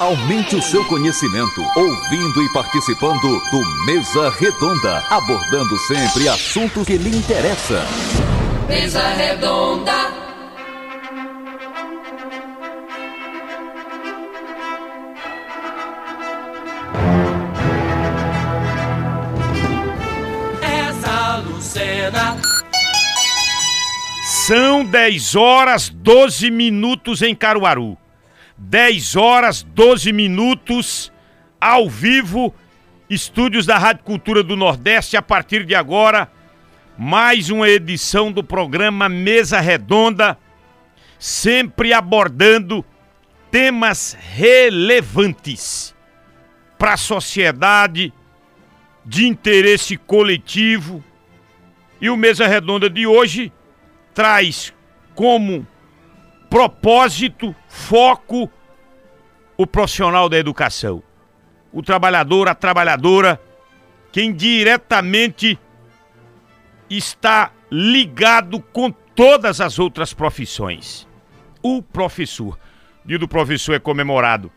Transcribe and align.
Aumente 0.00 0.54
o 0.54 0.62
seu 0.62 0.84
conhecimento 0.84 1.60
ouvindo 1.74 2.40
e 2.40 2.52
participando 2.52 3.20
do 3.20 3.84
Mesa 3.84 4.30
Redonda, 4.30 5.04
abordando 5.10 5.76
sempre 5.76 6.28
assuntos 6.28 6.86
que 6.86 6.96
lhe 6.96 7.16
interessam. 7.16 7.82
Mesa 8.68 9.08
Redonda. 9.08 9.92
Essa 20.62 21.38
Lucena. 21.38 22.36
São 24.22 24.84
10 24.84 25.34
horas 25.34 25.88
12 25.88 26.52
minutos 26.52 27.20
em 27.20 27.34
Caruaru. 27.34 27.98
10 28.58 29.14
horas 29.14 29.62
12 29.62 30.12
minutos 30.12 31.12
ao 31.60 31.88
vivo, 31.88 32.52
estúdios 33.08 33.64
da 33.64 33.78
Rádio 33.78 34.04
Cultura 34.04 34.42
do 34.42 34.56
Nordeste. 34.56 35.16
A 35.16 35.22
partir 35.22 35.64
de 35.64 35.76
agora, 35.76 36.30
mais 36.98 37.50
uma 37.50 37.68
edição 37.68 38.32
do 38.32 38.42
programa 38.42 39.08
Mesa 39.08 39.60
Redonda, 39.60 40.36
sempre 41.18 41.92
abordando 41.92 42.84
temas 43.50 44.18
relevantes 44.20 45.94
para 46.76 46.94
a 46.94 46.98
sociedade, 46.98 48.12
de 49.04 49.26
interesse 49.26 49.96
coletivo. 49.96 51.02
E 52.00 52.10
o 52.10 52.16
Mesa 52.16 52.46
Redonda 52.46 52.90
de 52.90 53.06
hoje 53.06 53.52
traz 54.12 54.74
como 55.14 55.66
propósito, 56.48 57.54
foco, 57.68 58.50
o 59.56 59.66
profissional 59.66 60.28
da 60.28 60.38
educação. 60.38 61.02
O 61.72 61.82
trabalhador, 61.82 62.48
a 62.48 62.54
trabalhadora, 62.54 63.40
quem 64.10 64.32
diretamente 64.32 65.58
está 66.88 67.52
ligado 67.70 68.60
com 68.60 68.90
todas 68.90 69.60
as 69.60 69.78
outras 69.78 70.14
profissões. 70.14 71.06
O 71.62 71.82
professor. 71.82 72.58
O 73.04 73.08
dia 73.08 73.18
do 73.18 73.28
professor 73.28 73.74
é 73.74 73.78
comemorado 73.78 74.50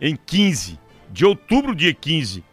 em 0.00 0.16
15 0.16 0.78
de 1.10 1.24
outubro, 1.24 1.74
dia 1.74 1.94
15. 1.94 2.44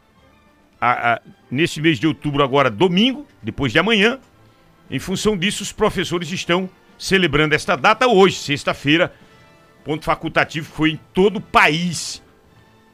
A, 0.79 1.13
a, 1.13 1.21
nesse 1.49 1.81
mês 1.81 1.99
de 1.99 2.07
outubro, 2.07 2.43
agora 2.43 2.69
domingo, 2.69 3.25
depois 3.41 3.71
de 3.71 3.79
amanhã. 3.79 4.19
Em 4.89 4.99
função 4.99 5.35
disso, 5.35 5.63
os 5.63 5.71
professores 5.71 6.31
estão 6.31 6.69
celebrando 6.97 7.53
esta 7.53 7.75
data 7.75 8.07
hoje, 8.07 8.37
sexta-feira. 8.37 9.13
Ponto 9.83 10.03
facultativo 10.03 10.69
foi 10.69 10.91
em 10.91 10.99
todo 11.13 11.37
o 11.37 11.41
país 11.41 12.21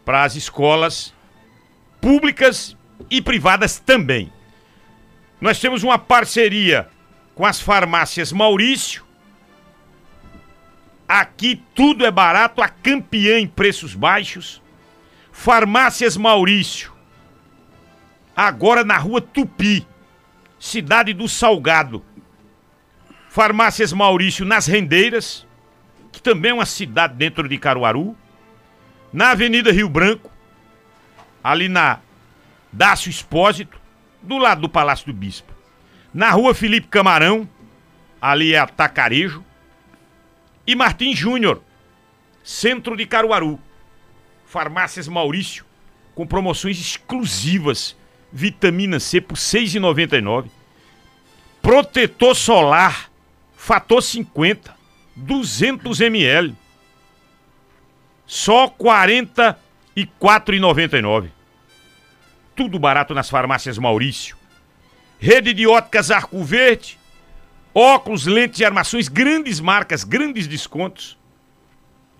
para 0.05 0.23
as 0.23 0.35
escolas 0.35 1.13
públicas 2.01 2.77
e 3.09 3.21
privadas 3.21 3.79
também. 3.79 4.31
Nós 5.39 5.59
temos 5.59 5.83
uma 5.83 5.97
parceria 5.97 6.87
com 7.33 7.45
as 7.45 7.59
farmácias 7.59 8.31
Maurício. 8.31 9.03
Aqui 11.07 11.61
tudo 11.75 12.05
é 12.05 12.11
barato, 12.11 12.61
a 12.61 12.69
campeã 12.69 13.39
em 13.39 13.47
preços 13.47 13.93
baixos. 13.95 14.61
Farmácias 15.31 16.15
Maurício. 16.15 16.93
Agora 18.35 18.83
na 18.83 18.97
rua 18.97 19.21
Tupi, 19.21 19.85
cidade 20.59 21.13
do 21.13 21.27
Salgado. 21.27 22.03
Farmácias 23.33 23.91
Maurício 23.91 24.45
nas 24.45 24.67
Rendeiras, 24.67 25.43
que 26.11 26.21
também 26.21 26.51
é 26.51 26.53
uma 26.53 26.67
cidade 26.67 27.15
dentro 27.15 27.49
de 27.49 27.57
Caruaru. 27.57 28.15
Na 29.11 29.31
Avenida 29.31 29.71
Rio 29.71 29.89
Branco, 29.89 30.29
ali 31.43 31.67
na 31.67 31.99
Dácio 32.71 33.09
Expósito, 33.09 33.81
do 34.21 34.37
lado 34.37 34.61
do 34.61 34.69
Palácio 34.69 35.07
do 35.07 35.13
Bispo. 35.13 35.51
Na 36.13 36.29
Rua 36.29 36.53
Felipe 36.53 36.87
Camarão, 36.89 37.49
ali 38.21 38.53
é 38.53 38.59
Atacarejo. 38.59 39.43
E 40.67 40.75
Martim 40.75 41.15
Júnior, 41.15 41.59
centro 42.43 42.95
de 42.95 43.07
Caruaru. 43.07 43.59
Farmácias 44.45 45.07
Maurício, 45.07 45.65
com 46.13 46.27
promoções 46.27 46.79
exclusivas. 46.79 47.97
Vitamina 48.31 48.99
C 48.99 49.19
por 49.19 49.33
R$ 49.33 49.41
6,99. 49.41 50.51
Protetor 51.63 52.35
solar 52.35 53.11
Fator 53.63 54.03
50, 54.03 54.75
200 55.15 56.01
ml. 56.01 56.53
Só 58.25 58.65
R$ 58.65 58.73
44,99. 59.95 61.29
Tudo 62.57 62.77
barato 62.77 63.13
nas 63.13 63.29
farmácias 63.29 63.77
Maurício. 63.77 64.35
Rede 65.17 65.53
de 65.53 65.65
óticas 65.65 66.11
Arco 66.11 66.43
Verde. 66.43 66.99
Óculos, 67.73 68.25
lentes 68.25 68.59
e 68.59 68.65
armações, 68.65 69.07
grandes 69.07 69.61
marcas, 69.61 70.03
grandes 70.03 70.45
descontos. 70.45 71.17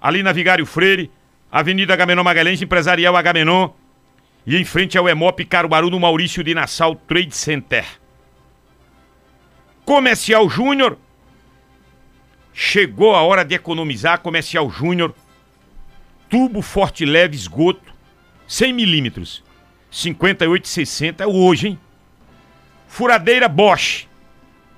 Ali 0.02 0.24
na 0.24 0.32
Vigário 0.32 0.66
Freire, 0.66 1.12
Avenida 1.52 1.92
Agamenon 1.94 2.24
Magalhães, 2.24 2.62
Empresarial 2.62 3.18
Agamenon. 3.18 3.72
E 4.48 4.56
em 4.56 4.64
frente 4.64 4.98
ao 4.98 5.10
Emop 5.10 5.44
Caruaru, 5.44 5.90
no 5.90 6.00
Maurício 6.00 6.42
de 6.42 6.56
Nassau 6.56 6.96
Trade 6.96 7.36
Center. 7.36 7.86
Comercial 9.84 10.50
Júnior, 10.50 10.98
Chegou 12.54 13.16
a 13.16 13.24
hora 13.24 13.44
de 13.44 13.56
economizar. 13.56 14.20
Comercial 14.20 14.70
Júnior. 14.70 15.14
Tubo 16.30 16.62
forte 16.62 17.04
leve 17.04 17.36
esgoto. 17.36 17.94
100 18.48 18.74
milímetros. 18.74 19.44
58,60 19.92 21.22
é 21.22 21.28
hoje, 21.28 21.68
hein? 21.70 21.80
Furadeira 22.88 23.48
Bosch. 23.48 24.08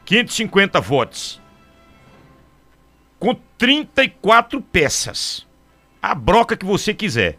550 0.05 0.79
watts. 0.79 1.41
Com 3.19 3.35
34 3.57 4.61
peças. 4.61 5.45
A 6.01 6.15
broca 6.15 6.55
que 6.55 6.65
você 6.65 6.93
quiser. 6.93 7.37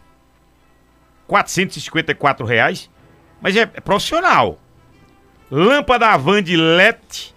454 1.25 2.45
reais. 2.45 2.89
Mas 3.41 3.55
é, 3.55 3.61
é 3.61 3.81
profissional. 3.81 4.59
Lâmpada 5.49 6.09
Avan 6.09 6.43
de 6.43 6.55
LED. 6.55 7.33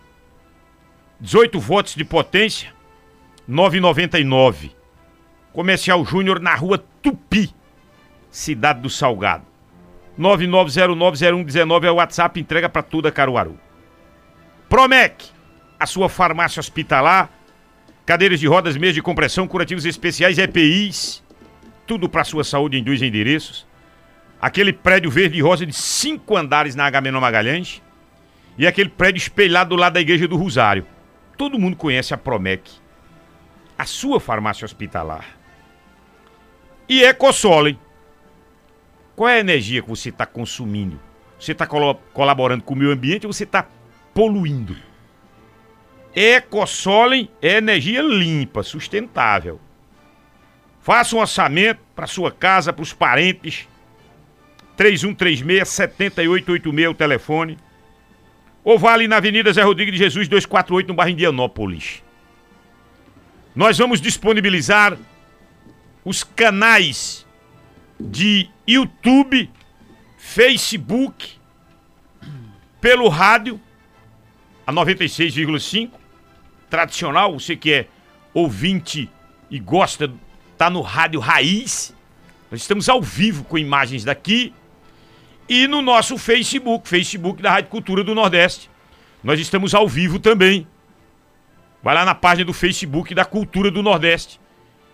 18 1.21 1.59
watts 1.61 1.95
de 1.95 2.05
potência. 2.05 2.80
999. 3.51 4.71
Comercial 5.53 6.05
Júnior 6.05 6.39
na 6.39 6.55
rua 6.55 6.79
Tupi, 7.03 7.53
Cidade 8.31 8.81
do 8.81 8.89
Salgado. 8.89 9.45
99090119 10.17 11.85
é 11.85 11.91
o 11.91 11.97
WhatsApp, 11.97 12.39
entrega 12.39 12.69
para 12.69 12.83
toda 12.83 13.11
Caruaru. 13.11 13.59
Promec, 14.69 15.31
a 15.81 15.85
sua 15.85 16.09
farmácia 16.09 16.61
hospitalar, 16.61 17.29
cadeiras 18.07 18.39
de 18.39 18.47
rodas, 18.47 18.77
meias 18.77 18.95
de 18.95 19.03
compressão, 19.03 19.49
curativos 19.49 19.85
especiais, 19.85 20.39
EPIs, 20.39 21.21
tudo 21.89 22.09
para 22.09 22.23
sua 22.23 22.45
saúde 22.45 22.79
em 22.79 22.85
dois 22.85 23.03
endereços. 23.03 23.67
Aquele 24.41 24.73
prédio 24.73 25.11
verde 25.11 25.37
e 25.37 25.43
rosa 25.43 25.67
de 25.67 25.73
cinco 25.73 26.37
andares 26.37 26.77
na 26.77 26.85
Agamenon 26.85 27.21
Magalhães 27.21 27.83
e 28.57 28.65
aquele 28.65 28.91
prédio 28.91 29.19
espelhado 29.19 29.71
do 29.71 29.77
lado 29.77 29.95
da 29.95 30.01
Igreja 30.01 30.29
do 30.29 30.37
Rosário. 30.37 30.87
Todo 31.37 31.59
mundo 31.59 31.77
conhece 31.77 32.15
a 32.15 32.17
Promec 32.17 32.71
a 33.81 33.87
sua 33.87 34.21
farmácia 34.21 34.67
hospitalar. 34.67 35.25
E 36.87 37.03
EcoSolen. 37.03 37.79
Qual 39.17 39.29
é 39.29 39.37
a 39.37 39.41
energia 39.41 39.81
que 39.81 39.89
você 39.89 40.11
está 40.11 40.27
consumindo? 40.27 41.01
Você 41.39 41.53
está 41.53 41.67
col 41.67 41.95
colaborando 42.13 42.63
com 42.63 42.75
o 42.75 42.77
meio 42.77 42.91
ambiente 42.91 43.27
ou 43.27 43.33
você 43.33 43.45
está 43.45 43.67
poluindo? 44.13 44.77
EcoSolen 46.15 47.31
é 47.41 47.57
energia 47.57 48.03
limpa, 48.03 48.63
sustentável. 48.63 49.59
Faça 50.81 51.17
um 51.17 51.21
orçamento 51.21 51.81
para 51.95 52.07
sua 52.07 52.31
casa, 52.31 52.75
para 52.75 52.83
os 52.83 52.93
parentes. 52.93 53.67
3136-7886 54.77 56.83
é 56.83 56.89
o 56.89 56.95
telefone. 56.95 57.57
Ou 58.63 58.79
vá 58.79 58.93
ali 58.93 59.09
na 59.09 59.17
Avenida 59.17 59.51
Zé 59.53 59.63
Rodrigues 59.63 59.95
de 59.95 59.99
Jesus 59.99 60.29
248 60.29 60.89
no 60.89 60.95
bairro 60.95 61.13
Indianópolis. 61.13 62.03
Nós 63.55 63.79
vamos 63.79 64.01
disponibilizar 64.01 64.97
os 66.05 66.23
canais 66.23 67.27
de 67.99 68.49
YouTube, 68.67 69.51
Facebook, 70.17 71.33
pelo 72.81 73.09
rádio, 73.09 73.61
a 74.67 74.73
96,5, 74.73 75.91
tradicional, 76.71 77.39
você 77.39 77.57
que 77.57 77.73
é 77.73 77.87
ouvinte 78.33 79.11
e 79.51 79.59
gosta, 79.59 80.11
tá 80.57 80.71
no 80.71 80.81
rádio 80.81 81.19
Raiz. 81.19 81.95
Nós 82.51 82.61
estamos 82.61 82.89
ao 82.89 83.03
vivo 83.03 83.43
com 83.45 83.59
imagens 83.59 84.05
daqui 84.05 84.55
e 85.49 85.67
no 85.67 85.83
nosso 85.83 86.17
Facebook, 86.17 86.89
Facebook 86.89 87.43
da 87.43 87.51
Rádio 87.51 87.71
Cultura 87.71 88.05
do 88.05 88.15
Nordeste. 88.15 88.71
Nós 89.23 89.41
estamos 89.41 89.75
ao 89.75 89.89
vivo 89.89 90.21
também. 90.21 90.67
Vai 91.83 91.95
lá 91.95 92.05
na 92.05 92.15
página 92.15 92.45
do 92.45 92.53
Facebook 92.53 93.15
da 93.15 93.25
Cultura 93.25 93.71
do 93.71 93.83
Nordeste 93.83 94.41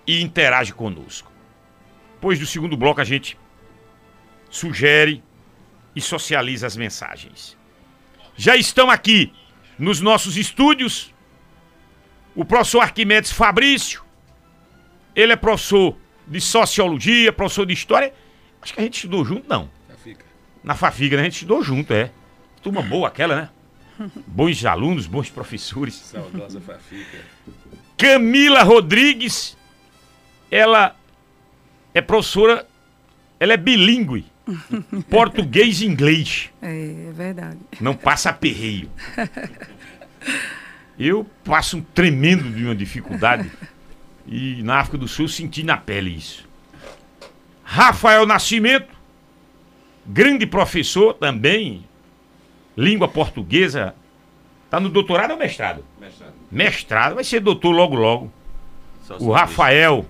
e 0.07 0.23
interage 0.23 0.73
conosco. 0.73 1.33
depois 2.15 2.39
do 2.39 2.47
segundo 2.47 2.77
bloco 2.77 3.01
a 3.01 3.05
gente 3.05 3.39
sugere 4.51 5.23
e 5.95 6.01
socializa 6.01 6.67
as 6.67 6.77
mensagens. 6.77 7.57
Já 8.37 8.57
estão 8.57 8.91
aqui 8.91 9.33
nos 9.79 10.01
nossos 10.01 10.37
estúdios 10.37 11.13
o 12.35 12.45
professor 12.45 12.81
Arquimedes 12.81 13.33
Fabrício. 13.33 14.03
Ele 15.15 15.33
é 15.33 15.37
professor 15.37 15.97
de 16.27 16.41
sociologia, 16.41 17.33
professor 17.33 17.65
de 17.65 17.73
história. 17.73 18.13
Acho 18.61 18.75
que 18.75 18.81
a 18.81 18.83
gente 18.83 18.95
estudou 18.95 19.25
junto, 19.25 19.49
não. 19.49 19.71
Na 20.63 20.75
Fafiga, 20.75 21.17
né? 21.17 21.23
A 21.23 21.25
gente 21.25 21.35
estudou 21.35 21.63
junto, 21.63 21.93
é. 21.93 22.11
Turma 22.63 22.83
boa 22.83 23.09
aquela, 23.09 23.37
né? 23.37 23.49
Bons 24.27 24.65
alunos, 24.65 25.07
bons 25.07 25.31
professores. 25.31 25.95
Saudosa 25.95 26.61
Fafica. 26.61 27.19
Camila 27.97 28.63
Rodrigues, 28.63 29.57
ela 30.51 30.95
é 31.95 32.01
professora, 32.03 32.67
ela 33.41 33.55
é 33.55 33.57
bilíngue, 33.57 34.27
português 35.09 35.81
e 35.81 35.87
inglês, 35.87 36.51
É, 36.61 37.09
é 37.09 37.13
verdade. 37.13 37.59
não 37.81 37.95
passa 37.95 38.31
aperreio. 38.31 38.91
Eu 40.99 41.25
passo 41.45 41.79
um 41.79 41.83
tremendo 41.83 42.51
de 42.51 42.65
uma 42.65 42.75
dificuldade 42.75 43.51
e 44.27 44.63
na 44.63 44.77
África 44.79 44.99
do 44.99 45.07
Sul 45.09 45.29
senti 45.29 45.63
na 45.63 45.77
pele 45.77 46.11
isso. 46.11 46.47
Rafael 47.63 48.27
Nascimento, 48.27 48.89
grande 50.07 50.47
professor 50.47 51.15
também, 51.15 51.86
língua 52.77 53.09
portuguesa, 53.09 53.95
tá 54.71 54.79
no 54.79 54.89
doutorado 54.89 55.33
ou 55.33 55.37
mestrado? 55.39 55.85
Mestrado. 55.99 56.33
Mestrado, 56.51 57.15
vai 57.15 57.25
ser 57.25 57.41
doutor 57.41 57.71
logo 57.71 57.95
logo. 57.95 58.33
O 59.21 59.31
Rafael 59.31 60.05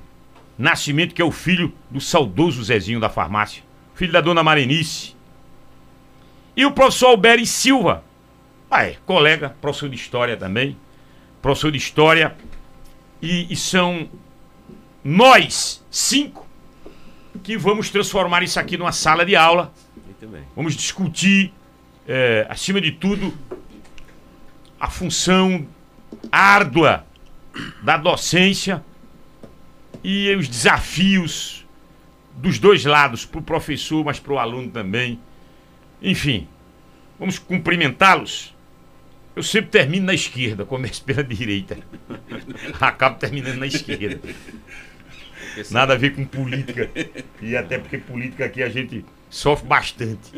Nascimento, 0.59 1.15
que 1.15 1.21
é 1.21 1.25
o 1.25 1.31
filho 1.31 1.73
do 1.91 2.01
saudoso 2.01 2.65
Zezinho 2.65 2.99
da 2.99 3.11
farmácia, 3.11 3.63
filho 3.95 4.13
da 4.13 4.21
dona 4.21 4.43
Marenice. 4.43 5.15
E 6.57 6.65
o 6.65 6.73
professor 6.73 7.09
Alberi 7.09 7.47
Silva, 7.47 8.03
ah, 8.71 8.85
é, 8.85 8.97
colega, 9.05 9.55
professor 9.61 9.89
de 9.91 9.97
história 9.97 10.37
também, 10.37 10.77
professor 11.43 11.71
de 11.71 11.77
história. 11.77 12.35
E, 13.21 13.53
e 13.53 13.57
são 13.57 14.09
nós, 15.05 15.85
cinco, 15.91 16.47
que 17.43 17.57
vamos 17.57 17.91
transformar 17.91 18.43
isso 18.43 18.59
aqui 18.59 18.79
numa 18.79 18.93
sala 18.93 19.25
de 19.25 19.37
aula. 19.37 19.73
Muito 20.05 20.27
bem. 20.27 20.43
Vamos 20.57 20.75
discutir, 20.75 21.53
eh, 22.07 22.47
acima 22.49 22.81
de 22.81 22.93
tudo, 22.93 23.37
a 24.79 24.91
função 24.91 25.67
árdua 26.31 27.07
da 27.83 27.97
docência 27.97 28.85
e 30.03 30.35
os 30.35 30.49
desafios 30.49 31.67
dos 32.37 32.59
dois 32.59 32.85
lados, 32.85 33.25
para 33.25 33.41
o 33.41 33.43
professor, 33.43 34.05
mas 34.05 34.21
para 34.21 34.35
o 34.35 34.39
aluno 34.39 34.71
também. 34.71 35.19
Enfim, 36.03 36.47
vamos 37.19 37.39
cumprimentá-los. 37.39 38.55
Eu 39.35 39.43
sempre 39.43 39.71
termino 39.71 40.07
na 40.07 40.15
esquerda, 40.15 40.65
começo 40.65 41.03
pela 41.03 41.25
direita. 41.25 41.79
Acabo 42.81 43.19
terminando 43.19 43.59
na 43.59 43.67
esquerda. 43.67 44.21
Nada 45.71 45.95
a 45.95 45.97
ver 45.97 46.15
com 46.15 46.25
política. 46.25 46.91
E 47.41 47.57
até 47.57 47.79
porque 47.79 47.99
política 47.99 48.45
aqui 48.45 48.63
a 48.63 48.69
gente 48.69 49.05
sofre 49.31 49.67
bastante. 49.67 50.33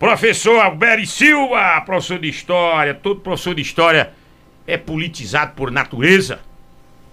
Professor 0.00 0.58
Alberi 0.58 1.06
Silva, 1.06 1.78
professor 1.84 2.18
de 2.18 2.26
história, 2.26 2.94
todo 2.94 3.20
professor 3.20 3.54
de 3.54 3.60
história 3.60 4.10
é 4.66 4.78
politizado 4.78 5.52
por 5.54 5.70
natureza. 5.70 6.40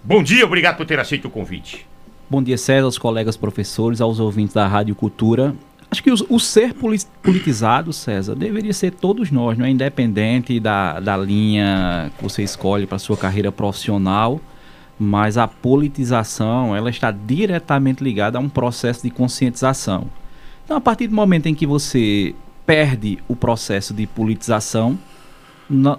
Bom 0.02 0.22
dia, 0.22 0.42
obrigado 0.46 0.78
por 0.78 0.86
ter 0.86 0.98
aceito 0.98 1.26
o 1.28 1.30
convite. 1.30 1.86
Bom 2.30 2.42
dia, 2.42 2.56
César, 2.56 2.86
aos 2.86 2.96
colegas 2.96 3.36
professores, 3.36 4.00
aos 4.00 4.18
ouvintes 4.18 4.54
da 4.54 4.66
Rádio 4.66 4.94
Cultura. 4.94 5.54
Acho 5.90 6.02
que 6.02 6.10
os- 6.10 6.24
o, 6.30 6.40
ser 6.40 6.72
poli- 6.72 6.98
politizado, 7.22 7.92
César, 7.92 8.34
deveria 8.34 8.72
ser 8.72 8.92
todos 8.92 9.30
nós, 9.30 9.58
não 9.58 9.66
é? 9.66 9.70
Independente 9.70 10.58
da, 10.58 10.98
da 10.98 11.14
linha 11.14 12.10
que 12.16 12.22
você 12.24 12.42
escolhe 12.42 12.86
para 12.86 12.98
sua 12.98 13.18
carreira 13.18 13.52
profissional, 13.52 14.40
mas 14.98 15.36
a 15.36 15.46
politização, 15.46 16.74
ela 16.74 16.88
está 16.88 17.10
diretamente 17.10 18.02
ligada 18.02 18.38
a 18.38 18.40
um 18.40 18.48
processo 18.48 19.02
de 19.02 19.10
conscientização. 19.10 20.06
Então, 20.64 20.78
a 20.78 20.80
partir 20.80 21.06
do 21.06 21.14
momento 21.14 21.44
em 21.48 21.54
que 21.54 21.66
você 21.66 22.34
perde 22.68 23.18
o 23.26 23.34
processo 23.34 23.94
de 23.94 24.06
politização, 24.06 24.98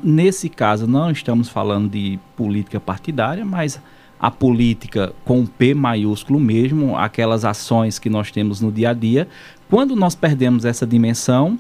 nesse 0.04 0.48
caso, 0.50 0.86
não 0.86 1.10
estamos 1.10 1.50
falando 1.50 1.89
de 1.89 2.19
política 2.38 2.80
partidária, 2.80 3.44
mas 3.44 3.81
a 4.19 4.30
política 4.30 5.12
com 5.25 5.48
P 5.48 5.74
maiúsculo 5.74 6.39
mesmo, 6.39 6.95
aquelas 6.95 7.44
ações 7.44 7.98
que 7.98 8.07
nós 8.07 8.30
temos 8.30 8.62
no 8.62 8.71
dia 8.71 8.92
a 8.92 8.94
dia. 8.94 9.27
Quando 9.68 9.95
nós 9.95 10.13
perdemos 10.13 10.63
essa 10.63 10.86
dimensão, 10.86 11.57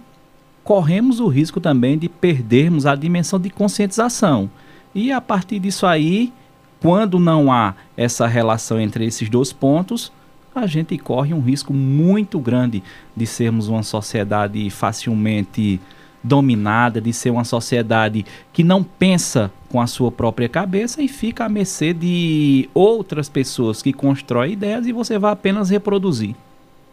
corremos 0.63 1.19
o 1.19 1.27
risco 1.27 1.59
também 1.59 1.97
de 1.97 2.07
perdermos 2.07 2.85
a 2.85 2.93
dimensão 2.93 3.39
de 3.39 3.49
conscientização. 3.49 4.47
E 4.93 5.11
a 5.11 5.19
partir 5.19 5.57
disso 5.57 5.87
aí, 5.87 6.31
quando 6.79 7.17
não 7.17 7.51
há 7.51 7.73
essa 7.97 8.27
relação 8.27 8.79
entre 8.79 9.07
esses 9.07 9.27
dois 9.27 9.51
pontos, 9.51 10.11
a 10.59 10.67
gente 10.67 10.97
corre 10.97 11.33
um 11.33 11.41
risco 11.41 11.73
muito 11.73 12.39
grande 12.39 12.83
de 13.15 13.25
sermos 13.25 13.67
uma 13.67 13.83
sociedade 13.83 14.69
facilmente 14.69 15.79
dominada, 16.23 16.99
de 16.99 17.13
ser 17.13 17.29
uma 17.29 17.43
sociedade 17.43 18.25
que 18.51 18.63
não 18.63 18.83
pensa 18.83 19.51
com 19.69 19.79
a 19.79 19.87
sua 19.87 20.11
própria 20.11 20.49
cabeça 20.49 21.01
e 21.01 21.07
fica 21.07 21.45
à 21.45 21.49
mercê 21.49 21.93
de 21.93 22.69
outras 22.73 23.29
pessoas 23.29 23.81
que 23.81 23.93
constroem 23.93 24.53
ideias 24.53 24.85
e 24.85 24.91
você 24.91 25.17
vai 25.17 25.31
apenas 25.31 25.69
reproduzir. 25.69 26.35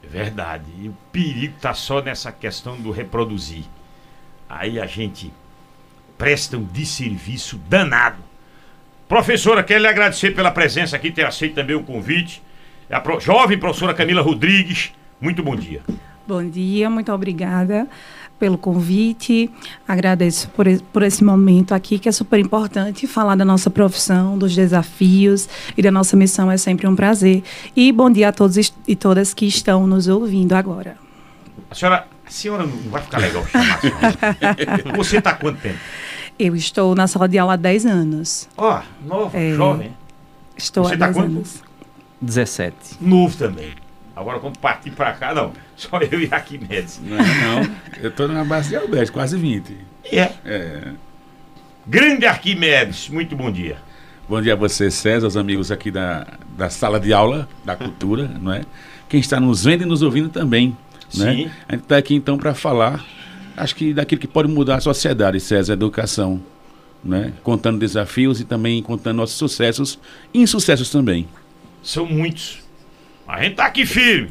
É 0.02 0.06
verdade. 0.06 0.64
E 0.80 0.88
o 0.88 0.96
perigo 1.10 1.54
está 1.56 1.74
só 1.74 2.00
nessa 2.00 2.30
questão 2.30 2.80
do 2.80 2.90
reproduzir. 2.90 3.64
Aí 4.48 4.78
a 4.78 4.86
gente 4.86 5.32
presta 6.16 6.56
um 6.56 6.64
desserviço 6.64 7.58
danado. 7.68 8.22
Professora, 9.08 9.62
quero 9.62 9.82
lhe 9.82 9.88
agradecer 9.88 10.32
pela 10.32 10.50
presença 10.50 10.96
aqui, 10.96 11.10
ter 11.10 11.24
aceito 11.24 11.54
também 11.54 11.76
o 11.76 11.82
convite. 11.82 12.42
A 12.90 13.00
pro- 13.00 13.20
jovem 13.20 13.58
professora 13.58 13.94
Camila 13.94 14.22
Rodrigues. 14.22 14.92
Muito 15.20 15.42
bom 15.42 15.56
dia. 15.56 15.82
Bom 16.26 16.44
dia, 16.48 16.90
muito 16.90 17.12
obrigada 17.12 17.86
pelo 18.38 18.58
convite. 18.58 19.50
Agradeço 19.88 20.48
por, 20.50 20.66
por 20.92 21.02
esse 21.02 21.24
momento 21.24 21.72
aqui, 21.72 21.98
que 21.98 22.08
é 22.08 22.12
super 22.12 22.38
importante 22.38 23.06
falar 23.06 23.34
da 23.36 23.44
nossa 23.44 23.70
profissão, 23.70 24.36
dos 24.36 24.54
desafios 24.54 25.48
e 25.76 25.82
da 25.82 25.90
nossa 25.90 26.16
missão. 26.16 26.50
É 26.50 26.56
sempre 26.56 26.86
um 26.86 26.94
prazer. 26.94 27.42
E 27.74 27.90
bom 27.92 28.10
dia 28.10 28.28
a 28.28 28.32
todos 28.32 28.72
e 28.86 28.96
todas 28.96 29.32
que 29.32 29.46
estão 29.46 29.86
nos 29.86 30.06
ouvindo 30.08 30.52
agora. 30.52 30.96
A 31.70 31.74
senhora, 31.74 32.06
a 32.26 32.30
senhora 32.30 32.66
não 32.66 32.76
vai 32.90 33.02
ficar 33.02 33.18
legal 33.18 33.44
chamar 33.46 33.74
a 33.76 33.80
senhora. 33.80 34.16
Você 34.96 35.16
está 35.18 35.30
há 35.30 35.34
quanto 35.34 35.60
tempo? 35.60 35.78
Eu 36.38 36.54
estou 36.54 36.94
na 36.94 37.06
sala 37.06 37.28
de 37.28 37.38
aula 37.38 37.54
há 37.54 37.56
10 37.56 37.86
anos. 37.86 38.48
Ó, 38.58 38.80
nova, 39.06 39.36
É. 39.38 39.54
jovem. 39.54 39.92
Estou 40.56 40.84
Você 40.84 40.94
há 40.94 40.98
tá 40.98 41.04
10 41.06 41.16
quanto? 41.16 41.26
anos. 41.36 41.62
17. 42.26 42.74
Novo 43.00 43.36
também. 43.36 43.72
Agora, 44.14 44.38
quando 44.38 44.58
partir 44.58 44.90
para 44.90 45.12
cá, 45.12 45.34
não. 45.34 45.52
Só 45.76 45.98
eu 45.98 46.20
e 46.20 46.28
Arquimedes. 46.30 47.00
Não, 47.02 47.18
não. 47.18 47.76
Eu 48.02 48.10
tô 48.10 48.26
na 48.26 48.44
base 48.44 48.70
de 48.70 48.76
Alberto, 48.76 49.12
quase 49.12 49.36
20. 49.36 49.76
E 50.10 50.18
é. 50.18 50.32
É. 50.44 50.92
Grande 51.86 52.26
Arquimedes, 52.26 53.08
muito 53.08 53.36
bom 53.36 53.52
dia. 53.52 53.76
Bom 54.28 54.40
dia 54.42 54.54
a 54.54 54.56
você, 54.56 54.90
César, 54.90 55.26
os 55.26 55.36
amigos 55.36 55.70
aqui 55.70 55.90
da, 55.90 56.26
da 56.56 56.68
sala 56.68 56.98
de 56.98 57.12
aula 57.12 57.48
da 57.64 57.76
cultura, 57.76 58.26
não 58.40 58.52
é? 58.52 58.62
Quem 59.08 59.20
está 59.20 59.38
nos 59.38 59.64
vendo 59.64 59.82
e 59.82 59.86
nos 59.86 60.02
ouvindo 60.02 60.28
também. 60.28 60.76
Né? 61.14 61.32
Sim. 61.32 61.50
A 61.68 61.72
gente 61.74 61.82
está 61.82 61.96
aqui 61.98 62.14
então 62.14 62.36
para 62.36 62.54
falar, 62.54 63.04
acho 63.56 63.76
que 63.76 63.94
daquilo 63.94 64.20
que 64.20 64.26
pode 64.26 64.48
mudar 64.48 64.76
a 64.76 64.80
sociedade, 64.80 65.38
César, 65.38 65.74
a 65.74 65.74
educação. 65.74 66.40
Né? 67.04 67.34
Contando 67.42 67.78
desafios 67.78 68.40
e 68.40 68.44
também 68.44 68.82
contando 68.82 69.18
nossos 69.18 69.36
sucessos 69.36 69.98
e 70.34 70.40
insucessos 70.40 70.90
também. 70.90 71.28
São 71.86 72.04
muitos. 72.04 72.58
A 73.28 73.40
gente 73.42 73.54
tá 73.54 73.66
aqui 73.66 73.86
firme. 73.86 74.28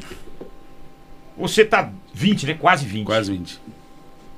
Você 1.38 1.64
tá 1.64 1.90
20, 2.12 2.46
né? 2.46 2.54
Quase 2.54 2.84
20. 2.86 3.06
Quase 3.06 3.32
20. 3.32 3.58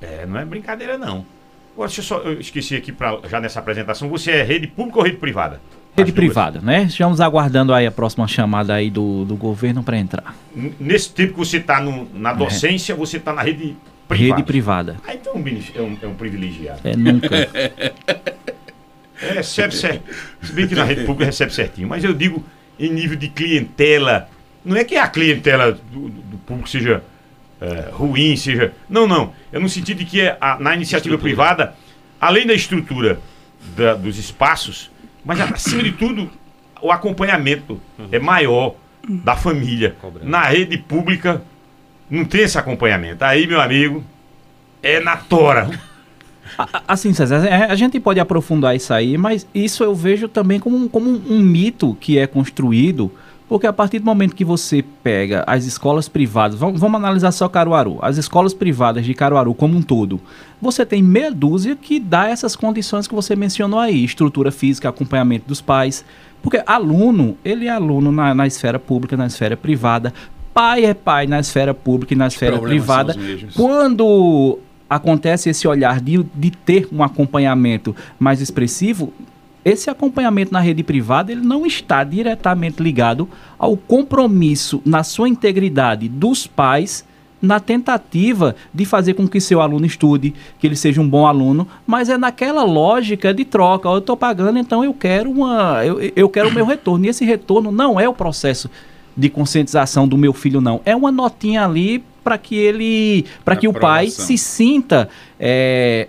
É, 0.01 0.25
não 0.25 0.39
é 0.39 0.45
brincadeira, 0.45 0.97
não. 0.97 1.25
Agora, 1.73 1.87
deixa 1.89 1.99
eu 2.01 2.05
só. 2.05 2.17
Eu 2.19 2.39
esqueci 2.39 2.75
aqui 2.75 2.91
pra, 2.93 3.19
já 3.29 3.39
nessa 3.41 3.59
apresentação. 3.59 4.07
Você 4.09 4.31
é 4.31 4.43
rede 4.43 4.67
pública 4.67 4.99
ou 4.99 5.03
rede 5.03 5.17
privada? 5.17 5.61
Rede 5.97 6.13
privada, 6.13 6.61
né? 6.61 6.83
Estamos 6.83 7.19
aguardando 7.19 7.73
aí 7.73 7.85
a 7.85 7.91
próxima 7.91 8.25
chamada 8.25 8.73
aí 8.73 8.89
do, 8.89 9.25
do 9.25 9.35
governo 9.35 9.83
para 9.83 9.97
entrar. 9.97 10.33
N- 10.55 10.73
Nesse 10.79 11.09
tempo 11.11 11.33
que 11.33 11.39
você 11.39 11.59
tá 11.59 11.81
no- 11.81 12.07
na 12.13 12.31
docência, 12.31 12.95
você 12.95 13.19
tá 13.19 13.33
na 13.33 13.41
rede 13.41 13.75
privada. 14.07 14.35
Rede 14.37 14.43
privada. 14.47 14.97
Ah, 15.05 15.13
então 15.13 15.33
é 15.33 15.37
um 15.37 15.47
é 15.75 15.81
um, 15.81 15.97
é 16.03 16.07
um 16.07 16.13
privilegiado. 16.15 16.79
É 16.85 16.95
nunca. 16.95 17.27
É, 19.21 19.33
recebe 19.33 19.75
certo. 19.75 20.01
Se 20.41 20.53
bem 20.53 20.65
que 20.65 20.73
na 20.73 20.85
rede 20.85 21.01
pública 21.03 21.25
recebe 21.25 21.53
certinho. 21.53 21.89
Mas 21.89 22.05
eu 22.05 22.13
digo 22.13 22.41
em 22.79 22.89
nível 22.91 23.15
de 23.17 23.27
clientela. 23.27 24.29
Não 24.63 24.75
é 24.77 24.83
que 24.83 24.95
a 24.95 25.07
clientela 25.07 25.71
do, 25.71 26.09
do 26.09 26.37
público 26.39 26.69
seja 26.69 27.03
é, 27.61 27.89
ruim, 27.91 28.35
seja. 28.37 28.73
Não, 28.89 29.05
não. 29.07 29.33
É 29.51 29.59
no 29.59 29.67
sentido 29.69 29.97
de 29.99 30.05
que 30.05 30.21
é 30.21 30.37
a- 30.39 30.57
na 30.59 30.73
iniciativa 30.75 31.15
Estrutura. 31.15 31.21
privada, 31.35 31.75
além 32.19 32.47
da 32.47 32.53
estrutura 32.53 33.19
da- 33.75 33.95
dos 33.95 34.17
espaços, 34.17 34.89
mas 35.25 35.39
acima 35.51 35.83
de 35.83 35.91
tudo, 35.91 36.29
o 36.81 36.91
acompanhamento 36.91 37.79
é 38.11 38.19
maior. 38.19 38.75
da 39.07 39.35
família. 39.35 39.95
Na 40.23 40.43
rede 40.43 40.77
pública 40.77 41.41
não 42.09 42.25
tem 42.25 42.41
esse 42.41 42.57
acompanhamento. 42.59 43.23
Aí, 43.23 43.47
meu 43.47 43.59
amigo, 43.61 44.03
é 44.83 44.99
na 44.99 45.15
tora. 45.17 45.69
Assim, 46.87 47.13
César, 47.13 47.41
a 47.69 47.75
gente 47.75 47.99
pode 47.99 48.19
aprofundar 48.19 48.75
isso 48.75 48.93
aí, 48.93 49.17
mas 49.17 49.47
isso 49.53 49.83
eu 49.83 49.95
vejo 49.95 50.27
também 50.27 50.59
como, 50.59 50.75
um- 50.75 50.87
como 50.87 51.09
um, 51.09 51.39
mito 51.39 51.95
que 51.99 52.17
é 52.17 52.27
construído, 52.27 53.11
porque 53.47 53.65
a 53.65 53.73
partir 53.73 53.99
do 53.99 54.05
momento 54.05 54.35
que 54.35 54.43
você 54.45 54.83
pega 55.03 55.43
as 55.47 55.65
escolas 55.65 56.09
privadas, 56.09 56.59
vamos, 56.59 56.79
vamos 56.79 56.97
analisar 56.97 57.31
só 57.31 57.47
Caruaru, 57.47 57.97
as 58.01 58.17
escolas 58.17 58.53
privadas 58.53 59.05
de 59.05 59.13
Caruaru 59.13 59.53
como 59.53 59.77
um 59.77 59.81
todo, 59.81 60.19
você 60.61 60.85
tem 60.85 61.01
meia 61.01 61.31
dúzia 61.31 61.75
que 61.75 61.99
dá 61.99 62.27
essas 62.29 62.55
condições 62.55 63.07
que 63.07 63.15
você 63.15 63.35
mencionou 63.35 63.79
aí, 63.79 64.03
estrutura 64.03 64.51
física, 64.51 64.89
acompanhamento 64.89 65.47
dos 65.47 65.61
pais, 65.61 66.03
porque 66.43 66.61
aluno, 66.65 67.37
ele 67.43 67.65
é 67.67 67.69
aluno 67.69 68.11
na, 68.11 68.33
na 68.35 68.45
esfera 68.47 68.77
pública, 68.79 69.15
na 69.17 69.27
esfera 69.27 69.55
privada, 69.57 70.13
pai 70.53 70.85
é 70.85 70.93
pai 70.93 71.25
na 71.25 71.39
esfera 71.39 71.73
pública 71.73 72.13
e 72.13 72.17
na 72.17 72.27
esfera 72.27 72.57
privada. 72.69 73.13
Quando 73.55 74.59
acontece 74.89 75.49
esse 75.49 75.67
olhar 75.67 76.01
de, 76.01 76.23
de 76.33 76.51
ter 76.51 76.87
um 76.91 77.03
acompanhamento 77.03 77.95
mais 78.17 78.41
expressivo, 78.41 79.13
esse 79.63 79.89
acompanhamento 79.89 80.53
na 80.53 80.59
rede 80.59 80.83
privada 80.83 81.31
ele 81.31 81.41
não 81.41 81.65
está 81.65 82.03
diretamente 82.03 82.81
ligado 82.81 83.29
ao 83.57 83.75
compromisso 83.75 84.81
na 84.85 85.03
sua 85.03 85.27
integridade 85.27 86.07
dos 86.07 86.47
pais 86.47 87.05
na 87.41 87.59
tentativa 87.59 88.55
de 88.73 88.85
fazer 88.85 89.13
com 89.13 89.27
que 89.27 89.39
seu 89.39 89.61
aluno 89.61 89.85
estude, 89.85 90.33
que 90.59 90.67
ele 90.67 90.75
seja 90.75 90.99
um 90.99 91.07
bom 91.07 91.25
aluno, 91.25 91.67
mas 91.87 92.09
é 92.09 92.17
naquela 92.17 92.63
lógica 92.63 93.33
de 93.33 93.45
troca. 93.45 93.87
Eu 93.87 93.99
estou 93.99 94.17
pagando, 94.17 94.59
então 94.59 94.83
eu 94.83 94.93
quero 94.93 95.31
uma, 95.31 95.85
eu, 95.85 95.99
eu 96.15 96.29
quero 96.29 96.49
o 96.49 96.53
meu 96.53 96.65
retorno. 96.65 97.05
E 97.05 97.09
esse 97.09 97.23
retorno 97.23 97.71
não 97.71 97.99
é 97.99 98.09
o 98.09 98.13
processo 98.13 98.69
de 99.19 99.29
conscientização 99.29 100.07
do 100.07 100.17
meu 100.17 100.31
filho, 100.33 100.61
não. 100.61 100.79
É 100.85 100.95
uma 100.95 101.11
notinha 101.11 101.65
ali 101.65 102.03
para 102.23 102.37
que 102.37 102.55
ele, 102.55 103.25
para 103.43 103.55
que 103.55 103.67
o 103.67 103.73
pai 103.73 104.09
se 104.09 104.37
sinta 104.37 105.09
é, 105.39 106.07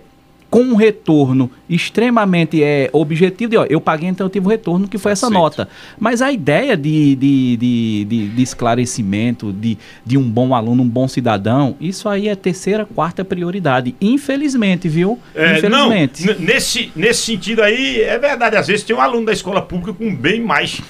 com 0.49 0.61
um 0.61 0.75
retorno 0.75 1.49
extremamente 1.69 2.61
é, 2.61 2.89
objetivo 2.93 3.49
de, 3.51 3.57
ó, 3.57 3.65
eu 3.69 3.79
paguei, 3.81 4.09
então 4.09 4.25
eu 4.25 4.29
tive 4.29 4.45
o 4.45 4.49
retorno, 4.49 4.87
que 4.87 4.97
foi 4.97 5.13
essa 5.13 5.27
Aceito. 5.27 5.39
nota. 5.41 5.69
Mas 5.99 6.21
a 6.21 6.31
ideia 6.31 6.75
de, 6.77 7.15
de, 7.15 7.57
de, 7.57 8.05
de- 8.05 8.27
de 8.29 8.41
esclarecimento, 8.43 9.51
de, 9.53 9.77
de 10.05 10.17
um 10.17 10.23
bom 10.29 10.53
aluno, 10.53 10.83
um 10.83 10.87
bom 10.89 11.07
cidadão, 11.07 11.75
isso 11.79 12.07
aí 12.09 12.27
é 12.27 12.35
terceira, 12.35 12.85
quarta 12.85 13.23
prioridade. 13.25 13.95
Infelizmente, 14.01 14.87
viu? 14.89 15.17
É, 15.33 15.57
Infelizmente. 15.57 16.25
Não, 16.25 16.35
nesse, 16.39 16.91
nesse 16.95 17.21
sentido 17.23 17.61
aí, 17.61 18.01
é 18.01 18.17
verdade. 18.19 18.57
Às 18.57 18.67
vezes 18.67 18.83
tem 18.83 18.95
um 18.95 19.01
aluno 19.01 19.25
da 19.25 19.33
escola 19.33 19.61
pública 19.61 19.93
com 19.93 20.13
bem 20.15 20.41
mais 20.41 20.81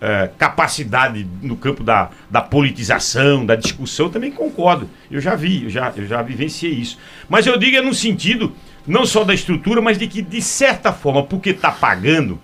é, 0.00 0.30
capacidade 0.38 1.26
no 1.42 1.56
campo 1.56 1.82
da, 1.82 2.10
da 2.30 2.40
politização, 2.40 3.44
da 3.44 3.56
discussão, 3.56 4.08
também 4.08 4.30
concordo. 4.30 4.88
Eu 5.10 5.20
já 5.20 5.34
vi, 5.34 5.64
eu 5.64 5.70
já, 5.70 5.92
eu 5.96 6.06
já 6.06 6.22
vivenciei 6.22 6.72
isso. 6.72 6.98
Mas 7.28 7.46
eu 7.46 7.56
digo 7.56 7.76
é 7.76 7.80
no 7.80 7.94
sentido, 7.94 8.54
não 8.86 9.06
só 9.06 9.24
da 9.24 9.34
estrutura, 9.34 9.80
mas 9.80 9.98
de 9.98 10.06
que, 10.06 10.20
de 10.20 10.42
certa 10.42 10.92
forma, 10.92 11.22
porque 11.22 11.50
está 11.50 11.70
pagando, 11.70 12.38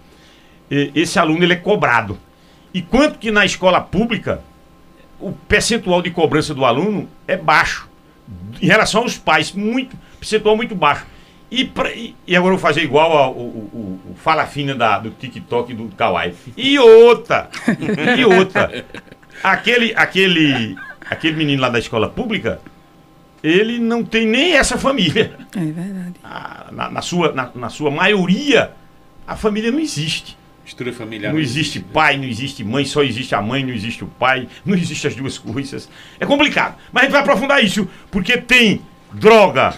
esse 0.70 1.18
aluno 1.18 1.42
ele 1.42 1.52
é 1.52 1.56
cobrado. 1.56 2.18
E 2.72 2.80
quanto 2.80 3.18
que 3.18 3.30
na 3.30 3.44
escola 3.44 3.80
pública 3.80 4.42
o 5.18 5.32
percentual 5.32 6.00
de 6.00 6.10
cobrança 6.10 6.54
do 6.54 6.64
aluno 6.64 7.08
é 7.26 7.36
baixo. 7.36 7.88
Em 8.60 8.66
relação 8.66 9.02
aos 9.02 9.18
pais, 9.18 9.52
muito, 9.52 9.96
percentual 10.18 10.56
muito 10.56 10.74
baixo. 10.74 11.04
E, 11.50 11.64
pra- 11.64 11.90
e- 11.92 12.14
e 12.26 12.36
agora 12.36 12.54
eu 12.54 12.58
vou 12.58 12.68
fazer 12.68 12.82
igual 12.82 13.10
ao, 13.16 13.32
o- 13.32 14.00
o- 14.06 14.12
o 14.12 14.14
Fala 14.14 14.46
Fina 14.46 14.74
da, 14.74 14.98
do 14.98 15.10
TikTok 15.10 15.72
e 15.72 15.74
do 15.74 15.84
Kawaii. 15.96 16.34
E 16.56 16.78
outra, 16.78 17.50
e 18.16 18.24
outra. 18.24 18.84
Aquele, 19.42 19.92
aquele, 19.96 20.76
aquele 21.08 21.36
menino 21.36 21.60
lá 21.62 21.68
da 21.68 21.78
escola 21.78 22.08
pública, 22.08 22.60
ele 23.42 23.78
não 23.78 24.04
tem 24.04 24.26
nem 24.26 24.52
essa 24.52 24.76
família. 24.78 25.32
É 25.56 25.60
verdade. 25.60 26.14
Ah, 26.22 26.66
Na, 26.70 26.90
na 26.90 27.02
sua, 27.02 27.32
na, 27.32 27.50
na 27.54 27.68
sua 27.68 27.90
maioria, 27.90 28.72
a 29.26 29.34
família 29.34 29.72
não 29.72 29.80
existe. 29.80 30.38
Estrutura 30.64 30.94
familiar. 30.96 31.32
Não 31.32 31.40
existe 31.40 31.80
pai, 31.80 32.16
não 32.16 32.24
existe 32.24 32.62
mãe, 32.62 32.84
só 32.84 33.02
existe 33.02 33.34
a 33.34 33.42
mãe, 33.42 33.64
não 33.64 33.72
existe 33.74 34.04
o 34.04 34.06
pai, 34.06 34.46
não 34.64 34.76
existe 34.76 35.04
as 35.08 35.16
duas 35.16 35.36
coisas. 35.36 35.88
É 36.20 36.24
complicado. 36.26 36.76
Mas 36.92 37.02
a 37.02 37.06
gente 37.06 37.12
vai 37.12 37.22
aprofundar 37.22 37.64
isso, 37.64 37.88
porque 38.08 38.36
tem 38.36 38.82
droga, 39.12 39.74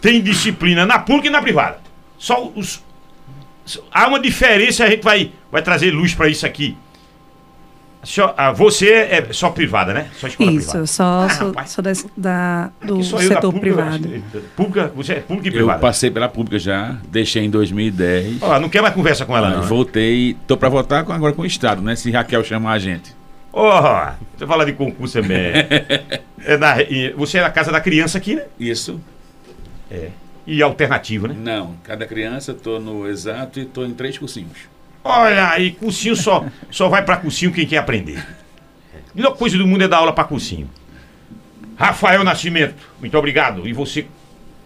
tem 0.00 0.20
disciplina 0.22 0.84
na 0.86 0.98
pública 0.98 1.28
e 1.28 1.30
na 1.30 1.40
privada. 1.42 1.78
Só 2.18 2.50
os. 2.54 2.82
Há 3.90 4.06
uma 4.06 4.20
diferença, 4.20 4.84
a 4.84 4.90
gente 4.90 5.02
vai, 5.02 5.32
vai 5.50 5.60
trazer 5.62 5.90
luz 5.90 6.14
para 6.14 6.28
isso 6.28 6.46
aqui. 6.46 6.76
Só- 8.02 8.32
ah, 8.38 8.52
você 8.52 8.88
é 8.88 9.26
só 9.32 9.50
privada, 9.50 9.92
né? 9.92 10.06
Só 10.20 10.28
escola 10.28 10.52
Isso, 10.52 10.58
privada. 10.60 10.78
eu 10.78 10.86
só 10.86 11.26
Ah, 11.56 11.64
sou, 11.66 11.82
das- 11.82 12.06
da, 12.16 12.70
do 12.80 13.02
sou 13.02 13.20
eu 13.20 13.28
da 13.30 13.34
setor 13.34 13.52
pública, 13.52 13.80
eu 13.80 13.84
privado. 13.90 14.14
acho. 14.14 14.44
Pública, 14.54 14.92
você 14.94 15.12
é 15.14 15.20
pública 15.20 15.48
e 15.48 15.50
Eu 15.50 15.54
privada. 15.54 15.80
passei 15.80 16.08
pela 16.12 16.28
pública 16.28 16.56
já, 16.56 16.96
deixei 17.08 17.42
em 17.44 17.50
2010. 17.50 18.40
Ó, 18.42 18.60
não 18.60 18.68
quer 18.68 18.80
mais 18.80 18.94
conversa 18.94 19.26
com 19.26 19.36
ela, 19.36 19.50
não. 19.50 19.60
Né? 19.62 19.66
voltei, 19.66 20.36
tô 20.46 20.56
pra 20.56 20.68
votar 20.68 21.02
com- 21.04 21.12
agora 21.12 21.32
com 21.32 21.42
o 21.42 21.46
Estado, 21.46 21.82
né? 21.82 21.96
Se 21.96 22.08
Raquel 22.12 22.44
chamar 22.44 22.74
a 22.74 22.78
gente. 22.78 23.12
Ó, 23.52 24.12
você 24.36 24.46
fala 24.46 24.64
de 24.64 24.72
concurso 24.74 25.18
é 26.44 26.56
da, 26.56 26.80
e 26.82 27.12
você 27.16 27.38
é 27.38 27.40
da 27.40 27.50
casa 27.50 27.72
da 27.72 27.80
criança 27.80 28.18
aqui, 28.18 28.36
né? 28.36 28.44
Isso? 28.60 29.00
É. 29.90 30.10
E 30.46 30.62
alternativo, 30.62 31.26
né? 31.26 31.34
Não, 31.36 31.74
cada 31.82 32.06
criança, 32.06 32.54
tô 32.54 32.78
no 32.78 33.08
exato 33.08 33.58
e 33.58 33.64
tô 33.64 33.84
em 33.84 33.92
três 33.92 34.16
cursinhos. 34.16 34.58
Olha 35.02 35.50
aí, 35.50 35.72
cursinho 35.72 36.16
só, 36.16 36.44
só 36.70 36.88
vai 36.88 37.04
pra 37.04 37.16
cursinho 37.16 37.52
quem 37.52 37.66
quer 37.66 37.78
aprender. 37.78 38.18
A 38.18 39.14
melhor 39.14 39.36
coisa 39.36 39.56
do 39.56 39.66
mundo 39.66 39.82
é 39.82 39.88
dar 39.88 39.98
aula 39.98 40.12
pra 40.12 40.24
cursinho. 40.24 40.68
Rafael 41.76 42.24
Nascimento, 42.24 42.74
muito 43.00 43.16
obrigado. 43.16 43.68
E 43.68 43.72
você, 43.72 44.06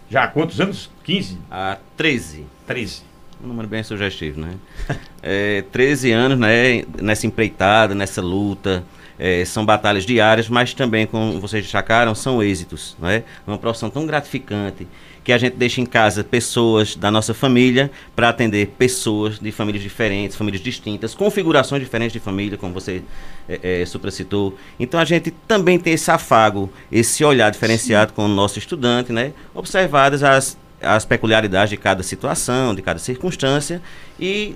já 0.09 0.23
há 0.23 0.27
quantos 0.27 0.61
anos? 0.61 0.89
15? 1.03 1.37
Há 1.49 1.77
13. 1.97 2.45
13. 2.65 3.03
Um 3.43 3.47
número 3.47 3.67
bem 3.67 3.83
sugestivo, 3.83 4.39
né? 4.39 4.53
É, 5.23 5.63
13 5.71 6.11
anos, 6.11 6.39
né? 6.39 6.83
Nessa 6.99 7.27
empreitada, 7.27 7.93
nessa 7.93 8.23
luta. 8.23 8.83
É, 9.19 9.45
são 9.45 9.63
batalhas 9.63 10.03
diárias, 10.03 10.49
mas 10.49 10.73
também, 10.73 11.05
como 11.05 11.39
vocês 11.39 11.61
destacaram, 11.61 12.15
são 12.15 12.41
êxitos, 12.41 12.97
né? 12.97 13.23
Uma 13.45 13.59
profissão 13.59 13.87
tão 13.87 14.07
gratificante 14.07 14.87
que 15.23 15.31
a 15.31 15.37
gente 15.37 15.55
deixa 15.55 15.79
em 15.81 15.85
casa 15.85 16.23
pessoas 16.23 16.95
da 16.95 17.11
nossa 17.11 17.33
família 17.33 17.91
para 18.15 18.29
atender 18.29 18.67
pessoas 18.77 19.39
de 19.39 19.51
famílias 19.51 19.83
diferentes, 19.83 20.35
famílias 20.35 20.61
distintas, 20.61 21.13
configurações 21.13 21.81
diferentes 21.81 22.13
de 22.13 22.19
família, 22.19 22.57
como 22.57 22.73
você 22.73 23.03
é, 23.47 23.81
é, 23.81 23.85
supracitou. 23.85 24.57
Então 24.79 24.99
a 24.99 25.05
gente 25.05 25.31
também 25.47 25.77
tem 25.77 25.93
esse 25.93 26.09
afago, 26.09 26.71
esse 26.91 27.23
olhar 27.23 27.51
diferenciado 27.51 28.13
com 28.13 28.25
o 28.25 28.27
nosso 28.27 28.57
estudante, 28.57 29.11
né? 29.11 29.33
Observadas 29.53 30.23
as, 30.23 30.57
as 30.81 31.05
peculiaridades 31.05 31.69
de 31.69 31.77
cada 31.77 32.01
situação, 32.01 32.73
de 32.73 32.81
cada 32.81 32.99
circunstância 32.99 33.81
e 34.19 34.55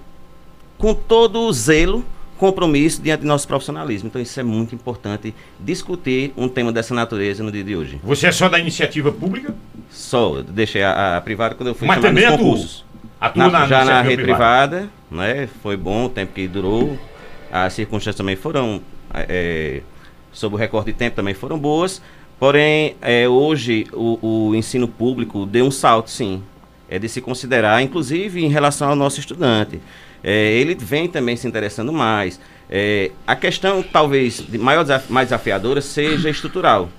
com 0.77 0.93
todo 0.93 1.41
o 1.41 1.53
zelo, 1.53 2.03
compromisso 2.38 3.01
diante 3.01 3.22
do 3.22 3.27
nosso 3.27 3.48
profissionalismo. 3.48 4.08
Então 4.08 4.22
isso 4.22 4.39
é 4.39 4.44
muito 4.44 4.75
importante 4.75 5.34
discutir 5.60 6.34
um 6.36 6.48
tema 6.48 6.72
dessa 6.72 6.94
natureza 6.94 7.44
no 7.44 7.51
dia 7.51 7.63
de 7.63 7.75
hoje. 7.75 8.00
Você 8.04 8.27
é 8.27 8.32
só 8.32 8.50
da 8.50 8.60
iniciativa 8.60 9.12
pública? 9.12 9.56
Só 9.89 10.42
deixei 10.42 10.84
a, 10.84 11.18
a 11.18 11.22
privada 11.22 11.56
quando 11.56 11.68
eu 11.70 11.75
fui 11.75 11.88
Mas 11.88 11.96
chamado 11.98 12.13
também 12.15 12.30
nos 12.30 12.38
concursos. 12.39 12.86
Atua 13.22 13.44
Na- 13.50 13.60
na, 13.60 13.68
já 13.68 13.86
na 13.86 14.01
rede 14.01 14.24
privada, 14.24 14.89
né? 15.10 15.48
Foi 15.63 15.77
bom 15.77 16.06
o 16.06 16.10
tempo 16.10 16.34
que 16.34 16.48
durou. 16.48 17.00
As 17.51 17.72
circunstâncias 17.74 18.15
também 18.15 18.36
foram, 18.36 18.82
é, 19.13 19.82
sob 20.34 20.56
o 20.56 20.58
recorde 20.58 20.92
de 20.92 20.98
tempo, 20.98 21.15
também 21.15 21.34
foram 21.34 21.58
boas. 21.58 22.01
Porém, 22.38 22.98
é, 23.01 23.25
hoje 23.30 23.88
o, 23.94 24.50
o 24.50 24.56
ensino 24.56 24.88
público 24.89 25.46
deu 25.46 25.65
um 25.65 25.72
salto, 25.72 26.10
sim. 26.12 26.44
É 26.89 27.00
de 27.00 27.08
se 27.08 27.22
considerar, 27.22 27.82
inclusive 27.82 28.44
em 28.44 28.50
relação 28.50 28.89
ao 28.89 28.96
nosso 28.96 29.20
estudante. 29.22 29.80
É, 30.27 30.53
ele 30.53 30.74
vem 30.74 31.08
também 31.08 31.36
se 31.36 31.48
interessando 31.48 31.94
mais. 31.94 32.39
É, 32.67 33.12
a 33.27 33.36
questão, 33.36 33.84
talvez, 33.84 34.38
de 34.50 34.58
maior 34.58 34.82
desaf- 34.82 35.12
mais 35.12 35.27
desafiadora 35.27 35.82
seja 35.82 36.29
estrutural 36.29 36.89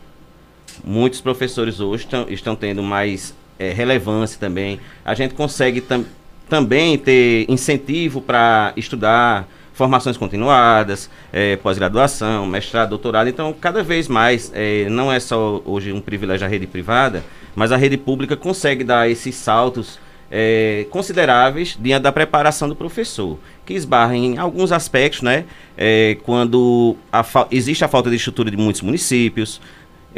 muitos 0.85 1.21
professores 1.21 1.80
hoje 1.80 2.06
tão- 2.06 2.26
estão 2.28 2.54
tendo 2.54 2.83
mais 2.83 3.35
eh, 3.59 3.73
relevância 3.73 4.38
também. 4.38 4.78
A 5.04 5.14
gente 5.14 5.33
consegue 5.35 5.80
tam- 5.80 6.04
também 6.49 6.99
ter 6.99 7.47
incentivo 7.49 8.21
para 8.21 8.73
estudar 8.76 9.49
formações 9.73 10.16
continuadas, 10.18 11.09
eh, 11.33 11.56
pós-graduação, 11.56 12.47
mestrado, 12.47 12.90
doutorado. 12.90 13.28
Então, 13.28 13.54
cada 13.59 13.83
vez 13.83 14.06
mais, 14.09 14.52
eh, 14.54 14.87
não 14.90 15.11
é 15.11 15.18
só 15.18 15.62
hoje 15.64 15.92
um 15.92 16.00
privilégio 16.00 16.47
da 16.47 16.50
rede 16.50 16.66
privada, 16.66 17.25
mas 17.54 17.73
a 17.73 17.76
rede 17.78 17.97
pública 17.97 18.37
consegue 18.37 18.85
dar 18.85 19.09
esses 19.11 19.35
saltos 19.35 19.99
eh, 20.30 20.87
consideráveis 20.90 21.76
diante 21.80 22.02
da 22.02 22.12
preparação 22.12 22.68
do 22.68 22.76
professor, 22.76 23.38
que 23.64 23.75
esbarra 23.75 24.16
em 24.16 24.38
alguns 24.38 24.73
aspectos, 24.73 25.23
né? 25.23 25.45
Eh, 25.76 26.18
quando 26.25 26.97
a 27.12 27.25
existe 27.50 27.85
a 27.85 27.88
falta 27.88 28.11
de 28.11 28.16
estrutura 28.16 28.50
de 28.50 28.56
muitos 28.56 28.83
municípios, 28.83 29.61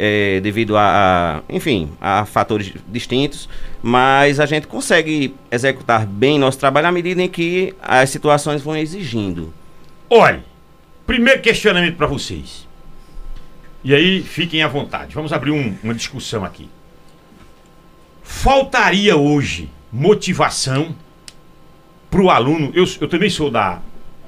é, 0.01 0.39
devido 0.39 0.77
a, 0.77 1.41
a, 1.49 1.53
enfim, 1.53 1.91
a 1.99 2.23
fatores 2.25 2.71
distintos, 2.87 3.49
mas 3.83 4.39
a 4.39 4.45
gente 4.45 4.65
consegue 4.65 5.35
executar 5.51 6.05
bem 6.05 6.39
nosso 6.39 6.57
trabalho 6.57 6.87
à 6.87 6.91
medida 6.91 7.21
em 7.21 7.27
que 7.27 7.75
as 7.81 8.09
situações 8.09 8.61
vão 8.61 8.77
exigindo. 8.77 9.53
Olhe, 10.09 10.39
Primeiro 11.05 11.41
questionamento 11.41 11.95
para 11.97 12.05
vocês. 12.05 12.67
E 13.83 13.95
aí, 13.95 14.21
fiquem 14.21 14.61
à 14.61 14.67
vontade. 14.67 15.15
Vamos 15.15 15.33
abrir 15.33 15.49
um- 15.49 15.75
uma 15.83 15.95
discussão 15.95 16.45
aqui. 16.45 16.69
Faltaria 18.23 19.15
hoje 19.17 19.69
motivação 19.91 20.95
para 22.09 22.21
o 22.21 22.29
aluno? 22.29 22.71
Eu, 22.73 22.85
eu 23.01 23.07
também 23.07 23.29
sou 23.29 23.49
da, 23.49 23.81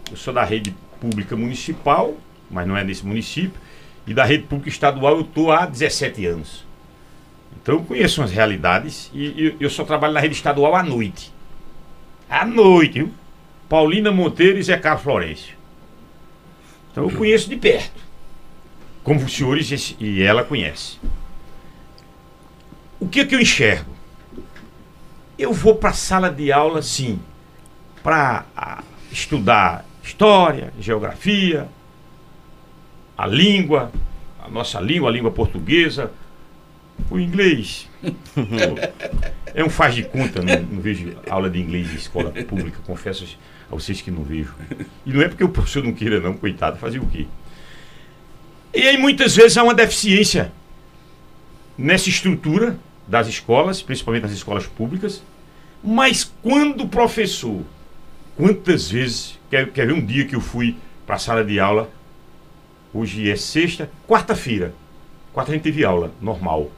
eu 0.10 0.18
sou 0.18 0.34
da 0.34 0.44
rede 0.44 0.76
pública 1.00 1.36
municipal, 1.36 2.16
mas 2.50 2.68
não 2.68 2.78
é 2.78 2.84
desse 2.84 3.06
município, 3.06 3.60
e 4.06 4.14
da 4.14 4.24
rede 4.24 4.44
pública 4.44 4.70
estadual 4.70 5.16
eu 5.16 5.22
estou 5.22 5.52
há 5.52 5.66
17 5.66 6.26
anos. 6.26 6.66
Então 7.62 7.76
eu 7.76 7.84
conheço 7.84 8.22
umas 8.22 8.32
realidades 8.32 9.12
e, 9.14 9.26
e 9.26 9.58
eu 9.60 9.70
só 9.70 9.84
trabalho 9.84 10.14
na 10.14 10.20
rede 10.20 10.36
estadual 10.36 10.76
à 10.76 10.84
noite. 10.84 11.32
À 12.30 12.46
noite, 12.46 13.00
viu? 13.00 13.12
Paulina 13.68 14.12
Monteiro 14.12 14.58
e 14.58 14.64
Zé 14.64 14.78
Carlos 14.78 15.04
Florencio. 15.04 15.56
Então 16.92 17.10
eu 17.10 17.18
conheço 17.18 17.50
de 17.50 17.56
perto. 17.56 18.02
Como 19.04 19.24
os 19.24 19.34
senhores 19.34 19.96
e 20.00 20.22
ela 20.22 20.44
conhecem. 20.44 21.00
O 23.00 23.08
que, 23.08 23.26
que 23.26 23.34
eu 23.34 23.40
enxergo? 23.40 23.92
Eu 25.42 25.54
vou 25.54 25.74
para 25.74 25.90
a 25.90 25.94
sala 25.94 26.30
de 26.30 26.52
aula, 26.52 26.84
sim, 26.84 27.20
para 28.04 28.46
estudar 29.12 29.84
história, 30.04 30.72
geografia, 30.80 31.68
a 33.18 33.26
língua, 33.26 33.92
a 34.40 34.48
nossa 34.48 34.80
língua, 34.80 35.10
a 35.10 35.12
língua 35.12 35.32
portuguesa, 35.32 36.12
o 37.10 37.20
inglês. 37.20 37.90
É 39.54 39.66
um 39.66 39.70
faz 39.70 39.96
de 39.96 40.04
conta, 40.04 40.42
não, 40.42 40.62
não 40.62 40.80
vejo 40.80 41.14
aula 41.30 41.50
de 41.50 41.60
inglês 41.60 41.92
em 41.92 41.96
escola 41.96 42.32
pública, 42.32 42.80
confesso 42.86 43.38
a 43.70 43.76
vocês 43.76 44.00
que 44.00 44.10
não 44.10 44.24
vejo. 44.24 44.56
E 45.06 45.12
não 45.12 45.22
é 45.22 45.28
porque 45.28 45.44
o 45.44 45.50
professor 45.50 45.84
não 45.84 45.92
queira, 45.92 46.22
não, 46.22 46.38
coitado, 46.38 46.78
fazer 46.78 47.00
o 47.00 47.06
quê? 47.08 47.28
E 48.74 48.84
aí 48.84 48.98
muitas 48.98 49.36
vezes 49.36 49.58
há 49.58 49.64
uma 49.64 49.74
deficiência 49.74 50.54
nessa 51.78 52.08
estrutura 52.08 52.80
das 53.06 53.28
escolas, 53.28 53.82
principalmente 53.82 54.24
nas 54.24 54.32
escolas 54.32 54.66
públicas, 54.66 55.22
mas 55.84 56.32
quando 56.42 56.88
professor, 56.88 57.62
quantas 58.38 58.90
vezes, 58.90 59.40
quer, 59.50 59.70
quer 59.72 59.88
ver 59.88 59.94
um 59.94 60.06
dia 60.06 60.26
que 60.26 60.36
eu 60.36 60.42
fui 60.42 60.76
para 61.06 61.16
a 61.16 61.20
sala 61.20 61.44
de 61.44 61.60
aula, 61.60 61.90
hoje 62.94 63.30
é 63.30 63.36
sexta, 63.36 63.90
quarta-feira, 64.08 64.74
quarta 65.34 65.52
a 65.52 65.56
gente 65.56 65.64
teve 65.64 65.84
aula, 65.84 66.12
normal, 66.22 66.72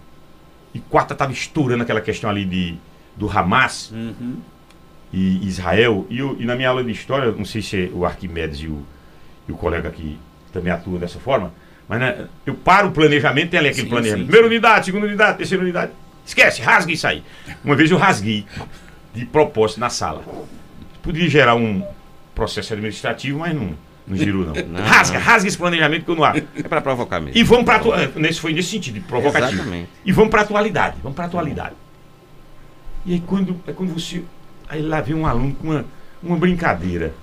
e 0.73 0.79
quarta 0.79 1.13
estava 1.13 1.31
estourando 1.31 1.83
aquela 1.83 2.01
questão 2.01 2.29
ali 2.29 2.45
de, 2.45 2.75
do 3.15 3.29
Hamas 3.29 3.91
e 5.11 5.47
Israel, 5.47 6.07
e, 6.09 6.17
eu- 6.19 6.35
e 6.39 6.45
na 6.45 6.55
minha 6.55 6.69
aula 6.69 6.83
de 6.83 6.91
história, 6.91 7.31
não 7.31 7.45
sei 7.45 7.61
se 7.61 7.85
é 7.85 7.89
o 7.93 8.05
Arquimedes 8.05 8.59
e 8.61 8.67
o, 8.67 8.83
e 9.47 9.51
o 9.51 9.55
colega 9.55 9.91
que 9.91 10.17
também 10.51 10.71
atua 10.71 10.97
dessa 10.97 11.19
forma, 11.19 11.53
mas 11.87 11.99
né, 11.99 12.27
eu 12.45 12.55
paro 12.55 12.87
o 12.87 12.91
planejamento, 12.91 13.51
tem 13.51 13.59
ali 13.59 13.69
aquele 13.69 13.83
Sim, 13.83 13.89
planejamento. 13.89 14.21
sim, 14.25 14.31
Primeira 14.31 14.47
unidade, 14.47 14.85
segunda 14.85 15.05
unidade, 15.05 15.37
terceira 15.37 15.63
unidade. 15.63 15.91
Esquece, 16.25 16.61
rasga 16.61 16.91
isso 16.91 17.05
aí. 17.05 17.21
Uma 17.63 17.75
vez 17.75 17.91
eu 17.91 17.97
rasguei 17.97 18.45
de 19.13 19.25
propósito 19.25 19.79
na 19.79 19.89
sala. 19.89 20.23
Podia 21.01 21.29
gerar 21.29 21.55
um 21.55 21.85
processo 22.33 22.73
administrativo, 22.73 23.39
mas 23.39 23.53
não, 23.53 23.77
não 24.07 24.17
girou, 24.17 24.45
não. 24.45 24.53
Não. 24.53 24.83
Rasga, 24.83 25.19
rasga 25.19 25.47
esse 25.47 25.57
planejamento 25.57 26.05
que 26.05 26.11
eu 26.11 26.15
não 26.15 26.23
abro. 26.23 26.47
É 26.55 26.63
para 26.63 26.81
provocar 26.81 27.19
mesmo. 27.19 27.37
E 27.37 27.43
vamos 27.43 27.65
para 27.65 27.81
nesse 28.15 28.39
foi 28.39 28.53
nesse 28.53 28.69
sentido, 28.69 29.01
provocativo. 29.01 29.53
Exatamente. 29.53 29.89
E 30.05 30.11
vamos 30.11 30.29
para 30.29 30.41
atualidade, 30.41 30.97
vamos 31.01 31.15
para 31.15 31.25
atualidade. 31.25 31.75
E 33.05 33.13
aí 33.13 33.23
quando 33.25 33.59
é 33.67 33.73
quando 33.73 33.93
você 33.93 34.23
aí 34.67 34.81
lá 34.81 35.01
vem 35.01 35.15
um 35.15 35.27
aluno 35.27 35.53
com 35.55 35.67
uma, 35.67 35.85
uma 36.21 36.37
brincadeira. 36.37 37.13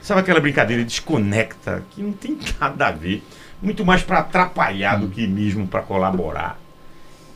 Sabe 0.00 0.20
aquela 0.20 0.40
brincadeira 0.40 0.84
desconecta 0.84 1.82
que 1.90 2.02
não 2.02 2.12
tem 2.12 2.38
nada 2.60 2.88
a 2.88 2.90
ver, 2.92 3.24
muito 3.60 3.84
mais 3.84 4.02
para 4.02 4.20
atrapalhar 4.20 4.96
do 4.96 5.08
que 5.08 5.26
mesmo 5.26 5.66
para 5.66 5.82
colaborar. 5.82 6.58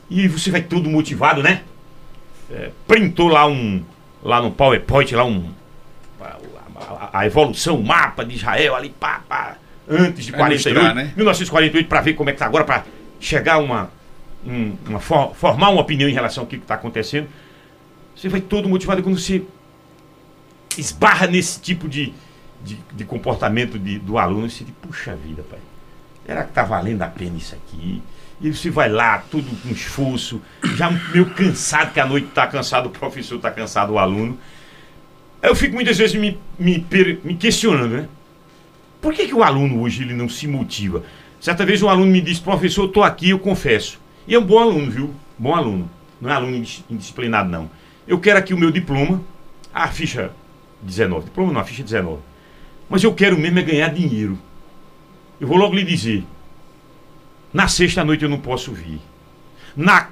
E 0.08 0.28
você 0.28 0.50
vai 0.50 0.62
todo 0.62 0.88
motivado, 0.88 1.42
né? 1.42 1.62
É, 2.50 2.70
printou 2.86 3.28
lá 3.28 3.46
um 3.46 3.82
lá 4.22 4.40
no 4.42 4.50
PowerPoint 4.50 5.14
lá 5.14 5.24
um 5.24 5.50
a, 6.20 6.36
a- 6.76 7.10
a 7.20 7.26
evolução, 7.26 7.76
o 7.78 7.84
mapa 7.84 8.24
de 8.24 8.34
Israel 8.34 8.74
ali, 8.74 8.90
pá, 8.90 9.22
pá, 9.28 9.56
antes 9.88 10.24
de 10.24 10.32
Vai 10.32 10.40
48, 10.40 10.68
ilustrar, 10.78 10.94
né? 10.94 11.12
1948, 11.16 11.88
para 11.88 12.00
ver 12.00 12.14
como 12.14 12.28
é 12.28 12.32
que 12.32 12.38
tá 12.38 12.46
agora, 12.46 12.64
para 12.64 12.84
chegar 13.20 13.58
uma, 13.58 13.90
um- 14.44 14.76
uma 14.86 15.00
for- 15.00 15.34
formar 15.34 15.70
uma 15.70 15.80
opinião 15.80 16.08
em 16.08 16.12
relação 16.12 16.42
ao 16.42 16.46
que 16.48 16.56
está 16.56 16.74
acontecendo. 16.74 17.28
Você 18.16 18.28
vai 18.28 18.40
todo 18.40 18.68
motivado 18.68 19.02
quando 19.02 19.18
você 19.18 19.42
esbarra 20.76 21.26
nesse 21.26 21.60
tipo 21.60 21.88
de, 21.88 22.12
de, 22.62 22.78
de 22.92 23.04
comportamento 23.04 23.78
de- 23.78 23.98
do 23.98 24.18
aluno, 24.18 24.48
você 24.50 24.64
diz, 24.64 24.74
puxa 24.82 25.14
vida, 25.16 25.42
pai, 25.48 25.58
será 26.26 26.44
que 26.44 26.52
tá 26.52 26.62
valendo 26.62 27.02
a 27.02 27.06
pena 27.08 27.36
isso 27.36 27.54
aqui? 27.54 28.02
E 28.40 28.52
você 28.54 28.70
vai 28.70 28.88
lá, 28.88 29.18
tudo 29.18 29.50
com 29.62 29.68
esforço, 29.70 30.40
já 30.76 30.90
meio 30.90 31.26
cansado, 31.30 31.92
que 31.92 32.00
a 32.00 32.06
noite 32.06 32.28
tá 32.28 32.46
cansado, 32.46 32.86
o 32.86 32.90
professor 32.90 33.38
tá 33.38 33.50
cansado, 33.50 33.92
o 33.92 33.98
aluno. 33.98 34.38
Eu 35.42 35.54
fico 35.54 35.74
muitas 35.74 35.98
vezes 35.98 36.18
me, 36.18 36.38
me, 36.58 36.86
me 37.22 37.34
questionando, 37.34 37.90
né? 37.90 38.08
Por 39.00 39.12
que, 39.12 39.26
que 39.26 39.34
o 39.34 39.42
aluno 39.42 39.82
hoje 39.82 40.02
ele 40.02 40.14
não 40.14 40.28
se 40.28 40.46
motiva? 40.46 41.02
Certa 41.38 41.64
vez 41.64 41.82
um 41.82 41.88
aluno 41.88 42.10
me 42.10 42.20
disse, 42.20 42.40
professor, 42.40 42.84
eu 42.84 42.88
tô 42.88 43.02
aqui, 43.02 43.30
eu 43.30 43.38
confesso. 43.38 43.98
E 44.26 44.34
é 44.34 44.38
um 44.38 44.44
bom 44.44 44.58
aluno, 44.58 44.90
viu? 44.90 45.14
Bom 45.38 45.54
aluno. 45.54 45.90
Não 46.20 46.30
é 46.30 46.34
aluno 46.34 46.56
indis- 46.56 46.84
indisciplinado, 46.90 47.50
não. 47.50 47.70
Eu 48.06 48.18
quero 48.18 48.38
aqui 48.38 48.52
o 48.52 48.58
meu 48.58 48.70
diploma, 48.70 49.22
a 49.72 49.88
ficha 49.88 50.32
19. 50.82 51.26
Diploma 51.26 51.52
não, 51.52 51.60
a 51.60 51.64
ficha 51.64 51.82
19. 51.82 52.20
Mas 52.88 53.02
eu 53.02 53.14
quero 53.14 53.38
mesmo 53.38 53.58
é 53.58 53.62
ganhar 53.62 53.88
dinheiro. 53.88 54.38
Eu 55.40 55.48
vou 55.48 55.56
logo 55.56 55.74
lhe 55.74 55.84
dizer. 55.84 56.24
Na 57.52 57.68
sexta 57.68 58.04
noite 58.04 58.22
eu 58.22 58.28
não 58.28 58.40
posso 58.40 58.72
vir. 58.72 59.00
Na 59.76 60.08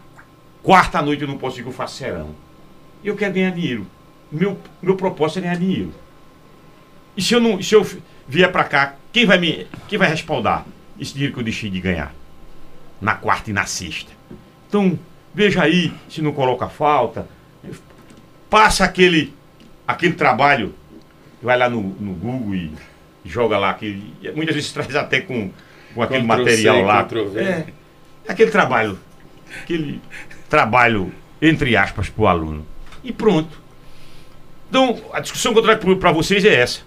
quarta 0.63 1.01
noite 1.01 1.23
eu 1.23 1.29
não 1.29 1.39
posso 1.39 1.57
vir 1.57 1.63
que 1.63 1.69
eu 1.69 1.73
faço 1.73 1.97
serão. 1.97 2.35
Eu 3.03 3.17
quero 3.17 3.35
ganhar 3.35 3.51
dinheiro. 3.51 3.87
Meu, 4.31 4.59
meu 4.83 4.97
propósito 4.97 5.39
é 5.39 5.43
ganhar 5.43 5.57
dinheiro. 5.57 5.93
E 7.17 7.23
se 7.23 7.35
eu 7.35 7.41
não, 7.41 7.63
se 7.63 7.75
eu 7.75 7.87
vier 8.27 8.51
para 8.51 8.65
cá, 8.65 8.95
quem 9.13 9.25
vai 9.25 9.39
me, 9.39 9.67
quem 9.89 9.99
vai 9.99 10.09
respaldar 10.09 10.65
esse 10.99 11.13
dinheiro 11.13 11.33
que 11.33 11.41
eu 11.41 11.45
deixei 11.45 11.71
de 11.71 11.81
ganhar 11.81 12.15
na 13.01 13.15
quarta 13.15 13.51
e 13.51 13.53
na 13.53 13.67
sexta? 13.67 14.13
Então, 14.69 14.99
veja 15.35 15.63
aí 15.63 15.93
se 16.09 16.21
não 16.21 16.33
coloca 16.33 16.69
falta. 16.69 17.29
Passa 18.51 18.85
aquele 18.85 19.35
aquele 19.89 20.13
trabalho, 20.13 20.75
vai 21.43 21.57
lá 21.57 21.71
no, 21.71 21.81
no 21.81 22.13
Google 22.13 22.55
e 22.55 22.71
joga 23.25 23.59
lá 23.59 23.71
aquele, 23.71 24.13
muitas 24.35 24.55
vezes 24.55 24.71
traz 24.71 24.95
até 24.95 25.23
com, 25.23 25.51
com 25.99 26.03
aquele 26.05 26.23
material 26.23 26.83
lá. 26.83 27.03
Ctrl+V. 27.03 27.41
É, 27.41 27.67
aquele 28.29 28.53
trabalho, 28.53 28.99
aquele 29.63 30.01
trabalho 30.49 31.13
entre 31.43 31.77
aspas 31.77 32.09
para 32.09 32.23
o 32.23 32.29
aluno. 32.29 32.65
E 33.03 33.13
pronto. 33.13 33.61
Então, 34.69 35.01
a 35.13 35.19
discussão 35.19 35.53
que 35.53 35.59
eu 35.59 35.63
trago 35.63 35.97
para 35.97 36.13
vocês 36.13 36.45
é 36.45 36.55
essa. 36.55 36.81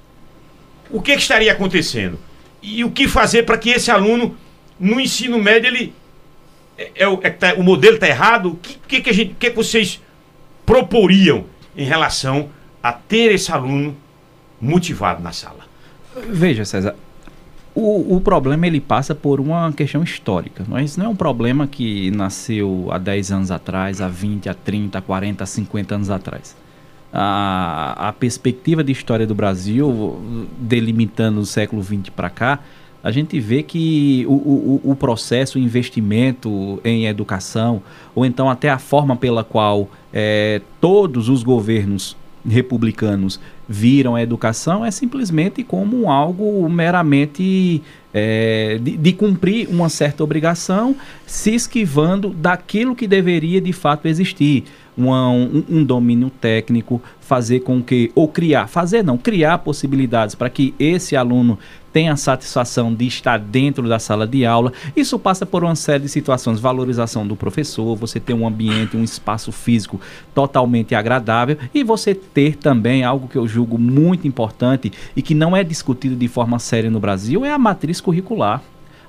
O 0.89 1.02
que, 1.02 1.13
que 1.13 1.21
estaria 1.21 1.52
acontecendo? 1.52 2.17
E 2.62 2.86
o 2.86 2.91
que 2.91 3.08
fazer 3.08 3.43
para 3.43 3.58
que 3.58 3.71
esse 3.71 3.91
aluno, 3.91 4.38
no 4.80 5.00
ensino 5.00 5.38
médio, 5.38 5.67
ele. 5.67 5.93
É, 6.78 6.91
é 6.95 7.08
o, 7.08 7.19
é 7.21 7.30
tá- 7.30 7.56
o 7.56 7.63
modelo 7.63 7.95
está 7.95 8.08
errado? 8.08 8.52
O 8.52 8.56
que, 8.56 8.78
que, 8.88 9.02
que, 9.02 9.10
a 9.10 9.13
gente, 9.13 9.34
o 9.34 9.36
que, 9.36 9.50
que 9.50 9.56
vocês 9.56 10.00
proporiam 10.65 11.45
em 11.76 11.84
relação 11.84 12.50
a 12.82 12.93
ter 12.93 13.34
esse 13.34 13.52
aluno 13.52 13.97
motivado 14.60 15.21
na 15.21 15.34
sala? 15.34 15.65
Veja, 16.28 16.63
César, 16.63 16.95
o, 17.73 18.17
o 18.17 18.21
problema 18.21 18.67
ele 18.67 18.81
passa 18.81 19.15
por 19.15 19.39
uma 19.39 19.71
questão 19.71 20.03
histórica. 20.03 20.65
Não 20.67 20.77
é? 20.77 20.84
Isso 20.84 20.99
não 20.99 21.07
é 21.07 21.10
um 21.10 21.15
problema 21.15 21.67
que 21.67 22.12
nasceu 22.12 22.88
há 22.91 22.97
10 22.97 23.31
anos 23.31 23.51
atrás, 23.51 24.01
há 24.01 24.07
20, 24.07 24.49
há 24.49 24.53
30, 24.53 24.97
há 24.97 25.01
40, 25.01 25.43
há 25.43 25.47
50 25.47 25.95
anos 25.95 26.10
atrás. 26.10 26.55
A, 27.13 28.10
a 28.10 28.13
perspectiva 28.13 28.84
de 28.84 28.91
história 28.91 29.25
do 29.25 29.36
Brasil, 29.36 30.19
delimitando 30.57 31.39
o 31.39 31.45
século 31.45 31.84
XX 31.84 32.10
para 32.10 32.29
cá, 32.29 32.60
a 33.03 33.10
gente 33.10 33.39
vê 33.39 33.63
que 33.63 34.25
o, 34.27 34.34
o, 34.34 34.91
o 34.91 34.95
processo, 34.95 35.57
o 35.57 35.62
investimento 35.62 36.79
em 36.84 37.07
educação, 37.07 37.81
ou 38.13 38.25
então 38.25 38.49
até 38.49 38.69
a 38.69 38.77
forma 38.77 39.15
pela 39.15 39.43
qual 39.43 39.89
eh, 40.13 40.62
todos 40.79 41.27
os 41.27 41.41
governos 41.41 42.15
republicanos 42.47 43.39
viram 43.67 44.15
a 44.15 44.21
educação 44.21 44.84
é 44.84 44.91
simplesmente 44.91 45.63
como 45.63 46.10
algo 46.12 46.67
meramente 46.69 47.82
eh, 48.13 48.80
de, 48.82 48.97
de 48.97 49.13
cumprir 49.13 49.67
uma 49.69 49.88
certa 49.89 50.23
obrigação, 50.23 50.95
se 51.25 51.54
esquivando 51.56 52.30
daquilo 52.30 52.95
que 52.95 53.08
deveria 53.08 53.62
de 53.62 53.71
fato 53.71 54.08
existir. 54.08 54.65
Uma- 54.97 55.30
um, 55.30 55.63
um 55.69 55.84
domínio 55.86 56.30
técnico, 56.30 57.01
fazer 57.21 57.62
com 57.62 57.82
que, 57.82 58.12
ou 58.13 58.27
criar, 58.27 58.67
fazer 58.67 59.01
não, 59.04 59.17
criar 59.17 59.60
possibilidades 59.60 60.36
para 60.36 60.49
que 60.49 60.73
esse 60.77 61.15
aluno 61.15 61.58
tem 61.91 62.10
a 62.10 62.15
satisfação 62.15 62.93
de 62.93 63.06
estar 63.06 63.38
dentro 63.38 63.88
da 63.88 63.99
sala 63.99 64.27
de 64.27 64.45
aula. 64.45 64.71
Isso 64.95 65.19
passa 65.19 65.45
por 65.45 65.63
uma 65.63 65.75
série 65.75 66.04
de 66.04 66.10
situações, 66.10 66.60
valorização 66.60 67.25
do 67.27 67.36
professor, 67.36 67.95
você 67.95 68.19
ter 68.19 68.34
um 68.34 68.47
ambiente, 68.47 68.97
um 68.97 69.04
espaço 69.04 69.51
físico 69.51 69.99
totalmente 70.34 70.95
agradável 70.95 71.58
e 71.73 71.84
você 71.84 72.13
ter 72.15 72.56
também 72.56 73.04
algo 73.04 73.27
que 73.27 73.38
eu 73.38 73.47
julgo 73.47 73.77
muito 73.77 74.27
importante 74.27 74.91
e 75.15 75.21
que 75.21 75.36
não 75.36 75.56
é 75.56 75.63
discutido 75.63 76.15
de 76.15 76.27
forma 76.27 76.60
séria 76.60 76.89
no 76.89 76.99
Brasil, 76.99 77.45
é 77.45 77.51
a 77.51 77.58
matriz 77.58 77.99
curricular. 77.99 78.62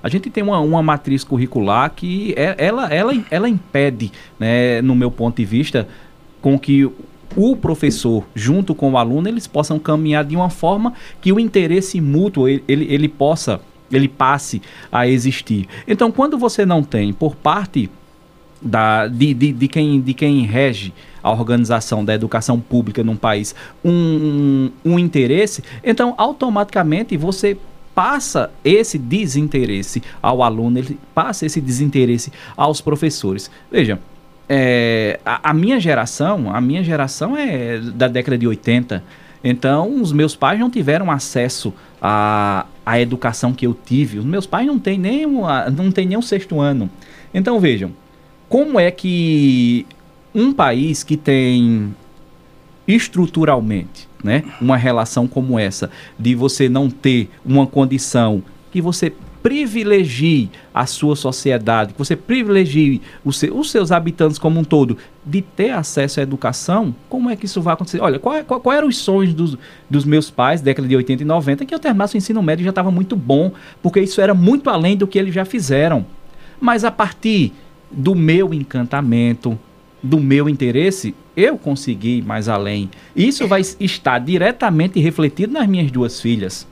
A 0.03 0.09
gente 0.09 0.29
tem 0.31 0.43
uma, 0.43 0.59
uma 0.59 0.83
matriz 0.83 1.23
curricular 1.23 1.91
que 1.95 2.35
é, 2.37 2.57
ela, 2.59 2.93
ela, 2.93 3.13
ela 3.31 3.49
impede, 3.49 4.11
né, 4.39 4.83
no 4.83 4.97
meu 4.97 5.11
ponto 5.13 5.37
de 5.37 5.45
vista, 5.45 5.87
com 6.41 6.59
que 6.59 6.91
o 7.37 7.57
professor, 7.57 8.25
junto 8.35 8.75
com 8.75 8.93
o 8.93 8.99
aluno, 8.99 9.29
eles 9.29 9.47
possam 9.47 9.79
caminhar 9.79 10.25
de 10.25 10.37
uma 10.37 10.51
forma 10.51 10.93
que 11.21 11.33
o 11.33 11.41
interesse 11.41 12.01
mútuo 12.01 12.49
ele, 12.49 12.65
ele, 12.67 12.87
ele 12.93 13.09
possa, 13.09 13.61
ele 13.91 14.09
passe 14.09 14.63
a 14.91 15.07
existir. 15.07 15.69
Então, 15.87 16.11
quando 16.11 16.39
você 16.39 16.65
não 16.67 16.83
tem 16.83 17.13
por 17.13 17.35
parte 17.37 17.91
da, 18.61 19.09
de, 19.09 19.35
de, 19.35 19.53
de, 19.53 19.69
quem, 19.69 20.01
de 20.01 20.15
quem 20.15 20.43
rege 20.43 20.93
a 21.23 21.31
organização 21.31 22.05
da 22.05 22.15
educação 22.15 22.61
pública 22.61 23.03
num 23.03 23.17
país 23.17 23.55
um, 23.85 23.91
um, 24.85 24.93
um 24.93 24.99
interesse, 24.99 25.63
então 25.85 26.15
automaticamente 26.17 27.17
você 27.17 27.57
passa 27.95 28.51
esse 28.65 28.99
desinteresse 28.99 30.03
ao 30.23 30.43
aluno, 30.43 30.79
ele 30.79 30.99
passa 31.15 31.45
esse 31.47 31.61
desinteresse 31.61 32.33
aos 32.57 32.81
professores. 32.81 33.51
Veja, 33.71 33.99
é, 34.55 35.19
a, 35.25 35.49
a, 35.49 35.55
minha 35.55 35.81
geração, 35.81 36.55
a 36.55 36.61
minha 36.61 36.85
geração 36.85 37.35
é 37.35 37.79
da 37.79 38.07
década 38.07 38.37
de 38.37 38.47
80. 38.47 39.03
Então, 39.43 40.03
os 40.03 40.13
meus 40.13 40.37
pais 40.37 40.61
não 40.61 40.69
tiveram 40.69 41.11
acesso 41.11 41.73
à, 42.03 42.67
à 42.85 43.01
educação 43.01 43.55
que 43.55 43.67
eu 43.67 43.73
tive. 43.73 44.19
Os 44.19 44.27
meus 44.27 44.47
pais 44.47 44.67
não 44.67 44.79
têm 44.79 44.99
nem, 44.99 45.27
não 45.27 45.91
têm 45.91 46.07
nem 46.07 46.19
um 46.19 46.23
sexto 46.23 46.61
ano. 46.61 46.91
Então, 47.33 47.59
vejam, 47.59 47.93
como 48.47 48.79
é 48.79 48.91
que 48.91 49.87
um 50.35 50.53
país 50.53 51.03
que 51.03 51.17
tem 51.17 51.95
estruturalmente 52.87 54.07
né, 54.23 54.45
uma 54.61 54.77
relação 54.77 55.27
como 55.27 55.59
essa, 55.59 55.91
de 56.19 56.35
você 56.35 56.69
não 56.69 56.91
ter 56.91 57.31
uma 57.43 57.67
condição 57.67 58.43
que 58.71 58.83
você 58.83 59.15
privilegie 59.43 60.51
a 60.73 60.87
sua 60.87 61.17
sociedade, 61.17 61.93
que 61.93 61.99
você 61.99 62.15
privilegie 62.15 63.03
os, 63.25 63.43
os 63.43 63.71
seus 63.71 63.91
habitantes 63.91 64.39
como 64.39 64.61
um 64.61 64.65
todo, 64.65 64.97
de 65.27 65.43
ter 65.43 65.71
acesso 65.71 66.21
à 66.21 66.23
educação, 66.23 66.95
como 67.09 67.29
é 67.29 67.37
que 67.37 67.47
isso 67.47 67.61
vai 67.61 67.75
acontecer? 67.75 68.01
Olha, 68.01 68.19
qual, 68.19 68.43
qual, 68.45 68.61
qual 68.61 68.77
eram 68.77 68.89
os 68.89 68.97
sonhos 68.99 69.35
dos, 69.35 69.59
dos 69.91 70.05
meus 70.05 70.31
pais, 70.31 70.61
década 70.61 70.87
de 70.87 70.97
80 70.97 71.23
e 71.23 71.27
90, 71.27 71.67
que 71.67 71.75
eu 71.75 71.79
terminasse 71.79 72.15
o 72.15 72.19
ensino 72.19 72.43
médio 72.43 72.65
já 72.65 72.71
estava 72.71 72.91
muito 72.91 73.17
bom, 73.17 73.53
porque 73.83 74.01
isso 74.01 74.21
era 74.21 74.33
muito 74.33 74.71
além 74.71 74.97
do 74.97 75.07
que 75.07 75.19
eles 75.19 75.35
já 75.35 75.45
fizeram. 75.45 76.07
Mas 76.61 76.85
a 76.85 76.91
partir 76.91 77.53
do 77.91 78.15
meu 78.15 78.55
encantamento, 78.55 79.59
do 80.03 80.19
meu 80.19 80.49
interesse, 80.49 81.15
eu 81.37 81.57
consegui 81.57 82.23
mais 82.23 82.49
além. 82.49 82.91
Isso 83.15 83.47
vai 83.47 83.63
estar 83.81 84.19
diretamente 84.19 85.01
refletido 85.01 85.53
nas 85.53 85.67
minhas 85.67 85.91
duas 85.91 86.21
filhas. 86.21 86.67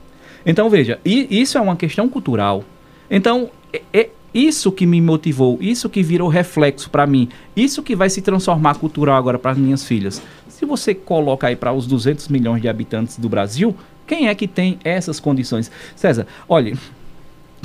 Então 0.45 0.69
veja, 0.69 0.99
isso 1.05 1.57
é 1.57 1.61
uma 1.61 1.75
questão 1.75 2.09
cultural. 2.09 2.63
Então, 3.09 3.49
é, 3.73 3.81
é 3.93 4.09
isso 4.33 4.71
que 4.71 4.85
me 4.85 5.01
motivou, 5.01 5.57
isso 5.61 5.89
que 5.89 6.01
virou 6.01 6.29
reflexo 6.29 6.89
para 6.89 7.05
mim, 7.05 7.27
isso 7.55 7.83
que 7.83 7.95
vai 7.95 8.09
se 8.09 8.21
transformar 8.21 8.75
cultural 8.75 9.17
agora 9.17 9.37
para 9.37 9.51
as 9.51 9.57
minhas 9.57 9.83
filhas. 9.83 10.21
Se 10.47 10.65
você 10.65 10.93
coloca 10.95 11.47
aí 11.47 11.55
para 11.55 11.73
os 11.73 11.85
200 11.85 12.27
milhões 12.29 12.61
de 12.61 12.69
habitantes 12.69 13.17
do 13.17 13.27
Brasil, 13.27 13.75
quem 14.07 14.29
é 14.29 14.35
que 14.35 14.47
tem 14.47 14.79
essas 14.83 15.19
condições? 15.19 15.69
César, 15.95 16.25
olha, 16.47 16.77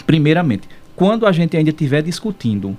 primeiramente, 0.07 0.69
quando 0.95 1.27
a 1.27 1.33
gente 1.33 1.57
ainda 1.57 1.71
estiver 1.71 2.03
discutindo 2.03 2.77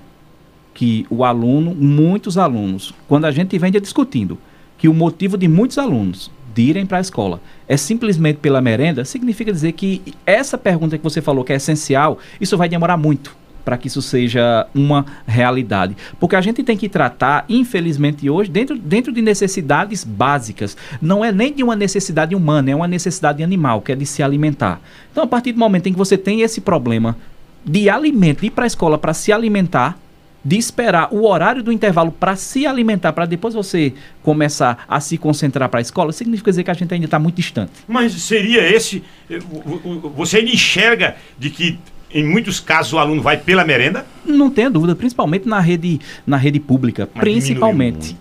que 0.73 1.05
o 1.10 1.23
aluno, 1.23 1.73
muitos 1.73 2.38
alunos, 2.38 2.93
quando 3.07 3.25
a 3.25 3.31
gente 3.31 3.57
vem 3.57 3.71
discutindo 3.71 4.38
que 4.77 4.88
o 4.88 4.93
motivo 4.93 5.38
de 5.38 5.47
muitos 5.47 5.77
alunos 5.77 6.29
irem 6.61 6.85
para 6.85 6.97
a 6.97 7.01
escola 7.01 7.41
é 7.67 7.75
simplesmente 7.77 8.37
pela 8.37 8.61
merenda, 8.61 9.03
significa 9.03 9.51
dizer 9.51 9.73
que 9.73 10.01
essa 10.25 10.57
pergunta 10.57 10.97
que 10.97 11.03
você 11.03 11.21
falou 11.21 11.43
que 11.43 11.53
é 11.53 11.57
essencial, 11.57 12.17
isso 12.39 12.57
vai 12.57 12.69
demorar 12.69 12.97
muito 12.97 13.35
para 13.67 13.77
que 13.77 13.89
isso 13.89 14.01
seja 14.01 14.65
uma 14.73 15.05
realidade. 15.27 15.97
Porque 16.21 16.37
a 16.37 16.41
gente 16.41 16.63
tem 16.63 16.77
que 16.77 16.87
tratar, 16.87 17.43
infelizmente 17.49 18.29
hoje, 18.29 18.49
dentro, 18.49 18.77
dentro 18.77 19.11
de 19.11 19.21
necessidades 19.21 20.05
básicas. 20.05 20.77
Não 21.01 21.23
é 21.23 21.33
nem 21.33 21.51
de 21.51 21.63
uma 21.63 21.75
necessidade 21.75 22.33
humana, 22.33 22.71
é 22.71 22.75
uma 22.75 22.87
necessidade 22.87 23.43
animal, 23.43 23.81
que 23.81 23.91
é 23.91 23.95
de 23.95 24.05
se 24.05 24.23
alimentar. 24.23 24.79
Então, 25.11 25.25
a 25.25 25.27
partir 25.27 25.51
do 25.51 25.59
momento 25.59 25.87
em 25.87 25.91
que 25.91 25.97
você 25.97 26.17
tem 26.17 26.43
esse 26.43 26.61
problema 26.61 27.17
de 27.65 27.89
alimento, 27.89 28.45
ir 28.45 28.51
para 28.51 28.63
a 28.63 28.67
escola 28.67 28.97
para 28.97 29.13
se 29.13 29.33
alimentar, 29.33 29.99
de 30.47 30.55
esperar 30.57 31.10
o 31.12 31.27
horário 31.27 31.62
do 31.62 31.73
intervalo 31.73 32.10
para 32.10 32.38
se 32.38 32.65
alimentar, 32.65 33.12
para 33.12 33.25
depois 33.25 33.53
você 33.53 33.93
começar 34.23 34.86
a 34.88 35.01
se 35.01 35.17
concentrar 35.17 35.67
para 35.67 35.81
a 35.81 35.81
escola, 35.81 36.13
significa 36.13 36.49
dizer 36.49 36.63
que 36.63 36.71
a 36.71 36.73
gente 36.73 36.93
ainda 36.93 37.03
está 37.03 37.19
muito 37.19 37.36
distante. 37.36 37.73
Mas 37.86 38.13
seria 38.13 38.62
esse. 38.63 39.03
Eh, 39.29 39.39
você 40.15 40.41
enxerga 40.41 41.17
de 41.38 41.49
que 41.49 41.77
em 42.13 42.25
muitos 42.25 42.62
casos 42.62 42.93
o 42.93 42.97
aluno 42.97 43.21
vai 43.21 43.36
pela 43.36 43.65
merenda? 43.65 44.05
Não 44.25 44.49
tenha 44.49 44.69
dúvida, 44.69 44.95
principalmente 44.95 45.45
na 45.45 45.60
rede, 45.60 45.99
na 46.25 46.38
rede 46.38 46.62
pública, 46.62 47.10
Mas 47.13 47.21
principalmente. 47.21 48.15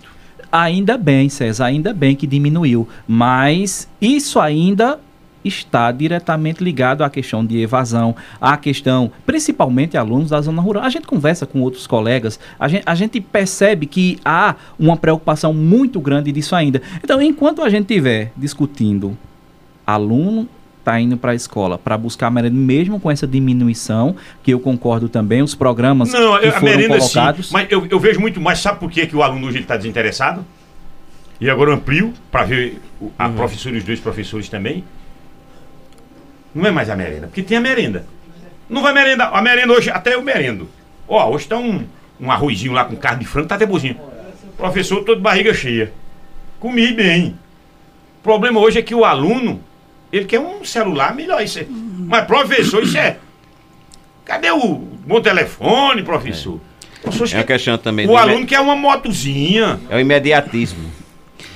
Ainda 0.51 0.97
bem, 0.97 1.29
César, 1.29 1.65
ainda 1.65 1.93
bem 1.93 2.13
que 2.13 2.27
diminuiu, 2.27 2.87
mas 3.07 3.87
isso 4.01 4.37
ainda 4.37 4.99
está 5.47 5.91
diretamente 5.91 6.63
ligado 6.63 7.03
à 7.03 7.09
questão 7.09 7.45
de 7.45 7.59
evasão, 7.59 8.15
à 8.39 8.57
questão, 8.57 9.11
principalmente 9.25 9.97
alunos 9.97 10.29
da 10.29 10.41
zona 10.41 10.61
rural. 10.61 10.83
A 10.83 10.89
gente 10.89 11.07
conversa 11.07 11.45
com 11.45 11.61
outros 11.61 11.87
colegas, 11.87 12.39
a 12.59 12.67
gente, 12.67 12.83
a 12.85 12.95
gente 12.95 13.21
percebe 13.21 13.85
que 13.85 14.19
há 14.23 14.55
uma 14.77 14.97
preocupação 14.97 15.53
muito 15.53 15.99
grande 15.99 16.31
disso 16.31 16.55
ainda. 16.55 16.81
Então, 17.03 17.21
enquanto 17.21 17.61
a 17.61 17.69
gente 17.69 17.83
estiver 17.83 18.31
discutindo 18.35 19.17
aluno 19.85 20.47
está 20.79 21.01
indo 21.01 21.17
para 21.17 21.33
a 21.33 21.35
escola 21.35 21.77
para 21.77 21.97
buscar 21.97 22.27
a 22.27 22.31
merenda, 22.31 22.55
mesmo 22.55 22.99
com 22.99 23.11
essa 23.11 23.27
diminuição, 23.27 24.15
que 24.41 24.51
eu 24.51 24.59
concordo 24.59 25.09
também, 25.09 25.41
os 25.41 25.53
programas 25.53 26.13
Não, 26.13 26.39
que 26.39 26.51
foram 26.51 26.63
merenda, 26.63 26.97
colocados. 26.97 27.47
Sim, 27.47 27.53
mas 27.53 27.67
eu, 27.69 27.85
eu, 27.89 27.99
vejo 27.99 28.21
muito 28.21 28.39
mais, 28.39 28.59
sabe 28.59 28.79
por 28.79 28.89
que, 28.89 29.05
que 29.05 29.15
o 29.15 29.21
aluno 29.21 29.47
hoje 29.47 29.59
está 29.59 29.75
desinteressado? 29.75 30.45
E 31.39 31.49
agora 31.49 31.71
eu 31.71 31.75
amplio 31.75 32.13
para 32.31 32.45
ver 32.45 32.81
a 33.19 33.27
uhum. 33.27 33.35
professora 33.35 33.75
e 33.75 33.79
os 33.79 33.83
dois 33.83 33.99
professores 33.99 34.47
também. 34.49 34.83
Não 36.57 36.65
é 36.65 36.71
mais 36.71 36.89
a 36.89 36.95
merenda, 36.95 37.27
porque 37.27 37.43
tem 37.43 37.55
a 37.55 37.61
merenda. 37.61 38.07
Não 38.67 38.81
vai 38.81 38.91
merenda. 38.91 39.25
A 39.25 39.41
merenda 39.43 39.73
hoje, 39.73 39.91
até 39.91 40.15
eu 40.15 40.23
merendo. 40.23 40.67
Ó, 41.07 41.29
hoje 41.29 41.47
tá 41.47 41.55
um, 41.55 41.85
um 42.19 42.31
arrozinho 42.31 42.73
lá 42.73 42.83
com 42.83 42.95
carne 42.95 43.19
de 43.19 43.25
frango, 43.27 43.47
tá 43.47 43.53
até 43.53 43.65
bozinho. 43.65 43.95
Professor, 44.57 45.03
tô 45.03 45.13
de 45.13 45.21
barriga 45.21 45.53
cheia. 45.53 45.93
Comi 46.59 46.91
bem. 46.91 47.37
O 48.19 48.23
problema 48.23 48.59
hoje 48.59 48.79
é 48.79 48.81
que 48.81 48.95
o 48.95 49.05
aluno, 49.05 49.61
ele 50.11 50.25
quer 50.25 50.39
um 50.39 50.65
celular 50.65 51.13
melhor. 51.13 51.43
Isso 51.43 51.59
é. 51.59 51.67
Mas 51.69 52.25
professor, 52.25 52.81
isso 52.81 52.97
é. 52.97 53.17
Cadê 54.25 54.49
o 54.49 54.73
bom 55.05 55.21
telefone, 55.21 56.01
professor? 56.01 56.59
É, 57.05 57.35
é 57.35 57.37
uma 57.37 57.43
questão 57.43 57.77
também. 57.77 58.09
O 58.09 58.17
aluno 58.17 58.47
quer 58.47 58.59
uma 58.59 58.75
motozinha. 58.75 59.79
É 59.91 59.95
o 59.95 59.99
imediatismo. 59.99 60.91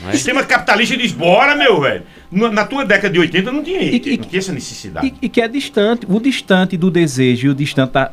O 0.07 0.11
sistema 0.11 0.43
capitalista 0.43 0.97
diz, 0.97 1.11
bora, 1.11 1.55
meu 1.55 1.79
velho 1.79 2.03
na 2.31 2.65
tua 2.65 2.85
década 2.85 3.11
de 3.11 3.19
80 3.19 3.51
não 3.51 3.61
tinha, 3.61 3.81
e, 3.81 3.91
não 3.91 3.99
tinha 3.99 4.39
essa 4.39 4.53
necessidade. 4.53 5.07
E, 5.07 5.25
e, 5.25 5.29
que 5.29 5.41
é 5.41 5.47
distante, 5.47 6.05
o 6.09 6.19
distante 6.19 6.77
do 6.77 6.89
desejo 6.89 7.47
e 7.47 7.49
o 7.49 7.53
distante 7.53 7.91
da, 7.91 8.09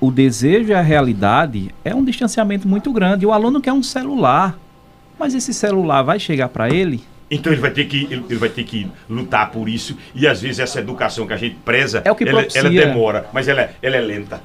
o 0.00 0.10
desejo 0.10 0.70
e 0.70 0.74
a 0.74 0.80
realidade 0.80 1.70
é 1.84 1.94
um 1.94 2.04
distanciamento 2.04 2.66
muito 2.66 2.92
grande. 2.92 3.26
O 3.26 3.32
aluno 3.32 3.60
quer 3.60 3.72
um 3.72 3.82
celular, 3.82 4.58
mas 5.18 5.34
esse 5.34 5.52
celular 5.52 6.02
vai 6.02 6.18
chegar 6.18 6.48
para 6.48 6.68
ele? 6.68 7.04
Então 7.30 7.52
ele 7.52 7.60
vai 7.60 7.70
ter 7.70 7.84
que 7.84 8.04
ele, 8.10 8.24
ele, 8.28 8.38
vai 8.38 8.48
ter 8.48 8.64
que 8.64 8.86
lutar 9.08 9.50
por 9.50 9.68
isso 9.68 9.96
e 10.14 10.26
às 10.26 10.42
vezes 10.42 10.58
essa 10.58 10.80
educação 10.80 11.26
que 11.26 11.32
a 11.32 11.36
gente 11.36 11.56
preza, 11.64 12.02
é 12.04 12.10
o 12.10 12.14
que 12.14 12.24
ela, 12.24 12.46
ela 12.54 12.68
demora, 12.68 13.26
mas 13.32 13.48
ela, 13.48 13.62
é, 13.62 13.74
ela 13.80 13.96
é 13.96 14.00
lenta. 14.00 14.42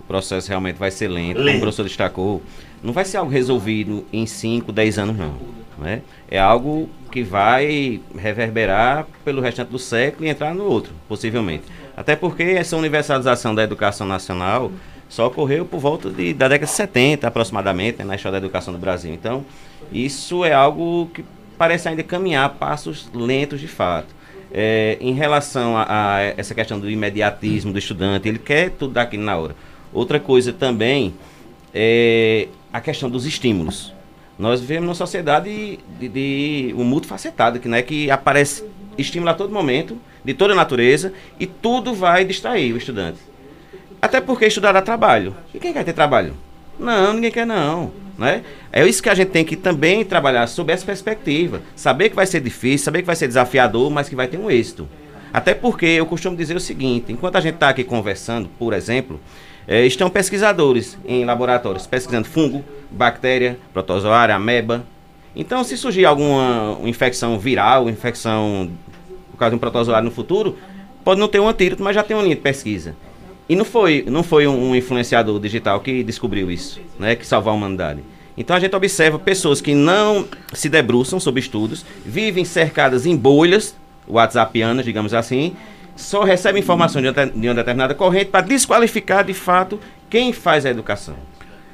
O 0.00 0.04
processo 0.06 0.48
realmente 0.48 0.76
vai 0.76 0.90
ser 0.90 1.08
lento, 1.08 1.38
lento. 1.38 1.46
como 1.46 1.56
o 1.56 1.60
professor 1.60 1.82
destacou. 1.82 2.42
Não 2.82 2.92
vai 2.92 3.04
ser 3.04 3.16
algo 3.16 3.30
resolvido 3.30 4.04
em 4.12 4.26
5, 4.26 4.70
10 4.72 4.98
anos, 4.98 5.16
não. 5.16 5.34
Né? 5.78 6.02
É 6.30 6.38
algo 6.38 6.88
que 7.10 7.22
vai 7.22 8.00
reverberar 8.16 9.06
pelo 9.24 9.40
restante 9.40 9.70
do 9.70 9.78
século 9.78 10.26
e 10.26 10.28
entrar 10.28 10.54
no 10.54 10.64
outro, 10.64 10.92
possivelmente. 11.08 11.64
Até 11.96 12.14
porque 12.14 12.42
essa 12.42 12.76
universalização 12.76 13.54
da 13.54 13.62
educação 13.62 14.06
nacional 14.06 14.70
só 15.08 15.26
ocorreu 15.26 15.64
por 15.64 15.80
volta 15.80 16.10
de, 16.10 16.34
da 16.34 16.48
década 16.48 16.70
de 16.70 16.76
70, 16.76 17.26
aproximadamente, 17.26 17.98
né, 17.98 18.04
na 18.04 18.14
história 18.14 18.38
da 18.38 18.46
educação 18.46 18.72
do 18.72 18.78
Brasil. 18.78 19.12
Então, 19.12 19.44
isso 19.90 20.44
é 20.44 20.52
algo 20.52 21.10
que 21.14 21.24
parece 21.56 21.88
ainda 21.88 22.02
caminhar 22.02 22.50
passos 22.50 23.10
lentos 23.12 23.60
de 23.60 23.68
fato. 23.68 24.14
É, 24.52 24.96
em 25.00 25.12
relação 25.12 25.76
a, 25.76 25.86
a, 25.88 26.22
essa 26.36 26.54
questão 26.54 26.78
do 26.78 26.90
imediatismo 26.90 27.72
do 27.72 27.78
estudante, 27.78 28.28
ele 28.28 28.38
quer 28.38 28.70
tudo 28.70 28.94
daqui 28.94 29.16
na 29.16 29.36
hora. 29.36 29.56
Outra 29.92 30.20
coisa 30.20 30.52
também 30.52 31.14
é 31.74 32.48
a 32.72 32.80
questão 32.80 33.08
dos 33.08 33.26
estímulos. 33.26 33.92
Nós 34.38 34.60
vivemos 34.60 34.84
numa 34.86 34.94
sociedade 34.94 35.78
de, 35.98 36.08
de 36.08 36.74
um 36.76 36.84
multifacetado, 36.84 37.58
que, 37.58 37.68
né, 37.68 37.82
que 37.82 38.10
aparece 38.10 38.64
estímulo 38.96 39.30
a 39.30 39.34
todo 39.34 39.52
momento, 39.52 39.98
de 40.24 40.34
toda 40.34 40.54
natureza, 40.54 41.12
e 41.38 41.46
tudo 41.46 41.94
vai 41.94 42.24
distrair 42.24 42.72
o 42.72 42.76
estudante. 42.76 43.18
Até 44.00 44.20
porque 44.20 44.46
estudar 44.46 44.72
dá 44.72 44.80
trabalho. 44.80 45.34
E 45.52 45.58
quem 45.58 45.72
quer 45.72 45.84
ter 45.84 45.92
trabalho? 45.92 46.34
Não, 46.78 47.12
ninguém 47.14 47.32
quer 47.32 47.46
não. 47.46 47.90
Né? 48.16 48.42
É 48.72 48.86
isso 48.86 49.02
que 49.02 49.08
a 49.08 49.14
gente 49.14 49.30
tem 49.30 49.44
que 49.44 49.56
também 49.56 50.04
trabalhar 50.04 50.46
sob 50.46 50.72
essa 50.72 50.84
perspectiva. 50.84 51.62
Saber 51.74 52.10
que 52.10 52.16
vai 52.16 52.26
ser 52.26 52.40
difícil, 52.40 52.84
saber 52.84 53.00
que 53.00 53.06
vai 53.06 53.16
ser 53.16 53.28
desafiador, 53.28 53.90
mas 53.90 54.08
que 54.08 54.14
vai 54.14 54.28
ter 54.28 54.38
um 54.38 54.50
êxito. 54.50 54.88
Até 55.32 55.54
porque 55.54 55.86
eu 55.86 56.06
costumo 56.06 56.36
dizer 56.36 56.56
o 56.56 56.60
seguinte: 56.60 57.12
enquanto 57.12 57.36
a 57.36 57.40
gente 57.40 57.54
está 57.54 57.68
aqui 57.68 57.84
conversando, 57.84 58.48
por 58.58 58.72
exemplo, 58.72 59.20
eh, 59.68 59.86
estão 59.86 60.08
pesquisadores 60.08 60.98
em 61.06 61.24
laboratórios 61.26 61.86
pesquisando 61.86 62.26
fungo, 62.26 62.64
bactéria, 62.90 63.58
protozoária, 63.72 64.34
ameba. 64.34 64.84
Então, 65.36 65.62
se 65.62 65.76
surgir 65.76 66.06
alguma 66.06 66.78
infecção 66.84 67.38
viral, 67.38 67.88
infecção 67.88 68.70
por 69.30 69.36
causa 69.36 69.50
de 69.50 69.56
um 69.56 69.58
protozoário 69.58 70.06
no 70.06 70.14
futuro, 70.14 70.56
pode 71.04 71.20
não 71.20 71.28
ter 71.28 71.38
um 71.38 71.48
antídoto, 71.48 71.82
mas 71.82 71.94
já 71.94 72.02
tem 72.02 72.16
uma 72.16 72.22
linha 72.22 72.34
de 72.34 72.40
pesquisa. 72.40 72.96
E 73.48 73.54
não 73.54 73.64
foi, 73.64 74.04
não 74.08 74.22
foi 74.22 74.46
um, 74.46 74.70
um 74.70 74.74
influenciador 74.74 75.38
digital 75.38 75.80
que 75.80 76.02
descobriu 76.02 76.50
isso, 76.50 76.80
né, 76.98 77.14
que 77.14 77.26
salvou 77.26 77.52
a 77.52 77.56
humanidade. 77.56 78.02
Então 78.36 78.56
a 78.56 78.60
gente 78.60 78.74
observa 78.74 79.18
pessoas 79.18 79.60
que 79.60 79.74
não 79.74 80.26
se 80.52 80.68
debruçam 80.68 81.18
sobre 81.18 81.40
estudos, 81.40 81.84
vivem 82.04 82.44
cercadas 82.44 83.04
em 83.04 83.16
bolhas 83.16 83.74
whatsappianas, 84.08 84.84
digamos 84.84 85.12
assim, 85.12 85.54
só 85.98 86.22
recebem 86.22 86.62
informações 86.62 87.04
de, 87.04 87.12
de 87.12 87.48
uma 87.48 87.54
determinada 87.54 87.94
corrente 87.94 88.26
para 88.26 88.40
desqualificar 88.40 89.24
de 89.24 89.34
fato 89.34 89.80
quem 90.08 90.32
faz 90.32 90.64
a 90.64 90.70
educação. 90.70 91.14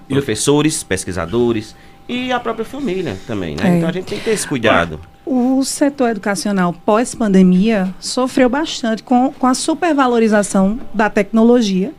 Professores, 0.09 0.83
pesquisadores 0.83 1.77
e 2.09 2.33
a 2.33 2.41
própria 2.41 2.65
família 2.65 3.17
também, 3.27 3.55
né? 3.55 3.69
É. 3.69 3.77
Então 3.77 3.89
a 3.89 3.93
gente 3.93 4.07
tem 4.07 4.19
que 4.19 4.25
ter 4.25 4.33
esse 4.33 4.47
cuidado. 4.47 4.99
O 5.27 5.63
setor 5.65 6.11
educacional 6.11 6.73
pós-pandemia 6.73 7.95
sofreu 7.99 8.49
bastante 8.49 9.03
com, 9.03 9.33
com 9.33 9.47
a 9.47 9.55
supervalorização 9.55 10.79
da 10.93 11.09
tecnologia, 11.09 11.93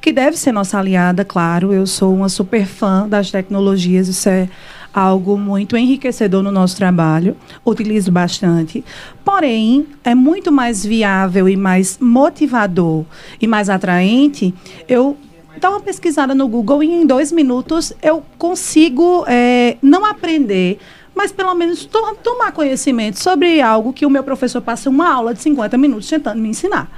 que 0.00 0.12
deve 0.12 0.36
ser 0.36 0.52
nossa 0.52 0.78
aliada, 0.78 1.24
claro. 1.24 1.72
Eu 1.72 1.86
sou 1.86 2.14
uma 2.14 2.28
super 2.28 2.66
fã 2.66 3.06
das 3.06 3.30
tecnologias, 3.30 4.08
isso 4.08 4.28
é 4.28 4.48
algo 4.92 5.36
muito 5.36 5.76
enriquecedor 5.76 6.42
no 6.42 6.50
nosso 6.50 6.76
trabalho, 6.76 7.36
utilizo 7.64 8.10
bastante. 8.10 8.84
Porém, 9.24 9.86
é 10.04 10.14
muito 10.14 10.50
mais 10.50 10.84
viável 10.84 11.48
e 11.48 11.56
mais 11.56 11.98
motivador 12.00 13.04
e 13.40 13.46
mais 13.46 13.68
atraente 13.68 14.54
eu 14.88 15.16
dar 15.60 15.70
uma 15.70 15.80
pesquisada 15.80 16.34
no 16.34 16.48
Google 16.48 16.82
e 16.82 16.90
em 16.90 17.06
dois 17.06 17.30
minutos 17.32 17.92
eu 18.02 18.22
consigo 18.38 19.24
eh, 19.28 19.76
não 19.82 20.06
aprender, 20.06 20.78
mas 21.22 21.30
pelo 21.30 21.54
menos 21.54 21.84
to- 21.84 22.16
tomar 22.24 22.50
conhecimento 22.50 23.18
sobre 23.20 23.60
algo 23.60 23.92
que 23.92 24.06
o 24.06 24.10
meu 24.10 24.22
professor 24.22 24.62
passa 24.62 24.88
uma 24.88 25.12
aula 25.12 25.34
de 25.34 25.42
50 25.42 25.76
minutos 25.76 26.08
tentando 26.08 26.40
me 26.40 26.48
ensinar. 26.48 26.90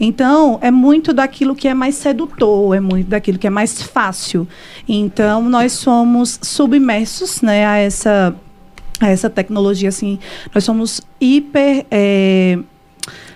Então, 0.00 0.58
é 0.62 0.70
muito 0.70 1.12
daquilo 1.12 1.54
que 1.54 1.68
é 1.68 1.74
mais 1.74 1.94
sedutor, 1.96 2.74
é 2.74 2.80
muito 2.80 3.08
daquilo 3.08 3.38
que 3.38 3.46
é 3.46 3.50
mais 3.50 3.82
fácil. 3.82 4.48
Então, 4.88 5.42
nós 5.42 5.72
somos 5.72 6.38
submersos 6.42 7.42
né, 7.42 7.66
a, 7.66 7.76
essa, 7.76 8.34
a 8.98 9.08
essa 9.10 9.28
tecnologia, 9.28 9.90
assim, 9.90 10.18
nós 10.54 10.64
somos 10.64 11.02
hiper. 11.20 11.84
eh, 11.90 12.58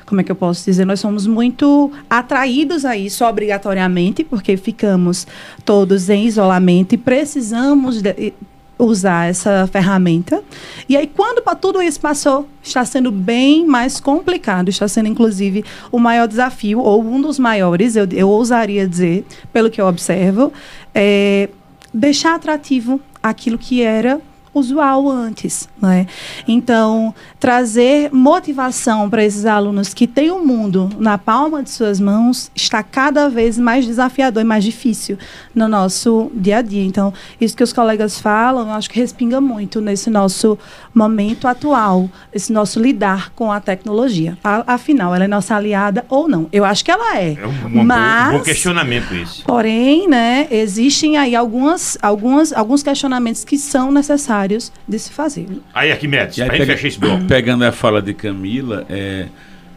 como 0.06 0.22
é 0.22 0.24
que 0.24 0.32
eu 0.32 0.36
posso 0.36 0.64
dizer? 0.64 0.84
Nós 0.86 0.98
somos 1.00 1.24
muito 1.26 1.92
atraídos 2.08 2.84
a 2.86 2.96
isso 2.96 3.24
obrigatoriamente, 3.24 4.24
porque 4.24 4.56
ficamos 4.56 5.24
todos 5.64 6.08
em 6.08 6.24
isolamento 6.24 6.94
e 6.94 6.98
precisamos 6.98 8.00
de- 8.02 8.32
usar 8.80 9.28
essa 9.28 9.68
ferramenta. 9.70 10.42
E 10.88 10.96
aí, 10.96 11.06
quando 11.06 11.42
pa- 11.42 11.54
tudo 11.54 11.80
isso 11.82 12.00
passou, 12.00 12.48
está 12.62 12.84
sendo 12.84 13.10
bem 13.12 13.66
mais 13.66 14.00
complicado, 14.00 14.68
está 14.68 14.88
sendo, 14.88 15.08
inclusive, 15.08 15.64
o 15.92 15.98
maior 15.98 16.26
desafio, 16.26 16.80
ou 16.80 17.02
um 17.02 17.20
dos 17.20 17.38
maiores, 17.38 17.96
eu, 17.96 18.06
eu 18.12 18.28
ousaria 18.28 18.88
dizer, 18.88 19.24
pelo 19.52 19.70
que 19.70 19.80
eu 19.80 19.86
observo, 19.86 20.52
é 20.94 21.48
deixar 21.92 22.34
atrativo 22.34 23.00
aquilo 23.22 23.58
que 23.58 23.82
era 23.82 24.20
usual 24.52 25.08
antes, 25.08 25.68
né? 25.80 26.06
Então, 26.48 27.14
trazer 27.38 28.10
motivação 28.12 29.08
para 29.08 29.24
esses 29.24 29.46
alunos 29.46 29.94
que 29.94 30.06
têm 30.06 30.30
o 30.30 30.44
mundo 30.44 30.90
na 30.98 31.16
palma 31.16 31.62
de 31.62 31.70
suas 31.70 32.00
mãos 32.00 32.50
está 32.54 32.82
cada 32.82 33.28
vez 33.28 33.56
mais 33.58 33.86
desafiador 33.86 34.42
e 34.42 34.44
mais 34.44 34.64
difícil 34.64 35.16
no 35.54 35.68
nosso 35.68 36.32
dia 36.34 36.58
a 36.58 36.62
dia. 36.62 36.84
Então, 36.84 37.12
isso 37.40 37.56
que 37.56 37.62
os 37.62 37.72
colegas 37.72 38.18
falam, 38.18 38.66
eu 38.68 38.74
acho 38.74 38.90
que 38.90 38.98
respinga 38.98 39.40
muito 39.40 39.80
nesse 39.80 40.10
nosso 40.10 40.58
momento 40.92 41.46
atual, 41.46 42.08
esse 42.32 42.52
nosso 42.52 42.80
lidar 42.80 43.30
com 43.36 43.52
a 43.52 43.60
tecnologia. 43.60 44.36
Afinal, 44.66 45.14
ela 45.14 45.24
é 45.24 45.28
nossa 45.28 45.54
aliada 45.54 46.04
ou 46.08 46.28
não? 46.28 46.48
Eu 46.52 46.64
acho 46.64 46.84
que 46.84 46.90
ela 46.90 47.16
é. 47.18 47.34
É 47.40 47.46
um, 47.46 47.50
um 47.50 47.70
bom- 47.70 47.84
Mas 47.84 48.34
um 48.34 48.38
bom 48.38 48.44
questionamento 48.44 49.14
esse. 49.14 49.42
Porém, 49.42 50.08
né, 50.08 50.48
existem 50.50 51.16
aí 51.16 51.36
algumas, 51.36 51.96
algumas, 52.02 52.52
alguns 52.52 52.82
questionamentos 52.82 53.44
que 53.44 53.56
são 53.56 53.92
necessários 53.92 54.39
de 54.48 54.98
se 54.98 55.10
fazer. 55.12 55.46
Aí, 55.74 55.90
Arquimedes, 55.92 56.38
E 56.38 56.42
aí, 56.42 56.48
pega- 56.50 56.74
esse 56.74 56.98
bloco. 56.98 57.24
pegando 57.26 57.64
a 57.64 57.72
fala 57.72 58.00
de 58.02 58.14
Camila, 58.14 58.84
é, 58.88 59.26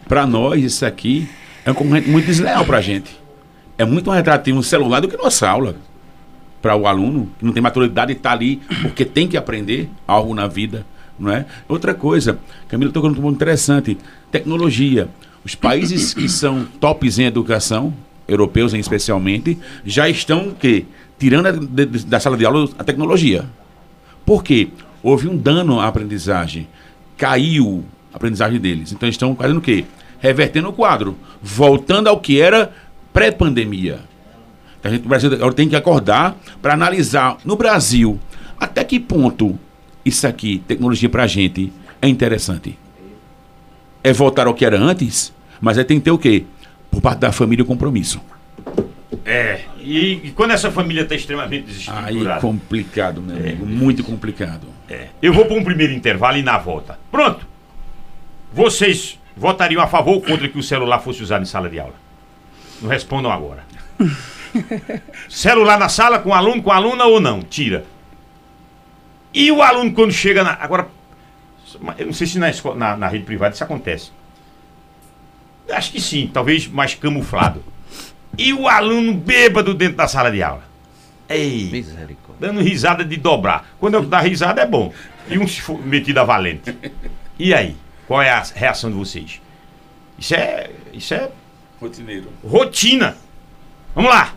para 0.08 0.26
nós 0.26 0.64
isso 0.64 0.86
aqui 0.86 1.28
é 1.66 1.72
um 1.72 1.74
concorrente 1.74 2.10
muito 2.10 2.26
desleal 2.26 2.66
para 2.66 2.78
a 2.78 2.82
gente. 2.82 3.12
É 3.78 3.86
muito 3.86 4.08
mais 4.10 4.20
atrativo 4.20 4.60
um 4.60 4.64
celular 4.64 5.00
do 5.00 5.08
que 5.08 5.18
nossa 5.18 5.50
aula. 5.50 5.76
Para 6.62 6.76
o 6.78 6.88
aluno 6.88 7.30
que 7.38 7.44
não 7.46 7.52
tem 7.52 7.62
maturidade 7.62 8.14
e 8.14 8.16
está 8.16 8.32
ali 8.32 8.62
porque 8.82 9.04
tem 9.04 9.28
que 9.28 9.36
aprender 9.36 9.90
algo 10.08 10.34
na 10.34 10.48
vida. 10.48 10.86
Não 11.20 11.30
é? 11.32 11.46
Outra 11.68 11.94
coisa, 11.94 12.40
Camila 12.70 12.92
tocou 12.92 13.10
num 13.10 13.16
ponto 13.16 13.36
interessante: 13.36 13.98
tecnologia. 14.32 15.10
Os 15.44 15.56
países 15.56 16.14
que 16.14 16.28
são 16.30 16.64
tops 16.80 17.20
em 17.20 17.26
educação, 17.26 17.94
europeus 18.28 18.74
especialmente, 18.74 19.58
já 19.86 20.08
estão 20.10 20.50
o 20.50 20.56
quê? 20.56 20.86
tirando 21.20 21.46
a- 21.48 21.52
de- 21.52 21.86
de- 21.86 22.06
da 22.06 22.20
sala 22.20 22.36
de 22.36 22.46
aula 22.46 22.68
a 22.78 22.84
tecnologia. 22.84 23.46
Por 24.26 24.44
quê? 24.44 24.70
Houve 25.02 25.28
um 25.28 25.36
dano 25.36 25.80
à 25.80 25.88
aprendizagem. 25.88 26.68
Caiu 27.18 27.84
a 28.12 28.16
aprendizagem 28.16 28.60
deles. 28.60 28.92
Então 28.92 29.08
eles 29.08 29.16
estão 29.16 29.36
fazendo 29.36 29.58
o 29.58 29.62
quê? 29.62 29.86
Revertendo 30.20 30.70
o 30.70 30.74
quadro. 30.74 31.18
Voltando 31.42 32.08
ao 32.08 32.20
que 32.20 32.40
era 32.40 32.74
pré-pandemia. 33.12 34.00
A 34.84 34.90
gente, 34.90 35.06
o 35.06 35.10
Brasil 35.10 35.54
tem 35.54 35.70
que 35.70 35.76
acordar 35.76 36.38
para 36.62 36.74
analisar 36.74 37.38
no 37.46 37.56
Brasil 37.56 38.20
até 38.64 38.82
que 38.84 38.98
ponto 38.98 39.60
isso 40.06 40.26
aqui, 40.26 40.64
tecnologia 40.66 41.10
para 41.10 41.24
a 41.24 41.28
gente, 41.28 41.72
é 42.02 42.08
interessante. 42.08 42.78
É 44.02 44.14
voltar 44.14 44.48
ao 44.48 44.54
que 44.54 44.66
era 44.66 44.80
antes, 44.80 45.34
mas 45.60 45.78
aí 45.78 45.84
tem 45.84 46.00
que 46.00 46.06
ter 46.06 46.12
o 46.12 46.18
quê? 46.18 46.46
Por 46.90 47.02
parte 47.02 47.20
da 47.20 47.32
família 47.32 47.64
o 47.64 47.68
compromisso. 47.68 48.22
É, 49.26 49.62
e, 49.84 50.28
e 50.28 50.32
quando 50.32 50.52
essa 50.52 50.72
família 50.72 51.02
está 51.02 51.16
extremamente 51.16 51.64
Aí 51.64 51.74
desestruturada? 51.74 52.42
complicado, 52.42 53.22
meu 53.22 53.36
amigo. 53.36 53.66
Muito 53.66 54.04
complicado. 54.04 54.68
É. 54.90 55.08
Eu 55.22 55.34
vou 55.34 55.46
para 55.46 55.56
um 55.56 55.64
primeiro 55.64 55.94
intervalo 55.94 56.38
e 56.38 56.44
na 56.44 56.58
volta. 56.58 57.00
Pronto. 57.12 57.46
Vocês 58.52 59.20
votariam 59.36 59.82
a 59.82 59.88
favor 59.88 60.14
ou 60.14 60.22
contra 60.22 60.48
que 60.48 60.58
o 60.58 60.64
celular 60.64 61.00
fosse 61.00 61.22
usado 61.24 61.42
em 61.42 61.46
sala 61.46 61.70
de 61.70 61.80
aula? 61.80 61.96
Não 62.82 62.90
respondam 62.90 63.32
agora. 63.32 63.64
celular 65.30 65.80
na 65.80 65.90
sala 65.90 66.20
com 66.20 66.34
aluno, 66.34 66.62
com 66.62 66.72
aluna 66.72 67.06
ou 67.06 67.20
não? 67.20 67.42
Tira. 67.42 67.86
E 69.34 69.52
o 69.52 69.62
aluno 69.62 69.92
quando 69.94 70.12
chega 70.12 70.44
na. 70.44 70.54
Agora, 70.54 70.88
eu 71.98 72.06
não 72.06 72.14
sei 72.14 72.28
se 72.28 72.38
na, 72.38 72.50
escola, 72.50 72.76
na, 72.76 72.96
na 72.96 73.08
rede 73.08 73.24
privada 73.26 73.54
isso 73.54 73.64
acontece. 73.64 74.12
Acho 75.70 75.92
que 75.92 76.00
sim, 76.02 76.30
talvez 76.32 76.68
mais 76.68 76.94
camuflado. 76.94 77.64
E 78.38 78.54
o 78.54 78.68
aluno 78.68 79.14
bêbado 79.14 79.74
dentro 79.74 79.98
da 79.98 80.08
sala 80.08 80.32
de 80.32 80.42
aula. 80.42 80.64
Ei, 81.30 81.70
Misericórdia. 81.72 82.36
dando 82.40 82.62
risada 82.62 83.04
de 83.06 83.16
dobrar. 83.18 83.74
Quando 83.80 83.94
eu 83.96 84.04
dar 84.04 84.22
risada 84.22 84.62
é 84.62 84.66
bom. 84.66 84.94
E 85.30 85.38
um 85.38 85.48
se 85.48 85.62
for 85.62 85.80
metido 85.86 86.18
a 86.20 86.24
valente. 86.24 86.76
E 87.40 87.54
aí? 87.54 87.76
Qual 88.08 88.22
é 88.22 88.30
a 88.30 88.42
reação 88.54 88.90
de 88.92 88.98
vocês? 88.98 89.42
Isso 90.18 90.36
é. 90.36 90.70
Isso 90.92 91.14
é 91.14 91.30
Rotineiro. 91.80 92.30
rotina. 92.44 93.18
Vamos 93.96 94.10
lá. 94.12 94.34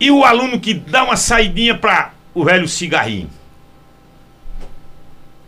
E 0.00 0.10
o 0.10 0.24
aluno 0.24 0.58
que 0.60 0.74
dá 0.74 1.04
uma 1.04 1.16
saidinha 1.16 1.76
para 1.76 2.12
o 2.34 2.44
velho 2.44 2.66
cigarrinho? 2.66 3.30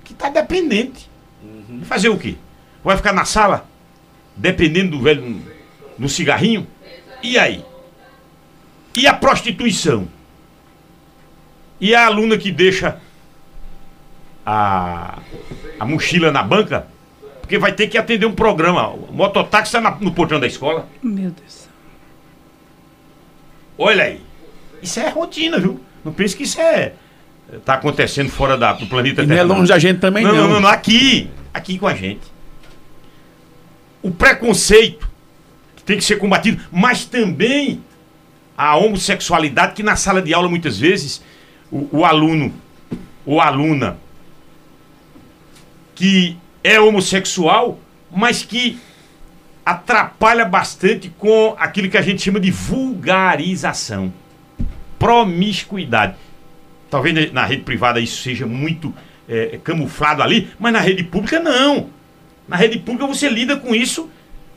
Que 0.05 0.15
tá 0.15 0.29
dependente. 0.29 1.09
Vai 1.69 1.85
Fazer 1.85 2.09
o 2.09 2.19
quê? 2.19 2.37
Vai 2.83 2.97
ficar 2.97 3.13
na 3.13 3.25
sala 3.25 3.67
dependendo 4.37 4.97
do 4.97 5.03
velho 5.03 5.41
no 5.99 6.09
cigarrinho? 6.09 6.67
E 7.25 7.39
aí? 7.39 7.65
E 8.95 9.07
a 9.07 9.15
prostituição? 9.15 10.07
E 11.81 11.95
a 11.95 12.05
aluna 12.05 12.37
que 12.37 12.53
deixa 12.53 13.01
a, 14.45 15.21
a 15.81 15.87
mochila 15.87 16.31
na 16.31 16.43
banca? 16.43 16.87
Porque 17.41 17.59
vai 17.59 17.73
ter 17.73 17.89
que 17.89 17.97
atender 17.97 18.27
um 18.27 18.35
programa. 18.35 18.91
O 18.91 19.11
mototáxi 19.11 19.75
está 19.75 19.97
no 19.99 20.13
portão 20.13 20.39
da 20.39 20.47
escola. 20.47 20.87
Meu 21.03 21.31
Deus. 21.31 21.67
Olha 23.79 24.05
aí. 24.05 24.21
Isso 24.83 25.01
é 25.01 25.09
rotina, 25.09 25.59
viu? 25.59 25.81
Não 26.05 26.13
pense 26.13 26.37
que 26.37 26.43
isso 26.43 26.61
é, 26.61 26.93
está 27.55 27.75
acontecendo 27.75 28.29
fora 28.29 28.59
da, 28.59 28.75
do 28.75 28.87
planeta 28.87 29.23
E 29.23 29.27
não 29.27 29.35
é 29.35 29.39
Terra. 29.39 29.49
longe 29.49 29.69
da 29.69 29.79
gente 29.79 29.99
também, 29.99 30.25
não, 30.25 30.35
não. 30.35 30.43
não, 30.43 30.49
não, 30.55 30.61
não, 30.61 30.69
aqui, 30.69 31.31
aqui 31.55 31.79
com 31.79 31.87
a 31.87 31.95
gente. 31.95 32.21
O 34.03 34.11
preconceito 34.11 35.14
tem 35.85 35.97
que 35.97 36.05
ser 36.05 36.17
combatido, 36.17 36.63
mas 36.73 37.05
também 37.05 37.83
a 38.57 38.77
homossexualidade, 38.77 39.75
que 39.75 39.83
na 39.83 39.97
sala 39.97 40.23
de 40.23 40.33
aula, 40.33 40.49
muitas 40.49 40.79
vezes, 40.79 41.23
o, 41.71 41.89
o 41.99 42.05
aluno 42.05 42.53
ou 43.27 43.41
aluna 43.41 43.99
que 45.95 46.37
é 46.63 46.81
homossexual, 46.81 47.79
mas 48.11 48.43
que 48.43 48.79
atrapalha 49.65 50.45
bastante 50.45 51.09
com 51.19 51.55
aquilo 51.59 51.89
que 51.89 51.97
a 51.97 52.03
gente 52.03 52.23
chama 52.23 52.41
de 52.41 52.51
vulgarização, 52.51 54.13
promiscuidade. 54.99 56.17
Talvez 56.91 57.33
na 57.33 57.45
rede 57.45 57.63
privada 57.63 58.01
isso 58.01 58.23
seja 58.23 58.47
muito 58.47 58.93
é, 59.29 59.59
camuflado 59.63 60.23
ali, 60.23 60.51
mas 60.59 60.73
na 60.73 60.81
rede 60.81 61.03
pública 61.03 61.41
não. 61.41 61.89
Na 62.47 62.57
rede 62.57 62.79
pública 62.79 63.07
você 63.07 63.29
lida 63.29 63.57
com 63.57 63.75
isso 63.75 64.11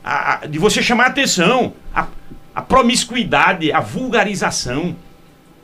a- 0.08 0.34
a- 0.42 0.46
de 0.46 0.58
você 0.58 0.82
chamar 0.82 1.04
a 1.04 1.08
atenção, 1.08 1.72
a, 1.94 2.06
a 2.54 2.62
promiscuidade, 2.62 3.70
a 3.72 3.80
vulgarização. 3.80 4.96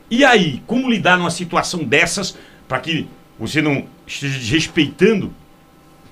E 0.09 0.23
aí, 0.23 0.61
como 0.67 0.89
lidar 0.89 1.17
numa 1.17 1.31
situação 1.31 1.83
dessas 1.83 2.37
para 2.67 2.79
que 2.79 3.07
você 3.39 3.61
não 3.61 3.85
esteja 4.05 4.37
desrespeitando, 4.37 5.33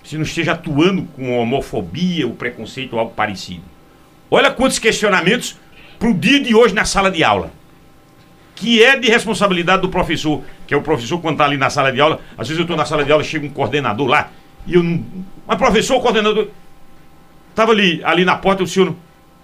você 0.04 0.15
não 0.17 0.24
esteja 0.24 0.54
atuando 0.54 1.04
com 1.15 1.38
homofobia, 1.38 2.28
o 2.28 2.34
preconceito 2.36 2.93
ou 2.93 3.00
algo 3.00 3.13
parecido? 3.13 3.62
Olha 4.30 4.52
quantos 4.52 4.80
questionamentos 4.80 5.58
para 6.00 6.10
o 6.10 6.13
dia 6.13 6.41
de 6.41 6.56
hoje 6.56 6.74
na 6.74 6.86
sala 6.86 7.12
de 7.12 7.24
aula. 7.24 7.52
Que 8.56 8.84
é 8.84 8.98
de 9.00 9.08
responsabilidade 9.10 9.82
do 9.82 9.89
professor, 9.89 10.41
que 10.67 10.74
é 10.74 10.78
o 10.78 10.82
professor 10.82 11.19
quando 11.19 11.36
está 11.36 11.46
ali 11.46 11.58
na 11.58 11.69
sala 11.69 11.91
de 11.91 12.02
aula. 12.02 12.19
Às 12.38 12.48
vezes 12.48 12.58
eu 12.60 12.63
estou 12.63 12.76
na 12.78 12.86
sala 12.86 13.04
de 13.06 13.12
aula, 13.12 13.24
chega 13.24 13.46
um 13.46 13.50
coordenador 13.50 14.08
lá, 14.08 14.30
e 14.67 14.74
eu 14.76 14.84
não. 14.84 15.04
Mas 15.48 15.58
professor, 15.58 16.00
coordenador. 16.02 16.48
Estava 17.54 17.72
ali, 17.72 18.02
ali 18.04 18.26
na 18.26 18.36
porta, 18.36 18.63
o 18.63 18.68
senhor. 18.68 18.96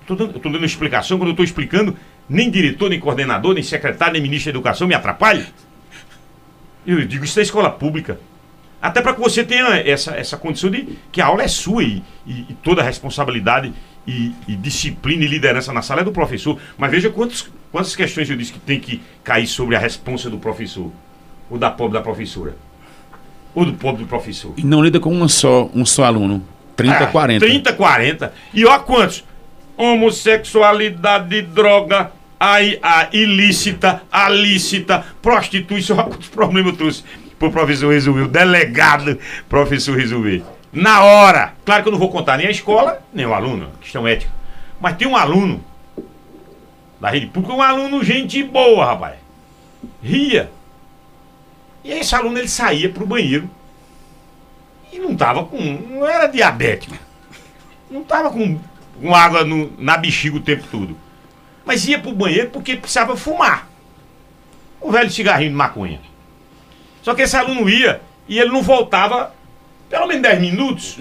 tô 0.07 0.15
dando- 0.15 0.37
estou 0.37 0.51
dando 0.51 0.65
explicação, 0.65 1.19
quando 1.19 1.27
eu 1.27 1.33
estou 1.33 1.43
explicando, 1.45 1.95
nem 2.27 2.49
diretor, 2.49 2.89
nem 2.89 2.99
coordenador, 2.99 3.53
nem 3.53 3.61
secretário, 3.61 4.13
nem 4.13 4.21
ministro 4.23 4.51
da 4.51 4.57
educação 4.57 4.87
me 4.87 4.95
atrapalha. 4.95 5.45
Eu 6.85 7.05
digo, 7.05 7.23
isso 7.23 7.39
é 7.39 7.43
escola 7.43 7.69
pública. 7.69 8.19
Até 8.81 9.01
para 9.01 9.13
que 9.13 9.19
você 9.19 9.43
tenha 9.43 9.67
essa, 9.75 10.15
essa 10.15 10.35
condição 10.37 10.71
de 10.71 10.97
que 11.11 11.21
a 11.21 11.27
aula 11.27 11.43
é 11.43 11.47
sua 11.47 11.83
e, 11.83 12.01
e- 12.25 12.45
e 12.49 12.53
toda 12.63 12.81
a 12.81 12.83
responsabilidade 12.83 13.71
e, 14.07 14.31
e 14.47 14.55
disciplina 14.55 15.23
e 15.23 15.27
liderança 15.27 15.71
na 15.71 15.81
sala 15.83 16.01
é 16.01 16.03
do 16.03 16.11
professor. 16.11 16.57
Mas 16.77 16.89
veja 16.89 17.09
quantos, 17.11 17.47
quantas 17.71 17.95
questões 17.95 18.27
eu 18.29 18.35
disse 18.37 18.53
que 18.53 18.59
tem 18.59 18.79
que 18.79 19.01
cair 19.23 19.45
sobre 19.45 19.75
a 19.75 19.79
responsa 19.79 20.27
do 20.29 20.39
professor, 20.39 20.91
ou 21.51 21.57
da 21.59 21.69
pobre 21.69 21.93
da 21.99 22.01
professora, 22.01 22.55
ou 23.53 23.63
do 23.65 23.73
pobre 23.73 24.01
do 24.03 24.07
professor. 24.07 24.53
E 24.57 24.63
não 24.63 24.81
lida 24.81 24.99
com 24.99 25.11
uma 25.11 25.27
só, 25.27 25.69
um 25.75 25.85
só 25.85 26.05
aluno. 26.05 26.43
30, 26.83 27.03
Ah, 27.03 27.07
40. 27.07 27.45
30, 27.45 27.73
40. 27.73 28.33
E 28.53 28.65
ó 28.65 28.79
quantos? 28.79 29.23
Homossexualidade, 29.77 31.41
droga, 31.41 32.11
a, 32.39 32.55
a 32.81 33.07
ilícita, 33.11 34.01
a 34.11 34.29
lícita, 34.29 35.05
prostituição. 35.21 35.97
Olha 35.99 36.07
quantos 36.07 36.29
problemas 36.29 36.71
eu 36.73 36.77
trouxe 36.77 37.03
pro 37.37 37.51
professor 37.51 37.91
resolver. 37.93 38.21
O 38.21 38.27
delegado, 38.27 39.17
professor 39.47 39.97
resolver. 39.97 40.43
Na 40.71 41.03
hora. 41.03 41.53
Claro 41.65 41.83
que 41.83 41.89
eu 41.89 41.91
não 41.91 41.99
vou 41.99 42.09
contar 42.11 42.37
nem 42.37 42.47
a 42.47 42.51
escola, 42.51 43.01
nem 43.13 43.25
o 43.25 43.33
aluno, 43.33 43.69
questão 43.81 44.07
ética. 44.07 44.31
Mas 44.79 44.95
tem 44.97 45.07
um 45.07 45.15
aluno 45.15 45.63
da 46.99 47.09
rede 47.09 47.27
pública, 47.27 47.55
um 47.55 47.61
aluno 47.61 48.03
gente 48.03 48.43
boa, 48.43 48.85
rapaz. 48.85 49.15
Ria. 50.03 50.51
E 51.83 51.91
esse 51.91 52.13
aluno 52.13 52.37
ele 52.37 52.47
saía 52.47 52.89
pro 52.89 53.05
banheiro 53.05 53.49
e 54.91 54.99
não 54.99 55.15
tava 55.15 55.43
com. 55.45 55.57
não 55.89 56.07
era 56.07 56.27
diabético. 56.27 56.95
Não 57.89 58.03
tava 58.03 58.29
com, 58.29 58.59
com 59.01 59.15
água 59.15 59.43
no- 59.43 59.71
na 59.77 59.97
bexiga 59.97 60.37
o 60.37 60.41
tempo 60.41 60.63
todo. 60.71 60.95
Mas 61.65 61.87
ia 61.87 61.99
pro 61.99 62.11
banheiro 62.13 62.49
porque 62.49 62.75
precisava 62.75 63.15
fumar. 63.15 63.67
O 64.81 64.91
velho 64.91 65.09
cigarrinho 65.09 65.51
de 65.51 65.55
maconha. 65.55 65.99
Só 67.01 67.13
que 67.13 67.21
esse 67.23 67.35
aluno 67.35 67.69
ia 67.69 68.01
e 68.27 68.39
ele 68.39 68.49
não 68.51 68.61
voltava 68.61 69.33
pelo 69.89 70.07
menos 70.07 70.21
10 70.23 70.39
minutos. 70.41 70.97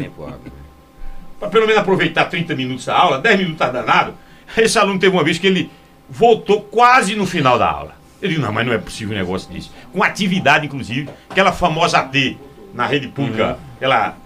Para 1.38 1.48
pelo 1.48 1.66
menos 1.66 1.80
aproveitar 1.80 2.24
30 2.24 2.54
minutos 2.56 2.84
da 2.86 2.96
aula, 2.96 3.18
10 3.18 3.38
minutos 3.38 3.58
tá 3.58 3.68
danado. 3.70 4.14
Esse 4.56 4.78
aluno 4.78 4.98
teve 4.98 5.14
uma 5.14 5.22
vez 5.22 5.38
que 5.38 5.46
ele 5.46 5.70
voltou 6.08 6.62
quase 6.62 7.14
no 7.14 7.26
final 7.26 7.58
da 7.58 7.70
aula. 7.70 7.94
Eu 8.20 8.28
digo, 8.28 8.40
não, 8.40 8.52
mas 8.52 8.66
não 8.66 8.72
é 8.72 8.78
possível 8.78 9.14
um 9.14 9.18
negócio 9.20 9.48
desse. 9.52 9.70
Com 9.92 10.02
atividade, 10.02 10.66
inclusive, 10.66 11.08
aquela 11.30 11.52
famosa 11.52 11.98
AT 11.98 12.36
na 12.74 12.86
rede 12.86 13.08
pública, 13.08 13.58
aquela 13.76 14.16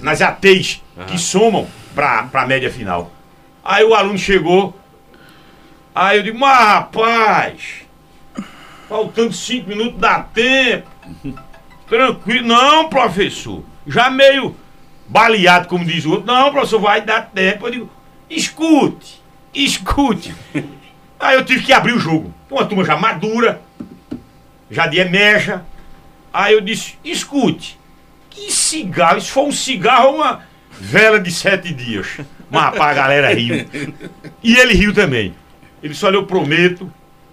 nas 0.00 0.22
ATs 0.22 0.82
que 1.06 1.18
somam 1.18 1.66
para 1.94 2.28
a 2.32 2.46
média 2.46 2.70
final. 2.70 3.12
Aí 3.62 3.84
o 3.84 3.94
aluno 3.94 4.18
chegou, 4.18 4.78
aí 5.94 6.18
eu 6.18 6.22
digo, 6.22 6.38
mas 6.38 6.58
rapaz, 6.58 7.82
faltando 8.88 9.32
cinco 9.32 9.68
minutos 9.68 10.00
dá 10.00 10.20
tempo. 10.20 10.88
Tranquilo, 11.88 12.46
não, 12.46 12.88
professor. 12.88 13.62
Já 13.86 14.10
meio 14.10 14.54
baleado, 15.06 15.68
como 15.68 15.84
diz 15.84 16.04
o 16.04 16.12
outro, 16.12 16.26
não, 16.26 16.50
professor, 16.50 16.80
vai 16.80 17.00
dar 17.00 17.30
tempo. 17.30 17.66
Eu 17.66 17.70
digo, 17.70 17.90
escute, 18.28 19.22
escute. 19.54 20.34
Aí 21.20 21.34
eu 21.36 21.44
tive 21.44 21.64
que 21.64 21.72
abrir 21.72 21.94
o 21.94 21.98
jogo. 21.98 22.32
Uma 22.50 22.64
turma 22.64 22.84
já 22.84 22.96
madura, 22.96 23.60
já 24.70 24.86
de 24.86 24.98
emeja. 24.98 25.62
Aí 26.32 26.54
eu 26.54 26.60
disse, 26.60 26.96
escute, 27.04 27.78
que 28.30 28.52
cigarro? 28.52 29.18
Isso 29.18 29.32
foi 29.32 29.44
um 29.44 29.52
cigarro 29.52 30.08
ou 30.08 30.16
uma 30.16 30.42
vela 30.70 31.18
de 31.20 31.30
sete 31.32 31.72
dias? 31.72 32.18
Mas 32.50 32.62
rapaz, 32.62 32.96
a 32.96 33.02
galera 33.02 33.34
riu. 33.34 33.66
E 34.42 34.56
ele 34.56 34.74
riu 34.74 34.94
também. 34.94 35.34
Ele 35.82 35.92
disse, 35.92 36.04
olha, 36.04 36.16
eu 36.16 36.26
prometo 36.26 36.90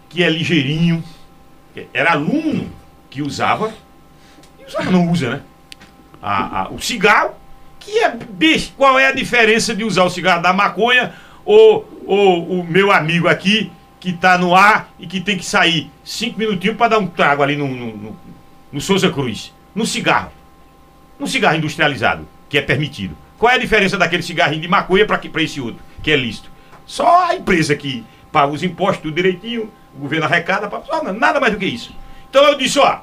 que 0.10 0.24
é 0.24 0.30
ligeirinho. 0.30 1.04
Era 1.94 2.12
aluno 2.14 2.72
que 3.10 3.22
usava, 3.22 3.74
e 4.60 4.66
usava, 4.66 4.90
não 4.92 5.10
usa, 5.12 5.30
né? 5.30 5.42
A- 6.22 6.62
a- 6.64 6.70
o 6.70 6.80
cigarro, 6.82 7.32
que 7.80 8.00
é 8.00 8.10
bicho, 8.10 8.72
qual 8.78 8.98
é 8.98 9.08
a 9.08 9.12
diferença 9.12 9.76
de 9.76 9.84
usar 9.84 10.04
o 10.06 10.10
cigarro 10.10 10.42
da 10.42 10.52
maconha 10.54 11.14
ou, 11.44 11.88
ou 12.06 12.60
o 12.62 12.64
meu 12.64 12.92
amigo 12.92 13.28
aqui 13.28 13.72
que 14.00 14.14
tá 14.14 14.38
no 14.38 14.56
ar 14.56 14.90
e 15.00 15.06
que 15.06 15.20
tem 15.20 15.38
que 15.38 15.46
sair 15.46 15.90
cinco 16.04 16.40
minutinhos 16.40 16.78
para 16.78 16.90
dar 16.90 17.00
um 17.00 17.08
trago 17.08 17.44
ali 17.44 17.56
no, 17.56 17.68
no, 17.68 17.98
no, 17.98 18.18
no 18.76 18.82
Souza 18.82 19.10
Cruz, 19.10 19.54
no 19.74 19.86
cigarro, 19.86 20.34
no 21.18 21.26
cigarro 21.28 21.56
industrializado, 21.56 22.28
que 22.50 22.58
é 22.58 22.62
permitido. 22.62 23.16
Qual 23.38 23.50
é 23.50 23.56
a 23.56 23.58
diferença 23.58 23.98
daquele 23.98 24.22
cigarrinho 24.22 24.62
de 24.62 24.68
maconha 24.68 25.06
para 25.06 25.42
esse 25.42 25.62
outro, 25.62 25.82
que 26.04 26.12
é 26.12 26.16
lícito? 26.18 26.52
Só 26.86 27.30
a 27.30 27.36
empresa 27.36 27.74
que 27.74 28.06
paga 28.34 28.52
os 28.52 28.64
impostos 28.64 29.02
tudo 29.04 29.16
direitinho, 29.16 29.72
o 29.96 30.00
governo 30.00 30.26
arrecada, 30.26 30.70
só 30.86 31.02
nada 31.14 31.40
mais 31.40 31.54
do 31.54 31.60
que 31.60 31.66
isso. 31.66 31.96
Então 32.30 32.44
eu 32.44 32.58
disse, 32.58 32.78
ó, 32.78 33.00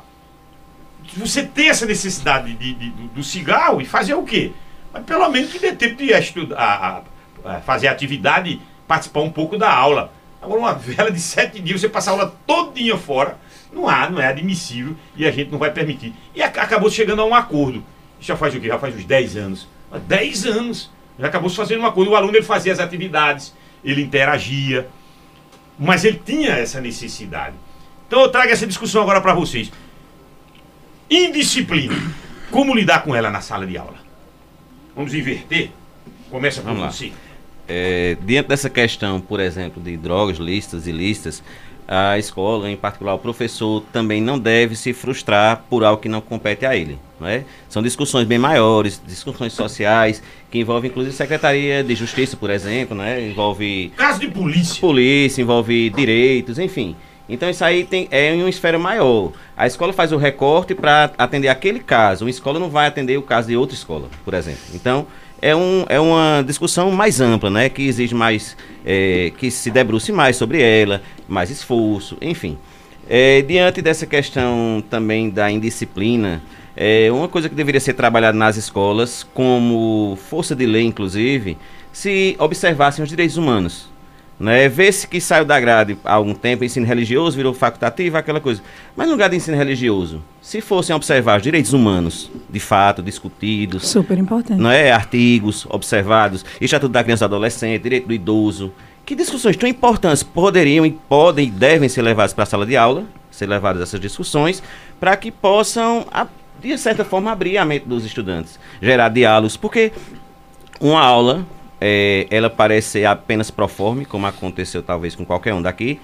você 1.16 1.42
tem 1.42 1.70
essa 1.70 1.86
necessidade 1.86 2.52
de, 2.54 2.74
de- 2.74 2.90
do, 2.90 3.02
do 3.08 3.24
cigarro 3.24 3.80
e 3.80 3.86
fazer 3.86 4.12
o 4.14 4.22
quê? 4.24 4.52
Mas 4.92 5.04
pelo 5.04 5.26
menos 5.30 5.50
que 5.50 5.58
dê 5.58 5.72
tempo 5.72 5.96
de 5.96 6.12
estudar, 6.12 6.56
a- 6.58 7.02
a- 7.50 7.60
fazer 7.62 7.88
atividade, 7.88 8.60
participar 8.86 9.20
um 9.20 9.30
pouco 9.30 9.56
da 9.56 9.72
aula. 9.72 10.12
Agora, 10.40 10.60
uma 10.60 10.74
vela 10.74 11.10
de 11.10 11.20
sete 11.20 11.60
dias, 11.60 11.80
você 11.80 11.88
passar 11.88 12.10
a 12.10 12.14
aula 12.14 12.36
todinha 12.46 12.96
fora, 12.98 13.38
não 13.72 13.88
há, 13.88 14.08
não 14.10 14.20
é 14.20 14.26
admissível 14.26 14.94
e 15.16 15.26
a 15.26 15.30
gente 15.30 15.50
não 15.50 15.58
vai 15.58 15.70
permitir. 15.72 16.12
E 16.34 16.42
ac- 16.42 16.58
acabou 16.58 16.90
chegando 16.90 17.22
a 17.22 17.24
um 17.24 17.34
acordo. 17.34 17.78
Isso 18.20 18.28
já 18.28 18.36
faz 18.36 18.54
o 18.54 18.60
quê? 18.60 18.68
Já 18.68 18.78
faz 18.78 18.94
uns 18.94 19.04
10 19.04 19.36
anos. 19.36 19.68
Há 19.90 19.98
10 19.98 20.46
anos. 20.46 20.90
Já 21.18 21.26
acabou 21.26 21.48
se 21.50 21.56
fazendo 21.56 21.80
um 21.82 21.86
acordo. 21.86 22.12
O 22.12 22.16
aluno 22.16 22.36
ele 22.36 22.44
fazia 22.44 22.72
as 22.72 22.78
atividades, 22.78 23.54
ele 23.84 24.02
interagia, 24.02 24.88
mas 25.78 26.04
ele 26.04 26.20
tinha 26.24 26.50
essa 26.52 26.80
necessidade. 26.80 27.54
Então 28.06 28.20
eu 28.20 28.28
trago 28.28 28.50
essa 28.52 28.66
discussão 28.66 29.02
agora 29.02 29.20
para 29.20 29.34
vocês. 29.34 29.70
Indisciplina. 31.10 31.94
Como 32.50 32.74
lidar 32.74 33.02
com 33.02 33.14
ela 33.14 33.30
na 33.30 33.40
sala 33.40 33.66
de 33.66 33.76
aula? 33.76 33.96
Vamos 34.94 35.14
inverter? 35.14 35.70
Começa 36.30 36.60
por 36.60 36.68
Vamos 36.68 36.82
lá. 36.82 36.90
você. 36.90 37.12
É, 37.68 38.16
diante 38.22 38.48
dessa 38.48 38.68
questão, 38.68 39.20
por 39.20 39.40
exemplo, 39.40 39.82
de 39.82 39.96
drogas 39.96 40.36
listas 40.38 40.86
e 40.86 40.92
listas, 40.92 41.42
a 41.86 42.18
escola, 42.18 42.70
em 42.70 42.76
particular 42.76 43.14
o 43.14 43.18
professor, 43.18 43.82
também 43.92 44.20
não 44.20 44.38
deve 44.38 44.76
se 44.76 44.92
frustrar 44.92 45.64
por 45.68 45.84
algo 45.84 46.00
que 46.00 46.08
não 46.08 46.20
compete 46.20 46.64
a 46.64 46.76
ele. 46.76 46.98
Não 47.20 47.28
é? 47.28 47.44
São 47.68 47.82
discussões 47.82 48.26
bem 48.26 48.38
maiores, 48.38 49.00
discussões 49.06 49.52
sociais, 49.52 50.22
que 50.50 50.58
envolvem 50.58 50.90
inclusive 50.90 51.14
Secretaria 51.14 51.84
de 51.84 51.94
Justiça, 51.94 52.36
por 52.36 52.50
exemplo, 52.50 52.96
né? 52.96 53.28
envolve 53.28 53.92
Caso 53.96 54.20
de 54.20 54.28
polícia. 54.28 54.80
polícia, 54.80 55.42
envolve 55.42 55.90
direitos, 55.90 56.58
enfim. 56.58 56.96
Então 57.28 57.48
isso 57.48 57.64
aí 57.64 57.84
tem, 57.84 58.08
é 58.10 58.34
em 58.34 58.42
uma 58.42 58.50
esfera 58.50 58.78
maior. 58.78 59.32
A 59.56 59.66
escola 59.66 59.92
faz 59.92 60.12
o 60.12 60.16
recorte 60.16 60.74
para 60.74 61.12
atender 61.16 61.48
aquele 61.48 61.78
caso. 61.78 62.24
Uma 62.24 62.30
escola 62.30 62.58
não 62.58 62.68
vai 62.68 62.86
atender 62.86 63.16
o 63.16 63.22
caso 63.22 63.48
de 63.48 63.56
outra 63.56 63.74
escola, 63.74 64.08
por 64.24 64.34
exemplo. 64.34 64.60
Então 64.74 65.06
é, 65.42 65.54
um, 65.56 65.84
é 65.88 65.98
uma 65.98 66.42
discussão 66.46 66.92
mais 66.92 67.20
ampla, 67.20 67.50
né? 67.50 67.68
Que 67.68 67.82
exige 67.82 68.14
mais, 68.14 68.56
é, 68.86 69.32
que 69.36 69.50
se 69.50 69.70
debruce 69.70 70.12
mais 70.12 70.36
sobre 70.36 70.62
ela, 70.62 71.02
mais 71.28 71.50
esforço, 71.50 72.16
enfim. 72.22 72.56
É, 73.08 73.42
diante 73.42 73.82
dessa 73.82 74.06
questão 74.06 74.82
também 74.88 75.28
da 75.28 75.50
indisciplina, 75.50 76.40
é, 76.76 77.10
uma 77.10 77.26
coisa 77.26 77.48
que 77.48 77.54
deveria 77.54 77.80
ser 77.80 77.94
trabalhada 77.94 78.38
nas 78.38 78.56
escolas, 78.56 79.26
como 79.34 80.16
força 80.30 80.54
de 80.54 80.64
lei, 80.64 80.84
inclusive, 80.84 81.58
se 81.92 82.36
observassem 82.38 83.02
os 83.02 83.10
direitos 83.10 83.36
humanos. 83.36 83.91
Né? 84.42 84.68
Vê-se 84.68 85.06
que 85.06 85.20
saiu 85.20 85.44
da 85.44 85.60
grade 85.60 85.96
há 86.04 86.14
algum 86.14 86.34
tempo, 86.34 86.64
ensino 86.64 86.84
religioso 86.84 87.36
virou 87.36 87.54
facultativo, 87.54 88.16
aquela 88.16 88.40
coisa. 88.40 88.60
Mas 88.96 89.06
no 89.06 89.12
lugar 89.12 89.30
de 89.30 89.36
ensino 89.36 89.56
religioso, 89.56 90.20
se 90.40 90.60
fossem 90.60 90.96
observar 90.96 91.36
os 91.36 91.44
direitos 91.44 91.72
humanos, 91.72 92.28
de 92.50 92.58
fato, 92.58 93.00
discutidos, 93.00 93.86
Super 93.86 94.18
importante. 94.18 94.60
não 94.60 94.68
é? 94.68 94.90
Artigos 94.90 95.64
observados, 95.70 96.44
Estatuto 96.60 96.92
da 96.92 97.04
Criança 97.04 97.24
e 97.24 97.28
do 97.28 97.36
Adolescente, 97.36 97.82
Direito 97.84 98.08
do 98.08 98.12
Idoso. 98.12 98.72
Que 99.06 99.14
discussões 99.14 99.56
tão 99.56 99.68
importantes 99.68 100.24
poderiam 100.24 100.84
e 100.84 100.90
podem 100.90 101.46
e 101.46 101.50
devem 101.50 101.88
ser 101.88 102.02
levadas 102.02 102.32
para 102.32 102.42
a 102.42 102.46
sala 102.46 102.66
de 102.66 102.76
aula, 102.76 103.04
ser 103.30 103.46
levadas 103.46 103.80
essas 103.80 104.00
discussões, 104.00 104.60
para 104.98 105.16
que 105.16 105.30
possam, 105.30 106.04
de 106.60 106.76
certa 106.78 107.04
forma, 107.04 107.30
abrir 107.30 107.58
a 107.58 107.64
mente 107.64 107.86
dos 107.86 108.04
estudantes, 108.04 108.58
gerar 108.80 109.08
diálogos, 109.08 109.56
porque 109.56 109.92
uma 110.80 111.00
aula, 111.00 111.46
é, 111.84 112.28
ela 112.30 112.48
parece 112.48 112.90
ser 112.90 113.06
apenas 113.06 113.50
proforme, 113.50 114.04
como 114.04 114.24
aconteceu 114.24 114.84
talvez 114.84 115.16
com 115.16 115.24
qualquer 115.24 115.52
um 115.52 115.60
daqui, 115.60 115.98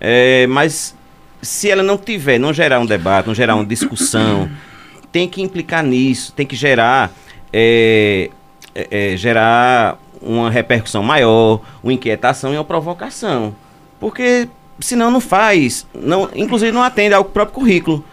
é, 0.00 0.48
mas 0.48 0.96
se 1.40 1.70
ela 1.70 1.80
não 1.80 1.96
tiver, 1.96 2.40
não 2.40 2.52
gerar 2.52 2.80
um 2.80 2.86
debate, 2.86 3.28
não 3.28 3.34
gerar 3.34 3.54
uma 3.54 3.64
discussão, 3.64 4.50
tem 5.12 5.28
que 5.28 5.40
implicar 5.40 5.84
nisso, 5.84 6.32
tem 6.32 6.44
que 6.44 6.56
gerar, 6.56 7.12
é, 7.52 8.30
é, 8.74 9.12
é, 9.12 9.16
gerar 9.16 9.96
uma 10.20 10.50
repercussão 10.50 11.04
maior, 11.04 11.60
uma 11.84 11.92
inquietação 11.92 12.52
e 12.52 12.56
uma 12.56 12.64
provocação. 12.64 13.54
Porque 14.00 14.48
senão 14.80 15.08
não 15.08 15.20
faz, 15.20 15.86
não, 15.94 16.28
inclusive 16.34 16.72
não 16.72 16.82
atende 16.82 17.14
ao 17.14 17.24
próprio 17.24 17.54
currículo. 17.54 18.04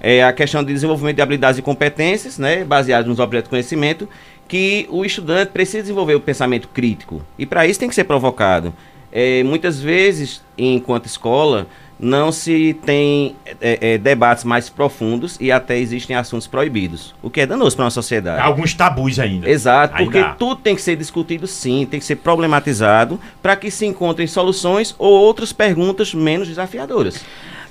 É 0.00 0.24
a 0.24 0.32
questão 0.32 0.64
de 0.64 0.72
desenvolvimento 0.72 1.16
de 1.16 1.22
habilidades 1.22 1.58
e 1.58 1.62
competências, 1.62 2.38
né, 2.38 2.64
baseadas 2.64 3.06
nos 3.06 3.18
objetos 3.18 3.48
de 3.48 3.50
conhecimento, 3.50 4.08
que 4.48 4.86
o 4.90 5.04
estudante 5.04 5.50
precisa 5.52 5.82
desenvolver 5.82 6.14
o 6.14 6.20
pensamento 6.20 6.68
crítico. 6.68 7.22
E 7.38 7.46
para 7.46 7.66
isso 7.66 7.80
tem 7.80 7.88
que 7.88 7.94
ser 7.94 8.04
provocado. 8.04 8.74
É, 9.10 9.42
muitas 9.44 9.80
vezes, 9.80 10.42
enquanto 10.58 11.06
escola, 11.06 11.68
não 11.98 12.32
se 12.32 12.74
tem 12.84 13.36
é, 13.60 13.94
é, 13.94 13.98
debates 13.98 14.44
mais 14.44 14.68
profundos 14.68 15.36
e 15.40 15.52
até 15.52 15.78
existem 15.78 16.16
assuntos 16.16 16.46
proibidos, 16.46 17.14
o 17.22 17.30
que 17.30 17.40
é 17.40 17.46
danoso 17.46 17.76
para 17.76 17.86
a 17.86 17.90
sociedade. 17.90 18.42
Alguns 18.42 18.74
tabus 18.74 19.18
ainda. 19.18 19.48
Exato, 19.48 19.94
Ainda 19.94 20.04
porque 20.04 20.18
há. 20.18 20.34
tudo 20.34 20.60
tem 20.60 20.74
que 20.74 20.82
ser 20.82 20.96
discutido 20.96 21.46
sim, 21.46 21.86
tem 21.88 22.00
que 22.00 22.06
ser 22.06 22.16
problematizado 22.16 23.20
para 23.40 23.54
que 23.54 23.70
se 23.70 23.86
encontrem 23.86 24.26
soluções 24.26 24.94
ou 24.98 25.12
outras 25.12 25.52
perguntas 25.52 26.12
menos 26.12 26.48
desafiadoras. 26.48 27.24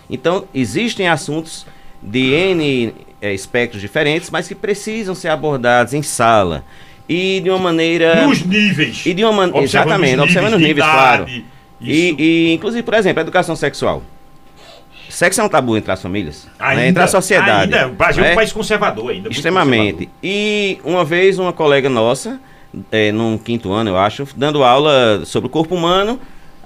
Então, 0.09 0.45
existem 0.53 1.07
assuntos 1.07 1.65
de 2.01 2.34
N 2.34 2.93
eh, 3.24 3.34
espectros 3.34 3.82
diferentes, 3.82 4.30
mas 4.30 4.49
que 4.49 4.53
precisam 4.53 5.15
ser 5.15 5.30
abordados 5.30 5.93
em 5.93 6.01
sala. 6.01 6.65
E 7.07 7.39
de 7.41 7.49
uma 7.49 7.59
maneira. 7.59 8.28
Nos 8.28 8.43
níveis. 8.43 9.05
E 9.05 9.13
de 9.13 9.24
uma 9.24 9.32
maneira. 9.32 9.63
Exatamente, 9.63 10.15
os 10.15 10.24
observando 10.24 10.53
os 10.55 10.59
níveis, 10.59 10.86
idade, 10.86 10.91
claro. 10.91 11.26
E, 11.80 12.15
e, 12.17 12.53
inclusive, 12.53 12.84
por 12.84 12.93
exemplo, 12.93 13.19
a 13.19 13.21
educação 13.21 13.55
sexual. 13.55 14.03
Sexo 15.07 15.39
é 15.39 15.43
um 15.43 15.49
tabu 15.49 15.78
entre 15.78 15.91
as 15.91 16.01
famílias, 16.01 16.45
né? 16.45 16.51
Ainda, 16.59 16.88
entre 16.88 17.03
a 17.03 17.07
sociedade. 17.07 17.74
Ainda, 17.74 17.88
o 17.88 17.93
Brasil 17.93 18.24
é 18.24 18.28
um 18.28 18.30
né? 18.32 18.36
país 18.36 18.51
conservador 18.51 19.11
ainda. 19.11 19.30
Extremamente. 19.30 20.09
E 20.21 20.80
uma 20.84 21.05
vez 21.05 21.39
uma 21.39 21.53
colega 21.53 21.89
nossa, 21.89 22.39
é, 22.91 23.11
num 23.11 23.38
quinto 23.38 23.71
ano, 23.71 23.91
eu 23.91 23.97
acho, 23.97 24.28
dando 24.36 24.63
aula 24.63 25.21
sobre 25.26 25.47
o 25.47 25.49
corpo 25.49 25.76
humano, 25.76 26.19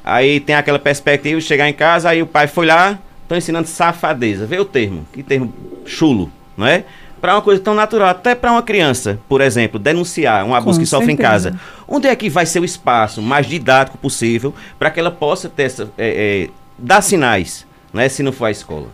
aí 0.04 0.40
tem 0.40 0.56
aquela 0.56 0.80
perspectiva 0.80 1.40
de 1.40 1.46
chegar 1.46 1.68
em 1.68 1.74
casa, 1.74 2.10
aí 2.10 2.22
o 2.22 2.28
pai 2.28 2.48
foi 2.48 2.66
lá, 2.66 2.98
estão 3.24 3.38
ensinando 3.38 3.68
safadeza. 3.68 4.46
Vê 4.46 4.60
o 4.60 4.66
termo, 4.66 5.06
que 5.12 5.22
termo 5.22 5.54
chulo, 5.86 6.32
não 6.58 6.66
é? 6.66 6.84
Para 7.22 7.36
uma 7.36 7.42
coisa 7.42 7.62
tão 7.62 7.74
natural, 7.74 8.10
até 8.10 8.36
para 8.36 8.52
uma 8.52 8.62
criança, 8.62 9.20
por 9.30 9.42
exemplo, 9.42 9.80
denunciar 9.80 10.46
um 10.46 10.54
abuso 10.54 10.80
Com 10.80 10.84
que 10.84 10.90
sofre 10.90 11.12
em 11.12 11.16
casa. 11.16 11.60
Onde 11.88 12.08
é 12.08 12.16
que 12.16 12.30
vai 12.30 12.46
ser 12.46 12.60
o 12.60 12.66
espaço 12.66 13.22
mais 13.22 13.48
didático 13.48 13.98
possível 13.98 14.54
para 14.78 14.92
que 14.92 15.00
ela 15.00 15.10
possa 15.12 15.50
ter 15.50 15.64
essa, 15.64 15.90
é, 15.98 16.46
é, 16.46 16.50
dar 16.78 17.02
sinais, 17.02 17.66
né, 17.94 18.10
se 18.10 18.22
não 18.22 18.32
for 18.32 18.46
a 18.46 18.52
escola? 18.52 18.90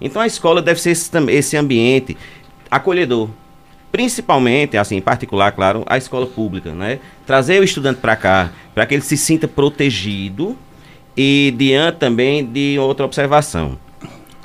Então 0.00 0.20
a 0.20 0.26
escola 0.26 0.60
deve 0.60 0.80
ser 0.80 0.90
esse, 0.90 1.10
esse 1.30 1.56
ambiente 1.56 2.16
acolhedor. 2.70 3.28
Principalmente, 3.92 4.76
assim, 4.76 4.96
em 4.96 5.00
particular, 5.00 5.52
claro, 5.52 5.84
a 5.86 5.96
escola 5.96 6.26
pública, 6.26 6.72
né? 6.72 6.98
Trazer 7.24 7.60
o 7.60 7.64
estudante 7.64 8.00
para 8.00 8.16
cá, 8.16 8.50
para 8.74 8.84
que 8.84 8.94
ele 8.94 9.02
se 9.04 9.16
sinta 9.16 9.46
protegido 9.46 10.58
e 11.16 11.54
diante 11.56 11.98
também 11.98 12.44
de 12.44 12.76
outra 12.80 13.06
observação, 13.06 13.78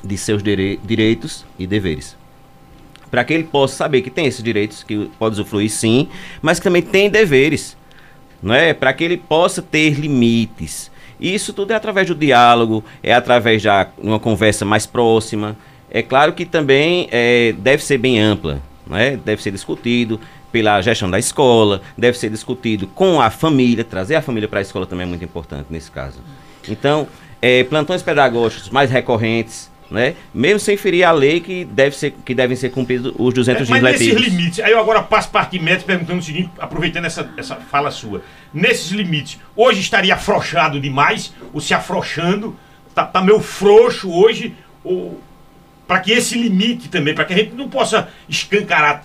de 0.03 0.15
seus 0.15 0.43
dire- 0.43 0.79
direitos 0.83 1.43
e 1.57 1.65
deveres. 1.65 2.18
Para 3.10 3.24
que 3.24 3.34
ele 3.34 3.43
possa 3.43 3.76
saber 3.76 4.01
que 4.01 4.10
tem 4.10 4.26
esses 4.26 4.43
direitos, 4.43 4.84
que 4.84 5.10
pode 5.18 5.34
usufruir 5.34 5.70
sim, 5.70 6.07
mas 6.41 6.60
que 6.60 6.64
também 6.64 6.82
tem 6.82 7.10
deveres 7.10 7.78
não 8.41 8.53
é? 8.53 8.74
Para 8.74 8.93
que 8.93 9.03
ele 9.03 9.18
possa 9.18 9.62
ter 9.62 9.91
limites. 9.91 10.89
E 11.20 11.34
isso 11.34 11.51
tudo 11.51 11.72
é 11.72 11.76
através 11.76 12.07
do 12.07 12.16
diálogo, 12.16 12.84
é 13.03 13.14
através 13.14 13.62
de 13.62 13.68
uma 13.97 14.20
conversa 14.20 14.64
mais 14.64 14.86
próxima. 14.86 15.57
É 15.91 16.01
claro 16.01 16.34
que 16.34 16.45
também 16.45 17.10
é, 17.12 17.53
deve 17.57 17.84
ser 17.84 17.97
bem 17.97 18.20
ampla, 18.20 18.62
não 18.88 18.97
é? 18.97 19.18
Deve 19.18 19.41
ser 19.41 19.51
discutido 19.51 20.20
pela 20.51 20.82
gestão 20.82 21.10
da 21.10 21.20
escola, 21.20 21.82
deve 21.97 22.18
ser 22.18 22.30
discutido 22.30 22.88
com 22.88 23.22
a 23.22 23.30
família, 23.30 23.84
trazer 23.84 24.16
a 24.16 24.22
família 24.22 24.47
para 24.47 24.60
a 24.60 24.62
escola 24.62 24.86
também 24.86 25.03
é 25.03 25.07
muito 25.07 25.24
importante 25.24 25.68
nesse 25.70 25.91
caso. 25.91 26.20
Então, 26.68 27.07
é, 27.41 27.64
plantões 27.64 28.01
pedagógicos 28.01 28.70
mais 28.70 28.89
recorrentes, 28.89 29.70
né? 29.89 30.15
Mesmo 30.33 30.59
sem 30.59 30.77
ferir 30.77 31.03
a 31.03 31.11
lei 31.11 31.39
que, 31.39 31.65
deve 31.65 31.95
ser, 31.95 32.13
que 32.23 32.35
devem 32.35 32.55
ser 32.55 32.69
cumpridos 32.69 33.13
os 33.17 33.33
200 33.33 33.67
É, 33.67 33.71
mas 33.71 33.81
dias 33.81 33.91
nesses 33.93 34.13
letivos. 34.13 34.27
limites, 34.27 34.59
aí 34.59 34.71
eu 34.71 34.79
agora 34.79 35.01
passo 35.01 35.29
para 35.29 35.41
Arquimedes 35.41 35.83
perguntando 35.83 36.19
o 36.19 36.23
seguinte, 36.23 36.49
aproveitando 36.59 37.05
essa, 37.05 37.29
essa 37.37 37.55
fala 37.55 37.91
sua. 37.91 38.21
Nesses 38.53 38.91
limites, 38.91 39.39
hoje 39.55 39.79
estaria 39.79 40.13
afrouxado 40.13 40.79
demais, 40.79 41.33
ou 41.53 41.59
se 41.59 41.73
afrouxando, 41.73 42.55
tá, 42.93 43.03
tá 43.05 43.21
meio 43.21 43.39
frouxo 43.39 44.11
hoje, 44.11 44.53
ou 44.83 45.19
para 45.87 45.99
que 46.01 46.11
esse 46.11 46.37
limite 46.37 46.87
também, 46.87 47.15
para 47.15 47.25
que 47.25 47.33
a 47.33 47.37
gente 47.37 47.55
não 47.55 47.67
possa 47.67 48.09
escancarar 48.27 49.03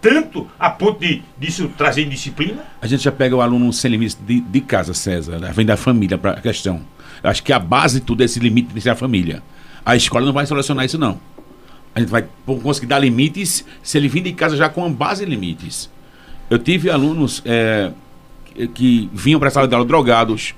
tanto 0.00 0.50
a 0.58 0.68
ponto 0.68 1.00
de 1.00 1.22
disso 1.38 1.70
trazer 1.78 2.02
indisciplina? 2.02 2.62
A 2.82 2.86
gente 2.86 3.02
já 3.02 3.12
pega 3.12 3.34
o 3.34 3.40
aluno 3.40 3.72
sem 3.72 3.90
limites 3.90 4.18
de, 4.20 4.40
de 4.40 4.60
casa, 4.60 4.92
César, 4.92 5.38
né? 5.38 5.50
vem 5.54 5.64
da 5.64 5.76
família 5.76 6.18
para 6.18 6.32
a 6.32 6.40
questão. 6.40 6.82
Acho 7.22 7.42
que 7.42 7.52
a 7.52 7.58
base 7.58 8.00
de 8.00 8.06
tudo 8.06 8.22
é 8.22 8.26
esse 8.26 8.38
limite 8.38 8.74
de 8.74 8.80
ser 8.80 8.90
a 8.90 8.94
família. 8.96 9.42
A 9.84 9.96
escola 9.96 10.24
não 10.24 10.32
vai 10.32 10.46
solucionar 10.46 10.84
isso, 10.84 10.98
não. 10.98 11.18
A 11.94 12.00
gente 12.00 12.08
vai 12.08 12.24
conseguir 12.62 12.86
dar 12.86 12.98
limites 12.98 13.64
se 13.82 13.98
ele 13.98 14.08
vir 14.08 14.22
de 14.22 14.32
casa 14.32 14.56
já 14.56 14.68
com 14.68 14.84
a 14.84 14.88
base 14.88 15.24
de 15.24 15.30
limites. 15.30 15.90
Eu 16.50 16.58
tive 16.58 16.90
alunos 16.90 17.42
é, 17.44 17.92
que, 18.46 18.68
que 18.68 19.10
vinham 19.12 19.38
para 19.38 19.48
a 19.48 19.52
sala 19.52 19.68
de 19.68 19.74
aula 19.74 19.86
drogados, 19.86 20.54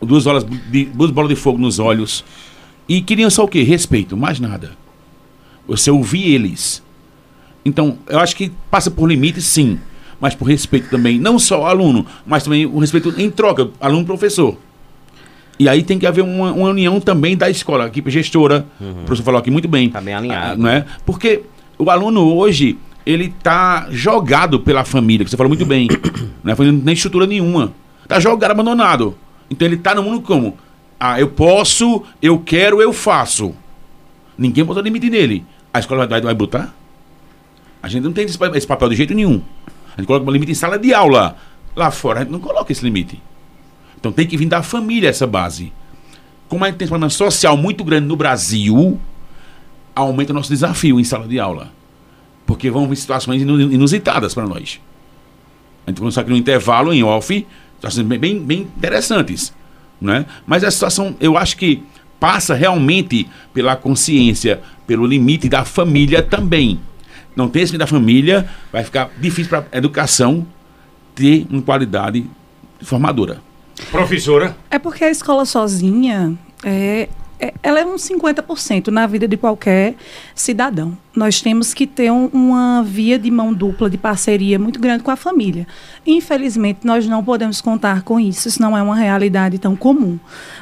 duas, 0.00 0.26
horas 0.26 0.44
de, 0.44 0.84
duas 0.86 1.10
bolas 1.10 1.30
de 1.30 1.36
fogo 1.36 1.58
nos 1.58 1.78
olhos, 1.78 2.24
e 2.88 3.00
queriam 3.00 3.30
só 3.30 3.44
o 3.44 3.48
quê? 3.48 3.62
Respeito, 3.62 4.16
mais 4.16 4.38
nada. 4.38 4.72
Você 5.66 5.90
ouvir 5.90 6.32
eles. 6.32 6.82
Então, 7.64 7.98
eu 8.06 8.20
acho 8.20 8.36
que 8.36 8.52
passa 8.70 8.90
por 8.90 9.08
limites, 9.08 9.44
sim, 9.44 9.80
mas 10.20 10.34
por 10.34 10.46
respeito 10.46 10.88
também, 10.88 11.18
não 11.18 11.38
só 11.38 11.56
ao 11.56 11.66
aluno, 11.66 12.06
mas 12.24 12.44
também 12.44 12.64
o 12.64 12.78
respeito 12.78 13.12
em 13.20 13.30
troca, 13.30 13.70
aluno-professor. 13.80 14.56
E 15.58 15.68
aí 15.68 15.82
tem 15.82 15.98
que 15.98 16.06
haver 16.06 16.22
uma, 16.22 16.52
uma 16.52 16.68
união 16.68 17.00
também 17.00 17.36
da 17.36 17.48
escola, 17.48 17.84
a 17.84 17.86
equipe 17.88 18.10
gestora, 18.10 18.66
o 18.80 19.04
professor 19.04 19.24
falou 19.24 19.40
aqui 19.40 19.50
muito 19.50 19.66
bem. 19.68 19.88
Tá 19.88 20.00
bem 20.00 20.14
alinhado. 20.14 20.52
Ah, 20.52 20.56
Não 20.56 20.68
é? 20.68 20.84
Porque 21.04 21.42
o 21.78 21.90
aluno 21.90 22.34
hoje, 22.34 22.78
ele 23.06 23.32
tá 23.42 23.86
jogado 23.90 24.60
pela 24.60 24.84
família, 24.84 25.24
que 25.24 25.30
você 25.30 25.36
falou 25.36 25.48
muito 25.48 25.64
bem, 25.64 25.88
não 26.44 26.52
é 26.52 26.56
fazendo 26.56 26.82
nem 26.84 26.92
estrutura 26.94 27.26
nenhuma. 27.26 27.72
Tá 28.06 28.20
jogado, 28.20 28.50
abandonado. 28.50 29.16
Então 29.50 29.66
ele 29.66 29.76
tá 29.78 29.94
no 29.94 30.02
mundo 30.02 30.20
como? 30.20 30.56
Ah, 31.00 31.18
eu 31.20 31.28
posso, 31.28 32.02
eu 32.20 32.38
quero, 32.38 32.80
eu 32.82 32.92
faço. 32.92 33.54
Ninguém 34.36 34.64
botou 34.64 34.82
limite 34.82 35.08
nele. 35.08 35.44
A 35.72 35.78
escola 35.78 36.06
vai, 36.06 36.20
vai 36.20 36.34
botar? 36.34 36.74
A 37.82 37.88
gente 37.88 38.02
não 38.04 38.12
tem 38.12 38.24
esse, 38.24 38.38
esse 38.54 38.66
papel 38.66 38.88
de 38.88 38.96
jeito 38.96 39.14
nenhum. 39.14 39.40
A 39.96 40.00
gente 40.00 40.06
coloca 40.06 40.26
um 40.26 40.30
limite 40.32 40.52
em 40.52 40.54
sala 40.54 40.78
de 40.78 40.92
aula. 40.92 41.36
Lá 41.74 41.90
fora, 41.90 42.20
a 42.20 42.22
gente 42.22 42.32
não 42.32 42.40
coloca 42.40 42.72
esse 42.72 42.84
limite. 42.84 43.20
Então 43.98 44.12
tem 44.12 44.26
que 44.26 44.36
vir 44.36 44.46
da 44.46 44.62
família 44.62 45.08
essa 45.08 45.26
base. 45.26 45.72
Como 46.48 46.64
a 46.64 46.68
gente 46.68 46.76
tem 46.76 46.86
um 46.86 46.88
problema 46.88 47.10
social 47.10 47.56
muito 47.56 47.82
grande 47.82 48.06
no 48.06 48.16
Brasil, 48.16 49.00
aumenta 49.94 50.32
o 50.32 50.34
nosso 50.34 50.50
desafio 50.50 51.00
em 51.00 51.04
sala 51.04 51.26
de 51.26 51.40
aula. 51.40 51.72
Porque 52.46 52.70
vão 52.70 52.88
vir 52.88 52.96
situações 52.96 53.42
inu- 53.42 53.72
inusitadas 53.72 54.32
para 54.32 54.46
nós. 54.46 54.80
A 55.86 55.90
gente 55.90 55.98
começou 55.98 56.20
aqui 56.20 56.30
no 56.30 56.36
intervalo, 56.36 56.92
em 56.92 57.02
off, 57.02 57.46
situações 57.74 58.06
bem, 58.06 58.18
bem, 58.18 58.38
bem 58.38 58.60
interessantes. 58.76 59.52
Né? 60.00 60.26
Mas 60.46 60.62
a 60.62 60.70
situação, 60.70 61.16
eu 61.18 61.36
acho 61.36 61.56
que 61.56 61.82
passa 62.20 62.54
realmente 62.54 63.28
pela 63.52 63.74
consciência, 63.74 64.60
pelo 64.86 65.06
limite 65.06 65.48
da 65.48 65.64
família 65.64 66.22
também. 66.22 66.78
Não 67.34 67.48
tem 67.48 67.62
esse 67.62 67.72
limite 67.72 67.90
da 67.90 67.98
família, 67.98 68.48
vai 68.72 68.84
ficar 68.84 69.10
difícil 69.20 69.48
para 69.50 69.66
a 69.72 69.78
educação 69.78 70.46
ter 71.14 71.46
uma 71.50 71.62
qualidade 71.62 72.24
formadora. 72.82 73.42
Professora, 73.90 74.56
É 74.70 74.78
porque 74.78 75.04
a 75.04 75.10
escola 75.10 75.44
sozinha, 75.44 76.36
é, 76.64 77.08
é, 77.38 77.52
ela 77.62 77.80
é 77.80 77.84
um 77.84 77.96
50% 77.96 78.88
na 78.88 79.06
vida 79.06 79.28
de 79.28 79.36
qualquer 79.36 79.94
cidadão. 80.34 80.96
Nós 81.14 81.40
temos 81.40 81.74
que 81.74 81.86
ter 81.86 82.10
um, 82.10 82.26
uma 82.32 82.82
via 82.82 83.18
de 83.18 83.30
mão 83.30 83.52
dupla, 83.52 83.90
de 83.90 83.98
parceria 83.98 84.58
muito 84.58 84.80
grande 84.80 85.02
com 85.02 85.10
a 85.10 85.16
família. 85.16 85.66
Infelizmente, 86.06 86.80
nós 86.84 87.06
não 87.06 87.22
podemos 87.22 87.60
contar 87.60 88.02
com 88.02 88.18
isso. 88.18 88.48
Isso 88.48 88.60
não 88.60 88.76
é 88.76 88.82
uma 88.82 88.96
realidade 88.96 89.58
tão 89.58 89.76
comum. 89.76 90.18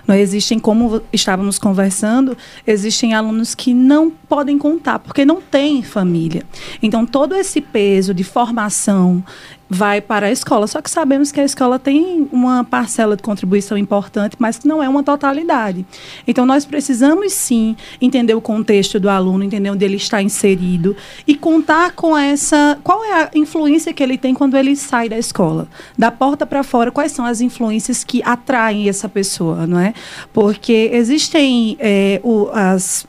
Não 0.07 0.15
existem, 0.15 0.59
como 0.59 1.01
estávamos 1.13 1.59
conversando, 1.59 2.37
existem 2.67 3.15
alunos 3.15 3.55
que 3.55 3.73
não 3.73 4.11
podem 4.11 4.59
contar, 4.59 4.99
porque 4.99 5.25
não 5.25 5.41
têm 5.41 5.83
família. 5.83 6.43
Então, 6.83 7.07
todo 7.07 7.37
esse 7.37 7.61
peso 7.61 8.13
de 8.13 8.25
formação, 8.25 9.25
vai 9.69 10.01
para 10.01 10.27
a 10.27 10.31
escola. 10.31 10.67
Só 10.67 10.81
que 10.81 10.91
sabemos 10.91 11.33
que 11.33 11.41
a 11.41 11.45
escola 11.45 11.79
tem 11.79 12.29
uma 12.31 12.65
parcela 12.65 13.17
de 13.17 13.23
contribuição 13.23 13.77
importante, 13.77 14.37
mas 14.39 14.59
que 14.59 14.69
não 14.69 14.83
é 14.83 14.89
uma 14.89 15.03
totalidade. 15.03 15.85
Então, 16.27 16.45
nós 16.47 16.65
precisamos 16.65 17.33
sim 17.33 17.77
entender 18.01 18.35
o 18.35 18.41
contexto 18.41 19.01
do 19.01 19.09
aluno, 19.09 19.45
entender 19.45 19.71
onde 19.71 19.85
ele 19.85 19.97
está 19.97 20.23
inserido 20.23 20.97
e 21.27 21.35
contar 21.35 21.93
com 21.93 22.17
essa. 22.17 22.79
Qual 22.83 23.05
é 23.05 23.23
a 23.23 23.31
influência 23.35 23.93
que 23.93 24.03
ele 24.03 24.19
tem 24.19 24.35
quando 24.35 24.57
ele 24.57 24.77
sai 24.77 25.09
da 25.09 25.19
escola? 25.19 25.69
Da 25.97 26.11
porta 26.11 26.47
para 26.47 26.63
fora, 26.63 26.91
quais 26.91 27.13
são 27.13 27.25
as 27.25 27.41
influências 27.41 28.05
que 28.05 28.23
atraem 28.25 28.89
essa 28.89 29.09
pessoa, 29.09 29.67
não 29.67 29.79
é? 29.79 29.95
Porque 30.33 30.91
existem 30.93 31.77
é, 31.81 32.21
o, 32.23 32.49
as 32.53 33.07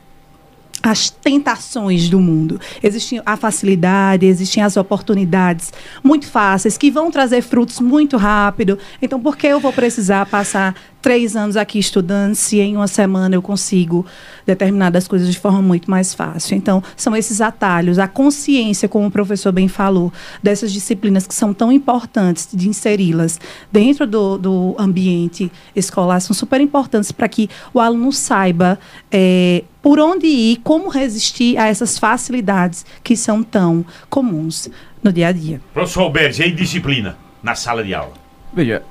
as 0.85 1.09
tentações 1.09 2.07
do 2.07 2.19
mundo. 2.19 2.61
Existe 2.83 3.19
a 3.25 3.35
facilidade, 3.35 4.27
existem 4.27 4.61
as 4.61 4.77
oportunidades 4.77 5.73
muito 6.03 6.27
fáceis 6.27 6.77
que 6.77 6.91
vão 6.91 7.09
trazer 7.09 7.41
frutos 7.41 7.79
muito 7.79 8.17
rápido. 8.17 8.77
Então, 9.01 9.19
por 9.19 9.35
que 9.35 9.47
eu 9.47 9.59
vou 9.59 9.73
precisar 9.73 10.27
passar 10.27 10.75
três 11.05 11.35
anos 11.35 11.55
aqui 11.55 11.77
estudando 11.77 12.33
se 12.33 12.59
em 12.59 12.75
uma 12.75 12.87
semana 12.87 13.35
eu 13.35 13.41
consigo 13.43 14.03
determinadas 14.43 15.07
coisas 15.07 15.31
de 15.31 15.37
forma 15.39 15.61
muito 15.61 15.87
mais 15.87 16.15
fácil. 16.15 16.57
Então, 16.57 16.81
são 16.97 17.15
esses 17.15 17.41
atalhos, 17.41 17.99
a 17.99 18.07
consciência, 18.07 18.89
como 18.89 19.05
o 19.05 19.11
professor 19.11 19.51
bem 19.51 19.67
falou, 19.67 20.11
dessas 20.41 20.73
disciplinas 20.73 21.27
que 21.27 21.35
são 21.35 21.53
tão 21.53 21.71
importantes 21.71 22.47
de 22.51 22.67
inseri-las 22.67 23.39
dentro 23.71 24.07
do, 24.07 24.39
do 24.39 24.75
ambiente 24.79 25.51
escolar, 25.75 26.19
são 26.21 26.33
super 26.33 26.59
importantes 26.59 27.11
para 27.11 27.29
que 27.29 27.51
o 27.71 27.79
aluno 27.79 28.11
saiba 28.11 28.79
é, 29.11 29.63
por 29.83 29.99
onde 29.99 30.25
ir, 30.25 30.57
como 30.63 30.89
resistir 30.89 31.55
a 31.59 31.67
essas 31.67 31.99
facilidades 31.99 32.83
que 33.03 33.15
são 33.15 33.43
tão 33.43 33.85
comuns 34.09 34.71
no 35.03 35.13
dia 35.13 35.27
a 35.27 35.31
dia. 35.31 35.61
Professor 35.71 36.01
Alberto, 36.01 36.41
e 36.41 36.49
disciplina 36.49 37.15
na 37.43 37.53
sala 37.53 37.83
de 37.83 37.93
aula? 37.93 38.13
Veja, 38.51 38.81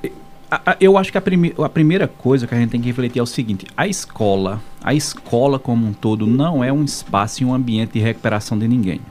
eu 0.79 0.97
acho 0.97 1.11
que 1.11 1.17
a, 1.17 1.21
prime 1.21 1.53
a 1.57 1.69
primeira 1.69 2.07
coisa 2.07 2.45
que 2.45 2.53
a 2.53 2.57
gente 2.57 2.69
tem 2.71 2.81
que 2.81 2.87
refletir 2.87 3.19
é 3.19 3.23
o 3.23 3.25
seguinte: 3.25 3.65
a 3.75 3.87
escola, 3.87 4.61
a 4.83 4.93
escola 4.93 5.57
como 5.57 5.87
um 5.87 5.93
todo, 5.93 6.27
não 6.27 6.63
é 6.63 6.71
um 6.71 6.83
espaço 6.83 7.43
e 7.43 7.45
um 7.45 7.53
ambiente 7.53 7.93
de 7.93 7.99
recuperação 7.99 8.57
de 8.57 8.67
ninguém. 8.67 9.01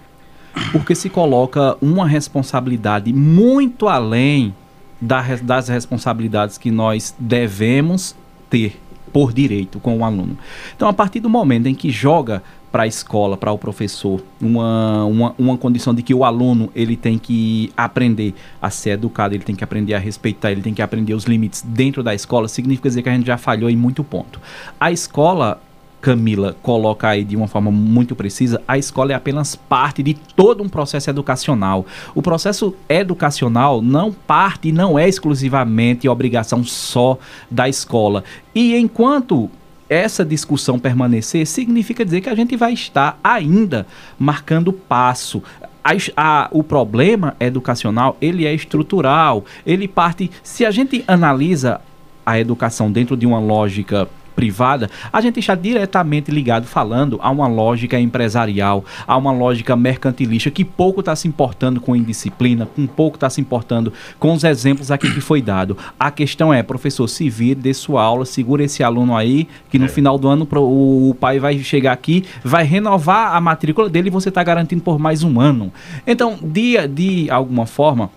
Porque 0.70 0.94
se 0.94 1.08
coloca 1.08 1.76
uma 1.82 2.06
responsabilidade 2.06 3.12
muito 3.12 3.88
além 3.88 4.54
da, 5.00 5.22
das 5.42 5.68
responsabilidades 5.68 6.56
que 6.56 6.70
nós 6.70 7.14
devemos 7.18 8.14
ter 8.48 8.80
por 9.12 9.32
direito 9.32 9.78
com 9.78 9.98
o 9.98 10.04
aluno. 10.04 10.36
Então, 10.76 10.88
a 10.88 10.92
partir 10.92 11.20
do 11.20 11.30
momento 11.30 11.66
em 11.66 11.74
que 11.74 11.90
joga 11.90 12.42
para 12.74 12.82
a 12.82 12.86
escola, 12.88 13.36
para 13.36 13.52
o 13.52 13.56
professor, 13.56 14.20
uma, 14.42 15.04
uma, 15.04 15.34
uma 15.38 15.56
condição 15.56 15.94
de 15.94 16.02
que 16.02 16.12
o 16.12 16.24
aluno 16.24 16.72
ele 16.74 16.96
tem 16.96 17.16
que 17.16 17.72
aprender 17.76 18.34
a 18.60 18.68
ser 18.68 18.90
educado, 18.90 19.32
ele 19.32 19.44
tem 19.44 19.54
que 19.54 19.62
aprender 19.62 19.94
a 19.94 19.98
respeitar, 20.00 20.50
ele 20.50 20.60
tem 20.60 20.74
que 20.74 20.82
aprender 20.82 21.14
os 21.14 21.22
limites 21.22 21.62
dentro 21.62 22.02
da 22.02 22.12
escola, 22.12 22.48
significa 22.48 22.88
dizer 22.88 23.02
que 23.02 23.08
a 23.08 23.14
gente 23.14 23.28
já 23.28 23.38
falhou 23.38 23.70
em 23.70 23.76
muito 23.76 24.02
ponto. 24.02 24.40
A 24.80 24.90
escola 24.90 25.62
Camila 26.00 26.56
coloca 26.64 27.06
aí 27.06 27.22
de 27.22 27.36
uma 27.36 27.46
forma 27.46 27.70
muito 27.70 28.16
precisa, 28.16 28.60
a 28.66 28.76
escola 28.76 29.12
é 29.12 29.14
apenas 29.14 29.54
parte 29.54 30.02
de 30.02 30.14
todo 30.34 30.60
um 30.60 30.68
processo 30.68 31.08
educacional. 31.08 31.86
O 32.12 32.20
processo 32.20 32.74
educacional 32.88 33.80
não 33.80 34.10
parte 34.10 34.72
não 34.72 34.98
é 34.98 35.08
exclusivamente 35.08 36.08
obrigação 36.08 36.64
só 36.64 37.20
da 37.48 37.68
escola. 37.68 38.24
E 38.52 38.76
enquanto 38.76 39.48
essa 39.88 40.24
discussão 40.24 40.78
permanecer, 40.78 41.46
significa 41.46 42.04
dizer 42.04 42.20
que 42.20 42.28
a 42.28 42.34
gente 42.34 42.56
vai 42.56 42.72
estar 42.72 43.18
ainda 43.22 43.86
marcando 44.18 44.72
passo. 44.72 45.42
A, 45.82 45.90
a, 46.16 46.48
o 46.50 46.62
problema 46.62 47.36
educacional 47.38 48.16
ele 48.20 48.46
é 48.46 48.54
estrutural, 48.54 49.44
ele 49.66 49.86
parte. 49.86 50.30
Se 50.42 50.64
a 50.64 50.70
gente 50.70 51.04
analisa 51.06 51.80
a 52.24 52.38
educação 52.38 52.90
dentro 52.90 53.16
de 53.16 53.26
uma 53.26 53.38
lógica 53.38 54.08
privada, 54.34 54.90
a 55.12 55.20
gente 55.20 55.40
está 55.40 55.54
diretamente 55.54 56.30
ligado 56.30 56.66
falando 56.66 57.18
a 57.22 57.30
uma 57.30 57.46
lógica 57.46 57.98
empresarial, 57.98 58.84
a 59.06 59.16
uma 59.16 59.32
lógica 59.32 59.76
mercantilista 59.76 60.50
que 60.50 60.64
pouco 60.64 61.00
está 61.00 61.14
se 61.14 61.28
importando 61.28 61.80
com 61.80 61.94
indisciplina, 61.94 62.66
com 62.66 62.86
pouco 62.86 63.16
está 63.16 63.30
se 63.30 63.40
importando 63.40 63.92
com 64.18 64.32
os 64.32 64.44
exemplos 64.44 64.90
aqui 64.90 65.12
que 65.12 65.20
foi 65.20 65.40
dado. 65.40 65.76
A 65.98 66.10
questão 66.10 66.52
é, 66.52 66.62
professor, 66.62 67.08
se 67.08 67.28
vire, 67.30 67.54
dê 67.54 67.72
sua 67.74 68.02
aula, 68.02 68.24
segura 68.24 68.64
esse 68.64 68.82
aluno 68.82 69.16
aí, 69.16 69.48
que 69.70 69.78
no 69.78 69.86
é. 69.86 69.88
final 69.88 70.18
do 70.18 70.28
ano 70.28 70.46
o, 70.52 71.14
pai 71.18 71.38
vai 71.38 71.58
chegar 71.58 71.92
aqui, 71.92 72.24
vai 72.42 72.64
renovar 72.64 73.34
a 73.34 73.40
matrícula 73.40 73.88
dele 73.88 74.08
e 74.08 74.10
você 74.10 74.28
está 74.28 74.42
garantindo 74.42 74.82
por 74.82 74.98
mais 74.98 75.22
um 75.22 75.40
ano. 75.40 75.72
Então, 76.06 76.38
de, 76.42 76.86
de 76.88 77.30
alguma 77.30 77.66
forma, 77.66 78.10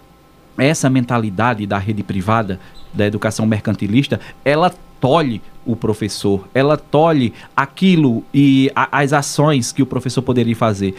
essa 0.58 0.90
mentalidade 0.90 1.66
da 1.66 1.78
rede 1.78 2.04
privada, 2.04 2.60
da 2.94 3.06
educação 3.06 3.46
mercantilista, 3.46 4.20
ela 4.44 4.74
tolhe 5.00 5.42
o 5.66 5.76
professor, 5.76 6.48
ela 6.54 6.78
tolhe 6.78 7.34
aquilo 7.56 8.24
e 8.34 8.72
a, 8.76 9.00
as 9.00 9.14
ações 9.14 9.72
que 9.72 9.84
o 9.84 9.86
professor 9.86 10.22
poderia 10.22 10.56
fazer. 10.56 10.96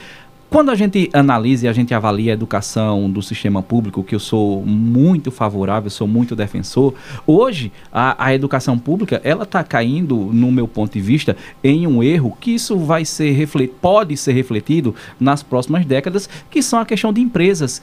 Quando 0.50 0.70
a 0.70 0.74
gente 0.74 1.10
analisa 1.12 1.66
e 1.66 1.68
a 1.68 1.74
gente 1.74 1.92
avalia 1.92 2.32
a 2.32 2.34
educação 2.34 3.10
do 3.10 3.20
sistema 3.20 3.62
público, 3.62 4.02
que 4.02 4.14
eu 4.14 4.18
sou 4.18 4.64
muito 4.64 5.30
favorável, 5.30 5.90
sou 5.90 6.08
muito 6.08 6.34
defensor, 6.34 6.94
hoje 7.26 7.70
a, 7.92 8.26
a 8.26 8.34
educação 8.34 8.78
pública 8.78 9.20
ela 9.22 9.42
está 9.42 9.62
caindo, 9.62 10.16
no 10.16 10.50
meu 10.50 10.66
ponto 10.66 10.94
de 10.94 11.00
vista, 11.00 11.36
em 11.62 11.86
um 11.86 12.02
erro 12.02 12.34
que 12.40 12.52
isso 12.52 12.78
vai 12.78 13.04
ser 13.04 13.46
pode 13.80 14.16
ser 14.16 14.32
refletido 14.32 14.94
nas 15.20 15.42
próximas 15.42 15.84
décadas, 15.84 16.30
que 16.50 16.62
são 16.62 16.78
a 16.78 16.86
questão 16.86 17.12
de 17.12 17.20
empresas 17.20 17.82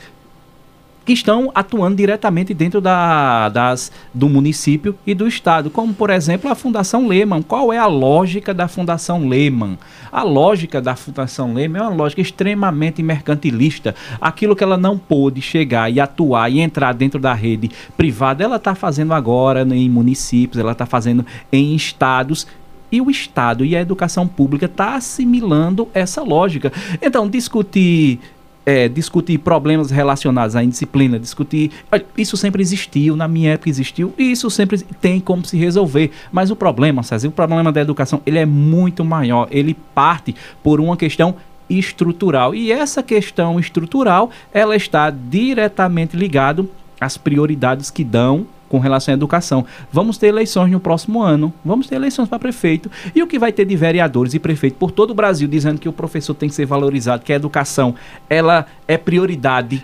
que 1.05 1.13
estão 1.13 1.51
atuando 1.53 1.95
diretamente 1.95 2.53
dentro 2.53 2.81
da, 2.81 3.47
das, 3.49 3.91
do 4.13 4.27
município 4.27 4.97
e 5.05 5.13
do 5.13 5.27
estado, 5.27 5.69
como 5.69 5.93
por 5.93 6.09
exemplo 6.09 6.49
a 6.49 6.55
Fundação 6.55 7.07
Lehman. 7.07 7.43
Qual 7.43 7.71
é 7.71 7.77
a 7.77 7.85
lógica 7.85 8.53
da 8.53 8.67
Fundação 8.67 9.27
Lehman? 9.29 9.77
A 10.11 10.23
lógica 10.23 10.81
da 10.81 10.95
Fundação 10.95 11.53
Lehman 11.53 11.81
é 11.81 11.85
uma 11.85 11.95
lógica 11.95 12.21
extremamente 12.21 13.03
mercantilista. 13.03 13.93
Aquilo 14.19 14.55
que 14.55 14.63
ela 14.63 14.77
não 14.77 14.97
pôde 14.97 15.41
chegar 15.41 15.91
e 15.91 15.99
atuar 15.99 16.51
e 16.51 16.59
entrar 16.59 16.93
dentro 16.93 17.19
da 17.19 17.33
rede 17.33 17.69
privada, 17.95 18.43
ela 18.43 18.55
está 18.55 18.73
fazendo 18.73 19.13
agora 19.13 19.61
em 19.61 19.89
municípios, 19.89 20.59
ela 20.59 20.71
está 20.71 20.87
fazendo 20.87 21.23
em 21.51 21.75
estados 21.75 22.47
e 22.91 23.01
o 23.01 23.09
Estado 23.09 23.65
e 23.65 23.75
a 23.75 23.81
educação 23.81 24.27
pública 24.27 24.65
está 24.65 24.95
assimilando 24.95 25.87
essa 25.93 26.21
lógica. 26.21 26.71
Então, 27.01 27.27
discutir 27.27 28.19
é, 28.65 28.89
discutir 28.89 29.37
problemas 29.37 29.91
relacionados 29.91 30.55
à 30.55 30.63
indisciplina, 30.63 31.19
discutir. 31.19 31.71
Isso 32.17 32.35
sempre 32.35 32.61
existiu, 32.61 33.15
na 33.15 33.27
minha 33.27 33.51
época 33.51 33.69
existiu, 33.69 34.13
e 34.17 34.31
isso 34.31 34.49
sempre 34.49 34.79
tem 34.99 35.19
como 35.19 35.45
se 35.45 35.57
resolver. 35.57 36.11
Mas 36.31 36.49
o 36.49 36.55
problema, 36.55 37.03
César, 37.03 37.27
o 37.27 37.31
problema 37.31 37.71
da 37.71 37.81
educação, 37.81 38.21
ele 38.25 38.39
é 38.39 38.45
muito 38.45 39.05
maior. 39.05 39.47
Ele 39.51 39.75
parte 39.93 40.35
por 40.63 40.79
uma 40.81 40.97
questão 40.97 41.35
estrutural. 41.69 42.53
E 42.53 42.71
essa 42.71 43.01
questão 43.01 43.59
estrutural, 43.59 44.29
ela 44.53 44.75
está 44.75 45.09
diretamente 45.09 46.15
ligada 46.15 46.65
às 46.99 47.17
prioridades 47.17 47.89
que 47.89 48.03
dão 48.03 48.47
com 48.69 48.79
relação 48.79 49.13
à 49.13 49.15
educação. 49.15 49.65
Vamos 49.91 50.17
ter 50.17 50.27
eleições 50.27 50.71
no 50.71 50.79
próximo 50.79 51.21
ano, 51.21 51.53
vamos 51.63 51.87
ter 51.87 51.95
eleições 51.95 52.27
para 52.27 52.39
prefeito. 52.39 52.89
E 53.13 53.21
o 53.21 53.27
que 53.27 53.39
vai 53.39 53.51
ter 53.51 53.65
de 53.65 53.75
vereadores 53.75 54.33
e 54.33 54.39
prefeitos 54.39 54.77
por 54.77 54.91
todo 54.91 55.11
o 55.11 55.13
Brasil 55.13 55.47
dizendo 55.47 55.79
que 55.79 55.89
o 55.89 55.93
professor 55.93 56.33
tem 56.33 56.49
que 56.49 56.55
ser 56.55 56.65
valorizado, 56.65 57.23
que 57.23 57.33
a 57.33 57.35
educação 57.35 57.95
ela 58.29 58.65
é 58.87 58.97
prioridade 58.97 59.83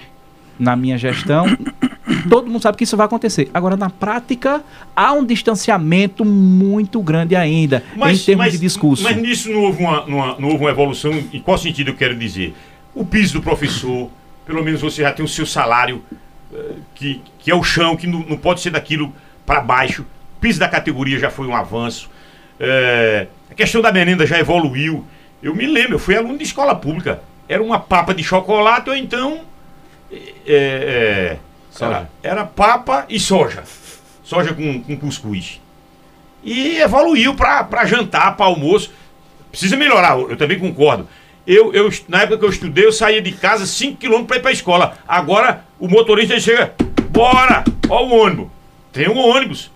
na 0.60 0.76
minha 0.76 0.98
gestão. 0.98 1.46
todo 2.30 2.50
mundo 2.50 2.62
sabe 2.62 2.78
que 2.78 2.84
isso 2.84 2.96
vai 2.96 3.06
acontecer. 3.06 3.50
Agora, 3.54 3.76
na 3.76 3.90
prática, 3.90 4.64
há 4.96 5.12
um 5.14 5.26
distanciamento 5.26 6.24
muito 6.24 7.02
grande 7.02 7.36
ainda 7.36 7.84
mas, 7.96 8.22
em 8.22 8.26
termos 8.26 8.46
mas, 8.46 8.54
de 8.54 8.60
discurso. 8.60 9.04
Mas 9.04 9.18
nisso 9.18 9.50
não 9.50 9.62
houve, 9.62 9.84
uma, 9.84 10.04
uma, 10.04 10.36
não 10.40 10.50
houve 10.50 10.64
uma 10.64 10.70
evolução. 10.70 11.12
Em 11.34 11.40
qual 11.40 11.58
sentido 11.58 11.90
eu 11.90 11.96
quero 11.96 12.18
dizer? 12.18 12.54
O 12.94 13.06
piso 13.06 13.34
do 13.34 13.42
professor, 13.42 14.10
pelo 14.46 14.64
menos 14.64 14.82
você 14.82 15.02
já 15.02 15.12
tem 15.12 15.26
o 15.26 15.28
seu 15.28 15.46
salário 15.46 16.04
que, 16.95 17.22
que 17.39 17.52
é 17.52 17.56
o 17.56 17.64
chão, 17.64 17.95
que 17.95 18.08
não, 18.08 18.20
não 18.20 18.38
pode 18.38 18.62
ser 18.62 18.72
daquilo 18.72 19.14
para 19.45 19.62
baixo. 19.62 20.04
O 20.38 20.39
piso 20.39 20.60
da 20.60 20.68
categoria 20.68 21.20
já 21.20 21.30
foi 21.30 21.47
um 21.47 21.56
avanço. 21.56 22.10
É, 22.60 23.28
a 23.49 23.54
questão 23.54 23.82
da 23.82 23.91
merenda 23.91 24.26
já 24.26 24.39
evoluiu. 24.39 25.06
Eu 25.41 25.56
me 25.56 25.66
lembro, 25.66 25.95
eu 25.95 25.99
fui 25.99 26.16
aluno 26.16 26.38
de 26.38 26.43
escola 26.43 26.76
pública. 26.76 27.22
Era 27.47 27.62
uma 27.62 27.80
papa 27.80 28.14
de 28.14 28.24
chocolate 28.24 28.89
ou 28.89 28.95
então. 28.95 29.41
É, 30.12 30.34
é, 30.47 31.38
era, 31.80 32.10
era, 32.22 32.45
papa 32.45 33.06
e 33.10 33.20
soja. 33.20 33.64
Soja 34.24 34.54
com, 34.54 34.82
com 34.82 34.97
cuscuz. 34.97 35.60
e 36.43 36.78
evoluiu 36.78 37.36
para 37.36 37.86
jantar, 37.86 38.36
para 38.36 38.45
almoço. 38.45 38.91
Precisa 39.49 39.76
melhorar, 39.76 40.18
eu 40.18 40.38
também 40.38 40.58
concordo. 40.58 41.08
Eu, 41.46 41.74
eu, 41.74 41.89
na 42.08 42.22
época 42.22 42.38
que 42.38 42.46
eu 42.46 42.50
estudei, 42.50 42.86
eu 42.86 42.92
saía 42.94 43.22
de 43.22 43.32
casa 43.32 43.66
5 43.66 43.98
km 43.98 44.24
para 44.26 44.38
ir 44.38 44.42
para 44.42 44.50
a 44.50 44.54
escola. 44.54 44.98
Agora, 45.08 45.66
o 45.80 45.88
motorista 45.88 46.39
chega, 46.39 46.74
bora, 47.10 47.64
ó 47.89 48.06
o 48.06 48.12
ônibus. 48.16 48.48
Tem 48.94 49.10
um 49.10 49.18
ônibus. 49.18 49.72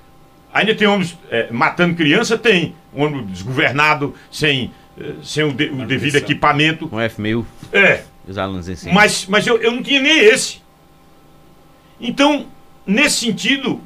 Ainda 0.54 0.76
tem 0.76 0.88
ônibus 0.88 1.18
é, 1.30 1.48
matando 1.52 1.96
criança? 1.96 2.38
Tem. 2.38 2.76
Um 2.94 3.04
ônibus 3.04 3.32
desgovernado, 3.32 4.14
sem, 4.32 4.72
eh, 5.00 5.14
sem 5.24 5.44
o, 5.44 5.52
de- 5.52 5.70
o 5.70 5.86
devido 5.86 6.16
equipamento. 6.16 6.88
Com 6.88 6.98
F1000, 6.98 7.44
É, 7.74 8.04
os 8.28 8.38
alunos 8.38 8.66
cima. 8.80 8.94
mas, 8.94 9.26
mas 9.28 9.46
eu, 9.48 9.58
eu 9.62 9.72
não 9.72 9.82
tinha 9.84 10.00
nem 10.02 10.18
esse. 10.20 10.62
Então, 12.00 12.46
nesse 12.86 13.26
sentido, 13.26 13.82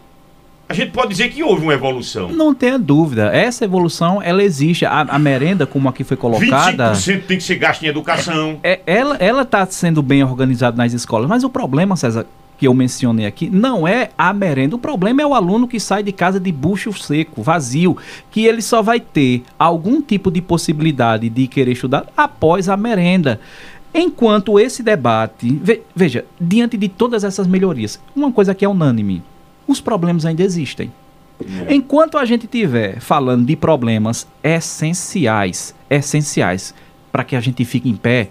a 0.70 0.74
gente 0.76 0.92
pode 0.92 1.10
dizer 1.10 1.30
que 1.30 1.42
houve 1.44 1.64
uma 1.64 1.74
evolução. 1.74 2.30
Não 2.32 2.54
tenha 2.54 2.78
dúvida. 2.78 3.36
Essa 3.36 3.66
evolução, 3.66 4.22
ela 4.22 4.44
existe. 4.44 4.86
A, 4.86 5.02
a 5.02 5.18
merenda, 5.18 5.66
como 5.66 5.90
aqui 5.90 6.04
foi 6.04 6.16
colocada... 6.16 6.92
25% 6.94 7.24
tem 7.26 7.38
que 7.38 7.44
ser 7.44 7.56
gasto 7.56 7.84
em 7.84 7.88
educação. 7.88 8.60
É, 8.64 8.80
ela 8.86 9.16
ela 9.18 9.42
está 9.42 9.66
sendo 9.66 10.02
bem 10.04 10.24
organizada 10.24 10.78
nas 10.78 10.94
escolas, 10.94 11.28
mas 11.28 11.44
o 11.44 11.50
problema, 11.50 11.96
César, 11.96 12.26
que 12.58 12.68
eu 12.68 12.74
mencionei 12.74 13.26
aqui, 13.26 13.50
não 13.50 13.88
é 13.88 14.10
a 14.18 14.32
merenda. 14.32 14.76
O 14.76 14.80
problema 14.80 15.22
é 15.22 15.26
o 15.26 15.34
aluno 15.34 15.68
que 15.68 15.80
sai 15.80 16.04
de 16.04 16.12
casa 16.12 16.40
de 16.40 16.52
bucho 16.52 16.94
seco, 16.94 17.42
vazio, 17.42 17.98
que 18.30 18.46
ele 18.46 18.62
só 18.62 18.82
vai 18.82 19.00
ter 19.00 19.44
algum 19.58 20.02
tipo 20.02 20.30
de 20.30 20.42
possibilidade 20.42 21.30
de 21.30 21.48
querer 21.48 21.72
estudar 21.72 22.06
após 22.16 22.70
a 22.70 22.78
merenda. 22.78 23.40
Enquanto 23.94 24.60
esse 24.60 24.84
debate, 24.84 25.50
ve- 25.64 25.82
veja, 25.96 26.24
diante 26.40 26.78
de 26.78 26.88
todas 26.88 27.24
essas 27.24 27.48
melhorias, 27.48 28.00
uma 28.16 28.32
coisa 28.32 28.54
que 28.54 28.64
é 28.64 28.70
unânime, 28.70 29.24
os 29.70 29.80
problemas 29.80 30.26
ainda 30.26 30.44
existem. 30.44 30.92
Enquanto 31.70 32.18
a 32.18 32.26
gente 32.26 32.46
estiver 32.46 33.00
falando 33.00 33.46
de 33.46 33.56
problemas 33.56 34.28
essenciais, 34.44 35.74
essenciais, 35.90 36.74
para 37.12 37.24
que 37.24 37.36
a 37.36 37.40
gente 37.40 37.64
fique 37.64 37.90
em 37.90 37.96
pé, 37.96 38.30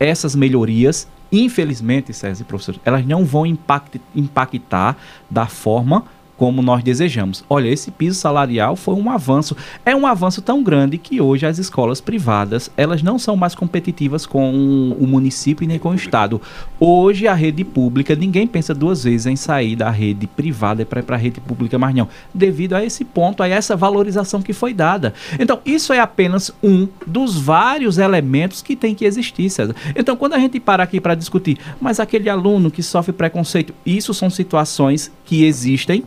essas 0.00 0.34
melhorias, 0.34 1.06
infelizmente, 1.30 2.12
César 2.12 2.42
e 2.42 2.44
professores, 2.46 2.80
elas 2.84 3.04
não 3.06 3.24
vão 3.24 3.44
impact- 3.44 4.00
impactar 4.14 4.96
da 5.30 5.46
forma 5.46 6.04
como 6.36 6.62
nós 6.62 6.82
desejamos. 6.82 7.44
Olha, 7.48 7.68
esse 7.68 7.90
piso 7.90 8.18
salarial 8.18 8.76
foi 8.76 8.94
um 8.94 9.10
avanço. 9.10 9.56
É 9.84 9.94
um 9.94 10.06
avanço 10.06 10.42
tão 10.42 10.62
grande 10.62 10.98
que 10.98 11.20
hoje 11.20 11.46
as 11.46 11.58
escolas 11.58 12.00
privadas, 12.00 12.70
elas 12.76 13.02
não 13.02 13.18
são 13.18 13.36
mais 13.36 13.54
competitivas 13.54 14.26
com 14.26 14.94
o 14.98 15.06
município 15.06 15.64
e 15.64 15.66
nem 15.66 15.78
com 15.78 15.90
o 15.90 15.94
estado. 15.94 16.40
Hoje 16.78 17.26
a 17.26 17.34
rede 17.34 17.64
pública, 17.64 18.14
ninguém 18.14 18.46
pensa 18.46 18.74
duas 18.74 19.04
vezes 19.04 19.26
em 19.26 19.36
sair 19.36 19.76
da 19.76 19.90
rede 19.90 20.26
privada 20.26 20.84
para 20.84 21.16
a 21.16 21.18
rede 21.18 21.40
pública, 21.40 21.78
mas 21.78 21.94
não, 21.94 22.08
devido 22.32 22.74
a 22.74 22.84
esse 22.84 23.04
ponto, 23.04 23.42
a 23.42 23.48
essa 23.48 23.76
valorização 23.76 24.42
que 24.42 24.52
foi 24.52 24.74
dada. 24.74 25.14
Então, 25.38 25.60
isso 25.64 25.92
é 25.92 26.00
apenas 26.00 26.50
um 26.62 26.86
dos 27.06 27.36
vários 27.38 27.98
elementos 27.98 28.62
que 28.62 28.76
tem 28.76 28.94
que 28.94 29.04
existir, 29.04 29.48
César. 29.48 29.74
Então, 29.94 30.16
quando 30.16 30.34
a 30.34 30.38
gente 30.38 30.60
para 30.60 30.82
aqui 30.82 31.00
para 31.00 31.14
discutir, 31.14 31.58
mas 31.80 32.00
aquele 32.00 32.28
aluno 32.28 32.70
que 32.70 32.82
sofre 32.82 33.12
preconceito, 33.12 33.74
isso 33.84 34.12
são 34.12 34.28
situações 34.28 35.10
que 35.24 35.44
existem, 35.44 36.04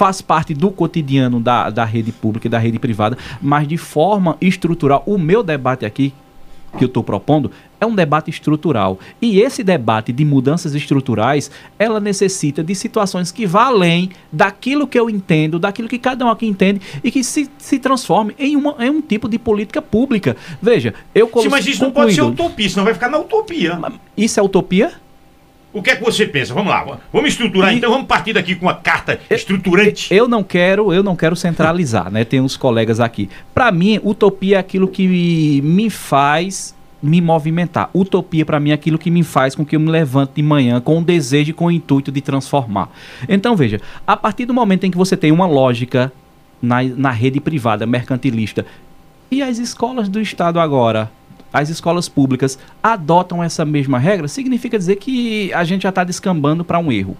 faz 0.00 0.22
parte 0.22 0.54
do 0.54 0.70
cotidiano 0.70 1.38
da, 1.38 1.68
da 1.68 1.84
rede 1.84 2.10
pública 2.10 2.46
e 2.46 2.50
da 2.50 2.58
rede 2.58 2.78
privada, 2.78 3.18
mas 3.38 3.68
de 3.68 3.76
forma 3.76 4.34
estrutural. 4.40 5.02
O 5.04 5.18
meu 5.18 5.42
debate 5.42 5.84
aqui, 5.84 6.14
que 6.78 6.84
eu 6.84 6.86
estou 6.86 7.04
propondo, 7.04 7.50
é 7.78 7.84
um 7.84 7.94
debate 7.94 8.30
estrutural. 8.30 8.98
E 9.20 9.40
esse 9.42 9.62
debate 9.62 10.10
de 10.10 10.24
mudanças 10.24 10.74
estruturais, 10.74 11.50
ela 11.78 12.00
necessita 12.00 12.64
de 12.64 12.74
situações 12.74 13.30
que 13.30 13.44
vá 13.44 13.64
além 13.66 14.08
daquilo 14.32 14.86
que 14.86 14.98
eu 14.98 15.10
entendo, 15.10 15.58
daquilo 15.58 15.86
que 15.86 15.98
cada 15.98 16.24
um 16.24 16.30
aqui 16.30 16.46
entende, 16.46 16.80
e 17.04 17.10
que 17.10 17.22
se, 17.22 17.50
se 17.58 17.78
transforme 17.78 18.34
em, 18.38 18.56
uma, 18.56 18.74
em 18.82 18.88
um 18.88 19.02
tipo 19.02 19.28
de 19.28 19.38
política 19.38 19.82
pública. 19.82 20.34
Veja, 20.62 20.94
eu 21.14 21.26
Sim, 21.26 21.32
colo- 21.32 21.50
mas 21.50 21.66
isso 21.66 21.82
não 21.82 21.90
pode 21.90 22.14
ser 22.14 22.22
utopia, 22.22 22.70
senão 22.70 22.84
vai 22.84 22.94
ficar 22.94 23.10
na 23.10 23.18
utopia. 23.18 23.78
Isso 24.16 24.40
é 24.40 24.42
utopia? 24.42 24.92
O 25.72 25.80
que 25.82 25.90
é 25.90 25.96
que 25.96 26.02
você 26.02 26.26
pensa? 26.26 26.52
Vamos 26.52 26.70
lá, 26.70 26.98
vamos 27.12 27.28
estruturar. 27.30 27.72
E- 27.72 27.76
Então 27.76 27.90
vamos 27.90 28.06
partir 28.06 28.32
daqui 28.32 28.56
com 28.56 28.66
uma 28.66 28.74
carta 28.74 29.20
estruturante. 29.30 30.12
Eu 30.12 30.26
não 30.26 30.42
quero, 30.42 30.92
eu 30.92 31.02
não 31.02 31.14
quero 31.14 31.36
centralizar, 31.36 32.10
né? 32.10 32.24
Tem 32.24 32.40
uns 32.40 32.56
colegas 32.56 32.98
aqui. 32.98 33.28
Para 33.54 33.70
mim, 33.70 34.00
utopia 34.02 34.56
é 34.56 34.58
aquilo 34.58 34.88
que 34.88 35.60
me 35.62 35.88
faz 35.88 36.74
me 37.02 37.20
movimentar. 37.22 37.88
Utopia 37.94 38.44
para 38.44 38.60
mim 38.60 38.70
é 38.70 38.74
aquilo 38.74 38.98
que 38.98 39.10
me 39.10 39.22
faz 39.22 39.54
com 39.54 39.64
que 39.64 39.74
eu 39.74 39.80
me 39.80 39.88
levante 39.90 40.32
de 40.36 40.42
manhã 40.42 40.80
com 40.82 40.98
o 40.98 41.02
desejo 41.02 41.50
e 41.50 41.52
com 41.54 41.66
o 41.66 41.70
intuito 41.70 42.12
de 42.12 42.20
transformar. 42.20 42.90
Então 43.26 43.56
veja, 43.56 43.80
a 44.06 44.16
partir 44.16 44.44
do 44.44 44.52
momento 44.52 44.84
em 44.84 44.90
que 44.90 44.98
você 44.98 45.16
tem 45.16 45.32
uma 45.32 45.46
lógica 45.46 46.12
na, 46.60 46.82
na 46.82 47.10
rede 47.10 47.40
privada 47.40 47.86
mercantilista 47.86 48.66
e 49.30 49.40
as 49.42 49.56
escolas 49.58 50.10
do 50.10 50.20
estado 50.20 50.60
agora 50.60 51.10
as 51.52 51.68
escolas 51.68 52.08
públicas 52.08 52.58
adotam 52.82 53.42
essa 53.42 53.64
mesma 53.64 53.98
regra, 53.98 54.28
significa 54.28 54.78
dizer 54.78 54.96
que 54.96 55.52
a 55.52 55.64
gente 55.64 55.82
já 55.82 55.88
está 55.88 56.04
descambando 56.04 56.64
para 56.64 56.78
um 56.78 56.90
erro. 56.90 57.16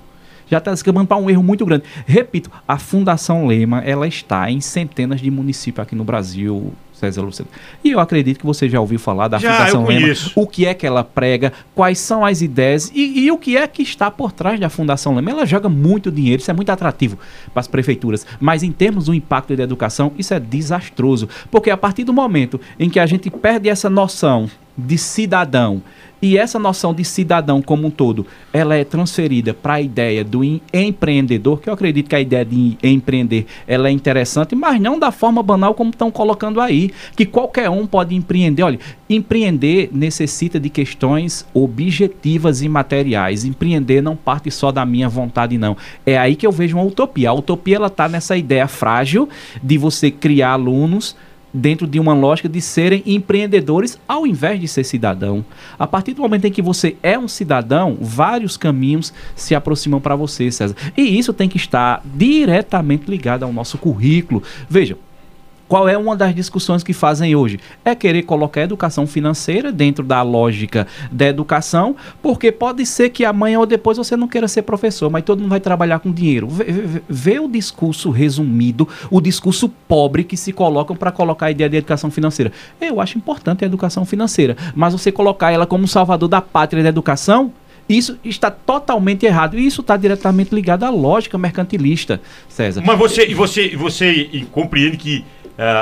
Já 0.46 0.58
está 0.58 0.72
descambando 0.72 1.06
para 1.06 1.16
um 1.16 1.30
erro 1.30 1.42
muito 1.42 1.64
grande. 1.64 1.84
Repito, 2.06 2.50
a 2.66 2.76
Fundação 2.76 3.46
Lema 3.46 3.80
ela 3.80 4.08
está 4.08 4.50
em 4.50 4.60
centenas 4.60 5.20
de 5.20 5.30
municípios 5.30 5.82
aqui 5.82 5.94
no 5.94 6.02
Brasil, 6.02 6.72
César 7.00 7.22
Luciano. 7.22 7.50
E 7.82 7.90
eu 7.90 7.98
acredito 7.98 8.38
que 8.38 8.46
você 8.46 8.68
já 8.68 8.78
ouviu 8.78 8.98
falar 8.98 9.28
da 9.28 9.38
Já, 9.38 9.52
Fundação 9.52 9.86
Lema, 9.86 10.14
o 10.36 10.46
que 10.46 10.66
é 10.66 10.74
que 10.74 10.86
ela 10.86 11.02
prega, 11.02 11.52
quais 11.74 11.98
são 11.98 12.24
as 12.24 12.42
ideias? 12.42 12.90
E, 12.94 13.24
e 13.24 13.32
o 13.32 13.38
que 13.38 13.56
é 13.56 13.66
que 13.66 13.82
está 13.82 14.10
por 14.10 14.32
trás 14.32 14.60
da 14.60 14.68
Fundação 14.68 15.14
Lema. 15.14 15.30
Ela 15.30 15.46
joga 15.46 15.68
muito 15.68 16.12
dinheiro, 16.12 16.40
isso 16.40 16.50
é 16.50 16.54
muito 16.54 16.70
atrativo 16.70 17.18
para 17.52 17.60
as 17.60 17.66
prefeituras, 17.66 18.26
mas 18.38 18.62
em 18.62 18.70
termos 18.70 19.06
do 19.06 19.14
impacto 19.14 19.56
da 19.56 19.62
educação, 19.62 20.12
isso 20.18 20.34
é 20.34 20.38
desastroso, 20.38 21.28
porque 21.50 21.70
a 21.70 21.76
partir 21.76 22.04
do 22.04 22.12
momento 22.12 22.60
em 22.78 22.90
que 22.90 23.00
a 23.00 23.06
gente 23.06 23.30
perde 23.30 23.68
essa 23.68 23.88
noção 23.88 24.48
de 24.76 24.96
cidadão 24.96 25.82
e 26.22 26.36
essa 26.36 26.58
noção 26.58 26.92
de 26.92 27.04
cidadão 27.04 27.62
como 27.62 27.86
um 27.86 27.90
todo, 27.90 28.26
ela 28.52 28.74
é 28.74 28.84
transferida 28.84 29.54
para 29.54 29.74
a 29.74 29.80
ideia 29.80 30.24
do 30.24 30.44
em- 30.44 30.60
empreendedor, 30.72 31.60
que 31.60 31.68
eu 31.68 31.74
acredito 31.74 32.08
que 32.08 32.14
a 32.14 32.20
ideia 32.20 32.44
de 32.44 32.76
empreender 32.82 33.46
ela 33.66 33.88
é 33.88 33.90
interessante, 33.90 34.54
mas 34.54 34.80
não 34.80 34.98
da 34.98 35.10
forma 35.10 35.42
banal 35.42 35.74
como 35.74 35.90
estão 35.90 36.10
colocando 36.10 36.60
aí, 36.60 36.90
que 37.16 37.24
qualquer 37.24 37.70
um 37.70 37.86
pode 37.86 38.14
empreender. 38.14 38.62
Olha, 38.62 38.78
empreender 39.08 39.90
necessita 39.92 40.60
de 40.60 40.68
questões 40.68 41.46
objetivas 41.54 42.62
e 42.62 42.68
materiais. 42.68 43.44
Empreender 43.44 44.00
não 44.00 44.16
parte 44.16 44.50
só 44.50 44.70
da 44.70 44.84
minha 44.84 45.08
vontade, 45.08 45.56
não. 45.58 45.76
É 46.04 46.18
aí 46.18 46.36
que 46.36 46.46
eu 46.46 46.52
vejo 46.52 46.76
uma 46.76 46.84
utopia. 46.84 47.30
A 47.30 47.32
utopia 47.32 47.76
ela 47.76 47.86
está 47.86 48.08
nessa 48.08 48.36
ideia 48.36 48.68
frágil 48.68 49.28
de 49.62 49.78
você 49.78 50.10
criar 50.10 50.52
alunos 50.52 51.16
dentro 51.52 51.86
de 51.86 51.98
uma 51.98 52.14
lógica 52.14 52.48
de 52.48 52.60
serem 52.60 53.02
empreendedores 53.06 53.98
ao 54.06 54.26
invés 54.26 54.60
de 54.60 54.68
ser 54.68 54.84
cidadão. 54.84 55.44
A 55.78 55.86
partir 55.86 56.14
do 56.14 56.22
momento 56.22 56.46
em 56.46 56.52
que 56.52 56.62
você 56.62 56.96
é 57.02 57.18
um 57.18 57.28
cidadão, 57.28 57.96
vários 58.00 58.56
caminhos 58.56 59.12
se 59.34 59.54
aproximam 59.54 60.00
para 60.00 60.16
você, 60.16 60.50
César. 60.50 60.76
E 60.96 61.02
isso 61.02 61.32
tem 61.32 61.48
que 61.48 61.56
estar 61.56 62.02
diretamente 62.04 63.10
ligado 63.10 63.44
ao 63.44 63.52
nosso 63.52 63.78
currículo. 63.78 64.42
Veja, 64.68 64.96
qual 65.70 65.88
é 65.88 65.96
uma 65.96 66.16
das 66.16 66.34
discussões 66.34 66.82
que 66.82 66.92
fazem 66.92 67.36
hoje? 67.36 67.60
É 67.84 67.94
querer 67.94 68.24
colocar 68.24 68.60
a 68.60 68.64
educação 68.64 69.06
financeira 69.06 69.70
dentro 69.70 70.02
da 70.04 70.20
lógica 70.20 70.84
da 71.12 71.28
educação, 71.28 71.94
porque 72.20 72.50
pode 72.50 72.84
ser 72.84 73.10
que 73.10 73.24
amanhã 73.24 73.60
ou 73.60 73.66
depois 73.66 73.96
você 73.96 74.16
não 74.16 74.26
queira 74.26 74.48
ser 74.48 74.62
professor, 74.62 75.08
mas 75.08 75.22
todo 75.22 75.38
mundo 75.38 75.50
vai 75.50 75.60
trabalhar 75.60 76.00
com 76.00 76.10
dinheiro. 76.10 76.48
Vê, 76.48 76.64
vê- 76.64 77.02
vê 77.08 77.38
o 77.38 77.46
discurso 77.46 78.10
resumido, 78.10 78.88
o 79.12 79.20
discurso 79.20 79.68
pobre 79.86 80.24
que 80.24 80.36
se 80.36 80.52
colocam 80.52 80.96
para 80.96 81.12
colocar 81.12 81.46
a 81.46 81.50
ideia 81.52 81.70
de 81.70 81.76
educação 81.76 82.10
financeira. 82.10 82.50
Eu 82.80 83.00
acho 83.00 83.16
importante 83.16 83.62
a 83.64 83.66
educação 83.68 84.04
financeira, 84.04 84.56
mas 84.74 84.92
você 84.92 85.12
colocar 85.12 85.52
ela 85.52 85.66
como 85.66 85.86
salvador 85.86 86.28
da 86.28 86.40
pátria 86.40 86.82
da 86.82 86.88
educação, 86.88 87.52
isso 87.88 88.18
está 88.24 88.50
totalmente 88.50 89.24
errado. 89.24 89.56
E 89.56 89.64
isso 89.66 89.82
está 89.82 89.96
diretamente 89.96 90.52
ligado 90.52 90.82
à 90.82 90.90
lógica 90.90 91.38
mercantilista, 91.38 92.20
César. 92.48 92.82
Mas 92.84 92.98
você, 92.98 93.32
você, 93.34 93.76
você 93.76 94.44
compreende 94.50 94.96
que 94.96 95.24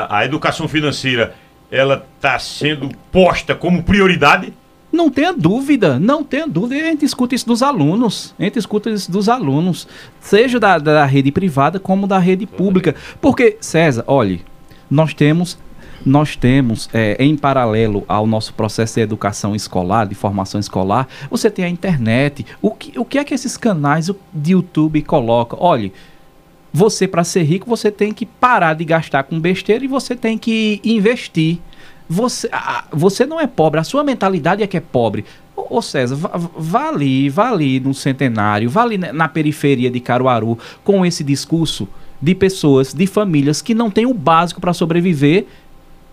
a 0.08 0.24
educação 0.24 0.66
financeira 0.66 1.34
ela 1.70 2.06
está 2.16 2.38
sendo 2.38 2.90
posta 3.12 3.54
como 3.54 3.82
prioridade? 3.82 4.52
Não 4.90 5.10
tenha 5.10 5.32
dúvida, 5.34 5.98
não 5.98 6.24
tenha 6.24 6.46
dúvida. 6.46 6.80
A 6.80 6.90
gente 6.90 7.04
escuta 7.04 7.34
isso 7.34 7.46
dos 7.46 7.62
alunos, 7.62 8.34
a 8.38 8.44
gente 8.44 8.58
escuta 8.58 8.90
isso 8.90 9.12
dos 9.12 9.28
alunos, 9.28 9.86
seja 10.18 10.58
da, 10.58 10.78
da 10.78 11.04
rede 11.04 11.30
privada 11.30 11.78
como 11.78 12.06
da 12.06 12.18
rede 12.18 12.46
pública. 12.46 12.94
Porque, 13.20 13.58
César, 13.60 14.02
olhe, 14.06 14.42
nós 14.90 15.12
temos, 15.12 15.58
nós 16.04 16.36
temos 16.36 16.88
é, 16.94 17.22
em 17.22 17.36
paralelo 17.36 18.02
ao 18.08 18.26
nosso 18.26 18.54
processo 18.54 18.94
de 18.94 19.02
educação 19.02 19.54
escolar, 19.54 20.06
de 20.06 20.14
formação 20.14 20.58
escolar, 20.58 21.06
você 21.30 21.50
tem 21.50 21.66
a 21.66 21.68
internet. 21.68 22.46
O 22.62 22.70
que, 22.70 22.98
o 22.98 23.04
que 23.04 23.18
é 23.18 23.24
que 23.24 23.34
esses 23.34 23.58
canais 23.58 24.10
de 24.32 24.52
YouTube 24.52 25.02
colocam? 25.02 25.58
Olhe, 25.60 25.92
você 26.72 27.08
para 27.08 27.24
ser 27.24 27.42
rico 27.42 27.68
você 27.68 27.90
tem 27.90 28.12
que 28.12 28.26
parar 28.26 28.74
de 28.74 28.84
gastar 28.84 29.24
com 29.24 29.40
besteira 29.40 29.84
e 29.84 29.88
você 29.88 30.14
tem 30.14 30.36
que 30.36 30.80
investir. 30.84 31.58
Você, 32.08 32.48
você 32.90 33.26
não 33.26 33.38
é 33.38 33.46
pobre, 33.46 33.80
a 33.80 33.84
sua 33.84 34.02
mentalidade 34.02 34.62
é 34.62 34.66
que 34.66 34.78
é 34.78 34.80
pobre. 34.80 35.26
Ô, 35.54 35.82
César, 35.82 36.16
vá, 36.16 36.88
ali, 36.88 37.28
vá 37.28 37.50
ali 37.50 37.78
no 37.80 37.92
centenário, 37.92 38.70
vá 38.70 38.82
ali 38.82 38.96
na 38.96 39.28
periferia 39.28 39.90
de 39.90 40.00
Caruaru 40.00 40.58
com 40.82 41.04
esse 41.04 41.22
discurso 41.22 41.86
de 42.20 42.34
pessoas, 42.34 42.94
de 42.94 43.06
famílias 43.06 43.60
que 43.60 43.74
não 43.74 43.90
têm 43.90 44.06
o 44.06 44.14
básico 44.14 44.60
para 44.60 44.72
sobreviver 44.72 45.46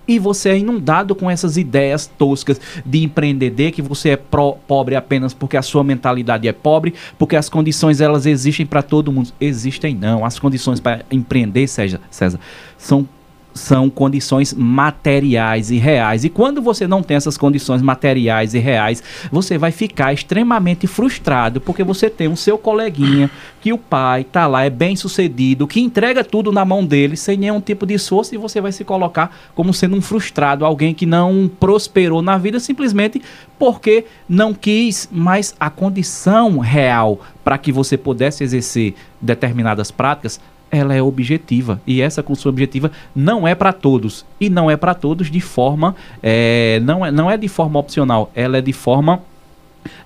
e 0.07 0.19
você 0.19 0.49
é 0.49 0.57
inundado 0.57 1.15
com 1.15 1.29
essas 1.29 1.57
ideias 1.57 2.05
toscas 2.05 2.59
de 2.85 3.03
empreender, 3.03 3.71
que 3.71 3.81
você 3.81 4.09
é 4.09 4.17
pro- 4.17 4.57
pobre 4.67 4.95
apenas 4.95 5.33
porque 5.33 5.57
a 5.57 5.61
sua 5.61 5.83
mentalidade 5.83 6.47
é 6.47 6.53
pobre, 6.53 6.93
porque 7.17 7.35
as 7.35 7.49
condições 7.49 8.01
elas 8.01 8.25
existem 8.25 8.65
para 8.65 8.81
todo 8.81 9.11
mundo. 9.11 9.31
Existem 9.39 9.95
não. 9.95 10.23
As 10.25 10.39
condições 10.39 10.79
para 10.79 11.01
empreender, 11.11 11.67
César, 11.67 11.99
César, 12.09 12.39
são 12.77 13.07
são 13.55 13.89
condições 13.89 14.53
materiais 14.53 15.71
e 15.71 15.77
reais. 15.77 16.25
E 16.25 16.29
quando 16.29 16.61
você 16.61 16.85
não 16.85 17.01
tem 17.01 17.15
essas 17.15 17.37
condições 17.37 17.81
materiais 17.81 18.53
e 18.53 18.59
reais, 18.59 19.01
você 19.31 19.57
vai 19.57 19.71
ficar 19.71 20.11
extremamente 20.11 20.85
frustrado, 20.85 21.61
porque 21.61 21.83
você 21.83 22.09
tem 22.09 22.27
o 22.27 22.35
seu 22.35 22.57
coleguinha, 22.57 23.31
que 23.61 23.71
o 23.71 23.77
pai 23.77 24.25
tá 24.25 24.45
lá, 24.45 24.65
é 24.65 24.69
bem 24.69 24.97
sucedido, 24.97 25.65
que 25.65 25.79
entrega 25.79 26.23
tudo 26.23 26.51
na 26.51 26.65
mão 26.65 26.85
dele, 26.85 27.15
sem 27.15 27.37
nenhum 27.37 27.61
tipo 27.61 27.85
de 27.85 27.93
esforço, 27.93 28.35
e 28.35 28.37
você 28.37 28.59
vai 28.59 28.73
se 28.73 28.83
colocar 28.83 29.35
como 29.55 29.73
sendo 29.73 29.95
um 29.95 30.01
frustrado, 30.01 30.65
alguém 30.65 30.93
que 30.93 31.05
não 31.05 31.49
prosperou 31.59 32.21
na 32.21 32.37
vida 32.37 32.59
simplesmente 32.59 33.21
porque 33.57 34.05
não 34.27 34.53
quis 34.53 35.07
mais 35.11 35.55
a 35.57 35.69
condição 35.69 36.59
real 36.59 37.21
para 37.43 37.57
que 37.57 37.71
você 37.71 37.97
pudesse 37.97 38.43
exercer 38.43 38.95
determinadas 39.21 39.91
práticas 39.91 40.41
ela 40.72 40.93
é 40.93 41.01
objetiva. 41.01 41.82
E 41.86 42.01
essa 42.01 42.22
condição 42.22 42.49
objetiva 42.49 42.91
não 43.16 43.47
é 43.47 43.55
para 43.55 43.72
todos. 43.72 44.26
E 44.39 44.49
não 44.49 44.70
é 44.70 44.76
para 44.76 44.93
todos 44.93 45.30
de 45.30 45.41
forma 45.41 45.95
é, 46.22 46.82
não 46.84 47.05
é 47.05 47.11
não 47.11 47.30
é 47.30 47.38
de 47.38 47.47
forma 47.47 47.80
opcional. 47.80 48.32
Ela 48.36 48.57
é 48.57 48.61
de 48.61 48.74
forma 48.74 49.22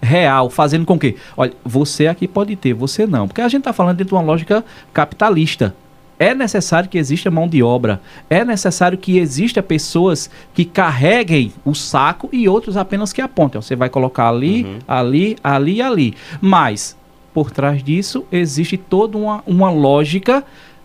real. 0.01 0.49
Fazendo 0.49 0.85
com 0.85 0.97
que 0.97 1.15
olha 1.35 1.53
você 1.63 2.07
aqui 2.07 2.27
pode 2.27 2.55
ter 2.55 2.73
você 2.73 3.05
não. 3.05 3.27
Porque 3.27 3.41
a 3.41 3.47
gente 3.47 3.61
está 3.61 3.73
falando 3.73 3.97
dentro 3.97 4.09
de 4.09 4.15
uma 4.15 4.23
lógica 4.23 4.63
capitalista. 4.93 5.73
É 6.19 6.35
necessário 6.35 6.89
que 6.89 6.97
exista 6.97 7.31
mão 7.31 7.47
de 7.47 7.63
obra. 7.63 8.01
É 8.29 8.43
necessário 8.43 8.97
que 8.97 9.17
exista 9.17 9.63
pessoas 9.63 10.29
que 10.53 10.65
carreguem 10.65 11.53
o 11.63 11.73
saco 11.73 12.27
e 12.33 12.49
outros 12.49 12.75
apenas 12.75 13.13
que 13.13 13.21
apontem. 13.21 13.61
Você 13.61 13.73
vai 13.73 13.89
colocar 13.89 14.27
ali 14.27 14.77
ali 14.85 15.37
ali 15.41 15.75
e 15.75 15.81
ali. 15.81 16.13
Mas 16.41 16.98
por 17.39 17.51
trás 17.51 17.81
disso 17.81 18.25
existe 18.29 18.75
toda 18.75 19.17
uma, 19.17 19.41
uma 19.47 19.71
lógica 19.71 20.43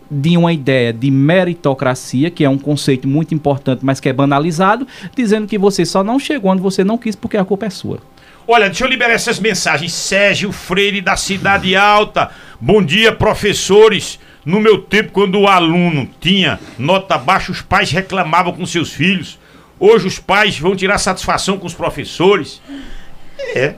de 0.09 0.36
uma 0.36 0.52
ideia 0.52 0.92
de 0.92 1.11
meritocracia, 1.11 2.30
que 2.30 2.44
é 2.44 2.48
um 2.48 2.57
conceito 2.57 3.09
muito 3.09 3.34
importante, 3.34 3.84
mas 3.84 3.98
que 3.98 4.09
é 4.09 4.12
banalizado, 4.12 4.86
dizendo 5.16 5.48
que 5.48 5.59
você 5.59 5.84
só 5.84 6.05
não 6.05 6.16
chegou 6.16 6.52
onde 6.52 6.62
você 6.62 6.84
não 6.84 6.96
quis 6.96 7.16
porque 7.16 7.36
a 7.36 7.44
culpa 7.44 7.66
é 7.66 7.70
sua. 7.70 7.98
Olha, 8.46 8.66
deixa 8.66 8.84
eu 8.84 8.88
liberar 8.88 9.14
essas 9.14 9.40
mensagens. 9.40 9.92
Sérgio 9.92 10.52
Freire 10.52 11.00
da 11.00 11.16
Cidade 11.16 11.74
Alta. 11.74 12.30
Bom 12.61 12.80
dia, 12.80 13.11
professores. 13.11 14.20
No 14.44 14.61
meu 14.61 14.78
tempo, 14.78 15.11
quando 15.11 15.40
o 15.40 15.48
aluno 15.48 16.09
tinha 16.20 16.61
nota 16.78 17.18
baixa, 17.18 17.50
os 17.50 17.62
pais 17.62 17.90
reclamavam 17.90 18.52
com 18.52 18.64
seus 18.64 18.92
filhos. 18.92 19.40
Hoje 19.80 20.07
os 20.07 20.20
pais 20.20 20.57
vão 20.57 20.76
tirar 20.76 20.98
satisfação 20.98 21.59
com 21.59 21.66
os 21.66 21.74
professores. 21.74 22.62
É, 23.57 23.74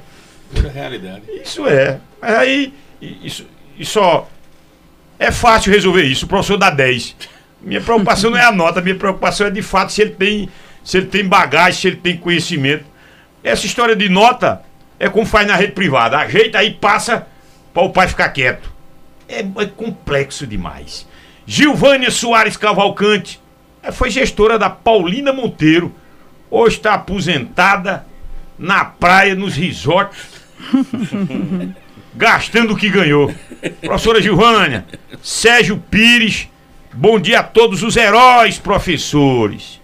Pura 0.54 0.68
realidade. 0.68 1.22
isso 1.42 1.66
é. 1.66 2.00
Mas 2.20 2.34
aí, 2.34 2.74
isso, 3.00 3.46
isso 3.78 4.00
ó, 4.00 4.26
é 5.18 5.30
fácil 5.30 5.72
resolver 5.72 6.02
isso. 6.02 6.24
O 6.24 6.28
professor 6.28 6.56
dá 6.56 6.70
10. 6.70 7.16
Minha 7.60 7.80
preocupação 7.80 8.30
não 8.30 8.38
é 8.38 8.44
a 8.44 8.52
nota, 8.52 8.80
minha 8.80 8.94
preocupação 8.94 9.46
é 9.46 9.50
de 9.50 9.62
fato 9.62 9.92
se 9.92 10.02
ele 10.02 10.10
tem, 10.10 10.48
se 10.84 10.98
ele 10.98 11.06
tem 11.06 11.26
bagagem, 11.26 11.80
se 11.80 11.86
ele 11.88 11.96
tem 11.96 12.16
conhecimento. 12.16 12.84
Essa 13.42 13.66
história 13.66 13.96
de 13.96 14.08
nota 14.08 14.62
é 14.98 15.08
como 15.08 15.26
faz 15.26 15.46
na 15.46 15.56
rede 15.56 15.72
privada. 15.72 16.18
Ajeita 16.18 16.58
aí, 16.58 16.72
passa 16.72 17.26
para 17.72 17.82
o 17.82 17.90
pai 17.90 18.08
ficar 18.08 18.28
quieto. 18.30 18.72
É, 19.28 19.40
é 19.40 19.66
complexo 19.66 20.46
demais. 20.46 21.06
Gilvânia 21.46 22.10
Soares 22.10 22.56
Cavalcante 22.56 23.40
foi 23.92 24.10
gestora 24.10 24.58
da 24.58 24.68
Paulina 24.68 25.32
Monteiro. 25.32 25.94
Hoje 26.50 26.76
está 26.76 26.94
aposentada 26.94 28.06
na 28.58 28.84
praia, 28.84 29.34
nos 29.34 29.54
resorts, 29.54 30.18
gastando 32.14 32.74
o 32.74 32.76
que 32.76 32.88
ganhou. 32.88 33.34
Professora 33.80 34.22
Gilvânia, 34.22 34.86
Sérgio 35.22 35.78
Pires, 35.78 36.48
bom 36.92 37.18
dia 37.18 37.40
a 37.40 37.44
todos 37.44 37.82
os 37.82 37.96
heróis 37.96 38.58
professores. 38.58 39.80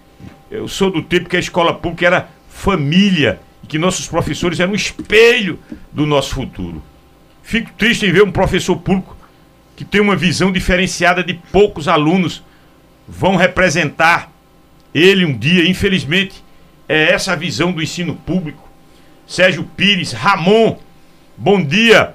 Eu 0.49 0.67
sou 0.67 0.91
do 0.91 1.01
tempo 1.01 1.29
que 1.29 1.37
a 1.37 1.39
escola 1.39 1.73
pública 1.73 2.05
era 2.05 2.29
família 2.49 3.39
e 3.63 3.67
que 3.67 3.77
nossos 3.77 4.07
professores 4.07 4.59
eram 4.59 4.73
um 4.73 4.75
espelho 4.75 5.59
do 5.91 6.05
nosso 6.05 6.35
futuro. 6.35 6.81
Fico 7.41 7.71
triste 7.77 8.05
em 8.05 8.11
ver 8.11 8.23
um 8.23 8.31
professor 8.31 8.75
público 8.77 9.17
que 9.75 9.83
tem 9.83 9.99
uma 9.99 10.15
visão 10.15 10.51
diferenciada 10.51 11.23
de 11.23 11.33
poucos 11.33 11.87
alunos 11.87 12.43
vão 13.07 13.35
representar 13.35 14.31
ele 14.93 15.25
um 15.25 15.35
dia, 15.35 15.67
infelizmente, 15.67 16.43
é 16.87 17.11
essa 17.11 17.33
a 17.33 17.35
visão 17.35 17.71
do 17.71 17.81
ensino 17.81 18.15
público. 18.15 18.62
Sérgio 19.33 19.63
Pires, 19.63 20.11
Ramon, 20.11 20.77
bom 21.35 21.59
dia. 21.59 22.13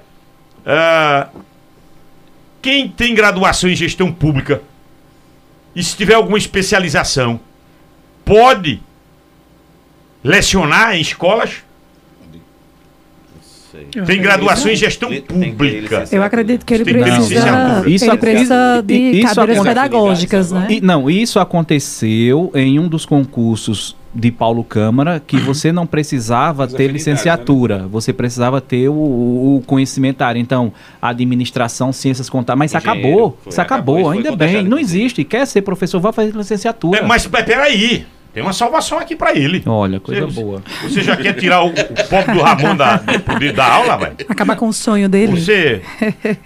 Ah, 0.65 1.27
quem 2.61 2.87
tem 2.87 3.13
graduação 3.13 3.69
em 3.69 3.75
gestão 3.75 4.09
pública 4.09 4.61
e 5.75 5.83
se 5.83 5.97
tiver 5.97 6.13
alguma 6.13 6.37
especialização, 6.37 7.37
pode 8.23 8.81
lecionar 10.23 10.95
em 10.95 11.01
escolas? 11.01 11.57
Tem 14.07 14.21
graduação 14.21 14.71
em 14.71 14.77
gestão 14.77 15.09
pública. 15.21 15.99
licenciatura. 15.99 16.07
Eu 16.15 16.23
acredito 16.23 16.65
que 16.65 16.73
ele 16.73 16.85
Tem 16.85 16.93
precisa. 16.93 17.83
Isso 17.85 18.05
ele 18.05 18.17
precisa 18.17 18.81
de 18.81 18.93
isso 18.95 19.35
cadeiras 19.35 19.63
pedagógicas, 19.63 20.51
né? 20.53 20.67
E, 20.69 20.79
não, 20.79 21.09
isso 21.09 21.37
aconteceu 21.37 22.49
em 22.55 22.79
um 22.79 22.87
dos 22.87 23.05
concursos 23.05 23.98
de 24.13 24.31
Paulo 24.31 24.63
Câmara, 24.63 25.19
que 25.25 25.37
você 25.39 25.71
não 25.71 25.85
precisava 25.85 26.63
As 26.65 26.71
ter 26.71 26.85
afinidades, 26.85 27.05
licenciatura, 27.07 27.87
você 27.87 28.11
precisava 28.11 28.59
ter 28.59 28.89
o, 28.89 28.93
o 28.93 29.63
conhecimento 29.65 30.17
da 30.17 30.27
área. 30.27 30.39
Então, 30.39 30.73
administração, 31.01 31.93
ciências 31.93 32.29
contábeis, 32.29 32.59
mas 32.59 32.71
isso 32.71 32.77
Engenheiro, 32.77 33.09
acabou, 33.09 33.37
foi, 33.43 33.51
isso 33.51 33.61
acabou, 33.61 33.95
acabou, 33.95 34.11
ainda 34.11 34.35
bem, 34.35 34.63
não 34.63 34.79
existe. 34.79 35.23
Quer 35.23 35.45
ser 35.45 35.61
professor, 35.61 35.99
vai 35.99 36.11
fazer 36.13 36.35
licenciatura. 36.35 36.99
É, 36.99 37.03
mas 37.03 37.27
peraí, 37.27 38.05
tem 38.33 38.43
uma 38.43 38.53
salvação 38.53 38.99
aqui 38.99 39.15
pra 39.15 39.35
ele. 39.35 39.63
Olha, 39.65 39.99
coisa 39.99 40.25
Você- 40.25 40.41
boa. 40.41 40.63
Você 40.83 41.01
já 41.01 41.17
quer 41.17 41.33
tirar 41.33 41.63
o, 41.63 41.69
o 41.69 42.07
pobre 42.09 42.33
do 42.33 42.41
Ramon 42.41 42.75
da, 42.75 42.97
do 42.97 43.53
da 43.53 43.65
aula, 43.65 43.97
velho? 43.97 44.15
Acabar 44.29 44.55
com 44.55 44.67
o 44.67 44.73
sonho 44.73 45.09
dele. 45.09 45.39
Você, 45.39 45.81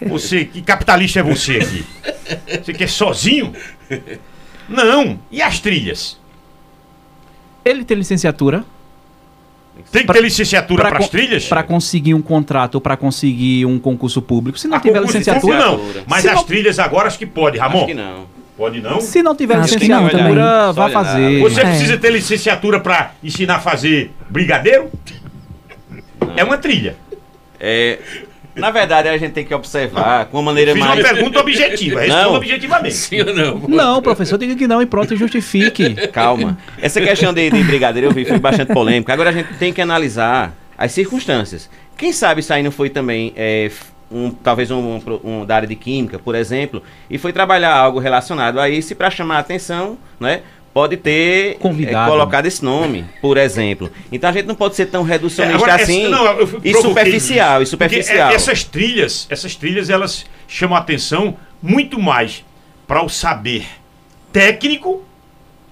você, 0.08 0.46
que 0.46 0.62
capitalista 0.62 1.20
é 1.20 1.24
você 1.24 1.58
aqui? 1.58 1.86
Você 2.64 2.74
quer 2.74 2.88
sozinho? 2.88 3.52
Não. 4.70 5.20
E 5.30 5.42
as 5.42 5.60
trilhas? 5.60 6.23
Ele 7.66 7.84
tem 7.86 7.98
licenciatura 7.98 8.64
Tem 9.92 10.02
que 10.02 10.06
Pra- 10.08 10.14
ter 10.16 10.22
licenciatura 10.22 10.88
para 10.88 11.00
as 11.00 11.10
trilhas? 11.10 11.46
pra 11.48 11.64
conseguir 11.64 12.14
um 12.14 12.22
contrato 12.22 12.76
ou 12.76 12.82
para 12.82 12.96
conseguir 12.96 13.66
um 13.66 13.80
concurso 13.80 14.22
público. 14.22 14.58
Se 14.60 14.68
não 14.68 14.78
A 14.78 14.80
tiver 14.80 15.00
concurso 15.00 15.14
de 15.14 15.18
licenciatura, 15.20 15.64
concurso 15.64 15.98
não. 15.98 16.04
Mas 16.08 16.22
Se 16.22 16.30
as 16.30 16.36
não- 16.36 16.44
trilhas 16.44 16.78
agora 16.80 17.08
acho 17.08 17.18
que 17.18 17.26
pode, 17.26 17.58
Ramon. 17.58 17.78
Acho 17.78 17.86
que 17.88 17.94
não. 17.96 18.26
Pode 18.56 18.80
não? 18.82 19.02
se 19.02 19.24
não 19.24 19.36
tiver 19.36 19.56
Acho 19.58 19.80
que 19.80 19.88
não 19.88 20.06
licenciatura, 20.06 20.72
vá 20.74 20.90
fazer. 20.90 21.40
Você 21.42 21.62
É. 21.62 21.64
precisa 21.64 21.98
ter 21.98 22.12
licenciatura 22.12 22.80
para 22.80 23.14
ensinar 23.24 23.56
a 23.56 23.60
fazer 23.60 24.12
brigadeiro? 24.30 24.92
É 26.38 26.44
uma 26.44 26.58
trilha. 26.60 26.96
É, 27.60 27.98
na 28.56 28.70
verdade, 28.72 29.08
a 29.10 29.18
gente 29.18 29.32
tem 29.32 29.44
que 29.46 29.54
observar 29.54 30.26
com 30.26 30.38
uma 30.38 30.44
maneira 30.44 30.74
Fiz 30.74 30.80
mais. 30.84 31.00
uma 31.00 31.08
pergunta 31.14 31.40
objetiva. 31.40 32.00
Responda 32.02 32.24
Não. 32.24 32.34
objetivamente. 32.36 32.94
Sim 32.96 33.22
ou 33.22 33.34
não? 33.34 33.58
Não, 33.68 34.02
professor, 34.02 34.38
diga 34.38 34.56
que 34.56 34.68
não 34.68 34.82
e 34.82 34.86
pronto, 34.86 35.16
justifique. 35.16 35.96
Calma. 36.12 36.58
Essa 36.82 37.02
questão 37.02 37.34
de, 37.34 37.50
de 37.50 37.64
brigadeiro 37.64 38.08
eu 38.08 38.12
vi 38.12 38.26
foi 38.26 38.40
bastante 38.40 38.74
polêmica. 38.74 39.12
Agora 39.14 39.30
a 39.30 39.34
gente 39.34 39.54
tem 39.56 39.74
que 39.74 39.82
analisar 39.82 40.54
as 40.78 40.92
circunstâncias. 40.92 41.70
Quem 41.98 42.12
sabe 42.14 42.42
isso 42.42 42.54
aí 42.54 42.64
não 42.64 42.72
foi 42.72 42.90
também 42.90 43.34
é, 43.36 43.70
um, 44.12 44.30
talvez 44.32 44.70
um, 44.72 44.78
um- 44.98 45.20
um 45.24 45.46
da 45.46 45.56
área 45.56 45.68
de 45.68 45.76
química, 45.76 46.18
por 46.20 46.36
exemplo, 46.36 46.82
e 47.10 47.18
foi 47.18 47.32
trabalhar 47.32 47.74
algo 47.76 48.00
relacionado 48.00 48.60
a 48.60 48.70
isso 48.70 48.96
para 48.96 49.10
chamar 49.10 49.38
a 49.38 49.40
atenção, 49.40 49.98
né? 50.20 50.42
Pode 50.74 50.98
ter 50.98 51.58
Convidado. 51.60 52.08
é, 52.08 52.12
colocado 52.12 52.46
esse 52.48 52.64
nome, 52.66 53.06
por 53.22 53.38
exemplo. 53.38 53.92
Então 54.12 54.28
a 54.30 54.34
gente 54.34 54.46
não 54.48 54.56
pode 54.56 54.76
ser 54.76 54.88
tão 54.88 55.04
reducionista 55.04 55.56
Agora, 55.58 55.74
essa- 55.74 55.84
assim 55.84 56.08
não, 56.08 56.26
eu 56.26 56.62
e 56.64 56.74
superficial, 56.74 57.62
e. 57.62 57.66
Porque, 57.66 57.66
superficial. 57.68 58.32
é, 58.32 58.34
essas 58.34 58.64
trilhas, 58.64 59.28
essas 59.30 59.56
trilhas, 59.56 59.90
elas 59.92 60.26
chamam 60.48 60.76
a 60.76 60.80
atenção 60.80 61.38
muito 61.62 62.00
mais 62.00 62.44
para 62.88 63.04
o 63.06 63.10
saber 63.10 63.66
técnico 64.32 65.04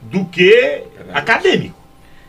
do 0.02 0.26
que 0.26 0.84
acadêmico. 1.14 1.80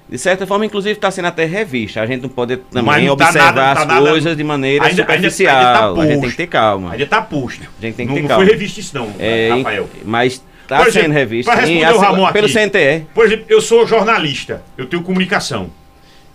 De 0.09 0.18
certa 0.18 0.47
forma, 0.47 0.66
inclusive, 0.66 0.93
está 0.95 1.11
sendo 1.11 1.29
até 1.29 1.45
revista. 1.47 2.03
A 2.03 2.07
gente 2.07 2.20
não 2.23 2.29
pode 2.29 2.57
Mas 2.70 2.85
também 2.85 3.07
não 3.07 3.16
tá 3.16 3.27
observar 3.27 3.55
nada- 3.55 3.75
tá 3.75 3.83
as 3.83 3.89
nada- 3.89 4.11
coisas 4.11 4.37
de 4.37 4.45
maneira 4.45 4.85
Ainda- 4.87 5.03
ainda- 5.03 5.12
superficial. 5.14 5.57
ainda 5.57 5.73
tá 5.73 6.03
a 6.03 6.07
gente 6.07 6.20
tem 6.20 6.31
que 6.31 6.37
ter 6.37 6.47
calma. 6.49 6.93
Ainda 6.93 7.05
está 7.05 7.23
posto. 7.23 7.62
A 7.79 7.83
gente 7.87 7.95
tem 7.95 8.07
que 8.07 8.11
não, 8.12 8.16
ter 8.16 8.23
não 8.23 8.29
calma. 8.29 8.45
foi 8.45 8.53
revista 8.53 8.81
isso 8.81 8.95
não, 8.95 9.11
É, 9.18 9.49
Rafael. 9.57 9.89
mas 10.05 10.43
está 10.73 10.79
Por 10.85 10.89
exemplo, 10.89 11.09
sendo 11.09 11.12
revista. 11.14 11.53
pra 11.53 11.66
sim, 11.66 11.75
responder 11.75 11.93
o 11.95 11.97
assim, 12.01 12.05
Ramon 12.12 12.33
pelo 12.33 12.47
aqui. 12.47 12.55
CNTE. 12.55 13.07
Por 13.14 13.25
exemplo, 13.27 13.45
eu 13.49 13.61
sou 13.61 13.87
jornalista, 13.87 14.62
eu 14.77 14.87
tenho 14.87 15.03
comunicação. 15.03 15.70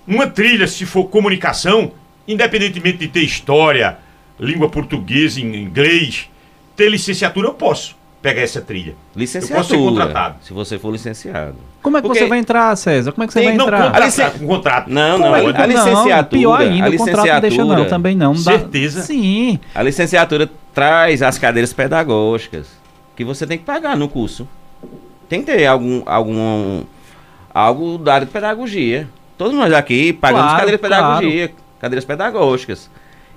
Uma 0.08 0.28
trilha, 0.28 0.68
se 0.68 0.86
for 0.86 1.06
comunicação, 1.06 1.92
independentemente 2.28 2.98
de 3.00 3.08
ter 3.08 3.22
história, 3.22 3.98
língua 4.40 4.70
portuguesa, 4.70 5.40
inglês, 5.42 6.30
ter 6.76 6.90
licenciatura, 6.90 7.48
eu 7.50 7.54
posso. 7.54 7.96
pegar 8.20 8.42
essa 8.42 8.60
trilha? 8.60 8.96
Licenciatura. 9.16 9.60
Eu 9.60 9.64
posso 9.64 9.70
ser 9.70 9.78
contratado. 9.78 10.36
Se 10.44 10.52
você 10.52 10.78
for 10.80 10.92
licenciado. 10.92 11.56
Como 11.82 11.96
é 11.98 12.02
que 12.02 12.08
Porque- 12.08 12.20
você 12.24 12.28
vai 12.28 12.40
entrar, 12.40 12.76
César? 12.76 13.12
Como 13.14 13.24
é 13.24 13.28
que 13.28 13.32
você 13.32 13.40
Tem- 13.40 13.50
vai 13.50 13.58
Não, 13.58 13.66
entrar? 13.66 13.84
contrato, 13.86 14.04
licen- 14.06 14.32
um 14.42 14.48
contrato. 14.48 14.88
Não, 14.90 15.18
não. 15.20 15.34
A, 15.36 15.40
Pode. 15.42 15.62
a 15.62 15.66
licenciatura. 15.68 16.24
pior 16.26 16.60
ainda, 16.60 16.88
a 16.88 16.90
o 16.90 16.98
contrato 16.98 17.16
não 17.28 17.40
deixa 17.42 17.58
não, 17.58 17.64
licenciatura- 17.66 17.90
também 17.90 18.16
não. 18.18 18.34
Dá- 18.34 18.40
Certeza? 18.42 19.02
Sim. 19.04 19.60
A 19.74 19.84
licenciatura 19.84 20.50
traz 20.74 21.22
as 21.22 21.38
cadeiras 21.38 21.72
pedagógicas 21.72 22.68
que 23.18 23.26
você 23.26 23.48
tem 23.48 23.58
que 23.58 23.66
pagar 23.66 23.98
no 23.98 24.08
curso. 24.08 24.48
Tem 25.28 25.42
que 25.42 25.52
ter 25.52 25.66
algum, 25.66 26.04
algum 26.06 26.84
algo 27.52 27.98
da 27.98 28.14
área 28.14 28.28
de 28.28 28.32
pedagogia. 28.32 29.10
Todos 29.36 29.56
nós 29.56 29.74
aqui 29.74 30.14
pagamos 30.14 30.44
Claro, 30.44 30.60
cadeiras 30.60 30.80
de 30.80 30.82
pedagogia, 30.82 31.52
cadeiras 31.82 32.06
pedagógicas. 32.06 32.90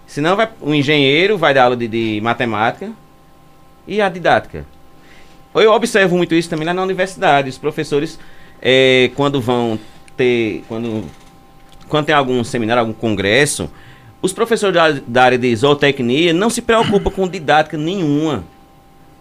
Senão 0.07 0.37
vai, 0.37 0.51
o 0.61 0.75
engenheiro 0.75 1.39
vai 1.39 1.55
dar 1.55 1.65
aula 1.65 1.77
de, 1.77 1.89
de 1.89 2.21
matemática 2.23 2.93
e 3.89 4.03
a 4.03 4.09
didática. 4.11 4.67
Eu 5.55 5.73
observo 5.73 6.17
muito 6.17 6.35
isso 6.35 6.51
também 6.51 6.67
lá 6.67 6.75
na 6.75 6.83
universidade. 6.83 7.49
Os 7.49 7.59
professores, 7.59 8.21
eh, 8.61 9.11
quando 9.17 9.41
vão 9.41 9.79
ter. 10.15 10.63
Quando, 10.69 11.05
quando 11.89 12.07
tem 12.07 12.15
algum 12.15 12.45
seminário, 12.45 12.81
algum 12.81 12.93
congresso, 12.93 13.71
os 14.21 14.33
professores 14.33 14.75
da, 14.75 14.91
da 15.07 15.25
área 15.25 15.39
de 15.39 15.57
zootecnia 15.57 16.35
não 16.35 16.51
se 16.51 16.61
preocupam 16.61 17.11
com 17.11 17.27
didática 17.27 17.79
nenhuma. 17.79 18.45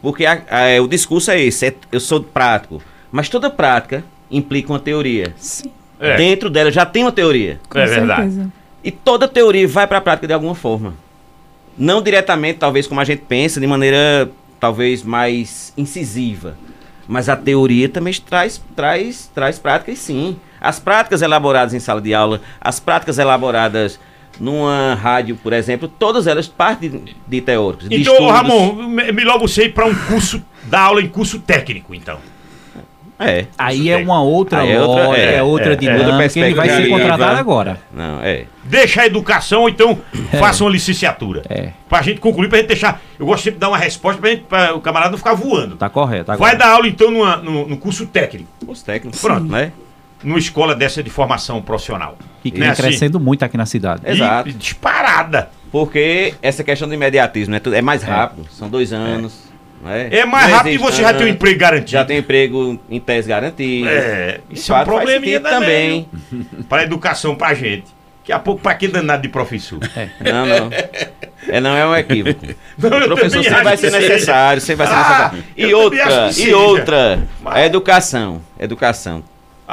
Porque 0.02 0.26
a- 0.26 0.42
a- 0.50 0.82
o 0.82 0.88
discurso 0.88 1.32
é 1.32 1.40
esse: 1.42 1.68
é- 1.68 1.76
eu 1.92 2.00
sou 2.00 2.22
prático. 2.24 2.82
Mas 3.12 3.28
toda 3.30 3.50
prática 3.50 4.04
implica 4.32 4.72
uma 4.72 4.80
teoria. 4.80 5.34
Sim, 5.38 5.72
É, 6.02 6.16
Dentro 6.16 6.50
dela 6.50 6.72
já 6.72 6.86
tem 6.86 7.04
uma 7.04 7.12
teoria. 7.12 7.60
com 7.70 7.78
É 7.78 7.86
verdade. 7.86 8.22
certeza. 8.32 8.52
E 8.82 8.90
toda 8.90 9.28
teoria 9.28 9.68
vai 9.68 9.86
para 9.86 9.98
a 9.98 10.02
prática 10.02 10.28
de 10.28 10.34
alguma 10.34 10.56
forma. 10.56 10.94
Não 11.78 12.02
diretamente, 12.02 12.60
talvez, 12.60 12.88
como 12.88 13.02
a 13.02 13.04
gente 13.04 13.24
pensa, 13.28 13.60
de 13.60 13.68
maneira 13.68 14.30
talvez 14.62 15.04
mais 15.04 15.74
incisiva. 15.78 16.56
Mas 17.08 17.28
a 17.28 17.36
teoria 17.36 17.90
também 17.90 18.14
traz, 18.14 18.62
traz, 18.76 19.30
traz 19.36 19.60
práticas, 19.60 20.00
sim. 20.00 20.38
As 20.62 20.80
práticas 20.80 21.22
elaboradas 21.22 21.74
em 21.74 21.80
sala 21.80 22.00
de 22.00 22.14
aula, 22.14 22.40
as 22.62 22.80
práticas 22.80 23.18
elaboradas 23.18 24.00
numa 24.40 24.96
rádio, 24.96 25.36
por 25.36 25.54
exemplo, 25.54 25.88
todas 25.88 26.28
elas 26.28 26.48
partem 26.48 26.90
de, 26.90 27.16
de 27.28 27.42
teóricos. 27.42 27.90
de 27.90 27.96
Então, 28.02 28.14
estudos. 28.14 28.34
Ramon, 28.34 28.74
me- 28.88 29.12
melhor 29.12 29.38
você 29.40 29.66
ir 29.66 29.74
para 29.74 29.86
um 29.86 29.94
curso, 29.96 30.42
dar 30.66 30.82
aula 30.82 31.02
em 31.02 31.08
curso 31.08 31.40
técnico, 31.40 31.94
então. 31.94 32.18
É. 33.22 33.48
Aí 33.58 33.90
é 33.90 33.98
uma 33.98 34.22
outra 34.24 34.62
Aí 34.62 34.72
é 34.72 34.82
outra- 34.82 35.08
lógica, 35.08 35.26
é, 35.26 35.36
é, 35.36 35.44
outra 35.44 35.70
é, 35.72 35.74
é. 35.74 35.76
dinâmica. 35.76 36.24
Outra 36.24 36.40
ele 36.46 36.54
vai 36.56 36.70
ser 36.70 36.88
contratado 36.88 37.38
agora. 37.38 37.78
Não, 37.94 38.22
é. 38.24 38.46
Deixa 38.64 39.02
a 39.02 39.06
educação, 39.08 39.64
ou 39.64 39.70
então 39.70 40.00
faça 40.40 40.64
uma 40.64 40.70
licenciatura. 40.70 41.42
É. 41.50 41.72
Pra 41.90 42.02
gente 42.02 42.22
concluir, 42.22 42.48
pra 42.48 42.60
gente 42.60 42.68
deixar. 42.70 43.02
Eu 43.20 43.26
gosto 43.26 43.44
sempre 43.44 43.56
de 43.58 43.60
dar 43.60 43.68
uma 43.68 43.78
resposta 43.78 44.22
pra, 44.22 44.30
gente, 44.30 44.44
pra 44.44 44.74
o 44.74 44.80
camarada 44.80 45.12
não 45.12 45.18
ficar 45.18 45.34
voando. 45.34 45.76
Tá 45.76 45.90
correto. 45.90 46.28
Vai 46.28 46.36
Agora. 46.36 46.56
dar 46.56 46.70
aula, 46.76 46.88
então, 46.88 47.12
numa- 47.12 47.36
no, 47.36 47.68
no 47.68 47.76
curso 47.76 48.06
técnico, 48.06 48.48
Os 48.66 48.82
técnicos. 48.84 49.20
Pronto. 49.20 49.52
né? 49.52 49.74
Numa 50.24 50.40
escola 50.40 50.76
dessa 50.76 51.02
de 51.04 51.10
formação 51.10 51.62
profissional. 51.62 52.18
Que 52.44 52.52
Né, 52.52 52.60
vem 52.60 52.70
assim? 52.70 52.82
crescendo 52.84 53.20
muito 53.20 53.44
aqui 53.44 53.58
na 53.58 53.66
cidade. 53.66 54.02
É. 54.04 54.12
Exato. 54.12 54.50
E, 54.50 54.54
disparada. 54.54 55.50
Porque 55.72 56.34
essa 56.42 56.64
questão 56.64 56.88
do 56.88 56.94
imediatismo 56.94 57.52
né, 57.54 57.60
tudo- 57.60 57.76
é 57.76 57.82
mais 57.82 58.02
rápido. 58.04 58.48
São 58.52 58.70
dois 58.70 58.92
anos. 58.92 59.48
né? 59.84 60.10
É 60.12 60.26
mais 60.26 60.50
Não 60.50 60.58
rápido 60.58 60.74
e 60.74 60.78
você 60.78 61.02
já 61.02 61.14
tem 61.14 61.28
um 61.28 61.30
emprego 61.30 61.60
garantido. 61.60 61.92
Já 61.92 62.04
tem 62.04 62.18
um 62.18 62.20
emprego 62.20 62.80
em 62.90 63.00
tese 63.00 63.30
garantido. 63.30 63.88
É, 63.88 64.40
isso 64.50 64.74
é 64.74 64.82
um 64.82 64.84
probleminha 64.84 65.40
também. 65.40 66.08
também. 66.32 66.48
Para 66.68 66.84
educação 66.84 67.36
pra 67.36 67.54
gente. 67.54 67.86
Daqui 68.22 68.32
a 68.34 68.40
pouco, 68.40 68.62
pra 68.62 68.74
que 68.76 68.88
danado 68.88 69.22
de 69.24 69.30
professor? 69.30 69.80
Não, 70.20 70.46
não. 70.46 70.70
É, 71.48 71.60
não 71.62 71.76
é 71.76 71.88
um 71.88 71.96
equívoco. 71.96 72.46
Não, 72.78 72.90
O 73.00 73.06
professor 73.08 73.44
sempre 73.44 73.64
vai 73.64 73.76
ser 73.78 73.92
necessário, 73.92 74.62
sempre 74.62 74.86
vai 74.86 74.88
ser 74.88 74.94
Ah, 74.94 75.08
necessário. 75.32 75.44
E 75.58 75.74
outra, 75.74 76.28
e 76.30 76.34
seja. 76.34 76.58
outra, 76.58 77.20
Mas- 77.42 77.56
a 77.56 77.66
educação. 77.66 78.42
Educação. 78.60 79.24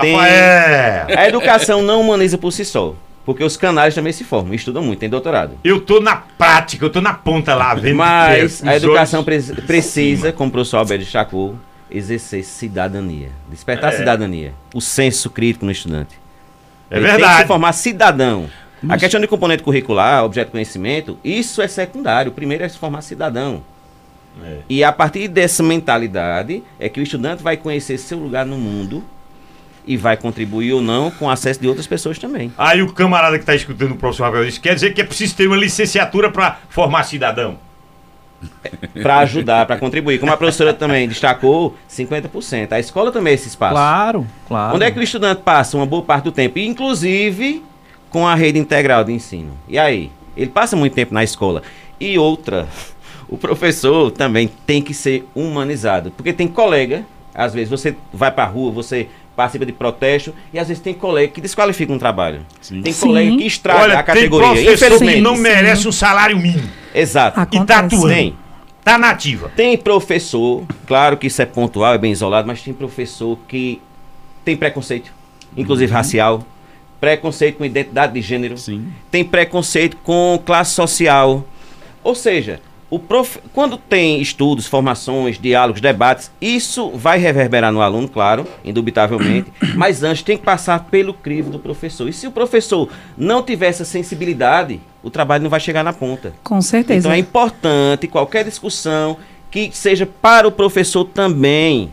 Tem- 0.01 0.14
Rafael, 0.14 1.07
A 1.18 1.28
educação 1.28 1.82
não 1.82 2.01
humaniza 2.01 2.36
por 2.38 2.53
si 2.53 2.64
só. 2.64 2.94
Porque 3.24 3.42
os 3.42 3.57
canais 3.57 3.92
também 3.92 4.12
se 4.12 4.22
formam, 4.22 4.55
estudam 4.55 4.82
muito, 4.84 5.01
tem 5.01 5.09
doutorado. 5.09 5.59
eu 5.64 5.80
tô 5.80 5.99
na 5.99 6.14
prática, 6.14 6.84
eu 6.84 6.90
tô 6.90 7.01
na 7.01 7.12
ponta 7.12 7.57
lá, 7.57 7.74
vendo. 7.74 7.97
Mas 7.97 8.62
é, 8.62 8.68
a 8.68 8.76
educação 8.76 9.24
pre- 9.24 9.42
precisa, 9.66 10.32
como 10.32 10.49
o 10.49 10.53
professor 10.53 10.76
Alberto 10.76 11.03
destacou, 11.03 11.57
exercer 11.90 12.44
cidadania. 12.44 13.30
Despertar 13.51 13.90
É. 13.90 13.94
a 13.94 13.99
cidadania. 13.99 14.55
O 14.72 14.80
senso 14.80 15.28
crítico 15.28 15.64
no 15.64 15.72
estudante. 15.72 16.16
É 16.88 16.99
Ele 16.99 17.05
Tem 17.07 17.14
que 17.16 17.20
verdade. 17.20 17.42
se 17.42 17.47
formar 17.49 17.72
cidadão. 17.72 18.49
A 18.88 18.97
questão 18.97 19.20
de 19.20 19.26
componente 19.26 19.64
curricular, 19.64 20.24
objeto 20.24 20.47
de 20.47 20.53
conhecimento, 20.53 21.18
isso 21.24 21.61
é 21.61 21.66
secundário. 21.66 22.30
O 22.30 22.34
primeiro 22.34 22.62
é 22.62 22.68
se 22.68 22.78
formar 22.78 23.01
cidadão. 23.03 23.61
É. 24.44 24.59
E 24.68 24.84
a 24.84 24.92
partir 24.92 25.26
dessa 25.26 25.64
mentalidade 25.64 26.62
é 26.78 26.88
que 26.88 27.01
o 27.01 27.03
estudante 27.03 27.42
vai 27.42 27.57
conhecer 27.57 27.99
seu 27.99 28.18
lugar 28.18 28.47
no 28.47 28.57
mundo 28.57 29.03
e 29.87 29.97
vai 29.97 30.16
contribuir 30.16 30.72
ou 30.72 30.82
não 30.82 31.11
com 31.11 31.26
o 31.26 31.30
acesso 31.30 31.61
de 31.61 31.68
outras 31.68 31.87
pessoas 31.87 32.18
também. 32.18 32.53
Aí 32.59 32.82
o 32.82 32.93
camarada 32.93 33.39
que 33.39 33.45
tá 33.45 33.55
escutando 33.55 33.93
o 33.93 33.97
professor 33.97 34.24
Rafael 34.24 34.45
disse, 34.45 34.61
quer 34.61 34.74
dizer 34.74 34.93
que 34.93 35.01
é 35.01 35.05
preciso 35.05 35.37
ter 35.37 35.47
uma 35.47 35.57
licenciatura 35.57 36.30
pra 36.30 36.59
formar 36.68 37.05
cidadão. 37.05 37.59
Para 39.03 39.18
ajudar, 39.20 39.64
para 39.64 39.78
contribuir. 39.78 40.18
Como 40.18 40.30
a 40.30 40.37
professora 40.37 40.74
também 40.74 41.09
destacou, 41.09 41.74
50%. 41.91 42.72
A 42.72 42.78
escola 42.78 43.11
também 43.11 43.30
é 43.30 43.34
esse 43.34 43.49
espaço. 43.49 43.72
Claro, 43.72 44.26
claro. 44.47 44.76
Onde 44.76 44.84
é 44.84 44.91
que 44.91 44.99
o 44.99 45.03
estudante 45.03 45.41
passa 45.43 45.76
uma 45.76 45.87
boa 45.87 46.03
parte 46.03 46.24
do 46.24 46.32
tempo? 46.32 46.59
Inclusive 46.59 47.62
com 48.11 48.26
a 48.26 48.34
rede 48.34 48.59
integral 48.59 49.05
de 49.05 49.12
ensino. 49.12 49.53
E 49.68 49.78
aí? 49.78 50.11
Ele 50.37 50.51
passa 50.51 50.76
muito 50.76 50.93
tempo 50.93 51.14
na 51.14 51.24
escola. 51.24 51.62
E 51.99 52.18
outra, 52.18 52.68
o 53.28 53.39
professor 53.39 54.11
também 54.11 54.51
tem 54.66 54.82
que 54.82 54.93
ser 54.93 55.26
humanizado. 55.34 56.11
Porque 56.11 56.32
tem 56.32 56.47
colega, 56.47 57.05
às 57.34 57.55
vezes 57.55 57.70
você 57.70 57.97
vai 58.12 58.30
pra 58.30 58.45
rua, 58.45 58.70
você 58.70 59.09
participa 59.37 59.66
de 59.66 59.72
protesto, 59.72 60.34
e 60.53 60.59
às 60.59 60.66
vezes 60.66 60.82
tem 60.82 60.95
colega 60.95 61.30
que 61.30 61.41
desqualifica 61.41 61.93
um 61.93 61.99
trabalho. 61.99 62.41
Tem 62.82 62.93
Sim. 62.93 63.07
colega 63.09 63.37
que 63.37 63.47
estraga 63.47 63.82
Olha, 63.82 63.99
a 63.99 64.03
tem 64.03 64.14
categoria. 64.14 64.49
professor 64.49 64.66
que 64.66 64.74
Infelizmente. 64.74 65.20
não 65.20 65.37
merece 65.37 65.87
um 65.87 65.93
salário 65.93 66.39
mínimo. 66.39 66.68
Exato. 66.95 67.39
E 67.39 67.43
tá 67.43 67.43
Acontece. 67.43 67.80
atuando. 67.80 68.09
Tem. 68.09 68.37
Tá 68.82 68.97
nativa. 68.97 69.51
Tem 69.55 69.76
professor, 69.76 70.64
claro 70.87 71.16
que 71.16 71.26
isso 71.26 71.43
é 71.43 71.47
pontual, 71.47 71.93
é 71.95 71.99
bem 71.99 72.12
isolado, 72.12 72.47
mas 72.49 72.62
tem 72.62 72.72
professor 72.72 73.37
que 73.47 73.82
tem 74.45 74.57
preconceito, 74.57 75.12
inclusive 75.57 75.93
racial, 75.93 76.43
preconceito 77.01 77.59
com 77.59 77.64
identidade 77.64 78.14
de 78.14 78.22
gênero, 78.22 78.57
Sim. 78.57 78.89
tem 79.11 79.24
preconceito 79.24 79.97
com 79.99 80.41
classe 80.47 80.72
social. 80.72 81.45
Ou 82.03 82.14
seja, 82.14 82.61
prof... 82.99 83.38
quando 83.53 83.76
tem 83.76 84.20
estudos, 84.20 84.66
formações, 84.66 85.38
diálogos, 85.38 85.80
debates, 85.80 86.30
isso 86.40 86.90
vai 86.90 87.18
reverberar 87.18 87.72
no 87.72 87.80
aluno, 87.80 88.09
claro, 88.09 88.47
indubitavelmente, 88.64 89.53
mas 89.76 90.03
antes 90.03 90.22
tem 90.22 90.36
que 90.36 90.44
passar 90.44 90.84
pelo 90.84 91.14
crivo 91.14 91.51
do 91.51 91.59
professor. 91.59 92.09
E 92.09 92.12
se 92.12 92.26
o 92.26 92.30
professor 92.30 92.88
não 93.16 93.42
tiver 93.42 93.68
essa 93.68 93.84
sensibilidade, 93.84 94.80
o 95.03 95.11
trabalho 95.11 95.42
não 95.42 95.51
vai 95.51 95.61
chegar 95.61 95.82
na 95.84 95.92
ponta. 95.92 96.32
Com 96.42 96.61
certeza. 96.61 96.99
Então 96.99 97.12
é 97.12 97.18
importante 97.18 98.07
qualquer 98.09 98.44
discussão 98.44 99.16
que 99.51 99.70
seja 99.72 100.07
para 100.07 100.47
o 100.47 100.53
professor 100.53 101.05
também. 101.05 101.90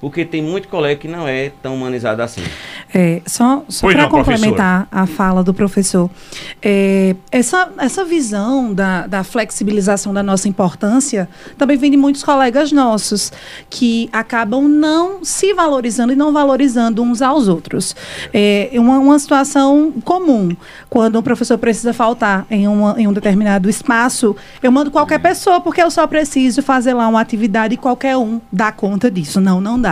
Porque 0.00 0.24
tem 0.24 0.42
muito 0.42 0.68
colega 0.68 1.00
que 1.00 1.08
não 1.08 1.26
é 1.26 1.50
tão 1.62 1.74
humanizado 1.74 2.22
assim. 2.22 2.42
É, 2.94 3.22
só 3.26 3.64
só 3.68 3.88
para 3.88 4.02
não, 4.02 4.08
professora. 4.08 4.36
complementar 4.36 4.88
a 4.92 5.06
fala 5.06 5.42
do 5.42 5.52
professor, 5.52 6.10
é, 6.62 7.16
essa, 7.30 7.70
essa 7.78 8.04
visão 8.04 8.72
da, 8.72 9.06
da 9.06 9.24
flexibilização 9.24 10.12
da 10.12 10.22
nossa 10.22 10.48
importância 10.48 11.28
também 11.56 11.76
vem 11.76 11.90
de 11.90 11.96
muitos 11.96 12.22
colegas 12.22 12.72
nossos 12.72 13.32
que 13.70 14.08
acabam 14.12 14.68
não 14.68 15.24
se 15.24 15.54
valorizando 15.54 16.12
e 16.12 16.16
não 16.16 16.32
valorizando 16.32 17.02
uns 17.02 17.22
aos 17.22 17.48
outros. 17.48 17.96
É 18.32 18.70
uma, 18.74 18.98
uma 18.98 19.18
situação 19.18 19.92
comum, 20.04 20.54
quando 20.90 21.18
um 21.18 21.22
professor 21.22 21.58
precisa 21.58 21.92
faltar 21.92 22.46
em, 22.50 22.68
uma, 22.68 23.00
em 23.00 23.06
um 23.06 23.12
determinado 23.12 23.68
espaço, 23.68 24.36
eu 24.62 24.70
mando 24.70 24.90
qualquer 24.90 25.20
pessoa 25.20 25.60
porque 25.60 25.82
eu 25.82 25.90
só 25.90 26.06
preciso 26.06 26.62
fazer 26.62 26.92
lá 26.92 27.08
uma 27.08 27.20
atividade 27.20 27.74
e 27.74 27.76
qualquer 27.76 28.16
um 28.16 28.40
dá 28.52 28.70
conta 28.70 29.10
disso. 29.10 29.40
Não, 29.40 29.60
não 29.60 29.80
dá. 29.80 29.85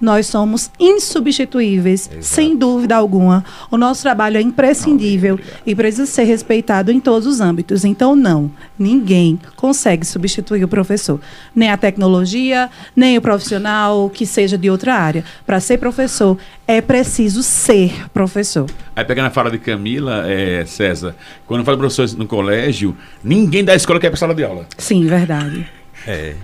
Nós 0.00 0.26
somos 0.26 0.70
insubstituíveis, 0.78 2.10
sem 2.20 2.56
dúvida 2.56 2.96
alguma. 2.96 3.44
O 3.70 3.76
nosso 3.76 4.02
trabalho 4.02 4.36
é 4.36 4.40
imprescindível 4.40 5.38
e 5.64 5.74
precisa 5.74 6.06
ser 6.06 6.24
respeitado 6.24 6.92
em 6.92 7.00
todos 7.00 7.26
os 7.26 7.40
âmbitos. 7.40 7.84
Então, 7.84 8.14
não, 8.14 8.50
ninguém 8.78 9.38
consegue 9.56 10.04
substituir 10.06 10.64
o 10.64 10.68
professor. 10.68 11.20
Nem 11.54 11.70
a 11.70 11.76
tecnologia, 11.76 12.70
nem 12.94 13.16
o 13.16 13.20
profissional 13.20 14.10
que 14.10 14.26
seja 14.26 14.58
de 14.58 14.68
outra 14.70 14.94
área. 14.94 15.24
Para 15.46 15.60
ser 15.60 15.78
professor, 15.78 16.36
é 16.66 16.80
preciso 16.80 17.42
ser 17.42 18.10
professor. 18.10 18.66
Aí 18.94 19.04
pegando 19.04 19.26
a 19.26 19.30
fala 19.30 19.50
de 19.50 19.58
Camila, 19.58 20.24
é, 20.26 20.64
César, 20.66 21.14
quando 21.46 21.60
eu 21.60 21.64
falo 21.64 21.78
professores 21.78 22.14
no 22.14 22.26
colégio, 22.26 22.96
ninguém 23.22 23.64
da 23.64 23.74
escola 23.74 24.00
quer 24.00 24.08
ir 24.08 24.10
pra 24.10 24.18
sala 24.18 24.34
de 24.34 24.44
aula. 24.44 24.66
Sim, 24.76 25.06
verdade. 25.06 25.66
É. 26.06 26.34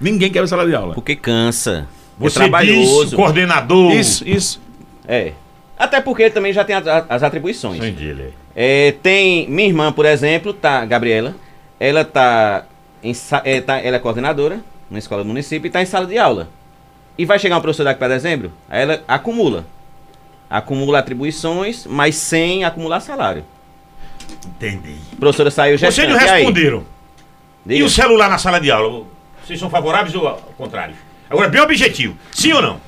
Ninguém 0.00 0.30
quer 0.30 0.38
ir 0.38 0.42
pra 0.42 0.46
sala 0.48 0.66
de 0.66 0.74
aula. 0.74 0.94
Porque 0.94 1.16
cansa. 1.16 1.86
Você 2.22 2.38
é 2.38 2.42
trabalhoso. 2.42 3.04
diz, 3.06 3.14
coordenador. 3.14 3.92
Isso, 3.92 4.26
isso. 4.28 4.60
É. 5.06 5.32
Até 5.78 6.00
porque 6.00 6.22
ele 6.22 6.30
também 6.30 6.52
já 6.52 6.64
tem 6.64 6.76
as, 6.76 6.86
as 6.86 7.22
atribuições. 7.22 7.78
Entendi, 7.78 8.06
ele. 8.06 8.34
É, 8.54 8.92
tem 9.02 9.48
minha 9.48 9.68
irmã, 9.68 9.92
por 9.92 10.04
exemplo, 10.06 10.52
tá, 10.52 10.84
Gabriela. 10.84 11.34
Ela 11.80 12.04
tá, 12.04 12.64
em, 13.02 13.12
é, 13.44 13.60
tá- 13.60 13.78
ela 13.78 13.96
é 13.96 13.98
coordenadora 13.98 14.60
numa 14.88 14.98
escola 14.98 15.22
do 15.22 15.28
município 15.28 15.66
e 15.66 15.68
está 15.68 15.82
em 15.82 15.86
sala 15.86 16.06
de 16.06 16.16
aula. 16.18 16.48
E 17.18 17.24
vai 17.24 17.38
chegar 17.38 17.56
um 17.58 17.60
professor 17.60 17.84
daqui 17.84 17.98
para 17.98 18.14
dezembro, 18.14 18.52
aí 18.68 18.82
ela 18.82 19.02
acumula. 19.08 19.64
Acumula 20.48 20.98
atribuições, 20.98 21.86
mas 21.86 22.14
sem 22.14 22.62
acumular 22.64 23.00
salário. 23.00 23.44
Entendi. 24.46 24.96
A 25.12 25.16
professora 25.16 25.50
saiu 25.50 25.76
já. 25.78 25.90
Vocês 25.90 26.08
não 26.08 26.16
responderam. 26.16 26.84
E 27.66 27.74
Diga. 27.74 27.84
o 27.84 27.88
celular 27.88 28.28
na 28.28 28.38
sala 28.38 28.60
de 28.60 28.70
aula? 28.70 29.06
Vocês 29.44 29.58
são 29.58 29.70
favoráveis 29.70 30.14
ou 30.14 30.26
ao 30.28 30.36
contrário? 30.58 30.94
Agora, 31.32 31.48
bem 31.48 31.60
objetivo. 31.60 32.14
Sim 32.30 32.52
ou 32.52 32.62
não? 32.62 32.80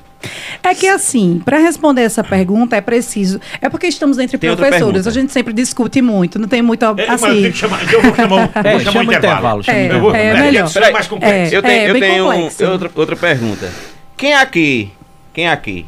É 0.63 0.73
que 0.73 0.87
assim, 0.87 1.39
para 1.45 1.59
responder 1.59 2.01
essa 2.01 2.23
pergunta 2.23 2.75
é 2.75 2.81
preciso. 2.81 3.39
É 3.61 3.69
porque 3.69 3.85
estamos 3.85 4.17
entre 4.17 4.37
Tem 4.39 4.55
professores, 4.55 5.05
a 5.05 5.11
gente 5.11 5.31
sempre 5.31 5.53
discute 5.53 6.01
muito, 6.01 6.39
não 6.39 6.47
tem 6.47 6.61
muito. 6.63 6.83
É, 6.83 6.93
mas 7.07 7.07
eu 7.07 7.13
assim, 7.29 7.41
tenho 7.41 7.51
que 7.51 7.57
chamar. 7.59 7.93
Eu 7.93 8.01
vou 8.01 8.15
chamar, 8.15 8.35
um- 8.35 8.47
vou 8.49 8.61
É, 8.63 8.79
chamar 8.79 8.91
chama 8.91 8.97
um 8.97 8.99
o 8.99 9.03
intervalo. 9.03 9.61
intervalo, 9.61 9.63
chama 9.63 9.77
o 9.77 9.81
É, 9.81 9.91
Eu 9.95 9.99
vou, 10.01 10.15
é 10.15 10.25
é, 10.25 10.33
melhor. 10.33 10.65
isso 10.67 10.79
é 10.79 10.91
mais 10.91 11.07
complexo. 11.07 11.53
Eu 11.55 11.61
tenho, 11.61 11.73
É, 11.73 11.89
eu 11.91 11.99
tenho 11.99 12.25
um- 12.25 12.71
outra, 12.71 12.91
outra 12.95 13.15
pergunta. 13.15 13.71
Quem 14.17 14.33
aqui, 14.33 14.91
quem 15.33 15.47
aqui 15.47 15.85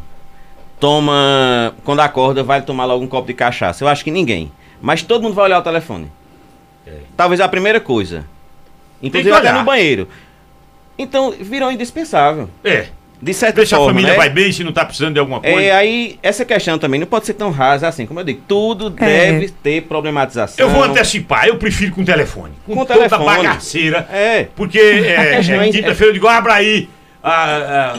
toma, 0.80 1.74
quando 1.84 2.02
acorda, 2.02 2.44
vai 2.44 2.62
tomar 2.62 2.86
logo 2.86 3.04
um 3.04 3.08
copo 3.08 3.28
de 3.28 3.34
cachaça? 3.34 3.84
Eu 3.84 3.88
acho 3.88 4.04
que 4.04 4.12
ninguém. 4.12 4.52
Mas 4.82 5.02
todo 5.02 5.24
mundo 5.24 5.34
vai 5.34 5.46
olhar 5.46 5.60
o 5.60 5.64
telefone. 5.64 6.12
Talvez 7.16 7.42
a 7.42 7.48
primeira 7.48 7.80
coisa. 7.80 8.26
Inclusive 9.02 9.34
até 9.34 9.52
no 9.52 9.64
banheiro. 9.64 10.08
Então, 10.98 11.34
virou 11.40 11.72
indispensável. 11.72 12.50
É. 12.64 12.88
De 13.20 13.34
certa 13.34 13.58
Deixa 13.58 13.76
a 13.76 13.80
forma, 13.80 13.94
família 13.94 14.12
né? 14.12 14.18
vai 14.18 14.30
bem 14.30 14.52
se 14.52 14.64
não 14.64 14.72
tá 14.72 14.86
precisando 14.86 15.14
de 15.16 15.20
alguma 15.20 15.40
coisa. 15.40 15.60
É, 15.60 15.72
aí, 15.72 16.20
essa 16.22 16.46
questão 16.46 16.78
também 16.78 17.00
não 17.00 17.08
pode 17.08 17.26
ser 17.26 17.34
tão 17.34 17.50
rasa 17.50 17.88
assim. 17.88 18.06
Como 18.06 18.20
eu 18.20 18.24
digo, 18.24 18.42
tudo 18.48 18.94
É. 19.00 19.32
deve 19.32 19.50
ter 19.50 19.82
problematização. 19.84 20.64
Eu 20.64 20.70
vou 20.72 20.84
antecipar, 20.84 21.48
eu 21.48 21.58
prefiro 21.58 21.94
com 21.94 22.06
telefone. 22.06 22.54
Com, 22.66 22.76
Com 22.76 22.86
toda 22.86 22.94
telefone. 23.10 23.26
bagaceira. 23.26 24.08
É. 24.12 24.48
Porque 24.56 24.78
é, 24.80 25.36
é, 25.36 25.40
é- 25.40 25.70
quinta-feira 25.72 26.10
eu 26.10 26.14
digo, 26.14 26.28
abra 26.28 26.54
aí 26.54 26.88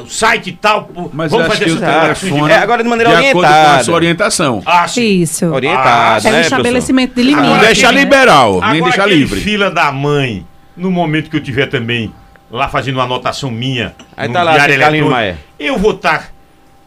o 0.02 0.06
site 0.06 0.50
e 0.50 0.52
tal. 0.52 0.88
Mas 1.12 1.30
vamos 1.32 1.48
fazer 1.48 1.64
que 1.64 1.70
o 1.72 1.74
essa 1.74 1.84
declaração 1.84 2.14
de 2.28 2.34
telefone, 2.34 2.52
É, 2.52 2.56
agora 2.56 2.82
de 2.84 2.88
maneira 2.88 3.10
de 3.10 3.16
acordo 3.26 3.32
com 3.40 3.46
a 3.46 3.50
orientada. 3.58 3.84
sua 3.84 3.94
orientação. 3.94 4.62
Ah, 4.64 4.86
sim. 4.88 5.20
Isso. 5.20 5.46
Orientado, 5.46 5.88
Ah, 5.88 5.92
É 5.92 6.10
né, 6.12 6.16
um 6.16 6.20
professor? 6.20 6.40
estabelecimento 6.42 7.14
de 7.14 7.24
Não 7.32 7.42
limite. 7.42 7.64
deixa 7.66 7.86
aquele- 7.88 8.00
liberal, 8.04 8.52
nem 8.52 8.62
Agora, 8.62 8.82
deixa 8.84 9.02
aquele 9.02 9.16
livre. 9.16 9.40
fila 9.40 9.68
da 9.70 9.90
mãe, 9.90 10.46
no 10.76 10.90
momento 10.92 11.28
que 11.28 11.36
eu 11.36 11.42
tiver 11.42 11.66
também 11.66 12.12
lá 12.50 12.68
fazendo 12.68 12.96
uma 12.96 13.04
anotação 13.04 13.50
minha, 13.50 13.94
Aí 14.16 14.28
no 14.28 14.34
tá 14.34 14.42
lá, 14.42 14.52
diário 14.52 14.74
seu 14.74 14.80
Carlinhos 14.82 15.10
eletrônico, 15.12 15.44
eu 15.58 15.78
vou 15.78 15.92
estar 15.92 16.32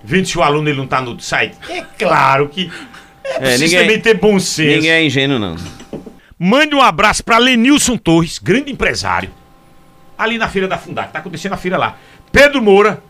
vendo 0.03 0.26
se 0.28 0.38
o 0.38 0.41
aluno 0.43 0.68
ele 0.70 0.78
não 0.78 0.88
tá 0.88 1.01
no 1.01 1.20
site. 1.20 1.55
É 1.70 1.82
claro 1.99 2.49
que 2.49 2.72
é, 3.24 3.39
preciso 3.39 3.64
ninguém- 3.64 3.80
também 3.80 3.99
ter 3.99 4.14
bom 4.16 4.39
senso. 4.39 4.76
Ninguém 4.78 4.91
é 4.91 5.05
ingênuo, 5.05 5.38
não. 5.39 5.55
Mande 6.38 6.74
um 6.74 6.82
abraço 6.82 7.24
para 7.24 7.38
Lenilson 7.38 7.97
Torres, 7.97 8.39
grande 8.39 8.72
empresário, 8.72 9.30
ali 10.18 10.38
na 10.39 10.47
feira 10.47 10.68
da 10.68 10.78
Fundac. 10.78 11.12
Tá 11.14 11.20
acontecendo 11.20 11.53
a 11.53 11.57
feira 11.57 11.78
lá. 11.78 11.97
Pedro 12.32 12.62
Moura, 12.62 13.03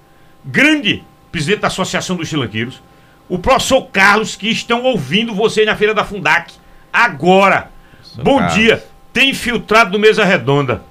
grande 0.44 1.04
presidente 1.32 1.60
da 1.62 1.68
Associação 1.68 2.16
dos 2.18 2.28
Chilanqueiros. 2.28 2.82
O 3.30 3.40
professor 3.40 3.84
Carlos, 3.84 4.36
que 4.36 4.50
estão 4.50 4.84
ouvindo 4.84 5.34
você 5.34 5.64
na 5.64 5.76
feira 5.78 5.94
da 5.94 6.04
Fundac 6.04 6.54
agora. 6.92 7.72
Bom 8.16 8.40
Carlos. 8.40 8.56
dia. 8.56 8.86
Tem 9.14 9.30
infiltrado 9.30 9.92
no 9.92 10.00
Mesa 10.00 10.26
Redonda. 10.26 10.84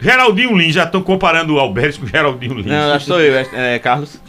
Geraldinho 0.00 0.56
Lins, 0.56 0.74
já 0.74 0.84
estão 0.84 1.02
comparando 1.02 1.54
o 1.54 1.58
Alberto 1.58 2.00
com 2.00 2.06
o 2.06 2.08
Geraldinho 2.08 2.54
Lins. 2.54 2.66
Não, 2.66 2.92
acho 2.92 3.04
que 3.06 3.10
sou 3.10 3.20
eu, 3.20 3.34
é, 3.36 3.74
é, 3.74 3.78
Carlos. 3.78 4.20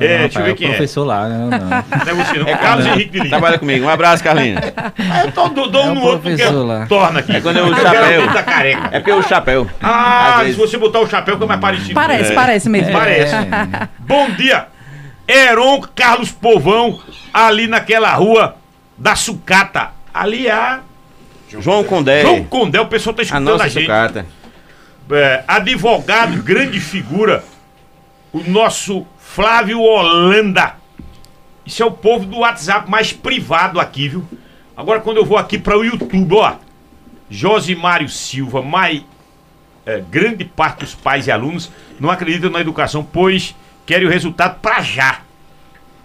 É, 0.00 0.12
Não, 0.18 0.18
deixa 0.28 0.38
eu 0.38 0.44
ver 0.44 0.50
rapaz, 0.50 0.58
quem 0.58 0.66
o 0.68 0.70
é. 0.70 0.74
professor 0.74 1.04
lá, 1.04 1.28
não, 1.28 1.48
não. 1.50 1.58
Não 1.58 1.76
é 1.78 2.14
você, 2.24 2.38
não. 2.38 2.48
É 2.48 2.56
Carlos 2.56 2.86
Henrique 2.86 3.10
de 3.10 3.18
Lins. 3.20 3.28
Trabalha 3.30 3.58
comigo. 3.58 3.84
Um 3.86 3.88
abraço, 3.88 4.22
Carlinhos. 4.22 4.60
Ah, 4.76 5.24
eu 5.24 5.32
tô, 5.32 5.48
dou, 5.48 5.68
dou 5.70 5.82
É 5.82 5.86
um 5.86 5.94
no 5.94 6.02
outro 6.02 6.30
porque 6.30 6.44
lá. 6.44 6.86
torna 6.86 7.20
aqui. 7.20 7.34
É 7.34 7.40
quando 7.40 7.56
eu 7.56 7.66
o 7.66 7.74
chapéu. 7.74 8.32
Tá 8.32 8.42
careca. 8.42 8.88
É 8.92 9.00
porque 9.00 9.12
o 9.12 9.22
chapéu. 9.22 9.66
Ah, 9.82 10.28
Às 10.28 10.36
se 10.38 10.44
vezes- 10.44 10.56
você 10.56 10.76
botar 10.78 11.00
o 11.00 11.06
chapéu 11.08 11.34
fica 11.34 11.46
mais 11.46 11.60
parecido. 11.60 11.94
Parece, 11.94 12.32
É. 12.32 12.34
parece 12.34 12.68
mesmo. 12.68 12.92
Parece. 12.92 13.34
Bom 14.00 14.30
dia. 14.32 14.66
Heron 15.26 15.80
Carlos 15.96 16.30
Povão, 16.30 17.00
ali 17.32 17.66
naquela 17.66 18.12
rua 18.14 18.56
da 18.96 19.16
Sucata. 19.16 19.90
Ali 20.12 20.46
é 20.46 20.52
a 20.52 20.80
João 21.48 21.82
Condé. 21.82 22.22
João 22.22 22.44
Condé, 22.44 22.80
o 22.80 22.86
pessoal 22.86 23.14
tá 23.14 23.22
A 23.22 23.24
escutando 23.24 23.48
a, 23.48 23.52
nossa 23.52 23.68
gente. 23.68 23.82
sucata. 23.82 24.26
É, 25.10 25.42
advogado, 25.48 26.42
grande 26.42 26.80
figura, 26.80 27.42
o 28.32 28.40
nosso 28.40 29.06
Flávio 29.18 29.80
Holanda. 29.80 30.74
Isso 31.64 31.82
é 31.82 31.86
o 31.86 31.90
povo 31.90 32.26
do 32.26 32.38
WhatsApp 32.38 32.90
mais 32.90 33.12
privado 33.12 33.80
aqui, 33.80 34.08
viu? 34.08 34.24
Agora 34.76 35.00
quando 35.00 35.16
eu 35.16 35.24
vou 35.24 35.38
aqui 35.38 35.58
para 35.58 35.78
o 35.78 35.84
YouTube, 35.84 36.34
ó. 36.34 36.56
Josimário 37.30 38.08
Silva, 38.08 38.62
mais 38.62 39.02
é, 39.84 40.00
grande 40.00 40.44
parte 40.44 40.80
dos 40.80 40.94
pais 40.94 41.26
e 41.26 41.30
alunos 41.30 41.70
não 41.98 42.10
acreditam 42.10 42.50
na 42.50 42.60
educação, 42.60 43.02
pois 43.02 43.54
querem 43.86 44.06
o 44.06 44.10
resultado 44.10 44.60
para 44.60 44.82
já. 44.82 45.20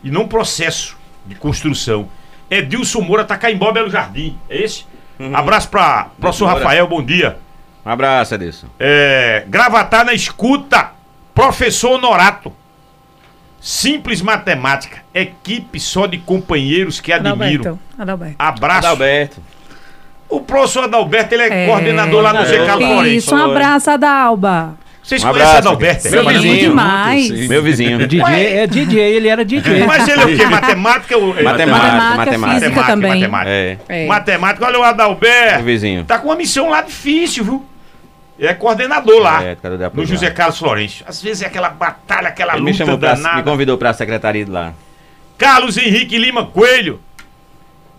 E 0.03 0.09
não 0.09 0.27
processo 0.27 0.97
de 1.25 1.35
construção. 1.35 2.09
Edilson 2.49 3.01
Moura 3.01 3.23
tá 3.23 3.37
cá 3.37 3.51
em 3.51 3.57
Belo 3.57 3.89
Jardim. 3.89 4.37
É 4.49 4.63
esse? 4.63 4.85
Abraço 5.33 5.69
para 5.69 6.05
professor 6.19 6.45
Moura. 6.45 6.59
Rafael, 6.59 6.87
bom 6.87 7.03
dia. 7.03 7.37
Um 7.85 7.89
abraço, 7.89 8.35
Edilson. 8.35 8.67
É, 8.79 9.43
gravatar 9.47 10.05
na 10.05 10.13
escuta, 10.13 10.91
professor 11.35 11.91
Honorato. 11.93 12.51
Simples 13.59 14.21
matemática, 14.21 14.97
equipe 15.13 15.79
só 15.79 16.05
de 16.05 16.17
companheiros 16.17 16.99
que 16.99 17.13
admiro. 17.13 17.61
Adalberto. 17.61 17.79
Adalberto. 17.97 18.35
Abraço. 18.37 18.77
Adalberto. 18.87 19.41
O 20.27 20.41
professor 20.41 20.83
Adalberto, 20.83 21.33
ele 21.33 21.43
é, 21.43 21.63
É. 21.63 21.67
coordenador 21.67 22.21
lá 22.21 22.33
no 22.33 22.45
Carlos 22.65 22.89
Lourenço. 22.89 23.15
Isso, 23.15 23.35
um 23.35 23.37
abraço, 23.51 23.89
Adalba. 23.91 24.75
Vocês 25.01 25.23
Um 25.23 25.27
conhecem 25.31 25.49
abraço. 25.57 25.67
Adalberto? 25.67 26.09
Meu 26.11 26.25
vizinho. 26.27 26.59
Demais. 26.59 27.29
Meu 27.49 27.63
vizinho. 27.63 28.07
DJ, 28.07 28.21
é 28.57 28.67
DJ, 28.67 28.99
ele 29.01 29.27
era 29.27 29.43
DJ. 29.45 29.85
Mas 29.85 30.07
ele 30.07 30.21
é 30.21 30.25
o 30.25 30.35
quê? 30.37 30.45
Matemática? 30.47 31.17
Matemática, 31.17 31.43
Matemática, 31.43 32.15
matemática. 32.17 32.59
física 32.65 32.83
também. 32.83 33.09
Matemática. 33.27 33.49
É. 33.49 33.77
É. 33.89 34.07
Matemática, 34.07 34.65
olha 34.65 34.79
o 34.79 34.83
Adalberto. 34.83 35.55
Meu 35.57 35.65
vizinho. 35.65 36.03
Tá 36.05 36.17
com 36.19 36.29
uma 36.29 36.35
missão 36.37 36.69
lá 36.69 36.81
difícil, 36.81 37.43
viu? 37.43 37.65
É 38.39 38.53
coordenador 38.53 39.19
lá. 39.21 39.43
É, 39.43 39.57
no? 39.93 40.05
José 40.05 40.29
Carlos 40.31 40.57
Florencio. 40.57 41.05
Às 41.07 41.21
vezes 41.21 41.43
é 41.43 41.47
aquela 41.47 41.69
batalha, 41.69 42.29
aquela 42.29 42.53
Ele 42.53 42.63
me 42.63 42.71
luta 42.71 42.83
chamou 42.83 42.97
pra, 42.97 43.13
danada. 43.13 43.37
me 43.37 43.43
convidou 43.43 43.77
pra 43.77 43.93
secretaria 43.93 44.43
de 44.43 44.51
lá. 44.51 44.73
Carlos 45.37 45.77
Henrique 45.77 46.17
Lima 46.17 46.45
Coelho, 46.45 46.99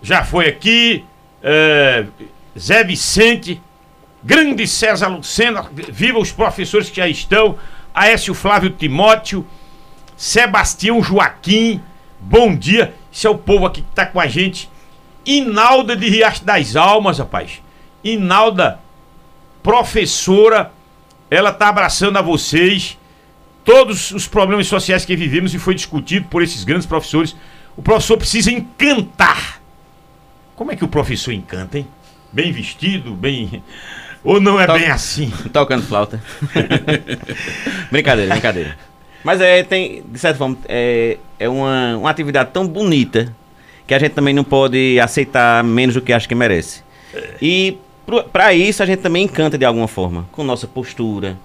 já 0.02 0.24
foi 0.24 0.48
aqui. 0.48 1.04
é, 1.42 2.04
Zé 2.58 2.82
Vicente, 2.84 3.60
grande 4.22 4.66
César 4.66 5.08
Lucena, 5.08 5.66
viva 5.72 6.18
os 6.18 6.32
professores 6.32 6.88
que 6.90 6.96
já 6.96 7.08
estão. 7.08 7.56
Aécio 7.94 8.34
Flávio 8.34 8.70
Timóteo, 8.70 9.46
Sebastião 10.16 11.02
Joaquim, 11.02 11.80
bom 12.20 12.54
dia. 12.54 12.94
Esse 13.12 13.26
é 13.26 13.30
o 13.30 13.38
povo 13.38 13.66
aqui 13.66 13.82
que 13.82 13.90
tá 13.94 14.06
com 14.06 14.20
a 14.20 14.26
gente. 14.26 14.68
Inalda 15.24 15.96
de 15.96 16.08
Riacho 16.08 16.44
das 16.44 16.76
Almas, 16.76 17.18
rapaz. 17.18 17.62
Inalda, 18.02 18.80
professora, 19.64 20.70
ela 21.30 21.50
tá 21.50 21.70
abraçando 21.70 22.18
a 22.18 22.22
vocês 22.22 22.98
todos 23.64 24.10
os 24.10 24.28
problemas 24.28 24.66
sociais 24.66 25.06
que 25.06 25.16
vivemos 25.16 25.54
e 25.54 25.58
foi 25.58 25.74
discutido 25.74 26.26
por 26.28 26.42
esses 26.42 26.62
grandes 26.64 26.86
professores. 26.86 27.34
O 27.74 27.82
professor 27.82 28.18
precisa 28.18 28.52
encantar. 28.52 29.60
Como 30.54 30.70
é 30.70 30.76
que 30.76 30.84
o 30.84 30.88
professor 30.88 31.32
encanta, 31.32 31.78
hein? 31.78 31.88
Bem 32.30 32.52
vestido, 32.52 33.12
bem. 33.14 33.64
Ou 34.22 34.38
não 34.38 34.60
é 34.60 34.66
bem 34.66 34.90
assim? 34.90 35.32
Tocando 35.50 35.82
flauta. 35.82 36.22
brincadeira, 37.90 38.32
brincadeira. 38.32 38.78
Mas 39.24 39.40
é, 39.40 39.62
tem, 39.62 40.04
de 40.06 40.18
certa 40.18 40.36
forma, 40.36 40.58
é, 40.68 41.16
é 41.38 41.48
uma, 41.48 41.96
uma 41.96 42.10
atividade 42.10 42.50
tão 42.52 42.68
bonita 42.68 43.34
que 43.86 43.94
a 43.94 43.98
gente 43.98 44.12
também 44.12 44.34
não 44.34 44.44
pode 44.44 45.00
aceitar 45.00 45.64
menos 45.64 45.94
do 45.94 46.02
que 46.02 46.12
acha 46.12 46.28
que 46.28 46.34
merece. 46.34 46.82
E 47.40 47.78
pra 48.32 48.52
isso 48.54 48.82
a 48.82 48.86
gente 48.86 49.00
também 49.00 49.24
encanta 49.24 49.56
de 49.58 49.64
alguma 49.64 49.88
forma, 49.88 50.26
com 50.32 50.42
nossa 50.44 50.66
postura, 50.66 51.36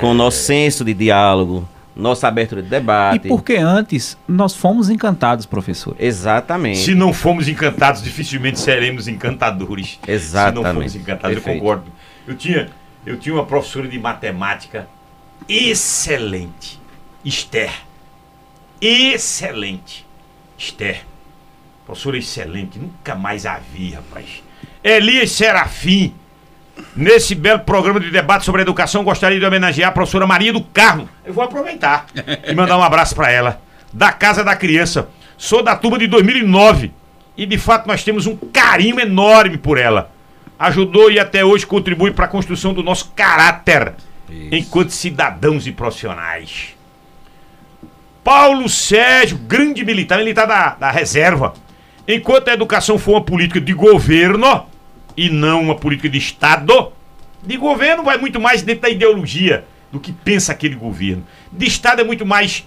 com 0.00 0.10
o 0.10 0.14
nosso 0.14 0.38
senso 0.38 0.84
de 0.84 0.92
diálogo, 0.94 1.66
nossa 1.94 2.26
abertura 2.28 2.62
de 2.62 2.68
E 2.68 2.70
debate. 2.70 3.28
porque 3.28 3.54
antes 3.56 4.16
nós 4.26 4.54
fomos 4.54 4.88
encantados, 4.90 5.44
professor. 5.46 5.94
Exatamente. 5.98 6.78
Se 6.78 6.94
não 6.94 7.12
fomos 7.12 7.48
encantados, 7.48 8.02
dificilmente 8.02 8.58
seremos 8.60 9.08
encantadores. 9.08 9.92
Se 9.92 9.98
não 10.08 10.14
Exatamente. 10.14 10.74
fomos 10.74 10.96
encantados, 10.96 11.36
eu 11.36 11.42
Perfeito. 11.42 11.60
concordo. 11.60 11.84
Eu 12.26 12.34
tinha, 12.36 12.70
eu 13.04 13.18
tinha 13.18 13.34
uma 13.34 13.44
professora 13.44 13.86
de 13.88 13.98
matemática 13.98 14.88
excelente. 15.48 16.80
Esther. 17.24 17.70
Excelente. 18.80 20.06
Esther. 20.58 21.02
Professora 21.86 22.16
excelente. 22.18 22.78
Nunca 22.78 23.14
mais 23.14 23.46
a 23.46 23.58
vi, 23.58 23.90
rapaz. 23.92 24.42
Elias 24.82 25.30
Serafim. 25.30 26.14
Nesse 26.96 27.34
belo 27.34 27.60
programa 27.60 28.00
de 28.00 28.10
debate 28.10 28.44
sobre 28.44 28.62
educação, 28.62 29.04
gostaria 29.04 29.38
de 29.38 29.46
homenagear 29.46 29.90
a 29.90 29.92
professora 29.92 30.26
Maria 30.26 30.52
do 30.52 30.60
Carmo. 30.60 31.08
Eu 31.24 31.32
vou 31.32 31.44
aproveitar 31.44 32.06
e 32.46 32.54
mandar 32.54 32.76
um 32.76 32.82
abraço 32.82 33.14
para 33.14 33.30
ela. 33.30 33.62
Da 33.92 34.10
Casa 34.10 34.42
da 34.42 34.56
Criança. 34.56 35.08
Sou 35.38 35.62
da 35.62 35.76
turma 35.76 35.98
de 35.98 36.06
2009 36.06 36.92
e 37.36 37.46
de 37.46 37.58
fato 37.58 37.86
nós 37.86 38.02
temos 38.02 38.26
um 38.26 38.36
carinho 38.36 38.98
enorme 38.98 39.56
por 39.56 39.78
ela. 39.78 40.10
Ajudou 40.58 41.10
e 41.10 41.18
até 41.18 41.44
hoje 41.44 41.66
contribui 41.66 42.10
para 42.10 42.24
a 42.24 42.28
construção 42.28 42.74
do 42.74 42.82
nosso 42.82 43.12
caráter. 43.14 43.94
enquanto 44.50 44.90
cidadãos 44.90 45.66
e 45.66 45.72
profissionais. 45.72 46.74
Paulo 48.24 48.68
Sérgio, 48.68 49.36
grande 49.36 49.84
militar, 49.84 50.18
militar 50.18 50.46
da, 50.46 50.74
da 50.74 50.90
reserva. 50.90 51.52
Enquanto 52.06 52.48
a 52.48 52.54
educação 52.54 52.98
for 52.98 53.12
uma 53.12 53.20
política 53.20 53.60
de 53.60 53.72
governo 53.74 54.66
e 55.16 55.28
não 55.30 55.60
uma 55.62 55.74
política 55.76 56.08
de 56.08 56.18
Estado, 56.18 56.92
de 57.42 57.56
governo 57.56 58.02
vai 58.02 58.18
muito 58.18 58.40
mais 58.40 58.62
dentro 58.62 58.82
da 58.82 58.88
ideologia 58.88 59.64
do 59.90 59.98
que 60.00 60.12
pensa 60.12 60.52
aquele 60.52 60.74
governo. 60.74 61.24
De 61.52 61.66
Estado 61.66 62.00
é 62.00 62.04
muito 62.04 62.24
mais 62.24 62.64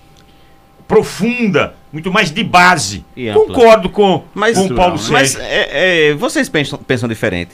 profunda, 0.87 1.73
muito 1.91 2.11
mais 2.11 2.31
de 2.31 2.43
base. 2.43 3.03
E. 3.15 3.31
Concordo 3.31 3.89
com, 3.89 4.23
Mas, 4.33 4.57
com 4.57 4.65
o 4.65 4.75
Paulo 4.75 4.97
Sérgio. 4.97 5.13
mas 5.13 5.35
é, 5.39 6.09
é, 6.09 6.13
vocês 6.13 6.47
pensam, 6.49 6.77
pensam 6.79 7.09
diferente. 7.09 7.51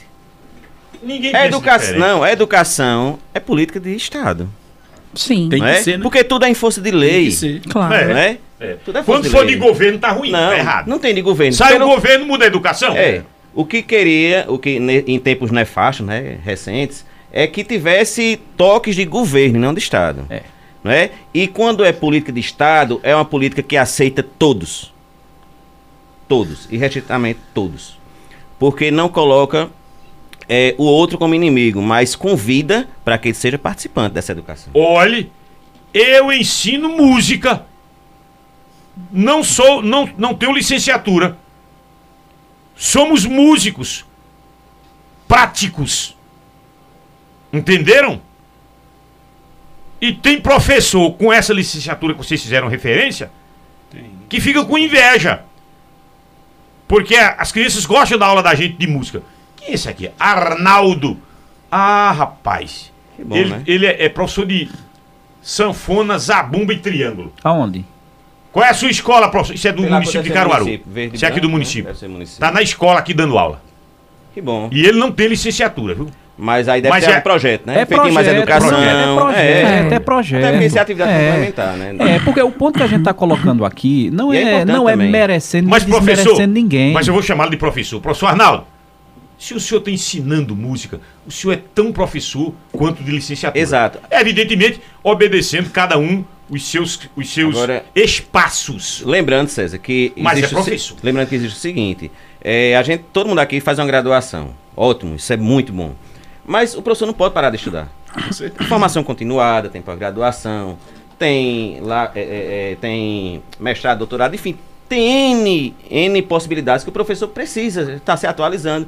Ninguém 1.02 1.30
É 1.30 1.32
pensa 1.32 1.46
educação, 1.46 1.78
diferente. 1.94 2.00
não, 2.08 2.24
é 2.26 2.32
educação, 2.32 3.18
é 3.34 3.40
política 3.40 3.80
de 3.80 3.94
Estado. 3.94 4.48
Sim, 5.14 5.48
Tem 5.50 5.60
que 5.60 5.68
é? 5.68 5.82
ser, 5.82 5.98
né? 5.98 6.02
Porque 6.02 6.22
tudo 6.24 6.44
é 6.44 6.48
em 6.50 6.54
força 6.54 6.80
de 6.80 6.90
Tem 6.90 6.98
lei. 6.98 7.24
que 7.26 7.32
ser. 7.32 7.60
claro. 7.68 7.94
É. 7.94 8.06
Não 8.08 8.16
é? 8.16 8.38
É. 8.60 8.76
Tudo 8.84 8.98
é 8.98 9.02
Quando 9.02 9.24
força 9.24 9.30
for 9.30 9.44
de 9.46 9.54
de 9.54 9.58
lei. 9.60 9.68
governo, 9.68 9.98
tá 9.98 10.10
ruim, 10.12 10.30
Não, 10.30 10.50
tá 10.50 10.56
errado. 10.58 10.86
não 10.88 10.98
tem 10.98 11.14
de 11.14 11.20
governo. 11.20 11.52
Sai 11.52 11.72
Pelo- 11.72 11.86
o 11.86 11.94
governo, 11.94 12.24
muda 12.26 12.44
a 12.44 12.46
educação. 12.46 12.94
É. 12.96 13.22
O 13.54 13.64
que 13.64 13.82
queria, 13.82 14.46
o 14.48 14.58
que 14.58 14.78
ne- 14.80 15.04
em 15.06 15.18
tempos 15.18 15.50
nefastos, 15.50 16.06
né, 16.06 16.38
recentes, 16.42 17.04
é 17.30 17.46
que 17.46 17.62
tivesse 17.64 18.40
toques 18.56 18.94
de 18.94 19.04
governo, 19.04 19.56
e 19.56 19.60
não 19.60 19.74
de 19.74 19.80
Estado. 19.80 20.26
É. 20.30 20.42
Não 20.82 20.90
é? 20.90 21.10
E 21.32 21.46
quando 21.46 21.84
é 21.84 21.92
política 21.92 22.32
de 22.32 22.40
Estado, 22.40 23.00
é 23.02 23.14
uma 23.14 23.24
política 23.24 23.62
que 23.62 23.76
aceita 23.76 24.22
todos. 24.22 24.92
Todos. 26.28 26.66
E 26.70 26.76
restritamente 26.76 27.38
todos. 27.54 27.98
Porque 28.58 28.90
não 28.90 29.08
coloca 29.08 29.70
é, 30.48 30.74
o 30.78 30.84
outro 30.84 31.18
como 31.18 31.34
inimigo, 31.34 31.80
mas 31.80 32.16
convida 32.16 32.88
para 33.04 33.16
que 33.18 33.28
ele 33.28 33.34
seja 33.34 33.58
participante 33.58 34.14
dessa 34.14 34.32
educação. 34.32 34.72
Olhe, 34.74 35.30
eu 35.92 36.32
ensino 36.32 36.88
música. 36.88 37.64
Não 39.10 39.42
sou, 39.44 39.82
não, 39.82 40.08
não 40.18 40.34
tenho 40.34 40.52
licenciatura. 40.52 41.38
Somos 42.82 43.24
músicos 43.24 44.04
práticos. 45.28 46.16
Entenderam? 47.52 48.20
E 50.00 50.12
tem 50.12 50.40
professor 50.40 51.12
com 51.12 51.32
essa 51.32 51.52
licenciatura 51.52 52.12
que 52.12 52.18
vocês 52.18 52.42
fizeram 52.42 52.66
referência 52.66 53.30
que 54.28 54.40
fica 54.40 54.64
com 54.64 54.76
inveja. 54.76 55.44
Porque 56.88 57.14
as 57.14 57.52
crianças 57.52 57.86
gostam 57.86 58.18
da 58.18 58.26
aula 58.26 58.42
da 58.42 58.52
gente 58.52 58.76
de 58.76 58.88
música. 58.88 59.22
Quem 59.54 59.68
é 59.68 59.74
esse 59.74 59.88
aqui? 59.88 60.10
Arnaldo. 60.18 61.16
Ah, 61.70 62.10
rapaz. 62.10 62.92
Que 63.14 63.22
bom, 63.22 63.36
ele 63.36 63.50
né? 63.50 63.62
ele 63.64 63.86
é, 63.86 64.06
é 64.06 64.08
professor 64.08 64.44
de 64.44 64.68
sanfona, 65.40 66.18
zabumba 66.18 66.72
e 66.72 66.78
triângulo. 66.78 67.32
Aonde? 67.44 67.84
Qual 68.52 68.64
é 68.64 68.68
a 68.68 68.74
sua 68.74 68.90
escola, 68.90 69.30
professor? 69.30 69.54
Isso 69.54 69.66
é 69.66 69.72
do 69.72 69.82
lá, 69.82 69.92
município 69.92 70.22
de 70.22 70.30
Caruaru. 70.30 70.64
município, 70.66 71.10
Isso 71.14 71.24
é 71.24 71.28
aqui 71.28 71.40
do 71.40 71.48
né? 71.48 71.52
município. 71.52 71.84
Deve 71.84 71.98
ser 71.98 72.08
município. 72.08 72.40
Tá 72.40 72.50
na 72.52 72.60
escola 72.62 72.98
aqui 72.98 73.14
dando 73.14 73.38
aula. 73.38 73.62
Que 74.34 74.40
bom. 74.40 74.68
E 74.70 74.84
ele 74.86 74.98
não 74.98 75.10
tem 75.10 75.26
licenciatura, 75.28 75.94
viu? 75.94 76.08
Mas 76.36 76.68
aí 76.68 76.80
deve 76.80 76.90
Mas 76.94 77.04
ter 77.04 77.12
é- 77.12 77.18
um 77.18 77.20
projeto, 77.20 77.66
né? 77.66 77.80
É 77.80 77.86
Feito 77.86 77.92
em 78.08 78.10
mais 78.12 78.26
projeto, 78.26 78.36
educação. 78.42 78.68
projeto, 78.68 78.96
é 78.96 79.14
projeto, 79.14 79.36
é. 79.36 79.94
é 79.94 79.98
projeto. 80.00 80.44
Até 80.44 80.52
porque 80.60 80.78
é 80.78 80.80
atividade 80.80 81.12
É. 81.12 81.26
complementar, 81.26 81.76
né? 81.76 81.96
É, 81.98 82.18
porque 82.20 82.42
o 82.42 82.50
ponto 82.50 82.76
que 82.78 82.82
a 82.82 82.86
gente 82.86 83.00
está 83.00 83.14
colocando 83.14 83.64
aqui 83.64 84.10
não 84.10 84.32
é 84.32 84.42
é, 84.60 84.64
não 84.64 84.88
é 84.88 84.92
também. 84.92 85.10
merecendo 85.10 85.68
Mas, 85.68 85.84
professor, 85.84 86.46
ninguém. 86.46 86.92
mas 86.92 87.06
eu 87.06 87.12
vou 87.14 87.22
chamá-lo 87.22 87.50
de 87.50 87.56
professor. 87.58 88.00
Professor 88.00 88.26
Arnaldo, 88.28 88.64
se 89.38 89.54
o 89.54 89.60
senhor 89.60 89.80
está 89.80 89.90
ensinando 89.90 90.56
música, 90.56 91.00
o 91.26 91.30
senhor 91.30 91.52
é 91.54 91.60
tão 91.74 91.92
professor 91.92 92.54
quanto 92.72 93.02
de 93.02 93.10
licenciatura. 93.10 93.60
Exato. 93.62 93.98
Evidentemente, 94.10 94.80
obedecendo 95.02 95.68
cada 95.70 95.98
um 95.98 96.24
os 96.52 96.64
seus, 96.70 97.00
os 97.16 97.28
seus 97.32 97.56
Agora- 97.56 97.84
espaços. 97.94 99.02
Lembrando, 99.04 99.48
César, 99.48 99.78
que. 99.78 100.12
Mas 100.16 100.38
existe 100.38 100.54
é 100.54 100.58
o 100.58 100.62
se- 100.62 100.70
professor. 100.70 100.96
Lembrando 101.02 101.28
que 101.28 101.34
existe 101.34 101.56
o 101.56 101.58
seguinte: 101.60 102.10
é, 102.42 102.76
a 102.76 102.82
gente, 102.82 103.04
todo 103.12 103.28
mundo 103.28 103.38
aqui 103.40 103.58
faz 103.60 103.78
uma 103.78 103.86
graduação. 103.86 104.50
Ótimo, 104.76 105.16
isso 105.16 105.32
é 105.32 105.36
muito 105.36 105.72
bom. 105.72 105.92
Mas 106.44 106.74
o 106.74 106.82
professor 106.82 107.06
não 107.06 107.14
pode 107.14 107.34
parar 107.34 107.50
de 107.50 107.56
estudar. 107.56 107.88
Tem 108.56 108.66
formação 108.66 109.02
continuada, 109.02 109.68
tem 109.70 109.80
pós-graduação, 109.80 110.76
tem, 111.18 111.78
lá, 111.80 112.10
é, 112.14 112.20
é, 112.20 112.72
é, 112.72 112.76
tem 112.80 113.42
mestrado, 113.58 113.98
doutorado, 113.98 114.34
enfim, 114.34 114.56
tem 114.88 115.32
N, 115.32 115.74
N 115.90 116.20
possibilidades 116.22 116.84
que 116.84 116.90
o 116.90 116.92
professor 116.92 117.28
precisa 117.28 117.94
estar 117.94 118.16
se 118.18 118.26
atualizando. 118.26 118.86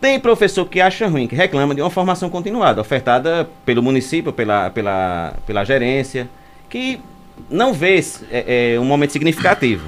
Tem 0.00 0.18
professor 0.18 0.64
que 0.66 0.80
acha 0.80 1.06
ruim, 1.06 1.28
que 1.28 1.36
reclama 1.36 1.74
de 1.74 1.80
uma 1.80 1.90
formação 1.90 2.28
continuada, 2.28 2.80
ofertada 2.80 3.48
pelo 3.64 3.80
município, 3.82 4.32
pela, 4.32 4.68
pela, 4.70 5.34
pela 5.46 5.62
gerência, 5.62 6.28
que 6.72 6.98
não 7.50 7.74
vê 7.74 8.02
é, 8.30 8.72
é, 8.74 8.80
um 8.80 8.84
momento 8.86 9.12
significativo. 9.12 9.86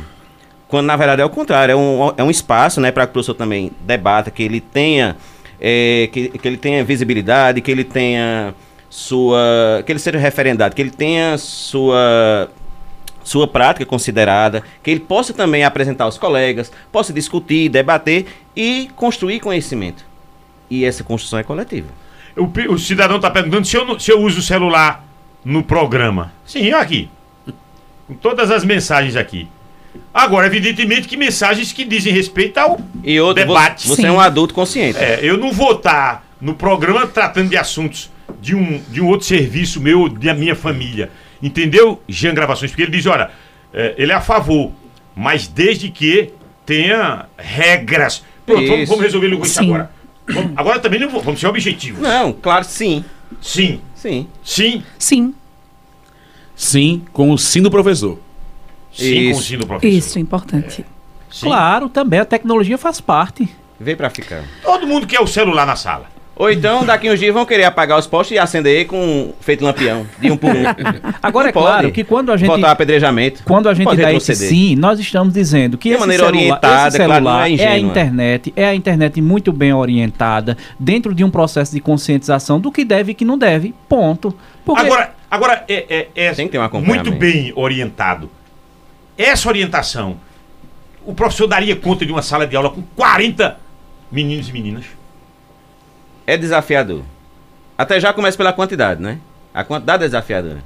Quando 0.68 0.84
na 0.84 0.96
verdade 0.96 1.22
é 1.22 1.24
o 1.24 1.30
contrário, 1.30 1.72
é 1.72 1.76
um, 1.76 2.12
é 2.18 2.22
um 2.22 2.30
espaço 2.30 2.78
né, 2.78 2.92
para 2.92 3.06
que 3.06 3.10
o 3.10 3.12
professor 3.14 3.32
também 3.32 3.72
debata, 3.80 4.30
que 4.30 4.42
ele 4.42 4.60
tenha 4.60 5.16
é, 5.58 6.10
que, 6.12 6.28
que 6.28 6.46
ele 6.46 6.58
tenha 6.58 6.84
visibilidade, 6.84 7.62
que 7.62 7.70
ele 7.70 7.84
tenha 7.84 8.54
sua. 8.90 9.82
que 9.86 9.92
ele 9.92 9.98
seja 9.98 10.18
referendado, 10.18 10.74
que 10.74 10.82
ele 10.82 10.90
tenha 10.90 11.38
sua 11.38 12.50
sua 13.22 13.48
prática 13.48 13.86
considerada, 13.86 14.62
que 14.82 14.90
ele 14.90 15.00
possa 15.00 15.32
também 15.32 15.64
apresentar 15.64 16.04
aos 16.04 16.18
colegas, 16.18 16.70
possa 16.92 17.14
discutir, 17.14 17.70
debater 17.70 18.26
e 18.54 18.90
construir 18.94 19.40
conhecimento. 19.40 20.04
E 20.68 20.84
essa 20.84 21.02
construção 21.02 21.38
é 21.38 21.42
coletiva. 21.42 21.88
O, 22.36 22.44
o 22.74 22.78
cidadão 22.78 23.16
está 23.16 23.30
perguntando 23.30 23.66
se 23.66 23.74
eu, 23.74 23.98
se 23.98 24.10
eu 24.10 24.20
uso 24.20 24.40
o 24.40 24.42
celular 24.42 25.13
no 25.44 25.62
programa. 25.62 26.32
Sim, 26.46 26.72
aqui. 26.72 27.08
Com 28.06 28.14
todas 28.14 28.50
as 28.50 28.64
mensagens 28.64 29.16
aqui. 29.16 29.48
Agora, 30.12 30.46
evidentemente 30.46 31.06
que 31.08 31.16
mensagens 31.16 31.72
que 31.72 31.84
dizem 31.84 32.12
respeito 32.12 32.58
ao 32.58 32.80
E 33.02 33.18
outro, 33.20 33.44
debate. 33.44 33.86
você 33.88 34.02
Sim. 34.02 34.08
é 34.08 34.12
um 34.12 34.20
adulto 34.20 34.52
consciente. 34.54 34.98
É, 34.98 35.20
eu 35.22 35.36
não 35.38 35.52
vou 35.52 35.72
estar 35.72 36.24
no 36.40 36.54
programa 36.54 37.06
tratando 37.06 37.48
de 37.48 37.56
assuntos 37.56 38.10
de 38.40 38.54
um, 38.54 38.80
de 38.90 39.00
um 39.00 39.06
outro 39.08 39.26
serviço 39.26 39.80
meu, 39.80 40.08
da 40.08 40.34
minha 40.34 40.54
família. 40.56 41.10
Entendeu, 41.42 42.02
Jean 42.08 42.34
Gravações? 42.34 42.70
Porque 42.70 42.82
ele 42.82 42.90
diz, 42.92 43.06
olha, 43.06 43.30
é, 43.72 43.94
ele 43.96 44.12
é 44.12 44.14
a 44.14 44.20
favor, 44.20 44.72
mas 45.14 45.46
desde 45.46 45.88
que 45.90 46.30
tenha 46.66 47.26
regras. 47.38 48.24
Pronto, 48.44 48.66
vamos, 48.66 48.88
vamos 48.88 49.04
resolver 49.04 49.28
logo 49.28 49.44
isso 49.46 49.60
agora. 49.60 49.90
Vamos- 50.28 50.52
agora 50.56 50.78
também 50.80 50.98
não 51.00 51.08
vou, 51.08 51.20
vamos 51.22 51.38
ser 51.40 51.46
objetivos. 51.46 52.00
Não, 52.00 52.32
claro, 52.32 52.64
sim. 52.64 53.04
Sim, 53.40 53.80
Sim. 53.94 54.28
sim, 54.42 54.82
Sim, 54.98 55.34
Sim, 56.56 57.02
com 57.12 57.30
o 57.32 57.38
sim 57.38 57.60
do 57.62 57.70
professor. 57.70 58.18
sim, 58.92 59.04
Isso. 59.30 59.32
com 59.32 59.38
o 59.38 59.42
sim 59.42 59.58
do 59.58 59.66
professor. 59.66 59.96
isso, 59.96 60.18
importante. 60.18 60.84
Sim. 61.30 61.46
Claro, 61.46 61.88
também 61.88 62.20
a 62.20 62.24
tecnologia 62.24 62.78
faz 62.78 63.00
parte. 63.00 63.48
Veio 63.80 63.96
pra 63.96 64.08
ficar. 64.08 64.44
Todo 64.62 64.86
mundo 64.86 65.06
quer 65.06 65.20
o 65.20 65.26
celular 65.26 65.66
na 65.66 65.74
sala. 65.74 66.06
Ou 66.36 66.50
então, 66.50 66.84
daqui 66.84 67.08
uns 67.08 67.20
dias 67.20 67.32
vão 67.32 67.46
querer 67.46 67.64
apagar 67.64 67.96
os 67.96 68.08
postes 68.08 68.34
e 68.34 68.38
acender 68.38 68.86
com 68.86 69.32
feito 69.40 69.64
lampião, 69.64 70.04
de 70.18 70.32
um 70.32 70.36
por 70.36 70.50
um. 70.50 70.64
Agora 71.22 71.44
Não 71.44 71.48
é 71.50 71.52
claro 71.52 71.92
que 71.92 72.02
quando 72.02 72.32
a 72.32 72.36
gente 72.36 72.48
Botar 72.48 72.72
apedrejamento. 72.72 73.42
Quando 73.44 73.68
a 73.68 73.74
gente 73.74 73.96
dá 73.96 74.12
esse 74.12 74.34
sim, 74.34 74.74
nós 74.74 74.98
estamos 74.98 75.32
dizendo 75.32 75.78
que 75.78 75.90
De 75.90 75.94
esse 75.94 76.00
maneira 76.00 76.24
celular, 76.24 76.40
orientada, 76.40 76.88
esse 76.88 76.96
claro, 76.96 77.12
celular 77.14 77.38
não 77.38 77.44
é 77.46 77.54
é, 77.54 77.68
a 77.68 77.78
internet, 77.78 78.52
é 78.56 78.64
a 78.64 78.74
internet 78.74 79.20
muito 79.20 79.52
bem 79.52 79.72
orientada, 79.72 80.56
dentro 80.78 81.14
de 81.14 81.22
um 81.22 81.30
processo 81.30 81.72
de 81.72 81.80
conscientização 81.80 82.58
do 82.58 82.72
que 82.72 82.84
deve 82.84 83.12
e 83.12 83.14
que 83.14 83.24
não 83.24 83.38
deve, 83.38 83.72
ponto. 83.88 84.36
Porque 84.64 84.82
Agora, 84.82 85.14
agora 85.30 85.64
é, 85.68 86.08
é- 86.16 86.26
é 86.28 86.32
Tem 86.32 86.48
que 86.48 86.52
ter 86.52 86.58
um 86.58 86.80
muito 86.80 87.12
bem 87.12 87.52
orientado. 87.54 88.28
Essa 89.16 89.48
orientação, 89.48 90.16
o 91.06 91.14
professor 91.14 91.46
daria 91.46 91.76
conta 91.76 92.04
de 92.04 92.10
uma 92.10 92.22
sala 92.22 92.44
de 92.44 92.56
aula 92.56 92.70
com 92.70 92.82
40 92.96 93.56
meninos 94.10 94.48
e 94.48 94.52
meninas? 94.52 94.84
É 96.26 96.36
desafiador. 96.36 97.02
Até 97.76 97.98
já 98.00 98.12
começa 98.12 98.36
pela 98.36 98.52
quantidade, 98.52 99.02
né? 99.02 99.18
A 99.52 99.62
quantidade 99.64 100.04
é 100.04 100.06
desafiadora. 100.06 100.58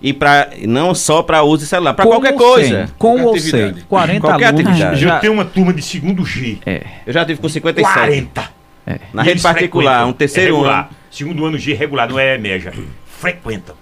E 0.00 0.12
pra, 0.12 0.48
não 0.66 0.94
só 0.96 1.22
para 1.22 1.44
uso 1.44 1.62
de 1.62 1.68
celular, 1.68 1.94
para 1.94 2.04
qualquer 2.04 2.34
coisa. 2.34 2.86
sem, 2.86 2.94
com 2.98 3.22
ou 3.22 3.38
sem, 3.38 3.50
atividade. 3.62 3.86
40 3.88 4.20
Qualquer 4.20 4.46
alunos 4.46 4.66
atividade. 4.66 5.00
já... 5.00 5.14
Eu 5.14 5.20
tenho 5.20 5.32
uma 5.32 5.44
turma 5.44 5.72
de 5.72 5.80
segundo 5.80 6.24
G. 6.26 6.58
É, 6.66 6.82
Eu 7.06 7.12
já 7.12 7.24
tive 7.24 7.40
com 7.40 7.48
57. 7.48 7.98
40. 7.98 8.50
Na 9.14 9.22
E 9.22 9.26
rede 9.26 9.40
particular, 9.40 10.04
um 10.06 10.12
terceiro 10.12 10.54
É 10.54 10.56
regular. 10.56 10.78
ano. 10.80 10.88
Segundo 11.08 11.46
ano 11.46 11.56
G 11.56 11.72
regular, 11.74 12.08
não 12.10 12.18
é 12.18 12.36
média. 12.36 12.72
Frequentam. 13.06 13.76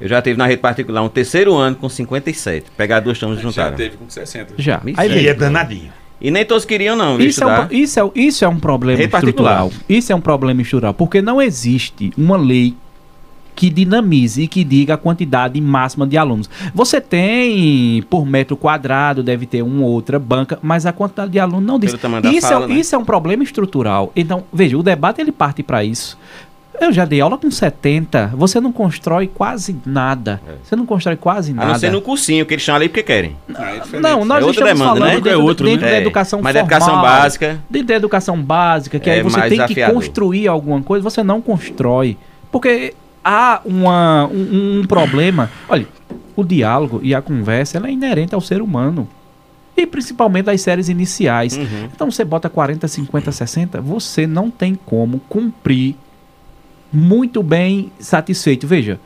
Eu 0.00 0.08
já 0.08 0.20
tive 0.20 0.36
na 0.36 0.44
rede 0.46 0.60
particular 0.60 1.02
um 1.02 1.08
terceiro 1.08 1.54
ano 1.54 1.76
com 1.76 1.88
57. 1.88 2.72
Pegar 2.76 2.98
duas 2.98 3.16
turmas 3.16 3.38
e 3.38 3.50
Já 3.52 3.70
teve 3.70 3.96
com 3.96 4.10
60. 4.10 4.54
já. 4.58 4.82
Aí 4.96 5.22
E 5.22 5.28
é 5.28 5.34
danadinho. 5.34 5.92
E 6.24 6.30
nem 6.30 6.42
todos 6.42 6.64
queriam, 6.64 6.96
não, 6.96 7.20
Isso 7.20 7.44
é, 7.44 7.46
um, 7.46 7.66
isso, 7.70 8.00
é, 8.00 8.10
isso 8.14 8.44
é 8.46 8.48
um 8.48 8.58
problema 8.58 8.98
Rede 8.98 9.14
estrutural. 9.14 9.70
Isso 9.86 10.10
é 10.10 10.16
um 10.16 10.22
problema 10.22 10.62
estrutural, 10.62 10.94
porque 10.94 11.20
não 11.20 11.40
existe 11.40 12.14
uma 12.16 12.38
lei 12.38 12.74
que 13.54 13.68
dinamize 13.68 14.42
e 14.42 14.48
que 14.48 14.64
diga 14.64 14.94
a 14.94 14.96
quantidade 14.96 15.60
máxima 15.60 16.06
de 16.06 16.16
alunos. 16.16 16.48
Você 16.74 16.98
tem, 16.98 18.02
por 18.08 18.24
metro 18.24 18.56
quadrado, 18.56 19.22
deve 19.22 19.44
ter 19.44 19.60
uma 19.60 19.84
ou 19.84 19.90
outra 19.90 20.18
banca, 20.18 20.58
mas 20.62 20.86
a 20.86 20.92
quantidade 20.92 21.30
de 21.30 21.38
alunos 21.38 21.66
não 21.66 21.78
diz. 21.78 21.92
Isso, 22.32 22.48
sala, 22.48 22.64
é, 22.64 22.68
né? 22.68 22.74
isso 22.74 22.94
é 22.94 22.98
um 22.98 23.04
problema 23.04 23.42
estrutural. 23.42 24.10
Então, 24.16 24.44
veja, 24.50 24.78
o 24.78 24.82
debate 24.82 25.20
ele 25.20 25.30
parte 25.30 25.62
para 25.62 25.84
isso. 25.84 26.18
Eu 26.80 26.92
já 26.92 27.04
dei 27.04 27.20
aula 27.20 27.38
com 27.38 27.50
70. 27.50 28.32
Você 28.34 28.60
não 28.60 28.72
constrói 28.72 29.28
quase 29.28 29.76
nada. 29.86 30.40
Você 30.62 30.74
não 30.74 30.84
constrói 30.84 31.16
quase 31.16 31.52
A 31.52 31.54
nada. 31.54 31.68
não 31.68 31.78
ser 31.78 31.90
no 31.92 32.02
cursinho, 32.02 32.44
que 32.44 32.54
eles 32.54 32.64
chamam 32.64 32.76
ali 32.80 32.88
porque 32.88 33.02
querem. 33.02 33.36
Não, 33.48 34.24
nós 34.24 34.44
É 34.44 34.50
estamos 34.50 34.72
demanda, 34.72 34.84
falando 34.94 35.00
né? 35.04 35.14
dentro, 35.14 35.30
É 35.30 35.36
outro, 35.36 35.66
dentro 35.66 35.84
né? 35.86 35.90
da 35.92 35.96
É, 35.98 36.00
educação 36.00 36.40
mas 36.42 36.52
da 36.54 36.60
formal. 36.60 36.78
educação 36.78 37.02
básica- 37.02 37.60
Dentro 37.70 37.88
da 37.88 37.94
educação 37.94 38.42
básica, 38.42 38.98
que 38.98 39.08
É 39.08 39.14
aí 39.14 39.22
você 39.22 39.36
mais 39.38 39.48
tem 39.48 39.58
desafiador. 39.58 39.94
que 39.94 40.06
construir 40.08 40.48
alguma 40.48 40.82
coisa, 40.82 41.02
você 41.02 41.22
não 41.22 41.40
constrói. 41.40 42.16
Porque 42.50 42.92
há 43.24 43.60
uma, 43.64 44.26
um, 44.26 44.80
um 44.80 44.86
problema. 44.86 45.50
Olha, 45.68 45.86
o 46.36 46.42
diálogo 46.44 47.00
e 47.02 47.14
a 47.14 47.22
conversa 47.22 47.78
ela 47.78 47.86
é 47.88 47.92
inerente 47.92 48.34
ao 48.34 48.40
ser 48.40 48.60
humano. 48.60 49.08
E 49.76 49.86
principalmente 49.86 50.44
das 50.46 50.60
séries 50.60 50.88
iniciais. 50.88 51.56
Uhum. 51.56 51.88
Então 51.94 52.10
você 52.10 52.24
bota 52.24 52.48
40, 52.48 52.86
50, 52.86 53.32
60, 53.32 53.80
você 53.80 54.24
não 54.26 54.48
tem 54.50 54.74
como 54.86 55.20
cumprir 55.28 55.96
muito 56.94 57.42
bem 57.42 57.90
satisfeito. 57.98 58.66
Veja, 58.66 58.98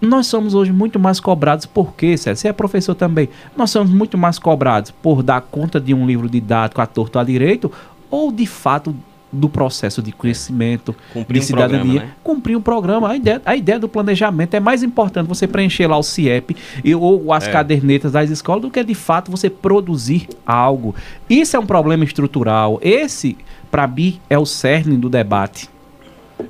nós 0.00 0.26
somos 0.26 0.54
hoje 0.54 0.70
muito 0.72 0.98
mais 0.98 1.18
cobrados 1.18 1.66
por 1.66 1.94
quê, 1.94 2.16
Sérgio? 2.16 2.40
Você 2.42 2.48
é 2.48 2.52
professor 2.52 2.94
também. 2.94 3.28
Nós 3.56 3.70
somos 3.70 3.90
muito 3.90 4.18
mais 4.18 4.38
cobrados 4.38 4.90
por 4.90 5.22
dar 5.22 5.40
conta 5.40 5.80
de 5.80 5.94
um 5.94 6.06
livro 6.06 6.28
didático 6.28 6.80
à 6.80 6.86
torto 6.86 7.18
à 7.18 7.24
direito 7.24 7.72
ou 8.10 8.30
de 8.30 8.46
fato 8.46 8.94
do 9.32 9.48
processo 9.48 10.00
de 10.00 10.12
conhecimento, 10.12 10.94
Cumprir 11.12 11.40
de 11.40 11.44
um 11.44 11.46
cidadania, 11.46 11.78
programa, 11.80 12.00
né? 12.06 12.12
cumprir 12.22 12.56
um 12.56 12.60
programa. 12.60 13.08
A 13.08 13.16
ideia, 13.16 13.42
a 13.44 13.56
ideia 13.56 13.80
do 13.80 13.88
planejamento 13.88 14.54
é 14.54 14.60
mais 14.60 14.82
importante 14.84 15.26
você 15.26 15.48
preencher 15.48 15.88
lá 15.88 15.98
o 15.98 16.04
CIEP 16.04 16.54
e, 16.84 16.94
ou 16.94 17.32
as 17.32 17.48
É. 17.48 17.50
cadernetas 17.50 18.12
das 18.12 18.30
escolas 18.30 18.62
do 18.62 18.70
que 18.70 18.84
de 18.84 18.94
fato 18.94 19.32
você 19.32 19.50
produzir 19.50 20.28
algo. 20.46 20.94
Isso 21.28 21.56
é 21.56 21.58
um 21.58 21.66
problema 21.66 22.04
estrutural. 22.04 22.78
Esse, 22.80 23.36
para 23.72 23.88
mim, 23.88 24.20
é 24.30 24.38
o 24.38 24.46
cerne 24.46 24.96
do 24.96 25.08
debate. 25.08 25.68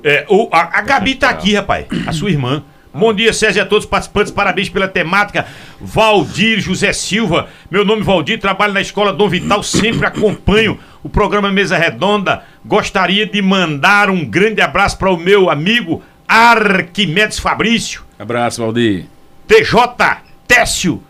É, 0.03 0.25
o, 0.29 0.49
a, 0.51 0.79
a 0.79 0.81
Gabi 0.81 1.15
tá 1.15 1.29
aqui, 1.29 1.55
rapaz. 1.55 1.85
A 2.07 2.11
sua 2.11 2.29
irmã. 2.29 2.63
Bom 2.93 3.13
dia, 3.13 3.33
Sérgio, 3.33 3.59
e 3.59 3.61
a 3.61 3.65
todos 3.65 3.83
os 3.83 3.89
participantes. 3.89 4.31
Parabéns 4.31 4.69
pela 4.69 4.87
temática. 4.87 5.45
Valdir 5.81 6.61
José 6.61 6.93
Silva. 6.93 7.49
Meu 7.69 7.83
nome 7.83 8.01
é 8.01 8.05
Valdir, 8.05 8.39
trabalho 8.39 8.73
na 8.73 8.79
escola 8.79 9.11
Dom 9.11 9.27
Vital. 9.27 9.61
Sempre 9.61 10.05
acompanho 10.05 10.79
o 11.03 11.09
programa 11.09 11.51
Mesa 11.51 11.77
Redonda. 11.77 12.43
Gostaria 12.63 13.25
de 13.25 13.41
mandar 13.41 14.09
um 14.09 14.23
grande 14.23 14.61
abraço 14.61 14.97
para 14.97 15.11
o 15.11 15.17
meu 15.17 15.49
amigo 15.49 16.01
Arquimedes 16.25 17.37
Fabrício. 17.37 18.03
Abraço, 18.17 18.61
Valdir. 18.61 19.07
TJ 19.45 20.23
Técio. 20.47 21.03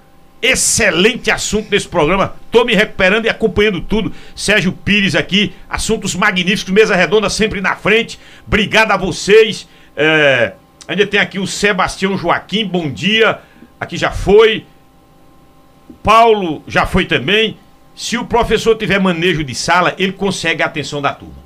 Excelente 0.46 1.32
assunto 1.32 1.70
desse 1.70 1.88
programa. 1.88 2.36
Tô 2.52 2.64
me 2.64 2.76
recuperando 2.76 3.26
e 3.26 3.30
acompanhando 3.30 3.82
tudo. 3.82 4.14
Sérgio 4.36 4.72
Pires 4.72 5.16
aqui. 5.16 5.54
Assuntos 5.68 6.14
magníficos. 6.14 6.72
Mesa 6.72 6.96
Redonda 6.96 7.30
sempre 7.32 7.62
na 7.62 7.76
frente. 7.76 8.20
Obrigado 8.46 8.92
a 8.92 8.98
vocês. 8.98 9.68
É, 9.98 10.54
ainda 10.88 11.08
tem 11.08 11.20
aqui 11.20 11.40
o 11.40 11.48
Sebastião 11.48 12.16
Joaquim. 12.16 12.64
Bom 12.64 12.92
dia. 12.92 13.40
Aqui 13.80 13.98
já 13.98 14.12
foi. 14.12 14.66
Paulo 16.04 16.64
já 16.68 16.86
foi 16.86 17.06
também. 17.06 17.58
Se 17.96 18.16
o 18.16 18.26
professor 18.26 18.78
tiver 18.78 19.00
manejo 19.00 19.44
de 19.44 19.56
sala, 19.56 19.96
ele 19.98 20.12
consegue 20.12 20.62
a 20.62 20.68
atenção 20.68 21.02
da 21.02 21.12
turma. 21.12 21.45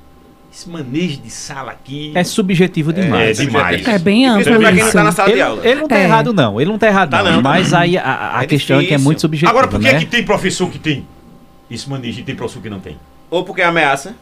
Esse 0.52 0.68
manejo 0.68 1.18
de 1.18 1.30
sala 1.30 1.70
aqui 1.70 2.10
É 2.14 2.24
subjetivo 2.24 2.92
demais. 2.92 3.38
é 3.38 3.44
demais. 3.44 3.86
É 3.86 3.98
bem 3.98 4.26
amplo 4.26 4.58
pra 4.58 4.72
quem 4.72 4.82
não 4.82 4.90
tá 4.92 5.04
na 5.04 5.12
sala 5.12 5.28
de 5.28 5.34
Ele, 5.34 5.42
aula. 5.42 5.64
ele 5.66 5.80
não 5.80 5.88
tá 5.88 5.96
É. 5.98 6.02
errado, 6.04 6.32
não. 6.32 6.60
Ele 6.60 6.70
não 6.70 6.78
tá 6.78 6.86
errado, 6.88 7.10
Tá 7.10 7.22
não. 7.22 7.32
não, 7.34 7.42
tá 7.42 7.48
Mas 7.50 7.72
aí 7.72 7.96
a, 7.96 8.38
a 8.38 8.42
É 8.42 8.46
questão 8.46 8.76
é 8.76 8.80
que 8.80 8.86
é 8.86 8.88
difícil. 8.88 9.04
muito 9.04 9.20
subjetiva. 9.20 9.50
Agora, 9.50 9.68
por 9.68 9.78
que, 9.80 9.92
né? 9.92 9.98
que 10.00 10.06
tem 10.06 10.24
professor 10.24 10.68
que 10.68 10.78
tem 10.78 11.06
esse 11.70 11.88
manejo 11.88 12.18
e 12.20 12.22
tem 12.24 12.34
professor 12.34 12.60
que 12.60 12.68
não 12.68 12.80
tem? 12.80 12.98
Ou 13.30 13.44
porque 13.44 13.62
ameaça. 13.62 14.16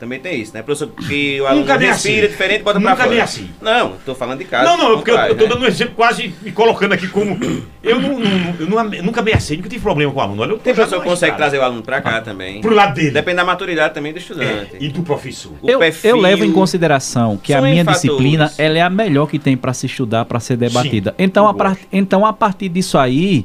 Também 0.00 0.18
tem 0.18 0.40
isso, 0.40 0.54
né? 0.54 0.62
Professor 0.62 0.88
que 1.06 1.38
o 1.42 1.46
aluno 1.46 1.60
Nunca 1.60 1.76
nem 1.76 1.88
respira 1.88 2.20
assim. 2.24 2.30
diferente, 2.32 2.62
bota 2.62 2.78
Nunca 2.78 2.96
pra 2.96 3.04
fora. 3.04 3.22
assim. 3.22 3.50
Não, 3.60 3.92
tô 4.06 4.14
falando 4.14 4.38
de 4.38 4.46
casa. 4.46 4.64
não, 4.64 4.78
não, 4.78 4.96
porque 4.96 5.10
eu, 5.10 5.14
eu 5.14 5.20
tô 5.20 5.28
contrário, 5.28 5.48
dando 5.50 5.62
um 5.62 5.66
exemplo 5.68 5.94
quase 5.94 6.34
me 6.40 6.50
colocando 6.52 6.94
aqui 6.94 7.06
como. 7.06 7.38
Eu, 7.82 8.00
não, 8.00 8.18
não- 8.18 8.54
eu 8.58 8.66
não 8.66 8.78
ame- 8.78 9.02
nunca 9.02 9.20
ameacei, 9.20 9.58
nunca 9.58 9.68
tive 9.68 9.82
problema 9.82 10.10
com 10.10 10.18
o 10.18 10.22
aluno. 10.22 10.40
Olha, 10.42 10.52
eu 10.52 10.58
Tem 10.58 10.74
professor 10.74 11.00
que 11.02 11.04
consegue 11.08 11.32
estrada. 11.32 11.36
trazer 11.36 11.58
o 11.58 11.62
aluno 11.62 11.82
pra 11.82 12.00
cá 12.00 12.22
também. 12.22 12.62
Pro 12.62 12.74
lado 12.74 12.94
dele. 12.94 13.10
Depende 13.10 13.36
da 13.36 13.44
maturidade 13.44 13.92
também 13.92 14.12
do 14.12 14.16
É, 14.18 14.20
estudante. 14.22 14.70
e 14.80 14.88
do 14.88 15.02
professor. 15.02 15.52
O 15.60 15.68
Eu, 15.70 15.78
perfil- 15.78 16.10
eu 16.10 16.16
levo 16.16 16.44
em 16.46 16.52
consideração 16.52 17.36
que 17.36 17.52
a 17.52 17.60
minha 17.60 17.84
fatores. 17.84 18.00
disciplina 18.02 18.50
ela 18.56 18.78
é 18.78 18.80
a 18.82 18.88
melhor 18.88 19.26
que 19.26 19.38
tem 19.38 19.54
para 19.54 19.74
se 19.74 19.84
estudar, 19.84 20.24
para 20.24 20.40
ser 20.40 20.56
debatida. 20.56 21.14
então, 21.18 21.44
eu 21.44 21.50
a 21.50 21.54
par- 21.54 21.76
então, 21.92 22.24
a 22.24 22.32
partir 22.32 22.70
disso 22.70 22.96
aí, 22.96 23.44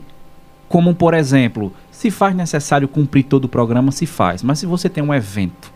como 0.69 0.95
por 0.95 1.13
exemplo, 1.13 1.73
se 1.91 2.09
faz 2.09 2.33
necessário 2.35 2.87
cumprir 2.87 3.23
todo 3.23 3.43
o 3.45 3.49
programa, 3.49 3.91
se 3.91 4.05
faz. 4.05 4.41
Mas 4.41 4.59
se 4.59 4.65
você 4.65 4.87
tem 4.89 5.03
um 5.03 5.13
evento, 5.13 5.74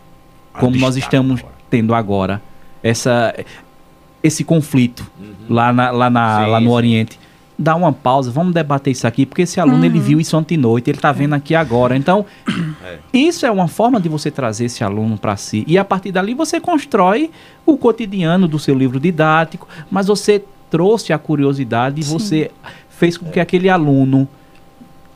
como 0.60 0.76
nós 0.76 0.96
estamos 0.96 1.40
agora. 1.40 1.54
tendo 1.68 1.94
agora, 1.94 2.42
essa, 2.82 3.34
esse 4.22 4.44
conflito 4.44 5.04
lá, 5.48 5.72
na- 5.72 5.90
lá, 5.90 6.10
na- 6.10 6.44
Sim, 6.44 6.50
lá 6.50 6.60
no 6.60 6.66
sim. 6.68 6.72
Oriente, 6.74 7.20
dá 7.58 7.74
uma 7.76 7.92
pausa, 7.92 8.30
vamos 8.30 8.54
debater 8.54 8.90
isso 8.90 9.06
aqui, 9.06 9.26
porque 9.26 9.42
esse 9.42 9.60
aluno 9.60 9.84
ele 9.84 9.98
viu 10.00 10.18
isso 10.20 10.34
antenoite, 10.36 10.88
ele 10.90 10.96
está 10.98 11.12
vendo 11.12 11.34
aqui 11.34 11.54
agora. 11.54 11.94
Então, 11.96 12.24
É. 12.84 12.98
isso 13.12 13.44
é 13.44 13.50
uma 13.50 13.68
forma 13.68 14.00
de 14.00 14.08
você 14.08 14.30
trazer 14.30 14.64
esse 14.66 14.82
aluno 14.82 15.18
para 15.18 15.36
si. 15.36 15.62
E 15.66 15.76
a 15.76 15.84
partir 15.84 16.10
dali 16.12 16.32
você 16.34 16.58
constrói 16.60 17.30
o 17.66 17.76
cotidiano 17.76 18.48
do 18.48 18.58
seu 18.58 18.74
livro 18.74 18.98
didático, 18.98 19.68
mas 19.90 20.06
você 20.06 20.42
trouxe 20.70 21.12
a 21.12 21.18
curiosidade 21.18 22.00
e 22.00 22.04
você 22.04 22.50
fez 22.88 23.18
com 23.18 23.28
que 23.30 23.40
aquele 23.40 23.68
aluno 23.68 24.26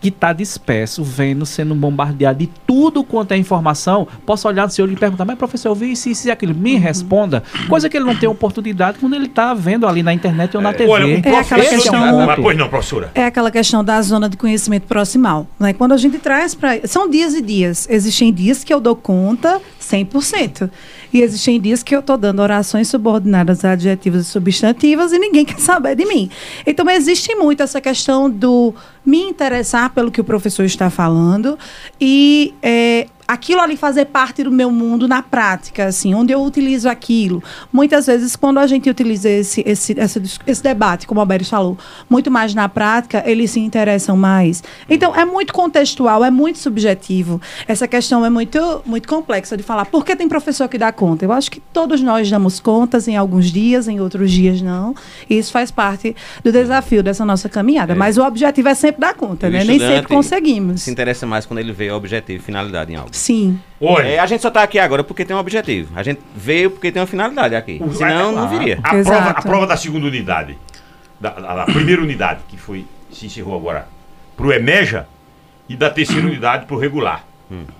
que 0.04 0.08
está 0.10 0.34
disperso, 0.34 1.02
vendo, 1.02 1.46
sendo 1.46 1.74
bombardeado 1.74 2.38
de 2.40 2.46
tudo 2.66 3.02
quanto 3.02 3.32
é 3.32 3.38
informação, 3.38 4.06
possa 4.26 4.46
olhar 4.46 4.66
no 4.66 4.70
seu 4.70 4.84
olho 4.84 4.92
e 4.92 4.96
perguntar, 4.96 5.24
mas 5.24 5.38
professor, 5.38 5.70
eu 5.70 5.74
vi 5.74 5.92
isso, 5.92 6.10
isso 6.10 6.28
e 6.28 6.30
aquilo, 6.30 6.54
me 6.54 6.76
responda. 6.76 7.42
Coisa 7.70 7.88
que 7.88 7.96
ele 7.96 8.04
não 8.04 8.14
tem 8.14 8.28
oportunidade 8.28 8.98
quando 8.98 9.14
ele 9.14 9.24
está 9.24 9.54
vendo 9.54 9.86
ali 9.86 10.02
na 10.02 10.12
internet 10.12 10.54
ou 10.58 10.62
na 10.62 10.74
TV. 10.74 10.90
Olha, 10.90 11.06
um 11.06 11.10
É 11.24 11.38
aquela 11.38 11.64
é 11.64 11.68
questão- 11.70 12.26
ponto. 12.26 12.42
pois 12.42 12.58
não, 12.58 12.68
professora. 12.68 13.10
É 13.14 13.24
aquela 13.24 13.50
questão 13.50 13.82
da 13.82 14.02
zona 14.02 14.28
de 14.28 14.36
conhecimento 14.36 14.86
proximal. 14.86 15.46
Né? 15.58 15.72
Quando 15.72 15.92
a 15.92 15.96
gente 15.96 16.18
traz 16.18 16.54
para. 16.54 16.86
São 16.86 17.08
dias 17.08 17.32
e 17.32 17.40
dias. 17.40 17.86
Existem 17.88 18.30
dias 18.30 18.62
que 18.62 18.74
eu 18.74 18.80
dou 18.80 18.94
conta 18.94 19.58
100%. 19.80 20.68
E 21.14 21.22
existem 21.22 21.60
dias 21.60 21.80
que 21.80 21.94
eu 21.94 22.00
estou 22.00 22.16
dando 22.16 22.42
orações 22.42 22.88
subordinadas 22.88 23.64
a 23.64 23.70
adjetivos 23.70 24.22
e 24.22 24.24
substantivos 24.24 25.12
e 25.12 25.18
ninguém 25.20 25.44
quer 25.46 25.60
saber 25.60 25.94
de 25.94 26.04
mim. 26.04 26.28
Então, 26.66 26.90
existe 26.90 27.32
muito 27.36 27.62
essa 27.62 27.80
questão 27.80 28.28
do 28.28 28.74
me 29.06 29.22
interessar 29.22 29.90
pelo 29.90 30.10
que 30.10 30.20
o 30.20 30.24
professor 30.24 30.64
está 30.64 30.90
falando 30.90 31.56
e 32.00 32.52
é, 32.60 33.06
aquilo 33.26 33.60
ali 33.60 33.76
fazer 33.76 34.06
parte 34.06 34.42
do 34.44 34.50
meu 34.50 34.70
mundo 34.70 35.08
na 35.08 35.22
prática, 35.22 35.86
assim, 35.86 36.14
onde 36.14 36.32
eu 36.32 36.42
utilizo 36.42 36.88
aquilo. 36.88 37.42
Muitas 37.72 38.06
vezes, 38.06 38.36
quando 38.36 38.58
a 38.58 38.66
gente 38.66 38.88
utiliza 38.90 39.28
esse, 39.28 39.62
esse, 39.66 39.94
dis- 40.20 40.38
esse 40.46 40.62
debate, 40.62 41.06
como 41.06 41.20
a 41.20 41.24
Beres 41.24 41.48
falou, 41.48 41.78
muito 42.08 42.30
mais 42.30 42.54
na 42.54 42.68
prática, 42.68 43.22
eles 43.26 43.50
se 43.50 43.60
interessam 43.60 44.16
mais. 44.16 44.62
Então, 44.88 45.14
é 45.14 45.24
muito 45.24 45.52
contextual, 45.52 46.24
é 46.24 46.30
muito 46.30 46.58
subjetivo. 46.58 47.40
Essa 47.66 47.88
questão 47.88 48.24
é 48.24 48.30
muito, 48.30 48.82
muito 48.84 49.08
complexa 49.08 49.56
de 49.56 49.62
falar. 49.62 49.86
Por 49.86 50.04
que 50.04 50.14
tem 50.14 50.28
professor 50.28 50.68
que 50.68 50.76
dá 50.78 50.92
conta? 50.92 51.24
Eu 51.24 51.32
acho 51.32 51.50
que 51.50 51.60
todos 51.60 52.00
nós 52.00 52.30
damos 52.30 52.60
contas 52.60 53.08
em 53.08 53.16
alguns 53.16 53.50
dias, 53.50 53.88
em 53.88 54.00
outros 54.00 54.30
dias 54.30 54.60
não. 54.60 54.94
E 55.28 55.38
isso 55.38 55.50
faz 55.52 55.70
parte 55.70 56.14
do 56.42 56.52
desafio 56.52 57.02
dessa 57.02 57.24
nossa 57.24 57.48
caminhada. 57.48 57.94
Mas 57.94 58.18
o 58.18 58.22
objetivo 58.22 58.68
é 58.68 58.74
sempre 58.74 59.00
dar 59.00 59.14
conta, 59.14 59.46
E 59.46 59.50
o 59.50 59.52
né? 59.52 59.64
Nem 59.64 59.76
estudante 59.76 59.94
sempre 59.96 60.14
conseguimos. 60.14 60.82
Se 60.82 60.90
interessa 60.90 61.26
mais 61.26 61.46
quando 61.46 61.60
ele 61.60 61.72
vê 61.72 61.90
objetivo 61.90 62.40
e 62.40 62.44
finalidade 62.44 62.92
em 62.92 62.96
algo. 62.96 63.13
Sim. 63.14 63.60
Olha, 63.80 64.08
É, 64.08 64.18
a 64.18 64.26
gente 64.26 64.40
só 64.42 64.50
tá 64.50 64.62
aqui 64.62 64.78
agora 64.78 65.04
porque 65.04 65.24
tem 65.24 65.36
um 65.36 65.38
objetivo. 65.38 65.92
A 65.96 66.02
gente 66.02 66.20
veio 66.34 66.70
porque 66.70 66.90
tem 66.90 67.00
uma 67.00 67.06
finalidade 67.06 67.54
aqui. 67.54 67.80
O- 67.80 67.92
Senão, 67.94 68.32
não 68.32 68.42
a- 68.44 68.46
viria. 68.46 68.80
A, 68.82 68.96
Exato. 68.96 69.16
prova, 69.22 69.30
a 69.38 69.42
prova 69.42 69.66
da 69.68 69.76
segunda 69.76 70.06
unidade, 70.06 70.58
da, 71.20 71.30
da- 71.30 71.54
da 71.54 71.64
primeira 71.66 72.02
unidade, 72.02 72.40
que 72.48 72.56
foi, 72.56 72.84
se 73.12 73.26
encerrou 73.26 73.54
agora, 73.56 73.86
pro 74.36 74.52
EMEJA, 74.52 75.06
e 75.68 75.76
da 75.76 75.88
terceira 75.90 76.26
unidade 76.26 76.66
pro 76.66 76.76
regular. 76.76 77.24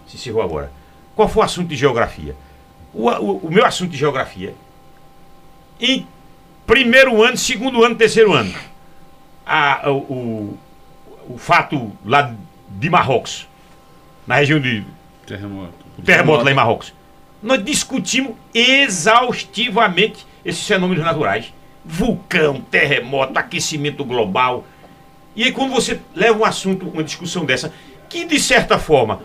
Se 0.07 0.17
encerrou 0.17 0.41
agora. 0.43 0.71
Qual 1.17 1.29
foi 1.29 1.43
o 1.43 1.45
assunto 1.45 1.69
de 1.69 1.77
geografia? 1.77 2.37
O, 2.95 3.09
o- 3.11 3.37
o 3.49 3.51
meu 3.51 3.65
assunto 3.67 3.91
de 3.91 3.97
geografia, 3.99 4.55
em 5.81 6.07
primeiro 6.67 7.23
ano, 7.23 7.37
segundo 7.37 7.85
ano, 7.85 7.95
terceiro 7.97 8.33
ano, 8.33 8.55
a- 9.45 9.91
o, 9.91 9.97
o, 9.97 10.59
o 11.35 11.39
fato 11.39 11.91
lá 12.05 12.33
de 12.69 12.89
Marrocos, 12.89 13.49
na 14.27 14.37
região 14.37 14.61
de 14.61 14.85
Terremoto. 15.27 15.73
o 15.99 16.03
terremoto 16.03 16.45
lá 16.45 16.51
em 16.51 16.55
Marrocos. 16.55 16.93
Nós 17.43 17.63
discutimos 17.65 18.35
exaustivamente 18.55 20.27
esses 20.45 20.67
fenômenos 20.67 21.05
naturais. 21.05 21.53
Vulcão, 21.85 22.61
terremoto, 22.61 23.39
aquecimento 23.39 24.05
global. 24.05 24.65
E 25.37 25.45
aí 25.45 25.53
quando 25.53 25.73
você 25.73 26.01
leva 26.15 26.39
um 26.39 26.45
assunto, 26.45 26.89
uma 26.89 27.05
discussão 27.05 27.45
dessa, 27.45 27.73
que 28.09 28.25
de 28.25 28.39
certa 28.39 28.79
forma 28.79 29.21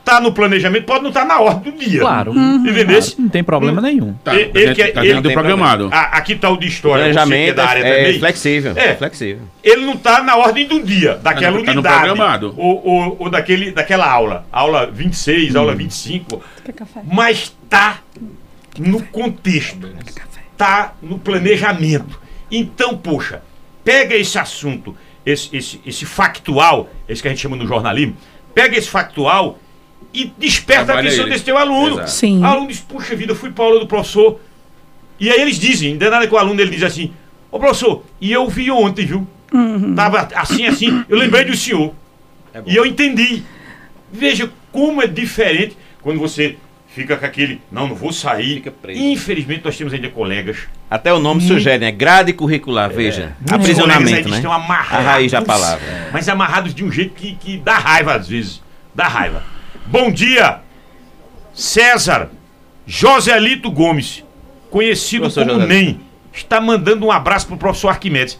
está 0.00 0.20
no 0.20 0.32
planejamento, 0.32 0.84
pode 0.84 1.02
não 1.02 1.10
estar 1.10 1.24
na 1.24 1.38
ordem 1.40 1.72
do 1.72 1.78
dia. 1.78 2.00
Claro. 2.00 2.32
Entendeu? 2.32 2.84
Claro, 2.86 3.14
Não 3.18 3.28
tem 3.28 3.44
problema 3.44 3.80
nenhum. 3.80 4.14
Tá, 4.24 4.34
Ele- 4.34 4.50
ele 4.54 4.66
tá 4.68 4.74
quer- 4.74 4.84
dentro 4.86 5.00
ele 5.04 5.14
do 5.20 5.28
tem 5.28 5.32
programado. 5.34 5.88
Ah, 5.92 6.16
aqui 6.18 6.32
está 6.32 6.50
o 6.50 6.56
de 6.56 6.66
O 6.66 6.68
história, 6.68 7.04
você 7.04 7.10
que 7.12 7.18
é 7.18 7.22
planejamento 7.22 7.56
da 7.56 7.66
área 7.68 7.80
é, 7.86 7.96
também. 8.04 8.18
flexível. 8.18 8.72
É. 8.76 8.94
flexível. 8.96 9.42
Ele 9.62 9.86
não 9.86 9.94
está 9.94 10.22
na 10.22 10.36
ordem 10.36 10.66
do 10.66 10.82
dia, 10.82 11.14
daquela 11.16 11.52
Tá 11.52 11.58
no- 11.58 11.64
tá 11.64 11.72
no 11.72 11.78
unidade. 11.80 11.98
programado. 11.98 12.54
ou, 12.56 12.86
ou, 12.86 13.16
ou 13.20 13.30
daquele, 13.30 13.70
daquela 13.70 14.10
aula. 14.10 14.46
Aula 14.50 14.86
26, 14.90 15.54
Hum. 15.54 15.58
aula 15.58 15.74
25. 15.74 16.42
Quer 16.64 16.72
café? 16.72 17.00
mas 17.10 17.54
está 17.64 17.98
no 18.78 19.02
contexto, 19.04 19.88
tá 20.56 20.94
no 21.02 21.18
planejamento. 21.18 22.20
Então, 22.50 22.96
poxa, 22.96 23.42
pega 23.84 24.14
esse 24.14 24.38
assunto, 24.38 24.96
esse, 25.24 25.54
esse, 25.56 25.80
esse 25.86 26.04
factual, 26.06 26.88
esse 27.08 27.20
que 27.22 27.28
a 27.28 27.30
gente 27.30 27.40
chama 27.40 27.56
no 27.56 27.66
jornalismo, 27.66 28.16
pega 28.54 28.76
esse 28.76 28.88
factual 28.88 29.58
e 30.12 30.32
desperta 30.38 30.82
a 30.82 30.84
Trabalha 30.86 31.08
atenção 31.08 31.24
ele. 31.24 31.32
desse 31.32 31.44
teu 31.44 31.56
aluno. 31.56 32.06
Sim. 32.08 32.40
O 32.40 32.44
aluno 32.46 32.68
diz, 32.68 32.80
puxa 32.80 33.14
vida, 33.14 33.32
eu 33.32 33.36
fui 33.36 33.50
para 33.50 33.64
aula 33.64 33.80
do 33.80 33.86
professor. 33.86 34.40
E 35.18 35.30
aí 35.30 35.40
eles 35.40 35.56
dizem, 35.58 35.94
não 35.96 36.06
é 36.06 36.10
nada 36.10 36.26
que 36.26 36.34
o 36.34 36.38
aluno 36.38 36.60
ele 36.60 36.70
diz 36.70 36.82
assim, 36.82 37.12
ô 37.50 37.58
professor, 37.58 38.02
e 38.20 38.32
eu 38.32 38.48
vi 38.48 38.70
ontem, 38.70 39.04
viu? 39.06 39.26
Tava 39.96 40.28
assim, 40.34 40.66
assim, 40.66 41.04
eu 41.08 41.18
lembrei 41.18 41.44
do 41.44 41.56
senhor. 41.56 41.94
e 42.66 42.74
eu 42.74 42.86
entendi. 42.86 43.42
Veja 44.12 44.50
como 44.72 45.02
é 45.02 45.06
diferente 45.06 45.76
quando 46.02 46.18
você 46.18 46.56
fica 46.88 47.16
com 47.16 47.24
aquele, 47.24 47.60
não, 47.70 47.86
não 47.88 47.94
vou 47.94 48.12
sair. 48.12 48.54
Fica 48.56 48.70
preso. 48.70 49.00
Infelizmente 49.00 49.62
nós 49.64 49.76
temos 49.76 49.92
ainda 49.92 50.08
colegas. 50.08 50.58
Até 50.90 51.12
o 51.12 51.18
nome 51.20 51.40
sugere, 51.40 51.78
né? 51.78 51.92
Grade 51.92 52.32
curricular, 52.32 52.90
veja. 52.90 53.36
muitos 53.36 53.36
colegas 53.36 53.60
Aprisionamento, 53.60 54.28
né? 54.28 54.36
estão 54.36 54.52
A 54.52 54.56
amarrados. 54.56 55.06
raiz 55.06 55.32
da 55.32 55.42
palavra. 55.42 56.08
Mas 56.12 56.28
amarrados 56.28 56.74
de 56.74 56.82
um 56.84 56.90
jeito 56.90 57.14
que, 57.14 57.34
que 57.36 57.56
dá 57.58 57.78
raiva 57.78 58.14
às 58.14 58.28
vezes. 58.28 58.60
Dá 58.94 59.06
raiva. 59.06 59.42
Bom 59.90 60.10
dia, 60.12 60.60
César 61.52 62.30
Joselito 62.86 63.70
Gomes, 63.70 64.24
conhecido 64.70 65.22
Professor 65.22 65.46
como 65.46 65.60
Joselito. 65.62 65.84
NEM, 65.84 66.00
está 66.32 66.60
mandando 66.60 67.06
um 67.06 67.10
abraço 67.10 67.46
pro 67.48 67.56
professor 67.56 67.88
Arquimedes. 67.88 68.38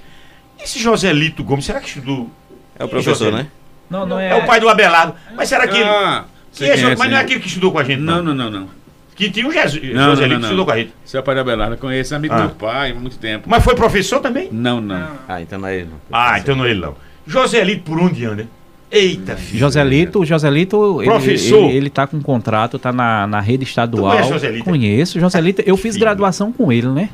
Esse 0.63 0.79
Joselito 0.79 1.43
Gomes, 1.43 1.65
será 1.65 1.81
que 1.81 1.89
estudou? 1.89 2.31
É 2.79 2.85
o 2.85 2.89
professor, 2.89 3.15
Joselito? 3.15 3.37
né? 3.39 3.49
Não, 3.91 4.07
não 4.07 4.21
É 4.21 4.35
o 4.37 4.47
pai 4.47 4.61
do 4.61 4.69
Abelardo. 4.69 5.15
Mas 5.35 5.49
será 5.49 5.67
que 5.67 5.77
ele. 5.77 5.85
Ah, 5.89 6.25
que 6.53 6.65
é 6.65 6.79
é, 6.79 6.97
mas 6.97 7.11
não 7.11 7.17
é 7.17 7.21
aquele 7.21 7.41
que 7.41 7.49
estudou 7.49 7.73
com 7.73 7.79
a 7.81 7.85
gente, 7.85 8.01
não. 8.01 8.23
Não, 8.23 8.35
não, 8.35 8.51
não, 8.51 8.61
não. 8.61 8.69
Que 9.17 9.29
tinha 9.29 9.47
um 9.47 9.51
Jesus, 9.53 9.83
Não, 9.93 9.93
não, 10.07 10.11
Joselito 10.11 10.35
não, 10.35 10.39
que 10.41 10.45
estudou 10.47 10.65
com 10.65 10.71
a 10.73 10.77
gente. 10.79 10.93
Seu 11.05 11.23
pai 11.23 11.35
da 11.35 11.45
Belarda, 11.45 11.77
conheço, 11.77 12.15
é 12.15 12.17
amigo 12.17 12.33
Ah. 12.33 12.37
do 12.39 12.43
meu 12.45 12.55
pai 12.55 12.93
há 12.93 12.95
muito 12.95 13.19
tempo. 13.19 13.49
Mas 13.51 13.63
foi 13.65 13.75
professor 13.75 14.21
também? 14.21 14.49
Não, 14.53 14.81
não. 14.81 15.09
Ah, 15.29 15.43
então 15.43 15.59
não 15.59 15.67
é 15.69 15.77
ele. 15.79 15.89
não. 15.91 15.99
Ah, 16.13 16.39
então 16.39 16.55
não 16.55 16.65
é 16.65 16.71
ele 16.71 16.81
não. 16.81 16.95
Joselito 17.27 17.83
por 17.83 18.01
onde 18.01 18.25
anda? 18.25 18.47
Eita, 18.91 19.37
filho. 19.37 19.59
Joselito, 19.61 20.25
Joselito, 20.25 21.01
ele, 21.01 21.11
Professor. 21.11 21.65
ele, 21.69 21.77
ele 21.77 21.91
tá 21.91 22.07
com 22.07 22.21
contrato, 22.21 22.79
tá 22.79 22.93
na, 22.93 23.27
na 23.27 23.41
rede 23.41 23.65
estadual. 23.65 24.11
Tu 24.11 24.17
conhece 24.17 24.29
Joselito? 24.33 24.65
Conheço, 24.65 25.21
Joselito. 25.21 25.63
Eu 25.65 25.77
fiz 25.77 25.95
Filho. 25.95 26.01
graduação 26.07 26.53
com 26.53 26.73
ele, 26.73 26.89
né? 26.89 27.09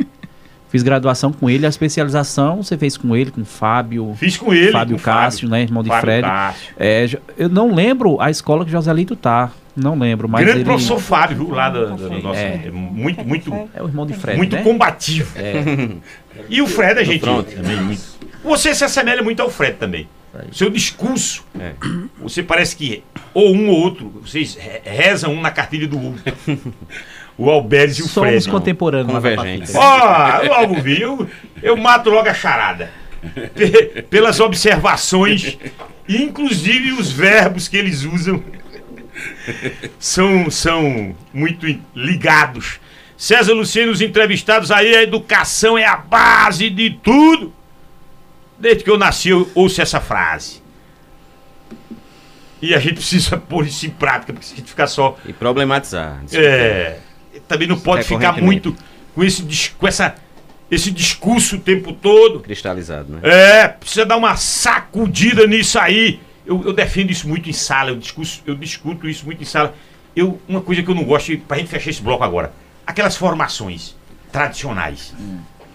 Fiz 0.69 0.83
graduação 0.83 1.33
com 1.33 1.49
ele, 1.49 1.65
a 1.65 1.69
especialização 1.69 2.63
você 2.63 2.77
fez 2.77 2.97
com 2.97 3.15
ele, 3.15 3.31
com 3.31 3.43
o 3.43 3.45
Fábio. 3.45 4.15
Fiz 4.19 4.37
com 4.37 4.53
ele. 4.53 4.73
Fábio 4.73 4.97
com 4.97 5.03
Cássio, 5.03 5.49
né, 5.49 5.63
irmão 5.63 5.83
de 5.83 5.89
Fábio 5.89 6.03
Fred. 6.03 6.23
Cássio. 6.27 6.73
É, 6.79 7.07
eu 7.39 7.49
não 7.49 7.73
lembro 7.75 8.21
a 8.21 8.31
escola 8.31 8.65
que 8.65 8.71
Joselito 8.71 9.15
tá. 9.15 9.51
Não 9.77 9.97
lembro, 9.99 10.27
mas 10.29 10.43
Grande 10.43 10.61
ele 10.61 10.65
professor 10.65 10.99
Fábio, 10.99 11.37
viu? 11.37 11.51
Lá 11.51 11.69
da, 11.69 11.85
da- 11.85 11.95
da 12.09 12.19
nossa. 12.19 12.41
É. 12.41 12.63
é 12.67 12.71
muito, 12.71 13.23
muito, 13.25 13.53
é 13.75 13.83
o 13.83 13.87
irmão 13.87 14.07
de 14.07 14.15
Fred, 14.15 14.39
muito 14.39 14.57
né? 14.57 14.63
combativo. 14.63 15.31
E 16.49 16.63
o 16.63 16.67
Fred 16.67 17.01
é 17.01 17.05
gente 17.05 17.21
pronto. 17.21 17.51
também. 17.55 17.77
Muito. 17.77 18.03
Você 18.43 18.75
se 18.75 18.85
assemelha 18.85 19.23
muito 19.23 19.41
ao 19.43 19.51
Fred 19.51 19.77
também. 19.77 20.09
Seu 20.53 20.71
discurso, 20.71 21.45
É. 21.59 21.73
você 22.21 22.43
parece 22.43 22.77
que 22.77 23.03
ou 23.35 23.55
um 23.55 23.69
ou 23.69 23.77
outro, 23.79 24.09
vocês 24.25 24.55
re- 24.57 24.81
rezam 24.85 25.33
um 25.35 25.41
na 25.41 25.51
cartilha 25.51 25.87
do 25.89 26.01
outro. 26.03 26.23
o 27.39 27.51
Alberes 27.51 27.99
e 27.99 28.03
o 28.03 28.09
Somos 28.09 28.31
Fred. 28.31 28.49
contemporâneos. 28.51 29.13
lá 29.13 29.21
da 29.21 29.37
Convergentes. 29.37 29.75
Ó, 29.75 30.39
eu 30.43 30.49
logo 30.53 30.81
vi, 30.83 31.01
eu, 31.01 31.29
eu 31.63 31.77
mato 31.77 32.09
logo 32.11 32.29
a 32.29 32.35
charada. 32.35 32.91
Pe- 33.55 34.03
pelas 34.09 34.39
observações, 34.41 35.59
inclusive 36.09 36.93
os 36.93 37.11
verbos 37.11 37.67
que 37.69 37.77
eles 37.77 38.05
usam 38.05 38.43
são, 39.99 40.51
são 40.51 41.15
muito 41.33 41.67
ligados. 41.95 42.79
César 43.17 43.55
Luciano, 43.55 43.91
os 43.93 44.01
entrevistados 44.01 44.71
aí, 44.71 44.95
a 44.95 45.03
educação 45.03 45.77
é 45.79 45.85
a 45.87 45.97
base 45.97 46.69
de 46.71 46.91
tudo. 47.03 47.53
Desde 48.59 48.83
que 48.85 48.91
eu 48.91 48.99
nasci, 48.99 49.29
eu 49.31 49.51
ouço 49.55 49.81
essa 49.83 50.01
frase. 50.01 50.63
E 52.61 52.75
a 52.75 52.79
gente 52.79 52.95
precisa 52.95 53.37
pôr 53.37 53.67
isso 53.67 53.87
em 53.87 53.91
prática, 53.91 54.33
porque 54.33 54.47
se 54.47 54.55
a 54.55 54.57
gente 54.57 54.69
ficar 54.71 54.87
só 54.87 55.17
E 55.27 55.33
problematizar. 55.33 56.21
é, 56.33 56.99
também 57.47 57.69
não 57.69 57.79
pode 57.79 58.03
ficar 58.05 58.33
Recorrentemente. 58.33 58.69
muito 58.69 58.77
com 59.15 59.23
esse, 59.23 59.71
com 59.79 59.87
essa, 59.87 60.15
esse 60.71 60.91
discurso 60.91 61.57
o 61.57 61.61
tempo 61.61 61.93
todo. 61.93 62.41
Cristalizado, 62.41 63.13
né? 63.13 63.21
É, 63.23 63.69
precisa 63.69 64.07
dar 64.07 64.17
uma 64.17 64.37
sacudida 64.37 65.47
nisso 65.47 65.79
aí. 65.79 66.19
Eu, 66.47 66.63
eu 66.65 66.73
defendo 66.73 67.11
isso 67.11 67.29
muito 67.29 67.51
em 67.51 67.53
sala, 67.53 67.91
eu, 67.91 67.97
discusso, 67.97 68.43
eu 68.47 68.55
discuto 68.55 69.09
isso 69.09 69.27
muito 69.27 69.43
em 69.43 69.47
sala. 69.47 69.75
Eu, 70.15 70.41
uma 70.49 70.63
coisa 70.63 70.83
que 70.83 70.89
eu 70.89 70.95
não 70.95 71.05
gosto, 71.05 71.37
pra 71.41 71.59
gente 71.59 71.69
fechar 71.69 71.91
esse 71.91 72.01
bloco 72.01 72.25
agora, 72.25 72.53
aquelas 72.87 73.17
formações 73.17 73.95
tradicionais, 74.33 75.13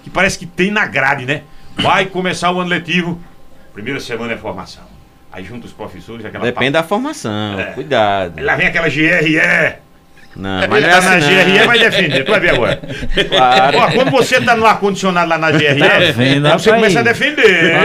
que 0.03 0.09
parece 0.09 0.39
que 0.39 0.47
tem 0.47 0.71
na 0.71 0.85
grade, 0.87 1.25
né? 1.25 1.43
Vai 1.77 2.06
começar 2.06 2.52
o 2.52 2.60
ano 2.60 2.69
letivo, 2.69 3.19
primeira 3.73 3.99
semana 3.99 4.34
é 4.34 4.38
formação. 4.38 4.84
Aí 5.31 5.43
junta 5.45 5.65
os 5.65 5.72
professores, 5.73 6.26
aquela 6.26 6.43
Depende 6.43 6.72
da 6.72 6.84
formação. 6.84 7.60
É. 7.60 7.64
Cuidado. 7.73 8.34
Aí 8.38 8.43
lá 8.43 8.56
vem 8.56 8.68
aquela 8.68 8.89
GRE. 8.89 9.81
Não, 10.34 10.60
Ele 10.60 10.68
mas 10.68 10.81
não 10.84 10.89
é 10.89 10.93
tá 10.93 11.02
na 11.02 11.15
assim, 11.18 11.27
GRE, 11.43 11.60
não. 11.60 11.65
vai 11.68 11.80
defender, 11.80 12.23
tu 12.26 12.31
vai 12.31 12.39
ver 12.39 12.49
agora. 12.52 12.81
Claro. 13.30 13.77
Ó, 13.80 13.91
quando 13.91 14.11
você 14.11 14.39
tá 14.41 14.56
no 14.56 14.65
ar-condicionado 14.65 15.30
lá 15.30 15.38
na 15.38 15.52
GRE, 15.52 15.77
Tá 15.80 15.98
vendo, 16.15 16.45
aí 16.48 16.53
você 16.53 16.69
rapaz? 16.69 16.76
começa 16.76 16.99
a 16.99 17.03
defender. 17.03 17.76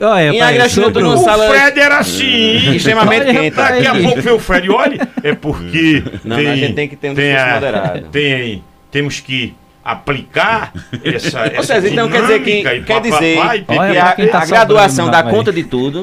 Olha, 0.00 0.32
Em 0.32 0.36
eu 0.58 0.62
tô 0.64 0.68
sobre 0.68 1.02
numa 1.02 1.14
o- 1.14 1.18
sala- 1.24 1.48
Fred 1.48 1.78
era 1.80 1.98
assim. 1.98 2.74
Extremamente 2.74 3.22
Olha, 3.28 3.32
quente. 3.40 3.56
Daqui 3.56 3.86
a 3.86 3.94
pouco 3.94 4.20
vem 4.20 4.32
o 4.32 4.38
Fred, 4.38 4.70
olha, 4.70 5.08
é 5.22 5.34
porque 5.34 6.02
Não, 6.24 6.36
a 6.36 6.42
gente 6.56 6.72
tem 6.74 6.88
que 6.88 6.96
ter 6.96 7.10
um 7.10 7.14
discurso 7.14 7.54
moderado. 7.54 8.08
Tem, 8.10 8.64
temos 8.90 9.20
que 9.20 9.54
aplicar 9.84 10.72
essa, 11.04 11.40
essa 11.46 11.80
seja, 11.80 11.88
então 11.88 12.08
quer 12.08 12.22
dizer 12.22 12.42
que 12.42 12.82
quer 12.82 13.00
dizer 13.00 13.36
papapá 13.36 13.58
que 13.58 13.78
Olha, 13.78 14.02
a, 14.04 14.28
tá 14.28 14.42
a 14.42 14.46
graduação 14.46 15.10
dá 15.10 15.22
conta 15.22 15.52
de 15.52 15.64
tudo. 15.64 16.02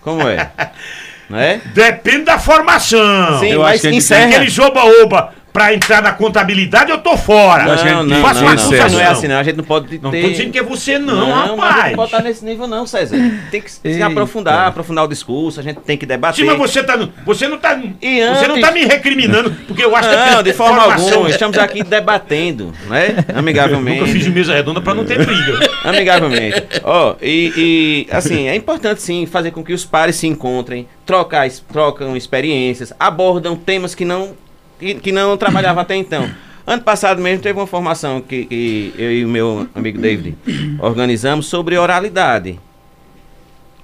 Como 0.00 0.28
é? 0.28 0.50
Não 1.30 1.38
é? 1.38 1.60
Depende 1.72 2.24
da 2.24 2.38
formação. 2.38 3.40
Sim, 3.40 3.52
eu 3.52 3.60
mas 3.62 3.74
acho 3.74 3.80
que 3.80 3.88
gente 3.88 3.98
encerra. 3.98 4.36
Aquele 4.36 4.60
oba-oba 4.60 5.32
pra 5.54 5.72
entrar 5.72 6.02
na 6.02 6.10
contabilidade, 6.10 6.90
eu 6.90 6.98
tô 6.98 7.16
fora. 7.16 7.62
Eu 7.62 7.68
Não, 7.68 7.78
gente 7.78 8.08
não, 8.10 8.20
faça 8.22 8.40
não, 8.40 8.48
uma 8.48 8.54
não, 8.56 8.62
acusação. 8.64 8.90
não 8.90 9.00
é 9.00 9.06
assim, 9.06 9.28
não. 9.28 9.36
A 9.38 9.42
gente 9.44 9.56
não 9.56 9.62
pode 9.62 10.00
Não 10.02 10.10
ter... 10.10 10.22
tô 10.22 10.28
dizendo 10.30 10.50
que 10.50 10.58
é 10.58 10.62
você 10.64 10.98
não, 10.98 11.28
mas 11.28 11.38
a 11.38 11.46
gente 11.46 11.60
rapaz. 11.60 11.84
não 11.90 11.96
pode 11.96 12.10
estar 12.10 12.22
nesse 12.24 12.44
nível 12.44 12.66
não, 12.66 12.84
César. 12.88 13.16
Tem 13.52 13.60
que 13.62 13.70
se 13.70 13.78
Eita. 13.84 14.04
aprofundar, 14.04 14.66
aprofundar 14.66 15.04
o 15.04 15.08
discurso, 15.08 15.60
a 15.60 15.62
gente 15.62 15.78
tem 15.78 15.96
que 15.96 16.04
debater. 16.04 16.44
Sim, 16.44 16.50
mas 16.50 16.58
você 16.58 16.82
tá. 16.82 16.98
Você 17.24 17.46
não 17.46 17.56
tá. 17.56 17.80
E 18.02 18.20
Você 18.20 18.48
não 18.48 18.56
antes- 18.56 18.66
tá 18.66 18.72
me 18.72 18.84
recriminando, 18.84 19.52
porque 19.68 19.84
eu 19.84 19.94
acho 19.94 20.08
que 20.08 20.16
Não, 20.16 20.42
de 20.42 20.52
forma 20.52 20.92
alguma. 20.92 21.30
Estamos 21.30 21.56
aqui 21.56 21.84
debatendo, 21.84 22.72
né? 22.88 23.24
Amigavelmente. 23.32 24.00
Nunca 24.00 24.10
fiz 24.12 24.24
de 24.24 24.30
mesa 24.30 24.52
redonda 24.54 24.80
pra 24.80 24.92
não 24.92 25.04
ter 25.04 25.24
briga. 25.24 25.70
Amigavelmente. 25.84 26.64
Ó, 26.82 27.14
e, 27.22 28.06
e, 28.08 28.14
assim, 28.14 28.48
é 28.48 28.56
importante 28.56 29.00
sim 29.00 29.24
fazer 29.24 29.52
com 29.52 29.62
que 29.62 29.72
os 29.72 29.84
pares 29.84 30.16
se 30.16 30.26
encontrem, 30.26 30.88
trocar, 31.06 31.48
trocam 31.72 32.16
experiências, 32.16 32.92
abordam 32.98 33.54
temas 33.54 33.94
que 33.94 34.04
não, 34.04 34.30
que, 34.78 34.94
que 34.94 35.12
não 35.12 35.36
trabalhavam 35.36 35.82
até 35.82 35.96
então. 35.96 36.28
Ano 36.66 36.82
passado 36.82 37.20
mesmo 37.20 37.42
teve 37.42 37.58
uma 37.58 37.66
formação 37.66 38.20
que, 38.20 38.46
que 38.46 38.94
eu 38.96 39.12
e 39.12 39.24
o 39.24 39.28
meu 39.28 39.68
amigo 39.74 39.98
David 39.98 40.36
organizamos 40.78 41.46
sobre 41.46 41.76
oralidade. 41.76 42.58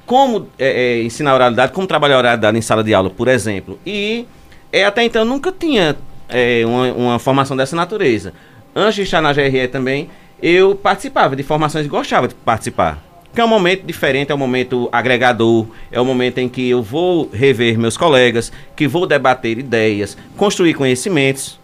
Como 0.06 0.48
é, 0.58 0.98
é, 0.98 1.02
ensinar 1.02 1.34
oralidade, 1.34 1.72
como 1.72 1.86
trabalhar 1.86 2.18
oralidade 2.18 2.56
em 2.56 2.62
sala 2.62 2.82
de 2.82 2.94
aula, 2.94 3.10
por 3.10 3.28
exemplo. 3.28 3.78
E 3.84 4.26
é, 4.72 4.84
até 4.84 5.04
então 5.04 5.24
nunca 5.24 5.52
tinha 5.52 5.96
é, 6.28 6.62
uma, 6.64 6.92
uma 6.92 7.18
formação 7.18 7.56
dessa 7.56 7.76
natureza. 7.76 8.32
Antes 8.74 8.94
de 8.94 9.02
estar 9.02 9.20
na 9.20 9.32
GRE 9.32 9.68
também, 9.68 10.08
eu 10.42 10.74
participava 10.74 11.36
de 11.36 11.42
formações 11.42 11.84
e 11.84 11.88
gostava 11.88 12.26
de 12.28 12.34
participar. 12.34 13.09
Que 13.34 13.40
é 13.40 13.44
um 13.44 13.48
momento 13.48 13.84
diferente, 13.86 14.32
é 14.32 14.34
um 14.34 14.38
momento 14.38 14.88
agregador, 14.90 15.66
é 15.92 16.00
um 16.00 16.04
momento 16.04 16.38
em 16.38 16.48
que 16.48 16.68
eu 16.68 16.82
vou 16.82 17.30
rever 17.32 17.78
meus 17.78 17.96
colegas, 17.96 18.50
que 18.74 18.88
vou 18.88 19.06
debater 19.06 19.56
ideias, 19.58 20.16
construir 20.36 20.74
conhecimentos 20.74 21.58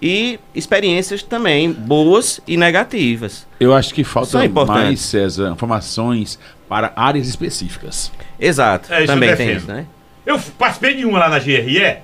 e 0.00 0.40
experiências 0.54 1.22
também 1.22 1.70
boas 1.70 2.40
e 2.48 2.56
negativas. 2.56 3.46
Eu 3.60 3.74
acho 3.74 3.92
que 3.92 4.02
falta 4.02 4.38
mais, 4.66 5.00
César, 5.00 5.50
informações 5.52 6.38
para 6.66 6.90
áreas 6.96 7.28
específicas. 7.28 8.10
Exato, 8.38 8.90
É, 8.92 9.04
também 9.04 9.36
tem 9.36 9.56
isso, 9.56 9.66
né? 9.66 9.84
Eu 10.24 10.38
participei 10.58 10.94
de 10.94 11.04
uma 11.04 11.18
lá 11.18 11.28
na 11.28 11.38
GRE 11.38 11.98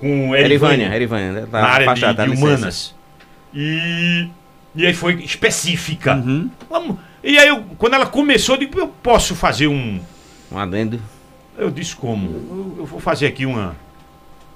com 0.00 0.34
Erivânia, 0.34 0.86
Erivânia, 0.86 0.96
Erivânia, 0.96 1.32
né? 1.32 1.46
Tá 1.50 1.60
na 1.60 1.68
área 1.68 1.84
de, 1.86 1.90
afastada, 1.92 2.14
tá 2.16 2.24
de 2.24 2.30
licença. 2.30 2.46
humanas. 2.54 2.94
E, 3.54 4.28
e 4.74 4.86
aí 4.86 4.94
foi 4.94 5.14
específica. 5.22 6.14
Uhum. 6.16 6.50
Vamos- 6.68 6.96
e 7.32 7.38
aí, 7.38 7.48
eu, 7.48 7.62
quando 7.78 7.94
ela 7.94 8.06
começou, 8.06 8.54
eu 8.54 8.60
digo, 8.60 8.78
eu 8.78 8.88
posso 8.88 9.34
fazer 9.34 9.66
um. 9.66 10.00
Um 10.52 10.58
adendo. 10.58 11.00
Eu 11.56 11.70
disse 11.70 11.94
como? 11.96 12.26
Eu, 12.30 12.74
eu 12.78 12.84
vou 12.86 13.00
fazer 13.00 13.26
aqui 13.26 13.46
uma. 13.46 13.76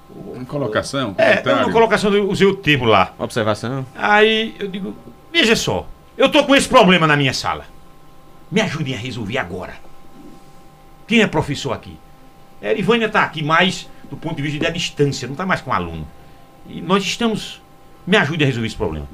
Uma 0.09 0.43
colocação, 0.45 1.13
É, 1.17 1.37
comentário. 1.37 1.65
uma 1.67 1.71
colocação, 1.71 2.13
eu 2.13 2.29
usei 2.29 2.47
o 2.47 2.55
termo 2.55 2.85
lá. 2.85 3.13
Observação. 3.19 3.85
Aí 3.95 4.55
eu 4.59 4.67
digo, 4.67 4.95
veja 5.31 5.55
só, 5.55 5.87
eu 6.17 6.29
tô 6.29 6.43
com 6.45 6.55
esse 6.55 6.67
problema 6.67 7.05
na 7.05 7.15
minha 7.15 7.33
sala. 7.33 7.65
Me 8.51 8.59
ajudem 8.61 8.95
a 8.95 8.97
resolver 8.97 9.37
agora. 9.37 9.73
Quem 11.07 11.21
é 11.21 11.27
professor 11.27 11.73
aqui? 11.73 11.95
A 12.61 12.71
Erivânia 12.71 13.05
está 13.05 13.21
aqui 13.23 13.43
mais 13.43 13.87
do 14.09 14.17
ponto 14.17 14.35
de 14.35 14.41
vista 14.41 14.59
da 14.59 14.71
distância, 14.71 15.27
não 15.27 15.33
está 15.33 15.45
mais 15.45 15.61
com 15.61 15.71
aluno. 15.71 16.07
E 16.67 16.81
nós 16.81 17.03
estamos 17.03 17.61
me 18.05 18.17
ajude 18.17 18.43
a 18.43 18.47
resolver 18.47 18.67
esse 18.67 18.75
problema. 18.75 19.07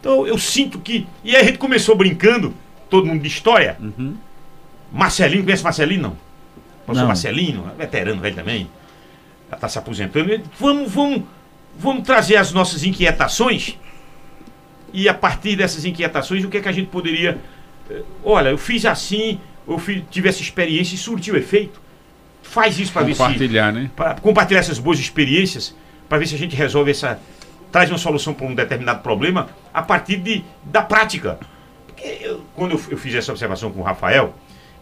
Então 0.00 0.26
eu 0.26 0.36
sinto 0.36 0.80
que. 0.80 1.06
E 1.22 1.36
aí 1.36 1.42
a 1.42 1.44
gente 1.44 1.58
começou 1.58 1.94
brincando, 1.96 2.52
todo 2.90 3.06
mundo 3.06 3.22
de 3.22 3.28
história. 3.28 3.78
Marcelinho, 4.92 5.44
conhece 5.44 5.62
Marcelinho? 5.62 6.02
Não. 6.02 6.16
Professor 6.84 7.02
Não. 7.02 7.08
Marcelinho, 7.08 7.70
veterano 7.78 8.20
velho 8.20 8.34
também. 8.34 8.68
Já 9.48 9.56
está 9.56 9.68
se 9.68 9.78
aposentando. 9.78 10.30
Ele, 10.32 10.44
Vamos, 10.58 10.90
vamos, 10.92 11.22
vamos 11.78 12.02
trazer 12.04 12.36
as 12.36 12.52
nossas 12.52 12.82
inquietações. 12.84 13.78
E 14.92 15.08
a 15.08 15.14
partir 15.14 15.54
dessas 15.56 15.84
inquietações, 15.84 16.44
o 16.44 16.48
que 16.48 16.56
é 16.56 16.60
que 16.60 16.68
a 16.68 16.72
gente 16.72 16.88
poderia. 16.88 17.38
eh, 17.88 18.02
Olha, 18.24 18.48
eu 18.48 18.58
fiz 18.58 18.84
assim, 18.84 19.38
eu 19.68 19.78
fiz- 19.78 20.02
tive 20.10 20.28
essa 20.28 20.42
experiência 20.42 20.96
e 20.96 20.98
surtiu 20.98 21.36
efeito. 21.36 21.80
Faz 22.42 22.76
isso 22.78 22.92
para 22.92 23.02
ver 23.02 23.12
se 23.14 23.18
Compartilhar, 23.18 23.72
né? 23.72 23.90
para 23.94 24.14
compartilhar 24.14 24.58
essas 24.60 24.80
boas 24.80 24.98
experiências, 24.98 25.76
para 26.08 26.18
ver 26.18 26.26
se 26.26 26.34
a 26.34 26.38
gente 26.38 26.56
resolve 26.56 26.90
essa. 26.90 27.20
traz 27.70 27.88
uma 27.88 27.98
solução 27.98 28.34
para 28.34 28.46
um 28.46 28.54
determinado 28.54 29.00
problema 29.00 29.48
a 29.72 29.80
partir 29.82 30.16
de, 30.16 30.42
da 30.64 30.82
prática. 30.82 31.38
Porque 32.00 32.24
eu- 32.26 32.40
quando 32.54 32.72
eu, 32.72 32.80
eu 32.90 32.96
fiz 32.98 33.14
essa 33.14 33.30
observação 33.30 33.70
com 33.70 33.80
o 33.80 33.82
Rafael, 33.82 34.34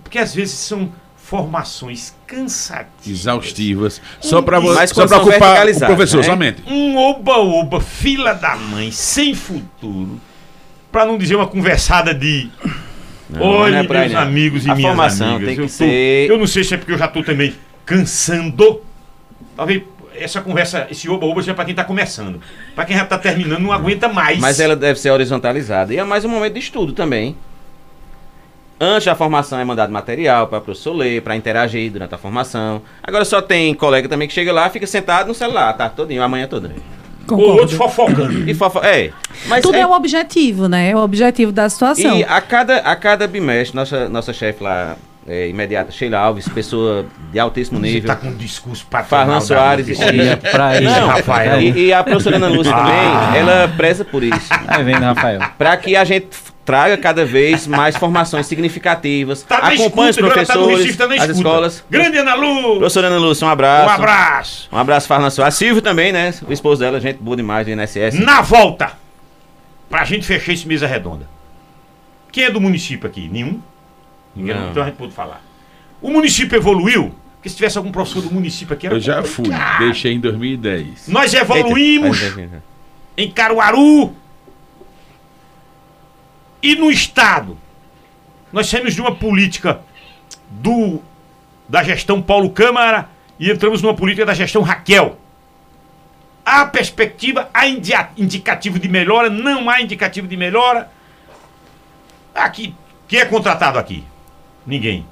porque 0.02 0.18
às 0.18 0.34
vezes 0.34 0.54
são 0.54 0.92
formações 1.16 2.14
cansativas. 2.26 3.06
Exaustivas. 3.06 4.00
Só 4.20 4.40
para 4.40 4.60
só 4.86 5.06
são 5.06 5.20
ocupar 5.22 5.66
o 5.68 5.78
professor, 5.86 6.18
né? 6.18 6.22
somente. 6.22 6.62
Um 6.66 6.96
oba-oba, 6.96 7.80
fila 7.80 8.32
da 8.32 8.56
mãe, 8.56 8.90
sem 8.90 9.34
futuro, 9.34 10.18
para 10.90 11.04
não 11.04 11.18
dizer 11.18 11.34
uma 11.36 11.46
conversada 11.46 12.14
de. 12.14 12.48
Não, 13.28 13.42
Olha, 13.42 13.82
não 13.82 13.94
é 13.94 14.00
meus 14.00 14.12
não. 14.12 14.20
amigos 14.22 14.64
e 14.64 14.70
A 14.70 14.74
minhas 14.74 14.88
formação 14.88 15.36
amigas. 15.36 15.46
tem 15.46 15.54
que 15.56 15.60
eu, 15.62 15.66
tô- 15.66 15.72
ser- 15.72 16.30
eu 16.30 16.38
não 16.38 16.46
sei 16.46 16.64
se 16.64 16.72
é 16.74 16.76
porque 16.78 16.92
eu 16.92 16.98
já 16.98 17.04
estou 17.04 17.22
também 17.22 17.54
cansando. 17.84 18.80
Talvez 19.54 19.82
essa 20.18 20.40
conversa, 20.40 20.86
esse 20.90 21.08
oba-oba 21.08 21.40
seja 21.40 21.54
para 21.54 21.64
quem 21.64 21.72
está 21.72 21.84
começando. 21.84 22.40
Para 22.74 22.84
quem 22.84 22.96
já 22.96 23.04
está 23.04 23.18
terminando, 23.18 23.60
não 23.60 23.72
aguenta 23.72 24.08
mais. 24.08 24.38
Mas 24.38 24.60
ela 24.60 24.76
deve 24.76 24.98
ser 24.98 25.10
horizontalizada. 25.10 25.92
E 25.92 25.98
é 25.98 26.04
mais 26.04 26.24
um 26.24 26.28
momento 26.28 26.54
de 26.54 26.60
estudo 26.60 26.92
também. 26.92 27.36
Antes 28.80 29.06
da 29.06 29.14
formação 29.16 29.58
é 29.58 29.64
mandado 29.64 29.92
material 29.92 30.46
para 30.46 30.58
o 30.58 30.60
professor 30.60 30.92
ler, 30.92 31.20
para 31.22 31.34
interagir 31.34 31.90
durante 31.90 32.14
a 32.14 32.18
formação. 32.18 32.80
Agora 33.02 33.24
só 33.24 33.42
tem 33.42 33.74
colega 33.74 34.08
também 34.08 34.28
que 34.28 34.34
chega 34.34 34.52
lá, 34.52 34.70
fica 34.70 34.86
sentado 34.86 35.26
no 35.26 35.34
celular, 35.34 35.72
tá 35.72 35.88
todinho, 35.88 36.22
a 36.22 36.28
manhã 36.28 36.46
toda. 36.46 36.72
Ou 37.28 37.58
outros 37.58 37.72
fofocando. 37.72 38.48
E 38.48 38.54
fofo... 38.54 38.78
É. 38.78 39.10
Mas 39.46 39.62
Tudo 39.62 39.74
é- 39.76 39.80
é 39.80 39.86
o 39.86 39.92
objetivo, 39.92 40.68
né? 40.68 40.90
É 40.90 40.96
o 40.96 41.00
objetivo 41.00 41.52
da 41.52 41.68
situação. 41.68 42.16
E 42.16 42.24
a 42.24 42.40
cada, 42.40 42.78
a 42.78 42.96
cada 42.96 43.26
bimestre, 43.26 43.76
nossa, 43.76 44.08
nossa 44.08 44.32
chefe 44.32 44.62
lá, 44.62 44.96
é, 45.28 45.48
imediata, 45.48 45.92
Sheila 45.92 46.18
Alves, 46.18 46.48
pessoa 46.48 47.04
de 47.30 47.38
altíssimo 47.38 47.78
Você 47.78 47.82
nível. 47.86 48.00
está 48.00 48.16
com 48.16 48.28
um 48.28 48.36
discurso 48.36 48.86
patronal. 48.86 49.26
Farlan 49.26 49.40
Soares 49.40 49.86
e- 49.88 50.82
Não, 50.82 51.06
Rafael. 51.08 51.60
E, 51.60 51.86
e 51.86 51.92
a 51.92 52.02
professora 52.02 52.36
Ana 52.36 52.48
Lúcia 52.48 52.74
Ah. 52.74 52.78
também, 52.78 53.40
ela 53.40 53.68
preza 53.76 54.04
por 54.04 54.22
isso. 54.22 54.48
Vai 54.66 54.82
vendo, 54.84 55.02
Rafael. 55.02 55.40
Para 55.58 55.76
que 55.76 55.94
a 55.94 56.04
gente 56.04 56.28
traga 56.64 56.96
cada 56.98 57.24
vez 57.24 57.66
mais 57.66 57.96
formações 57.96 58.46
significativas, 58.46 59.42
Tá 59.42 59.56
acompanhe 59.58 60.10
os 60.10 60.16
tá 60.16 60.22
professores, 60.26 60.78
Recife, 60.78 60.98
tá 60.98 61.04
as 61.06 61.28
escolas. 61.30 61.84
Grande 61.88 62.18
Ana 62.18 62.34
Lu! 62.34 62.76
Professora 62.78 63.06
Ana 63.08 63.18
Lúcia, 63.18 63.46
um 63.46 63.50
abraço. 63.50 63.86
Um 63.88 63.94
abraço! 63.94 64.68
Um 64.72 64.76
abraço, 64.78 65.08
Farlan 65.08 65.30
Soares. 65.30 65.54
Silvio 65.54 65.80
também, 65.80 66.12
né? 66.12 66.34
O 66.46 66.52
esposo 66.52 66.80
dela, 66.80 67.00
gente 67.00 67.18
boa 67.22 67.36
demais 67.36 67.66
do 67.66 67.72
INSS. 67.72 68.18
Na 68.18 68.42
volta, 68.42 68.92
pra 69.88 70.04
gente 70.04 70.26
fechar 70.26 70.52
esse 70.52 70.68
mesa 70.68 70.86
redonda. 70.86 71.26
Quem 72.30 72.44
é 72.44 72.50
do 72.50 72.60
município 72.60 73.08
aqui? 73.08 73.28
Nenhum? 73.32 73.60
Ninguém, 74.38 74.54
Não. 74.54 74.70
então 74.70 74.82
a 74.82 74.86
gente 74.86 74.96
pode 74.96 75.12
falar. 75.12 75.42
O 76.00 76.10
município 76.10 76.56
evoluiu? 76.56 77.14
Porque 77.34 77.48
se 77.48 77.56
tivesse 77.56 77.76
algum 77.76 77.90
professor 77.90 78.22
do 78.22 78.30
município 78.32 78.74
aqui, 78.74 78.86
era 78.86 78.96
Eu 78.96 79.00
já 79.00 79.22
fui, 79.22 79.46
deixei 79.78 80.12
em 80.14 80.20
2010. 80.20 81.08
Nós 81.08 81.34
evoluímos 81.34 82.20
Eita. 82.22 82.62
em 83.16 83.30
Caruaru 83.30 84.14
e 86.62 86.74
no 86.76 86.90
estado. 86.90 87.58
Nós 88.52 88.68
saímos 88.68 88.94
de 88.94 89.00
uma 89.00 89.14
política 89.14 89.80
do 90.48 91.00
da 91.68 91.82
gestão 91.82 92.22
Paulo 92.22 92.50
Câmara 92.50 93.08
e 93.38 93.50
entramos 93.50 93.82
numa 93.82 93.94
política 93.94 94.24
da 94.24 94.34
gestão 94.34 94.62
Raquel. 94.62 95.18
Há 96.44 96.64
perspectiva, 96.64 97.50
há 97.52 97.66
indicativo 98.16 98.78
de 98.78 98.88
melhora, 98.88 99.28
não 99.28 99.68
há 99.68 99.82
indicativo 99.82 100.26
de 100.26 100.36
melhora. 100.36 100.90
Aqui, 102.34 102.74
quem 103.06 103.20
é 103.20 103.24
contratado 103.26 103.78
aqui? 103.78 104.02
Ninguém. 104.68 105.04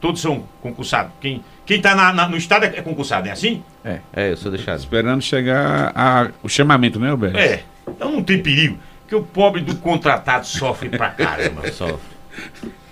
Todos 0.00 0.20
são 0.20 0.44
concursados. 0.60 1.12
Quem 1.20 1.42
quem 1.64 1.78
está 1.78 2.12
no 2.28 2.36
estado 2.36 2.64
é 2.66 2.74
é 2.76 2.82
concursado, 2.82 3.26
é 3.28 3.30
assim? 3.30 3.62
É, 3.84 4.00
eu 4.32 4.36
sou 4.36 4.50
deixado. 4.50 4.78
Esperando 4.78 5.22
chegar 5.22 5.92
a- 5.94 6.28
o 6.42 6.48
chamamento, 6.48 7.00
né, 7.00 7.08
Alberto? 7.10 7.38
É. 7.38 7.62
Então 7.88 8.10
não 8.12 8.22
tem 8.22 8.42
perigo. 8.42 8.76
Porque 9.02 9.14
o 9.14 9.22
pobre 9.22 9.60
do 9.62 9.76
contratado 9.76 10.46
sofre 10.46 10.88
pra 10.90 11.10
caramba. 11.10 11.68
Sofre. 11.72 11.98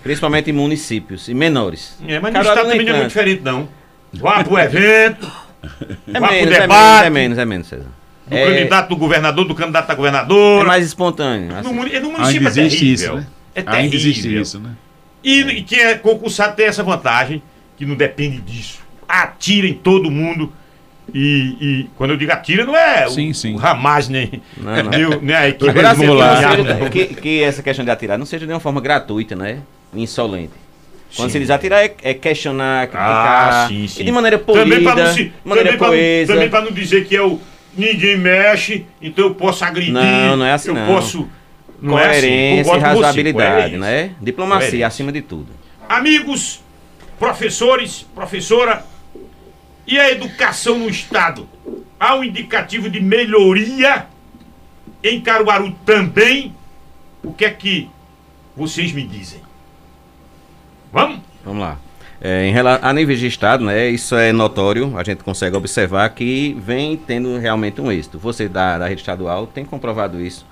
Principalmente 0.01 0.49
em 0.49 0.53
municípios 0.53 1.27
e 1.27 1.33
menores. 1.33 1.97
É, 2.07 2.19
mas 2.19 2.33
no 2.33 2.39
Caruaru 2.39 2.59
estado 2.59 2.71
também 2.71 2.85
não 2.85 2.93
é 2.93 2.97
muito 2.97 3.07
diferente, 3.09 3.41
não. 3.43 3.67
Vá 4.13 4.43
pro 4.43 4.57
evento, 4.59 5.31
É 6.07 6.19
vá 6.19 6.27
pro 6.27 6.35
menos, 6.35 6.35
é 6.35 6.45
menos, 6.45 6.59
debate 6.59 7.05
é 7.05 7.09
menos, 7.09 7.37
é 7.37 7.45
menos, 7.45 7.67
César. 7.67 7.87
do 8.27 8.35
É, 8.35 8.45
candidato 8.45 8.89
do 8.89 8.95
governador, 8.97 9.45
do 9.47 9.55
candidato 9.55 9.89
a 9.89 9.93
é 9.93 9.95
governadora. 9.95 10.65
mais 10.67 10.85
espontâneo. 10.85 11.55
assim. 11.55 11.67
no, 11.69 11.73
no 11.75 11.81
Ainda 11.83 12.01
município 12.09 12.47
é 12.47 12.49
existe 12.51 12.79
terrível. 12.79 12.93
isso, 12.93 13.13
né? 13.15 13.27
É 13.55 13.59
Ainda 13.59 13.71
terrível. 13.71 13.99
existe 13.99 14.39
isso, 14.41 14.59
né? 14.59 14.69
E, 15.23 15.39
e 15.41 15.63
quem 15.63 15.79
é 15.79 15.95
concursado 15.95 16.55
tem 16.55 16.65
essa 16.65 16.83
vantagem, 16.83 17.41
que 17.77 17.85
não 17.85 17.95
depende 17.95 18.39
disso. 18.41 18.79
Atira 19.07 19.67
em 19.67 19.73
todo 19.73 20.09
mundo. 20.11 20.51
E, 21.13 21.57
e 21.59 21.89
quando 21.97 22.11
eu 22.11 22.17
digo 22.17 22.31
atira, 22.31 22.65
não 22.65 22.75
é 22.75 23.07
Sim, 23.09 23.31
o, 23.31 23.35
sim. 23.35 23.55
o 23.55 23.59
Hamas, 23.65 24.07
nem, 24.07 24.41
Não, 24.57 24.83
não. 24.83 25.21
nem, 25.21 25.35
a 25.35 25.49
equipe 25.49 25.71
brasileira, 25.71 26.89
que, 26.89 27.05
que 27.07 27.43
essa 27.43 27.61
questão 27.61 27.83
de 27.83 27.91
atirar 27.91 28.17
não 28.17 28.25
seja 28.25 28.47
de 28.47 28.53
uma 28.53 28.59
forma 28.59 28.79
gratuita, 28.79 29.35
né? 29.35 29.59
Insolente. 29.93 30.53
Quando 31.15 31.27
Sim. 31.29 31.33
se 31.33 31.39
diz 31.39 31.49
atirar 31.51 31.83
é, 31.85 31.93
é 32.03 32.13
questionar, 32.13 32.87
criticar. 32.87 33.53
Ah, 33.53 33.67
sim, 33.67 33.87
sim. 33.87 34.01
E 34.01 34.05
de 34.05 34.11
maneira 34.11 34.39
polida, 34.39 34.63
também 34.65 34.83
para 34.83 35.03
não, 35.03 35.13
se- 35.13 35.23
de 35.25 35.33
maneira 35.45 35.69
também 35.69 35.77
pra 35.77 35.87
não- 35.87 35.93
coesa. 35.93 36.33
também 36.33 36.49
pra 36.49 36.61
não 36.61 36.71
dizer 36.71 37.05
que 37.05 37.15
é 37.15 37.21
o 37.21 37.39
ninguém 37.77 38.17
mexe, 38.17 38.85
então 39.01 39.25
eu 39.25 39.35
posso 39.35 39.63
agredir. 39.65 39.93
Não, 39.93 40.37
não 40.37 40.45
é 40.45 40.53
assim, 40.53 40.69
Eu 40.69 40.75
não. 40.75 40.87
posso. 40.87 41.29
Não 41.83 41.99
é 41.99 42.03
assim. 42.09 42.11
coerência 42.21 42.75
e 42.75 42.79
razoabilidade, 42.79 43.55
coerência. 43.55 43.79
né? 43.79 44.11
Diplomacia 44.21 44.67
Coerência. 44.67 44.87
acima 44.87 45.11
de 45.11 45.21
tudo. 45.21 45.47
Amigos, 45.89 46.61
professores, 47.19 48.05
professora, 48.15 48.85
e 49.85 49.99
a 49.99 50.09
educação 50.09 50.79
no 50.79 50.89
Estado? 50.89 51.47
Há 51.99 52.15
um 52.15 52.23
indicativo 52.23 52.89
de 52.89 52.99
melhoria 53.01 54.07
em 55.03 55.19
Caruaru 55.21 55.75
também? 55.85 56.55
O 57.21 57.33
que 57.33 57.43
é 57.45 57.49
que 57.49 57.89
vocês 58.55 58.91
me 58.93 59.03
dizem? 59.03 59.41
Vamos? 60.91 61.19
Vamos 61.43 61.61
lá. 61.61 61.77
É, 62.21 62.45
em 62.47 62.53
rela- 62.53 62.79
a 62.81 62.93
nível 62.93 63.15
de 63.15 63.27
Estado, 63.27 63.65
né, 63.65 63.89
isso 63.89 64.15
é 64.15 64.31
notório, 64.31 64.97
a 64.97 65.03
gente 65.03 65.23
consegue 65.23 65.57
observar 65.57 66.07
que 66.11 66.55
vem 66.59 66.95
tendo 66.95 67.37
realmente 67.37 67.81
um 67.81 67.91
êxito. 67.91 68.17
Você 68.17 68.47
da, 68.47 68.77
da 68.77 68.87
rede 68.87 69.01
estadual 69.01 69.45
tem 69.45 69.65
comprovado 69.65 70.21
isso 70.21 70.45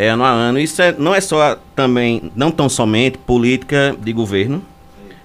é, 0.00 0.08
ano 0.08 0.24
a 0.24 0.30
ano. 0.30 0.58
Isso 0.58 0.80
é- 0.80 0.94
não 0.98 1.14
é 1.14 1.20
só 1.20 1.58
também, 1.76 2.30
não 2.34 2.50
tão 2.50 2.68
somente 2.68 3.18
política 3.18 3.94
de 4.00 4.12
governo, 4.12 4.62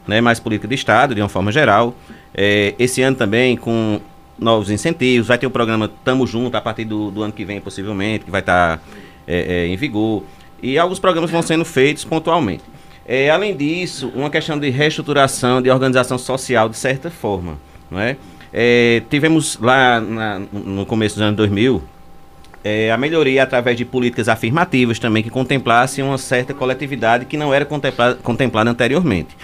né, 0.07 0.19
mas 0.21 0.39
política 0.39 0.67
de 0.67 0.75
Estado, 0.75 1.15
de 1.15 1.21
uma 1.21 1.29
forma 1.29 1.51
geral. 1.51 1.95
É, 2.33 2.75
esse 2.77 3.01
ano 3.01 3.15
também, 3.15 3.55
com 3.55 3.99
novos 4.37 4.69
incentivos, 4.69 5.27
vai 5.27 5.37
ter 5.37 5.47
o 5.47 5.49
programa 5.49 5.89
Tamo 6.03 6.27
Junto 6.27 6.55
a 6.57 6.61
partir 6.61 6.83
do, 6.85 7.09
do 7.09 7.23
ano 7.23 7.31
que 7.31 7.45
vem, 7.45 7.61
possivelmente, 7.61 8.25
que 8.25 8.31
vai 8.31 8.41
estar 8.41 8.81
é, 9.25 9.63
é, 9.63 9.67
em 9.67 9.77
vigor. 9.77 10.23
E 10.61 10.77
alguns 10.77 10.99
programas 10.99 11.31
vão 11.31 11.41
sendo 11.41 11.63
feitos 11.63 12.03
pontualmente. 12.03 12.63
É, 13.07 13.29
além 13.29 13.55
disso, 13.55 14.11
uma 14.15 14.29
questão 14.29 14.59
de 14.59 14.69
reestruturação, 14.69 15.61
de 15.61 15.69
organização 15.69 16.17
social, 16.17 16.67
de 16.67 16.75
certa 16.77 17.09
forma. 17.09 17.57
Não 17.89 17.99
é? 17.99 18.17
É, 18.51 19.01
tivemos 19.09 19.57
lá 19.61 20.01
na- 20.01 20.41
no 20.51 20.85
começo 20.85 21.15
dos 21.15 21.21
anos 21.23 21.37
2000 21.37 21.81
é, 22.65 22.91
a 22.91 22.97
melhoria 22.97 23.43
através 23.43 23.77
de 23.77 23.85
políticas 23.85 24.27
afirmativas 24.27 24.97
também 24.97 25.21
que 25.21 25.29
contemplassem 25.29 26.03
uma 26.03 26.17
certa 26.17 26.51
coletividade 26.53 27.25
que 27.25 27.37
não 27.37 27.53
era 27.53 27.63
contempla- 27.63 28.15
contemplada 28.23 28.71
anteriormente. 28.71 29.37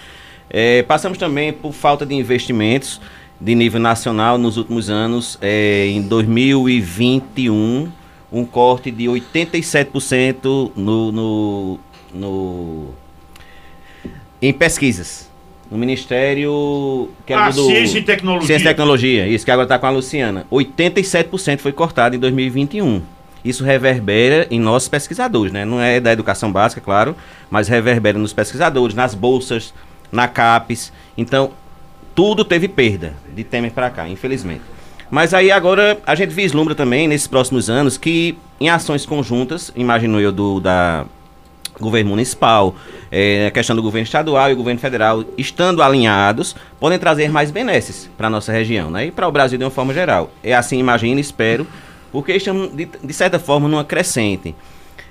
É, 0.50 0.82
passamos 0.84 1.18
também 1.18 1.54
por 1.54 1.72
falta 1.72 2.06
de 2.06 2.16
investimentos 2.16 3.00
de 3.40 3.56
nível 3.56 3.80
nacional 3.80 4.38
nos 4.38 4.58
últimos 4.58 4.90
anos. 4.90 5.38
É, 5.42 5.86
em 5.88 6.02
2021, 6.02 7.90
um 8.32 8.44
corte 8.44 8.90
de 8.92 9.06
87% 9.06 10.72
no, 10.76 11.12
no, 11.12 11.80
no- 12.14 12.90
em 14.42 14.52
pesquisas. 14.52 15.31
No 15.72 15.78
Ministério. 15.78 17.10
Que 17.26 17.32
era 17.32 17.46
Ah, 17.46 17.50
do, 17.50 17.66
Ciência 17.66 18.00
e 18.00 18.04
Tecnologia. 18.04 18.48
Ciência 18.48 18.66
e 18.66 18.68
Tecnologia, 18.68 19.28
isso 19.28 19.46
que 19.46 19.52
agora 19.52 19.66
está 19.66 19.80
com 19.80 19.88
a 19.88 19.90
Luciana. 19.90 20.46
87% 20.52 21.60
foi 21.60 21.72
cortado 21.72 22.16
em 22.16 22.20
2021. 22.20 23.02
Isso 23.44 23.64
reverbera 23.64 24.46
em 24.52 24.60
nossos 24.60 24.90
pesquisadores, 24.90 25.52
né? 25.52 25.66
Não 25.66 25.82
é 25.82 26.00
da 26.00 26.12
educação 26.12 26.52
básica, 26.52 26.82
claro, 26.82 27.16
mas 27.50 27.68
reverbera 27.68 28.20
nos 28.20 28.34
pesquisadores, 28.34 28.94
nas 28.96 29.16
bolsas, 29.16 29.74
na 30.12 30.28
CAPES. 30.28 30.92
Então, 31.18 31.52
tudo 32.14 32.44
teve 32.46 32.68
perda 32.68 33.14
de 33.34 33.44
Temer 33.44 33.72
para 33.72 33.90
cá, 33.90 34.08
infelizmente. 34.08 34.62
Mas 35.10 35.34
aí 35.34 35.52
agora 35.52 35.98
a 36.06 36.16
gente 36.16 36.34
vislumbra 36.34 36.76
também, 36.76 37.08
nesses 37.08 37.28
próximos 37.28 37.70
anos, 37.70 37.98
que 37.98 38.38
em 38.60 38.70
ações 38.70 39.06
conjuntas, 39.06 39.72
imagino 39.76 40.20
eu, 40.20 40.32
do 40.32 40.60
da 40.60 41.06
governo 41.82 42.12
municipal, 42.12 42.76
é, 43.12 43.48
a 43.48 43.52
questão 43.52 43.76
do 43.76 43.82
governo 43.82 44.06
estadual 44.06 44.50
e 44.50 44.54
o 44.54 44.56
governo 44.56 44.80
federal, 44.80 45.26
estando 45.38 45.82
alinhados, 45.82 46.56
podem 46.80 46.98
trazer 46.98 47.30
mais 47.30 47.52
benesses 47.52 48.10
para 48.18 48.28
a 48.28 48.30
nossa 48.30 48.52
região 48.52 48.90
né? 48.90 49.08
e 49.08 49.12
para 49.12 49.28
o 49.28 49.32
Brasil 49.32 49.58
de 49.58 49.64
uma 49.66 49.72
forma 49.72 49.94
geral. 49.94 50.32
É 50.44 50.54
assim, 50.54 50.78
imagino 50.80 51.18
e 51.18 51.22
espero, 51.22 51.68
porque 52.12 52.34
estamos, 52.34 52.72
de, 52.74 52.88
de 53.04 53.14
certa 53.14 53.40
forma, 53.40 53.68
numa 53.68 53.84
crescente. 53.84 54.56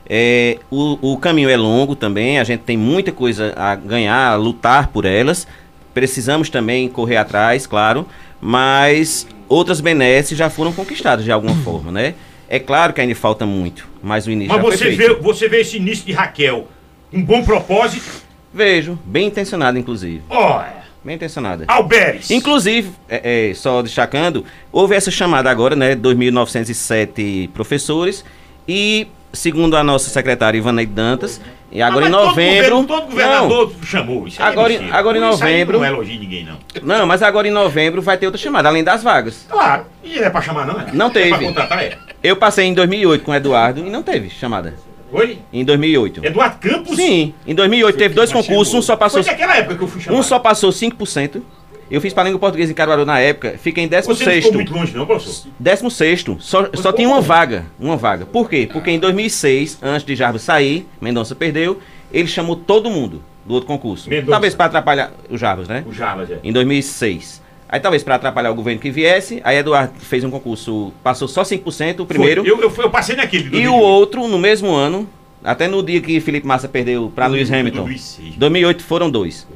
É, 0.09 0.59
o, 0.71 1.13
o 1.13 1.17
caminho 1.19 1.49
é 1.49 1.57
longo 1.57 1.95
também, 1.95 2.39
a 2.39 2.45
gente 2.45 2.61
tem 2.61 2.77
muita 2.77 3.13
coisa 3.13 3.53
a 3.57 3.75
ganhar, 3.75 4.33
a 4.33 4.37
lutar 4.37 4.89
por 4.89 5.05
elas. 5.05 5.47
Precisamos 5.93 6.49
também 6.49 6.89
correr 6.89 7.17
atrás, 7.17 7.67
claro, 7.67 8.07
mas 8.41 9.27
outras 9.49 9.81
benesses 9.81 10.39
já 10.39 10.49
foram 10.49 10.73
conquistadas 10.73 11.25
de 11.25 11.33
alguma 11.33 11.55
forma, 11.63 11.93
né? 11.93 12.15
É 12.53 12.59
claro 12.59 12.93
que 12.93 13.01
ainda 13.01 13.15
falta 13.15 13.47
muito, 13.47 13.87
mas 14.03 14.27
o 14.27 14.31
início 14.31 14.53
Mas 14.53 14.57
já 14.57 14.69
foi 14.69 14.77
você 14.77 14.91
vê, 14.97 15.15
você 15.15 15.49
vê 15.49 15.61
esse 15.61 15.77
início 15.77 16.05
de 16.05 16.13
Raquel, 16.13 16.67
um 17.13 17.23
bom 17.23 17.45
propósito. 17.45 18.11
Vejo, 18.53 18.99
bem 19.05 19.29
intencionado, 19.29 19.79
inclusive. 19.79 20.23
Olha, 20.29 20.81
Bem 21.03 21.15
intencionada. 21.15 21.65
Alberes. 21.67 22.31
Inclusive, 22.31 22.91
é, 23.09 23.51
é, 23.51 23.55
só 23.55 23.81
destacando, 23.81 24.45
houve 24.71 24.95
essa 24.95 25.11
chamada 25.11 25.51
agora, 25.51 25.75
né? 25.75 25.95
2.907 25.95 27.49
professores 27.51 28.23
e, 28.69 29.07
segundo 29.33 29.77
a 29.77 29.85
nossa 29.85 30.11
secretária 30.11 30.59
Ivaneide 30.59 30.93
Dantas, 30.93 31.41
e 31.73 31.81
agora 31.81 32.07
Ah, 32.07 32.09
em 32.09 32.11
mas 32.11 32.21
todo 32.21 32.29
novembro. 32.31 32.71
governo- 32.77 32.87
Todo, 32.87 33.07
governador 33.11 33.73
chamou. 33.85 34.27
Isso 34.27 34.43
aí 34.43 34.49
é 34.49 34.51
Agora 34.53 34.73
em- 34.73 34.91
agora 34.91 35.21
novembro- 35.21 35.79
Não 35.79 35.85
elogio 35.87 36.19
ninguém, 36.21 36.45
não. 36.45 36.57
Não, 36.83 36.99
não, 36.99 37.07
mas 37.07 37.23
agora 37.23 37.47
em 37.47 37.51
novembro 37.51 38.03
vai 38.03 38.17
ter 38.19 38.27
outra 38.27 38.41
chamada, 38.41 38.69
além 38.69 38.83
das 38.85 39.03
vagas. 39.03 39.47
Claro. 39.49 39.85
E 40.03 40.19
é 40.19 40.29
pra 40.31 40.41
chamar, 40.41 40.67
não 40.67 40.81
é? 40.81 40.87
Não 40.93 41.07
É 41.07 41.11
teve. 41.11 41.29
pra 41.31 41.39
contratar, 41.39 41.83
é. 41.85 41.97
Eu 42.23 42.37
passei 42.37 42.67
em 42.67 42.75
2008 42.75 43.25
com 43.25 43.31
o 43.33 43.35
Eduardo 43.35 43.81
e 43.87 43.91
não 43.91 44.03
teve 44.03 44.29
chamada. 44.31 44.75
Oi? 45.13 45.39
Em 45.53 45.65
2008. 45.65 46.25
Eduardo 46.25 46.57
Campos? 46.61 46.95
Sim, 46.95 47.35
em 47.47 47.55
2008 47.55 47.97
teve 47.99 48.15
dois 48.15 48.33
concursos, 48.33 48.73
um 48.75 48.81
só 48.83 48.95
passou. 48.97 49.23
Foi 49.23 49.33
naquela 49.33 49.57
época 49.57 49.75
que 49.77 49.83
eu 49.83 49.89
fui 49.89 50.01
chamado. 50.01 50.21
Um 50.21 50.23
só 50.23 50.39
passou 50.39 50.71
5%. 50.71 51.43
Eu 51.91 52.01
fiz 52.01 52.13
para 52.13 52.25
língua 52.25 52.39
portuguesa 52.39 52.71
em 52.71 52.75
Caruaru 52.75 53.05
na 53.05 53.19
época, 53.19 53.57
fiquei 53.61 53.83
em 53.85 53.89
Você 53.89 54.09
não 54.09 54.15
ficou 54.15 54.33
16º. 54.33 54.55
muito 54.55 54.73
longe, 54.73 54.97
não, 54.97 55.07
professor? 55.07 55.51
16 55.59 56.25
só, 56.39 56.69
só 56.75 56.93
tinha 56.93 57.09
uma 57.09 57.21
vaga, 57.21 57.67
uma 57.81 57.97
vaga. 57.97 58.25
Por 58.25 58.49
quê? 58.49 58.69
Porque 58.73 58.91
em 58.91 58.99
2006, 58.99 59.79
antes 59.83 60.07
de 60.07 60.15
Jarbas 60.15 60.43
sair, 60.43 60.87
Mendonça 61.01 61.35
perdeu, 61.35 61.81
ele 62.13 62.29
chamou 62.29 62.55
todo 62.55 62.89
mundo 62.89 63.23
do 63.45 63.55
outro 63.55 63.67
concurso. 63.67 64.09
Mendonça. 64.09 64.31
Talvez 64.31 64.55
para 64.55 64.67
atrapalhar 64.67 65.13
o 65.29 65.37
Jarbas, 65.37 65.67
né? 65.67 65.85
O 65.87 65.93
Jarbas, 65.93 66.31
é. 66.31 66.39
Em 66.45 66.53
2006. 66.53 67.43
Aí 67.69 67.79
talvez 67.81 68.03
para 68.03 68.17
atrapalhar 68.17 68.51
o 68.51 68.55
governo 68.55 68.81
que 68.81 68.91
viesse, 68.91 69.41
aí 69.45 69.57
Eduardo 69.57 69.93
fez 70.01 70.25
um 70.25 70.31
concurso, 70.31 70.93
passou 71.05 71.29
só 71.29 71.43
5%, 71.43 72.01
o 72.01 72.07
primeiro. 72.07 72.45
Eu, 72.45 72.61
eu, 72.61 72.73
eu 72.79 72.91
passei 72.91 73.15
naquele. 73.15 73.57
E 73.57 73.69
o 73.69 73.75
outro, 73.75 74.27
no 74.27 74.39
mesmo 74.39 74.73
ano, 74.73 75.09
até 75.43 75.69
no 75.69 75.83
dia 75.83 76.01
que 76.01 76.21
Felipe 76.21 76.47
Massa 76.47 76.69
perdeu 76.69 77.13
para 77.15 77.27
Lewis 77.29 77.51
Hamilton. 77.51 77.85
2006. 77.85 78.35
2008 78.37 78.83
foram 78.83 79.11
dois. 79.11 79.47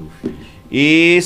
E 0.71 1.19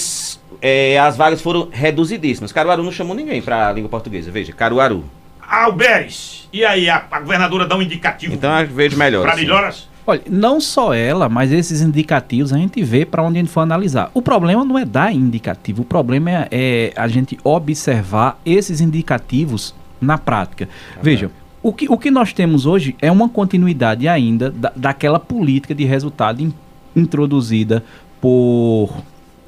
é, 0.60 0.98
as 0.98 1.16
vagas 1.16 1.40
foram 1.40 1.68
reduzidíssimas. 1.70 2.52
Caruaru 2.52 2.82
não 2.82 2.92
chamou 2.92 3.14
ninguém 3.14 3.40
para 3.42 3.68
a 3.68 3.72
língua 3.72 3.88
portuguesa. 3.88 4.30
Veja, 4.30 4.52
Caruaru. 4.52 5.04
Alberes. 5.40 6.48
E 6.52 6.64
aí, 6.64 6.88
a, 6.88 7.04
a 7.10 7.20
governadora 7.20 7.66
dá 7.66 7.76
um 7.76 7.82
indicativo 7.82 8.34
Então 8.34 8.50
eu 8.60 8.66
vejo 8.66 8.96
melhor. 8.96 9.22
pra 9.22 9.32
assim. 9.32 9.42
melhoras? 9.42 9.88
Olha, 10.06 10.22
não 10.28 10.58
só 10.60 10.94
ela, 10.94 11.28
mas 11.28 11.52
esses 11.52 11.82
indicativos 11.82 12.52
a 12.52 12.56
gente 12.56 12.82
vê 12.82 13.04
para 13.04 13.22
onde 13.22 13.38
a 13.38 13.42
gente 13.42 13.50
for 13.52 13.60
analisar. 13.60 14.10
O 14.14 14.22
problema 14.22 14.64
não 14.64 14.78
é 14.78 14.84
dar 14.84 15.12
indicativo, 15.12 15.82
o 15.82 15.84
problema 15.84 16.30
é, 16.30 16.48
é 16.50 16.92
a 16.96 17.06
gente 17.08 17.38
observar 17.44 18.40
esses 18.44 18.80
indicativos 18.80 19.74
na 20.00 20.16
prática. 20.16 20.66
Veja, 21.02 21.30
o 21.62 21.74
que, 21.74 21.86
o 21.92 21.98
que 21.98 22.10
nós 22.10 22.32
temos 22.32 22.64
hoje 22.64 22.96
é 23.02 23.12
uma 23.12 23.28
continuidade 23.28 24.08
ainda 24.08 24.50
da, 24.50 24.72
daquela 24.74 25.20
política 25.20 25.74
de 25.74 25.84
resultado 25.84 26.40
in- 26.40 26.54
introduzida 26.96 27.84
por 28.18 28.90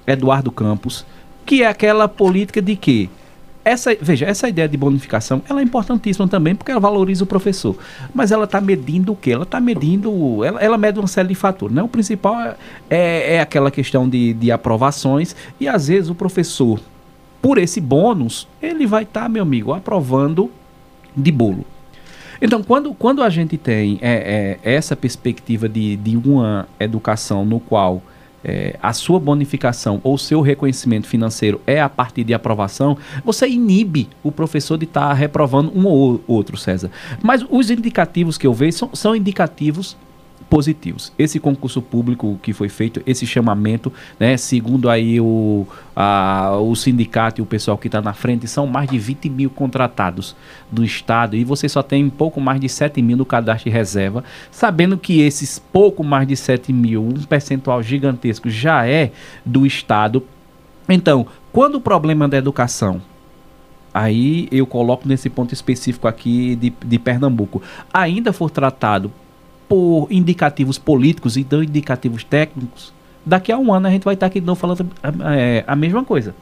Eduardo 0.07 0.51
Campos, 0.51 1.05
que 1.45 1.63
é 1.63 1.67
aquela 1.67 2.09
política 2.09 2.61
de 2.61 2.77
que 2.77 3.11
essa, 3.65 3.95
veja, 4.01 4.25
essa 4.27 4.49
ideia 4.49 4.69
de 4.69 4.77
bonificação 4.77 5.43
ela 5.49 5.61
é 5.61 5.63
importantíssima 5.63 6.27
também 6.27 6.55
porque 6.55 6.71
ela 6.71 6.81
valoriza 6.81 7.25
o 7.25 7.27
professor. 7.27 7.77
Mas 8.15 8.33
ela 8.33 8.45
está 8.45 8.61
medindo 8.61 9.13
o 9.13 9.17
quê? 9.17 9.33
Ela 9.33 9.43
está 9.43 9.61
medindo. 9.61 10.45
Ela, 10.45 10.61
ela 10.61 10.79
mede 10.79 10.99
uma 10.99 11.09
série 11.09 11.29
de 11.29 11.35
fatores. 11.35 11.75
Né? 11.75 11.83
O 11.83 11.89
principal 11.89 12.41
é, 12.41 12.57
é, 12.89 13.35
é 13.35 13.41
aquela 13.41 13.71
questão 13.71 14.09
de, 14.09 14.33
de 14.35 14.51
aprovações 14.51 15.37
e 15.59 15.69
às 15.69 15.89
vezes 15.89 16.09
o 16.09 16.15
professor, 16.15 16.81
por 17.43 17.59
esse 17.59 17.81
bônus, 17.81 18.49
ele 18.63 18.87
vai 18.87 19.03
estar, 19.03 19.29
meu 19.29 19.43
amigo, 19.43 19.73
aprovando 19.73 20.51
de 21.17 21.31
bolo. 21.31 21.65
Então, 22.43 22.63
quando, 22.63 22.95
quando 22.95 23.23
a 23.23 23.29
gente 23.29 23.59
tem 23.59 23.99
é, 24.01 24.59
é, 24.65 24.75
essa 24.75 24.97
perspectiva 24.97 25.69
de, 25.69 25.97
de 25.97 26.17
uma 26.17 26.67
educação 26.79 27.45
no 27.45 27.61
qual 27.61 28.03
é, 28.45 28.77
a 28.83 28.93
sua 28.93 29.21
bonificação 29.21 30.01
ou 30.03 30.17
seu 30.17 30.41
reconhecimento 30.41 31.07
financeiro 31.07 31.61
é 31.67 31.81
a 31.81 31.89
partir 31.89 32.25
de 32.25 32.35
aprovação, 32.35 32.97
você 33.25 33.49
inibe 33.49 34.09
o 34.23 34.33
professor 34.33 34.77
de 34.77 34.85
estar 34.85 35.13
reprovando 35.13 35.73
um 35.77 35.87
ou 35.87 36.23
outro, 36.27 36.57
César. 36.57 36.91
Mas 37.23 37.45
os 37.49 37.71
indicativos 37.71 38.39
que 38.39 38.47
eu 38.47 38.55
vejo 38.55 38.79
são, 38.79 38.91
são 38.95 39.17
indicativos 39.17 39.97
positivos. 40.51 41.13
Esse 41.17 41.39
concurso 41.39 41.81
público 41.81 42.39
que 42.43 42.53
foi 42.53 42.69
feito, 42.69 43.01
esse 43.07 43.25
chamamento, 43.25 43.93
né, 44.19 44.37
segundo 44.37 44.91
aí 44.91 45.21
o, 45.21 45.65
a, 45.95 46.59
o 46.61 46.75
sindicato 46.75 47.41
e 47.41 47.43
o 47.43 47.47
pessoal 47.47 47.79
que 47.79 47.87
está 47.87 48.03
na 48.03 48.13
frente, 48.13 48.49
são 48.49 48.67
mais 48.67 48.91
de 48.91 48.99
20 48.99 49.31
mil 49.31 49.49
contratados 49.49 50.35
do 50.71 50.85
Estado 50.85 51.37
e 51.37 51.45
você 51.45 51.69
só 51.69 51.85
tem 51.85 52.11
pouco 52.11 52.41
mais 52.41 52.61
de 52.61 52.69
7 52.69 53.01
mil 53.01 53.17
no 53.17 53.25
cadastro 53.25 53.71
de 53.71 53.77
reserva, 53.77 54.25
sabendo 54.51 54.99
que 54.99 55.21
esses 55.21 55.61
pouco 55.61 56.03
mais 56.03 56.27
de 56.27 56.37
7 56.37 56.73
mil, 56.73 57.05
um 57.05 57.13
percentual 57.23 57.81
gigantesco 57.81 58.51
já 58.51 58.85
é 58.85 59.13
do 59.47 59.65
Estado. 59.65 60.25
Então, 60.89 61.29
quando 61.53 61.77
o 61.77 61.81
problema 61.81 62.29
da 62.29 62.37
educação 62.37 63.01
Aí 63.93 64.47
eu 64.53 64.69
coloco 64.69 65.09
nesse 65.09 65.29
ponto 65.29 65.53
específico 65.53 66.07
aqui 66.07 66.55
de, 66.55 66.73
de 66.87 66.97
Pernambuco. 66.97 67.61
Ainda 67.93 68.33
for 68.33 68.49
tratado 68.49 69.13
por 69.71 70.09
indicativos 70.11 70.79
políticos 70.79 71.37
e 71.37 71.47
não 71.49 71.63
indicativos 71.63 72.25
técnicos, 72.25 72.93
daqui 73.25 73.53
a 73.53 73.57
um 73.57 73.73
ano 73.73 73.87
a 73.87 73.91
gente 73.91 74.03
vai 74.03 74.15
estar 74.15 74.27
aqui 74.27 74.41
de 74.41 74.47
novo 74.47 74.59
falando 74.59 74.85
é, 75.33 75.63
a 75.65 75.77
mesma 75.77 76.05
coisa. 76.05 76.35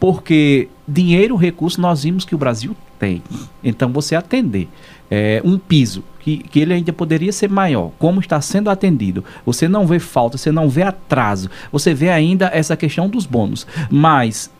Porque 0.00 0.70
dinheiro, 0.86 1.36
recurso, 1.36 1.78
nós 1.78 2.04
vimos 2.04 2.24
que 2.24 2.34
o 2.34 2.38
Brasil 2.38 2.74
tem. 2.98 3.22
Então 3.62 3.92
você 3.92 4.14
atender 4.14 4.66
é, 5.10 5.42
um 5.44 5.58
piso, 5.58 6.02
que, 6.20 6.38
que 6.38 6.60
ele 6.60 6.72
ainda 6.72 6.90
poderia 6.90 7.32
ser 7.32 7.50
maior, 7.50 7.90
como 7.98 8.18
está 8.18 8.40
sendo 8.40 8.70
atendido, 8.70 9.22
você 9.44 9.68
não 9.68 9.86
vê 9.86 9.98
falta, 9.98 10.38
você 10.38 10.50
não 10.50 10.70
vê 10.70 10.84
atraso, 10.84 11.50
você 11.70 11.92
vê 11.92 12.08
ainda 12.08 12.46
essa 12.46 12.78
questão 12.78 13.10
dos 13.10 13.26
bônus. 13.26 13.66
Mas 13.90 14.50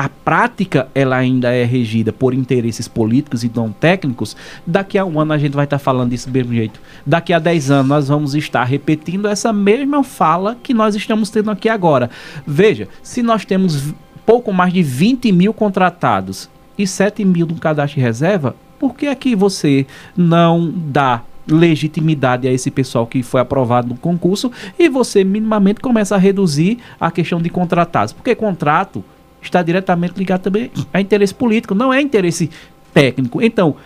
a 0.00 0.08
prática 0.08 0.88
ela 0.94 1.14
ainda 1.14 1.52
é 1.52 1.62
regida 1.62 2.10
por 2.10 2.32
interesses 2.32 2.88
políticos 2.88 3.44
e 3.44 3.52
não 3.54 3.70
técnicos, 3.70 4.34
daqui 4.66 4.96
a 4.96 5.04
um 5.04 5.20
ano 5.20 5.34
a 5.34 5.38
gente 5.38 5.52
vai 5.52 5.64
estar 5.64 5.78
falando 5.78 6.08
desse 6.08 6.30
mesmo 6.30 6.54
jeito. 6.54 6.80
Daqui 7.04 7.34
a 7.34 7.38
10 7.38 7.70
anos 7.70 7.86
nós 7.86 8.08
vamos 8.08 8.34
estar 8.34 8.64
repetindo 8.64 9.28
essa 9.28 9.52
mesma 9.52 10.02
fala 10.02 10.56
que 10.62 10.72
nós 10.72 10.94
estamos 10.94 11.28
tendo 11.28 11.50
aqui 11.50 11.68
agora. 11.68 12.08
Veja, 12.46 12.88
se 13.02 13.22
nós 13.22 13.44
temos 13.44 13.92
pouco 14.24 14.54
mais 14.54 14.72
de 14.72 14.82
20 14.82 15.30
mil 15.32 15.52
contratados 15.52 16.48
e 16.78 16.86
7 16.86 17.22
mil 17.22 17.46
no 17.46 17.56
cadastro 17.56 18.00
de 18.00 18.06
reserva, 18.06 18.56
por 18.78 18.94
que 18.94 19.04
é 19.04 19.14
que 19.14 19.36
você 19.36 19.86
não 20.16 20.72
dá 20.74 21.22
legitimidade 21.46 22.48
a 22.48 22.52
esse 22.52 22.70
pessoal 22.70 23.06
que 23.06 23.22
foi 23.22 23.42
aprovado 23.42 23.88
no 23.88 23.96
concurso 23.96 24.50
e 24.78 24.88
você 24.88 25.22
minimamente 25.22 25.80
começa 25.80 26.14
a 26.14 26.18
reduzir 26.18 26.78
a 26.98 27.10
questão 27.10 27.38
de 27.38 27.50
contratados? 27.50 28.14
Porque 28.14 28.34
contrato 28.34 29.04
está 29.42 29.62
diretamente 29.62 30.14
ligado 30.16 30.42
também 30.42 30.70
a 30.92 31.00
interesse 31.00 31.34
político, 31.34 31.74
não 31.74 31.92
é 31.92 32.00
interesse 32.00 32.50
técnico. 32.92 33.40
Então, 33.42 33.76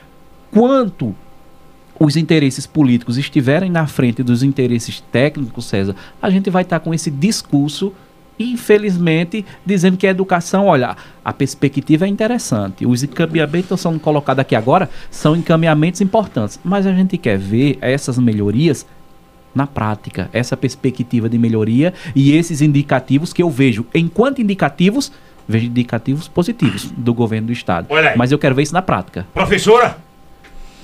quanto 0.50 1.14
os 1.98 2.16
interesses 2.16 2.66
políticos 2.66 3.18
estiverem 3.18 3.70
na 3.70 3.86
frente 3.86 4.22
dos 4.22 4.42
interesses 4.42 5.00
técnicos, 5.12 5.66
César, 5.66 5.94
a 6.20 6.28
gente 6.28 6.50
vai 6.50 6.62
estar 6.62 6.80
com 6.80 6.92
esse 6.92 7.10
discurso, 7.10 7.92
infelizmente, 8.38 9.44
dizendo 9.64 9.96
que 9.96 10.06
a 10.06 10.10
educação, 10.10 10.66
olha, 10.66 10.96
a 11.24 11.32
perspectiva 11.32 12.04
é 12.04 12.08
interessante. 12.08 12.84
Os 12.84 13.02
encaminhamentos 13.04 13.68
que 13.68 13.74
estão 13.74 13.92
sendo 13.92 14.00
colocados 14.00 14.40
aqui 14.40 14.56
agora 14.56 14.90
são 15.10 15.36
encaminhamentos 15.36 16.00
importantes, 16.00 16.58
mas 16.64 16.86
a 16.86 16.92
gente 16.92 17.16
quer 17.16 17.38
ver 17.38 17.78
essas 17.80 18.18
melhorias 18.18 18.84
na 19.54 19.68
prática, 19.68 20.28
essa 20.32 20.56
perspectiva 20.56 21.28
de 21.28 21.38
melhoria 21.38 21.94
e 22.12 22.32
esses 22.32 22.60
indicativos 22.60 23.32
que 23.32 23.40
eu 23.40 23.48
vejo, 23.48 23.86
enquanto 23.94 24.42
indicativos, 24.42 25.12
vejo 25.48 25.66
indicativos 25.66 26.28
positivos 26.28 26.90
do 26.96 27.12
governo 27.14 27.48
do 27.48 27.52
estado. 27.52 27.88
Mas 28.16 28.32
eu 28.32 28.38
quero 28.38 28.54
ver 28.54 28.62
isso 28.62 28.74
na 28.74 28.82
prática. 28.82 29.26
Professora, 29.34 29.98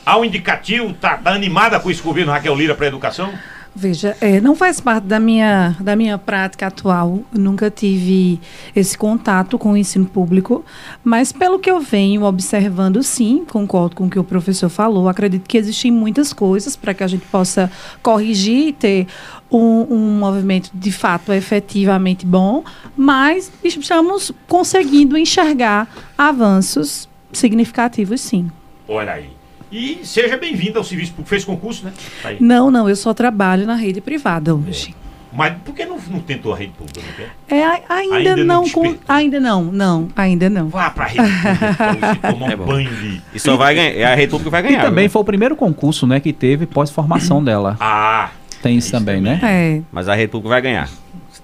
há 0.05 0.19
um 0.19 0.25
indicativo, 0.25 0.93
tá, 0.95 1.17
tá 1.17 1.33
animada 1.33 1.79
com 1.81 1.91
esse 1.91 2.03
governo 2.03 2.33
Raquel 2.33 2.55
Lira 2.55 2.75
para 2.75 2.87
educação? 2.87 3.33
Veja, 3.75 4.17
é, 4.21 4.41
não 4.41 4.57
faz 4.57 4.81
parte 4.81 5.05
da 5.05 5.21
minha, 5.21 5.77
da 5.81 5.95
minha 5.95 6.19
prática 6.19 6.67
atual. 6.67 7.21
Nunca 7.33 7.71
tive 7.71 8.41
esse 8.75 8.99
contato 8.99 9.59
com 9.59 9.73
o 9.73 9.77
ensino 9.77 10.07
público, 10.07 10.65
mas 11.05 11.31
pelo 11.31 11.59
que 11.59 11.71
eu 11.71 11.81
venho 11.81 12.25
observando, 12.25 13.03
sim, 13.03 13.45
concordo 13.49 13.95
com 13.95 14.07
o 14.07 14.11
que 14.11 14.19
o 14.19 14.25
professor 14.25 14.69
falou. 14.69 15.09
Acredito 15.09 15.49
que 15.49 15.57
existem 15.57 15.93
muitas 15.93 16.33
coisas 16.33 16.75
para 16.75 16.93
que 16.93 17.05
a 17.05 17.07
gente 17.07 17.25
possa 17.27 17.71
corrigir 18.03 18.69
e 18.69 18.73
ter 18.73 19.07
um, 19.51 19.87
um 19.89 20.19
movimento 20.19 20.71
de 20.75 20.91
fato 20.91 21.33
efetivamente 21.33 22.27
bom, 22.27 22.65
mas 22.97 23.53
estamos 23.63 24.33
conseguindo 24.49 25.17
enxergar 25.17 25.89
avanços 26.19 27.09
significativos, 27.33 28.21
sim. 28.21 28.51
Olha 28.89 29.13
aí. 29.13 29.40
E 29.71 30.01
seja 30.05 30.37
bem-vindo 30.37 30.79
ao 30.79 30.85
serviço 30.85 31.13
público. 31.13 31.29
Fez 31.29 31.45
concurso, 31.45 31.85
né? 31.85 31.93
Tá 32.23 32.31
aí. 32.31 32.37
Não, 32.41 32.71
não, 32.71 32.89
eu 32.89 32.97
só 32.97 33.15
trabalho 33.15 33.67
na 33.67 33.75
rede 33.75 34.01
privada 34.01 34.55
hoje. 34.55 34.95
Mas 35.33 35.55
por 35.65 35.73
que 35.73 35.85
não, 35.85 35.97
não 36.11 36.19
tentou 36.19 36.53
a 36.53 36.57
rede 36.57 36.73
pública? 36.77 37.01
Não? 37.49 37.57
É, 37.57 37.65
a- 37.65 37.81
ainda, 37.89 38.17
Ainda 38.17 38.37
não 38.37 38.45
não, 38.63 38.69
com- 38.71 38.97
ainda 39.07 39.39
não, 39.39 39.63
não, 39.65 40.09
ainda 40.17 40.51
não. 40.51 40.69
Vá 40.69 40.91
pra 40.91 41.07
rede 41.07 41.23
pública 41.23 42.15
você 42.19 42.33
tomar 42.33 42.47
um 42.47 42.51
É 42.51 42.57
bom. 42.57 42.67
banho 42.67 42.91
de. 42.97 43.23
E 43.33 43.39
só 43.39 43.57
vai 43.57 43.77
ganhar. 43.77 44.11
A 44.13 44.15
República 44.17 44.51
vai 44.51 44.61
E 44.61 44.69
ganhar. 44.71 44.83
também 44.83 45.05
viu? 45.05 45.13
foi 45.13 45.23
o 45.23 45.25
primeiro 45.25 45.55
concurso, 45.55 46.05
né, 46.05 46.19
que 46.19 46.33
teve 46.33 46.67
pós-formação 46.67 47.43
dela. 47.45 47.77
Ah! 47.79 48.31
Tem 48.61 48.77
isso 48.77 48.91
também, 48.91 49.21
né? 49.21 49.39
É, 49.43 49.81
Mas 49.93 50.09
a 50.09 50.15
República 50.17 50.49
vai 50.51 50.61
ganhar. 50.63 50.89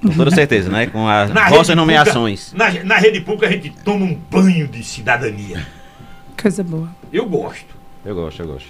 Com 0.03 0.11
toda 0.11 0.31
certeza, 0.33 0.69
né? 0.69 0.87
Com 0.89 1.09
as 1.09 1.31
Na 1.31 1.49
vossas 1.49 1.69
rede 1.69 1.77
nomeações. 1.81 2.51
pública- 2.51 2.79
na, 2.81 2.85
na 2.85 2.97
rede 3.01 3.21
pública 3.21 3.47
a 3.47 3.51
gente 3.53 3.71
toma 3.85 4.05
um 4.05 4.19
banho 4.31 4.67
de 4.67 4.83
cidadania. 4.83 5.65
coisa 6.39 6.65
boa. 6.65 6.89
Eu 7.13 7.25
gosto. 7.27 7.76
Eu 8.07 8.15
gosto, 8.15 8.41
eu 8.43 8.47
gosto. 8.47 8.69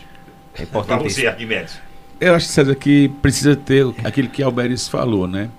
É 0.54 0.64
Pra 0.64 0.64
você, 0.64 0.64
importantíssimo. 0.64 1.28
Arquimedes. 1.28 1.78
Eu 2.18 2.34
acho, 2.34 2.46
César, 2.46 2.74
que 2.74 3.08
precisa 3.20 3.54
ter 3.54 3.86
aquilo 4.02 4.28
que 4.28 4.42
Alberes 4.42 4.88
falou, 4.88 5.26
né? 5.28 5.50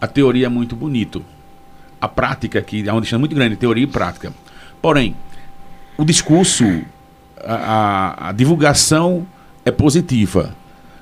A 0.00 0.06
teoria 0.06 0.46
é 0.46 0.48
muito 0.48 0.74
bonito. 0.74 1.22
A 2.00 2.08
prática 2.08 2.58
aqui 2.58 2.88
é 2.88 2.92
uma 2.92 3.00
distância 3.00 3.18
muito 3.18 3.34
grande, 3.34 3.56
teoria 3.56 3.84
e 3.84 3.86
prática. 3.86 4.32
Porém, 4.80 5.14
o 5.98 6.04
discurso, 6.04 6.64
a, 7.44 7.54
a- 7.54 8.28
a 8.28 8.32
divulgação 8.32 9.26
é 9.64 9.70
positiva. 9.70 10.54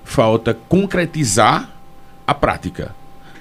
Falta 0.03 0.55
concretizar 0.69 1.69
a 2.27 2.35
prática. 2.35 2.95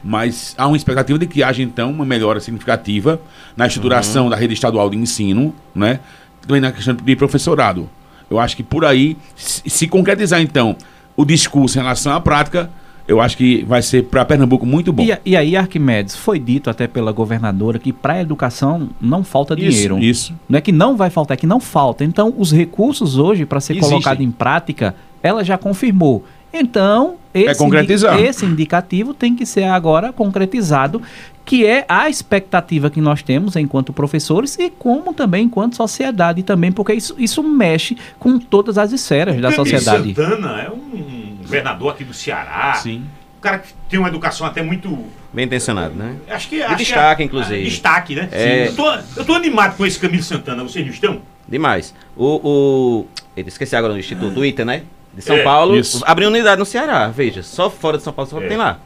Mas 0.03 0.53
há 0.57 0.67
uma 0.67 0.77
expectativa 0.77 1.17
de 1.17 1.25
que 1.25 1.41
haja, 1.41 1.63
então, 1.63 1.89
uma 1.89 2.05
melhora 2.05 2.39
significativa 2.39 3.19
na 3.57 3.65
estruturação 3.65 4.29
da 4.29 4.35
rede 4.35 4.53
estadual 4.53 4.87
de 4.89 4.97
ensino, 4.97 5.55
né? 5.73 5.99
Também 6.41 6.61
na 6.61 6.71
questão 6.71 6.93
de 6.93 7.15
professorado. 7.15 7.89
Eu 8.29 8.39
acho 8.39 8.55
que 8.55 8.63
por 8.63 8.85
aí, 8.85 9.17
se, 9.35 9.87
concretizar, 9.87 10.41
então, 10.41 10.75
o 11.15 11.23
discurso 11.23 11.77
em 11.77 11.81
relação 11.81 12.13
à 12.13 12.19
prática, 12.19 12.69
eu 13.07 13.21
acho 13.21 13.37
que 13.37 13.63
vai 13.63 13.81
ser 13.81 14.05
para 14.05 14.25
Pernambuco 14.25 14.65
muito 14.65 14.91
bom. 14.91 15.03
E, 15.03 15.17
e 15.25 15.37
aí, 15.37 15.55
Arquimedes, 15.55 16.15
foi 16.15 16.39
dito 16.39 16.69
até 16.69 16.87
pela 16.87 17.11
governadora 17.11 17.77
que 17.77 17.93
para 17.93 18.13
a 18.13 18.21
educação 18.21 18.89
não 18.99 19.23
falta 19.23 19.53
Isso, 19.53 19.69
dinheiro. 19.69 19.99
Isso. 19.99 20.33
Não 20.49 20.57
é 20.57 20.61
que 20.61 20.71
não 20.71 20.97
vai 20.97 21.09
faltar, 21.09 21.35
é 21.35 21.37
que 21.37 21.47
não 21.47 21.59
falta. 21.59 22.03
Então, 22.03 22.33
os 22.37 22.51
recursos 22.51 23.17
hoje, 23.17 23.45
para 23.45 23.59
ser 23.59 23.79
colocado 23.79 24.21
em 24.21 24.31
prática, 24.31 24.95
ela 25.21 25.43
já 25.43 25.57
confirmou. 25.57 26.23
Então, 26.59 27.15
esse, 27.33 27.49
É 27.49 27.55
concretizar. 27.55 28.13
indi- 28.19 28.27
esse 28.27 28.45
indicativo 28.45 29.13
tem 29.13 29.35
que 29.35 29.45
ser 29.45 29.63
agora 29.65 30.11
concretizado, 30.13 31.01
que 31.43 31.65
é 31.65 31.85
a 31.87 32.09
expectativa 32.09 32.89
que 32.89 32.99
nós 33.01 33.21
temos 33.21 33.55
enquanto 33.55 33.93
professores 33.93 34.57
e 34.57 34.69
como 34.69 35.13
também 35.13 35.45
enquanto 35.45 35.75
sociedade 35.75 36.41
também, 36.43 36.71
porque 36.71 36.93
isso, 36.93 37.15
isso 37.19 37.43
mexe 37.43 37.97
com 38.17 38.39
todas 38.39 38.77
as 38.77 38.91
esferas 38.91 39.35
da 39.35 39.51
Camilo 39.51 39.65
sociedade. 39.69 40.13
Santana 40.15 40.61
é 40.61 40.69
um 40.69 41.37
governador 41.41 41.91
aqui 41.93 42.03
do 42.03 42.13
Ceará. 42.13 42.73
Sim. 42.75 43.03
Um 43.37 43.41
cara 43.41 43.59
que 43.59 43.73
tem 43.89 43.99
uma 43.99 44.07
educação 44.07 44.47
até 44.47 44.63
muito. 44.63 44.97
Bem 45.31 45.45
intencionado, 45.45 45.93
né? 45.93 46.15
Acho 46.29 46.49
que. 46.49 46.55
De 46.55 46.63
acho 46.63 46.77
que 46.77 46.83
destaque, 46.83 47.21
é- 47.21 47.25
inclusive. 47.25 47.61
é, 47.61 47.63
destaque, 47.63 48.15
né? 48.15 48.29
É. 48.31 48.67
Eu, 48.69 48.75
tô, 48.75 48.91
eu 49.17 49.25
tô 49.25 49.33
animado 49.33 49.77
com 49.77 49.85
esse 49.85 49.99
Camilo 49.99 50.23
Santana, 50.23 50.63
vocês 50.63 50.83
não 50.83 50.91
estão? 50.93 51.21
Demais. 51.47 51.93
O. 52.17 52.39
o 52.43 53.05
eu 53.37 53.45
esqueci 53.45 53.75
agora 53.75 53.93
do 53.93 53.99
Instituto 53.99 54.43
ITA, 54.43 54.63
né? 54.65 54.81
De 55.15 55.21
São 55.21 55.35
É, 55.37 55.43
Paulo. 55.43 55.75
isso. 55.77 56.03
Abriu 56.05 56.27
unidade 56.29 56.59
no 56.59 56.65
Ceará, 56.65 57.07
veja. 57.07 57.41
Só 57.41 57.69
fora 57.69 57.97
de 57.97 58.03
São 58.03 58.11
Paulo 58.13 58.29
só 58.29 58.41
É. 58.41 58.47
tem 58.47 58.57
lá. 58.57 58.79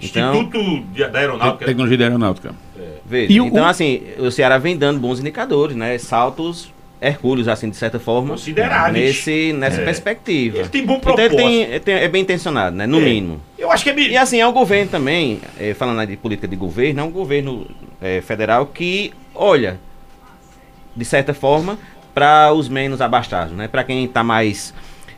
Então, 0.00 0.34
Instituto 0.34 0.80
de- 0.92 1.08
da 1.08 1.18
Aeronáutica. 1.18 1.64
Tecnologia 1.64 1.96
da 1.96 2.04
Aeronáutica. 2.04 2.54
veja. 3.04 3.32
E 3.32 3.38
então 3.38 3.62
o- 3.64 3.66
assim, 3.66 4.02
o 4.18 4.30
Ceará 4.30 4.58
vem 4.58 4.76
dando 4.76 5.00
bons 5.00 5.18
indicadores, 5.20 5.74
né? 5.74 5.96
Saltos 5.96 6.70
hercúleos, 7.00 7.48
assim, 7.48 7.70
de 7.70 7.76
certa 7.76 7.98
forma. 7.98 8.30
Consideráveis. 8.30 8.92
Nesse, 9.16 9.52
nessa 9.54 9.80
É. 9.80 9.84
perspectiva. 9.84 10.58
Ele 10.58 10.68
tem 10.68 10.84
bom 10.84 10.96
Então 10.96 11.12
ele 11.14 11.28
propósito. 11.28 11.36
tem, 11.36 11.62
ele 11.62 11.80
tem- 11.80 11.94
é 11.94 12.08
bem 12.08 12.22
intencionado, 12.22 12.76
né? 12.76 12.86
No 12.86 12.98
É. 12.98 13.04
mínimo. 13.04 13.40
Eu 13.58 13.70
acho 13.70 13.84
que 13.84 13.90
é. 13.90 13.92
bi- 13.94 14.10
E 14.10 14.16
assim, 14.18 14.38
é 14.38 14.46
um 14.46 14.52
governo 14.52 14.90
também, 14.90 15.40
eh, 15.58 15.72
falando 15.72 15.98
aí 16.00 16.06
de 16.06 16.16
política 16.18 16.46
de 16.48 16.56
governo, 16.56 17.00
é 17.00 17.04
um 17.04 17.10
governo 17.10 17.66
eh, 18.02 18.20
federal 18.20 18.66
que 18.66 19.12
olha, 19.34 19.78
de 20.94 21.04
certa 21.06 21.32
forma, 21.32 21.78
para 22.14 22.52
os 22.52 22.68
menos 22.68 23.00
abastados, 23.00 23.54
né? 23.56 23.66
Para 23.68 23.82
quem 23.84 24.04
está 24.04 24.22
mais. 24.22 24.74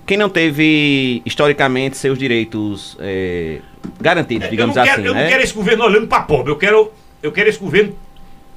Quem 0.09 0.17
não 0.17 0.31
teve 0.31 1.21
historicamente 1.27 1.99
seus 1.99 2.19
direitos 2.19 2.97
eh, 2.99 3.59
garantidos, 4.01 4.47
eu 4.47 4.51
digamos 4.51 4.75
quero, 4.75 4.91
assim, 4.91 5.05
eu 5.05 5.13
né? 5.13 5.21
não 5.25 5.29
quero 5.29 5.43
esse 5.43 5.53
governo 5.53 5.85
olhando 5.85 6.07
pra 6.07 6.21
pobre. 6.23 6.51
Eu 6.51 6.57
quero, 6.57 6.91
eu 7.23 7.31
quero 7.31 7.51
esse 7.51 7.59
governo. 7.59 7.95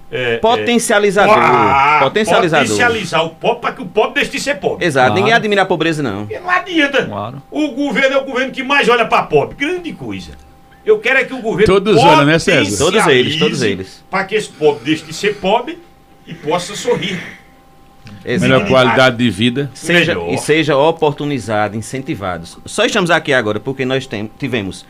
é, 0.10 0.38
Potencializador. 0.38 1.36
Ah, 1.38 2.00
potencializador. 2.04 2.66
Potencializar 2.70 3.24
o 3.24 3.32
pobre 3.32 3.60
para 3.64 3.74
que 3.74 3.82
o 3.82 3.86
pobre 3.86 4.14
deixe 4.16 4.32
de 4.32 4.40
ser 4.40 4.60
pobre. 4.62 4.86
Exato, 4.86 5.08
Claro. 5.08 5.20
ninguém 5.20 5.34
admira 5.34 5.64
a 5.64 5.66
pobreza, 5.66 6.02
não. 6.02 6.20
Porque 6.26 6.40
não 6.40 6.50
adianta. 6.50 7.06
Claro. 7.06 7.44
O 7.52 7.68
governo 7.72 8.16
é 8.16 8.20
o 8.22 8.24
governo 8.24 8.54
que 8.54 8.64
mais 8.64 8.88
olha 8.88 9.06
para 9.06 9.24
pobre. 9.24 9.58
Grande 9.58 9.92
coisa. 9.92 10.32
Eu 10.86 11.00
quero 11.00 11.20
é 11.20 11.26
que 11.26 11.34
o 11.34 11.42
governo 11.42 11.74
Todos 11.74 11.98
olham, 11.98 12.24
né, 12.24 12.40
César? 12.40 12.78
Todos 12.78 13.06
eles, 13.08 13.36
todos 13.36 13.62
eles. 13.62 14.02
Para 14.10 14.24
que 14.24 14.36
esse 14.36 14.48
pobre 14.48 14.86
deixe 14.86 15.04
de 15.04 15.12
ser 15.12 15.36
pobre 15.36 15.78
e 16.26 16.34
possa 16.34 16.78
sorrir. 16.78 17.20
Melhor 18.26 18.68
qualidade 18.68 19.18
de 19.18 19.30
vida. 19.30 19.70
seja, 19.74 20.14
Melhor. 20.16 20.34
e 20.34 20.38
seja 20.38 20.78
oportunizado, 20.78 21.76
incentivados. 21.76 22.58
Só 22.66 22.86
estamos 22.86 23.10
aqui 23.10 23.34
agora 23.34 23.60
porque 23.60 23.84
nós 23.86 24.06
tem- 24.06 24.30
tivemos 24.38 24.86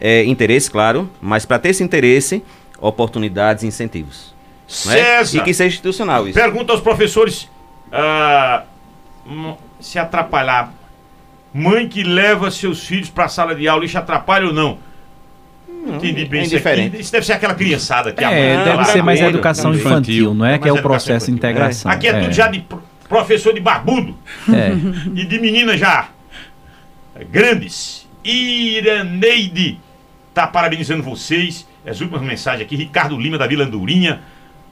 é, 0.00 0.24
interesse, 0.24 0.70
claro, 0.70 1.08
mas 1.20 1.44
para 1.46 1.58
ter 1.60 1.68
esse 1.70 1.82
interesse, 1.84 2.42
oportunidades 2.80 3.62
e 3.62 3.66
incentivos. 3.68 4.34
né? 4.86 4.94
César, 4.96 5.38
E 5.38 5.40
que 5.42 5.54
seja 5.54 5.68
institucional 5.68 6.26
isso. 6.26 6.38
pergunta 6.38 6.72
aos 6.72 6.80
professores 6.80 7.48
ah, 7.92 8.64
se 9.80 9.98
atrapalhar. 9.98 10.72
Mãe 11.54 11.86
que 11.88 12.02
leva 12.02 12.50
seus 12.50 12.84
filhos 12.86 13.10
para 13.10 13.26
a 13.26 13.28
sala 13.28 13.54
de 13.54 13.68
aula, 13.68 13.84
isso 13.84 13.98
atrapalha 13.98 14.46
ou 14.46 14.52
não? 14.52 14.78
Não 15.84 15.96
entendi 15.96 16.24
bem 16.26 16.40
é 16.40 16.44
isso 16.44 16.56
aqui. 16.56 16.92
Isso 16.98 17.10
deve 17.12 17.26
ser 17.26 17.32
aquela 17.32 17.54
criançada 17.54 18.12
que 18.12 18.22
a 18.22 18.30
mãe 18.30 18.38
É, 18.38 18.64
deve 18.64 18.76
lá 18.76 18.84
ser 18.84 19.02
mais 19.02 19.18
agora. 19.18 19.34
educação 19.34 19.74
Infantil. 19.74 19.90
infantil, 19.92 20.34
não 20.34 20.46
é? 20.46 20.54
É 20.54 20.58
Que 20.58 20.68
é 20.68 20.72
o 20.72 20.80
processo 20.80 21.26
de 21.26 21.32
integração. 21.32 21.90
Aqui 21.90 22.06
é, 22.06 22.20
tudo 22.20 22.32
já 22.32 22.46
de 22.48 22.60
pro- 22.60 22.82
professor 23.08 23.52
de 23.52 23.60
barbudo 23.60 24.16
É. 24.52 24.70
e 25.14 25.24
de 25.24 25.38
meninas 25.40 25.78
já 25.80 26.08
eh, 27.16 27.24
grandes. 27.30 28.08
Iraneide 28.24 29.78
tá 30.32 30.46
parabenizando 30.46 31.02
vocês. 31.02 31.66
As 31.86 32.00
últimas 32.00 32.22
mensagens 32.22 32.62
aqui. 32.62 32.76
Ricardo 32.76 33.18
Lima 33.18 33.36
da 33.36 33.46
Vila 33.46 33.64
Andorinha. 33.64 34.20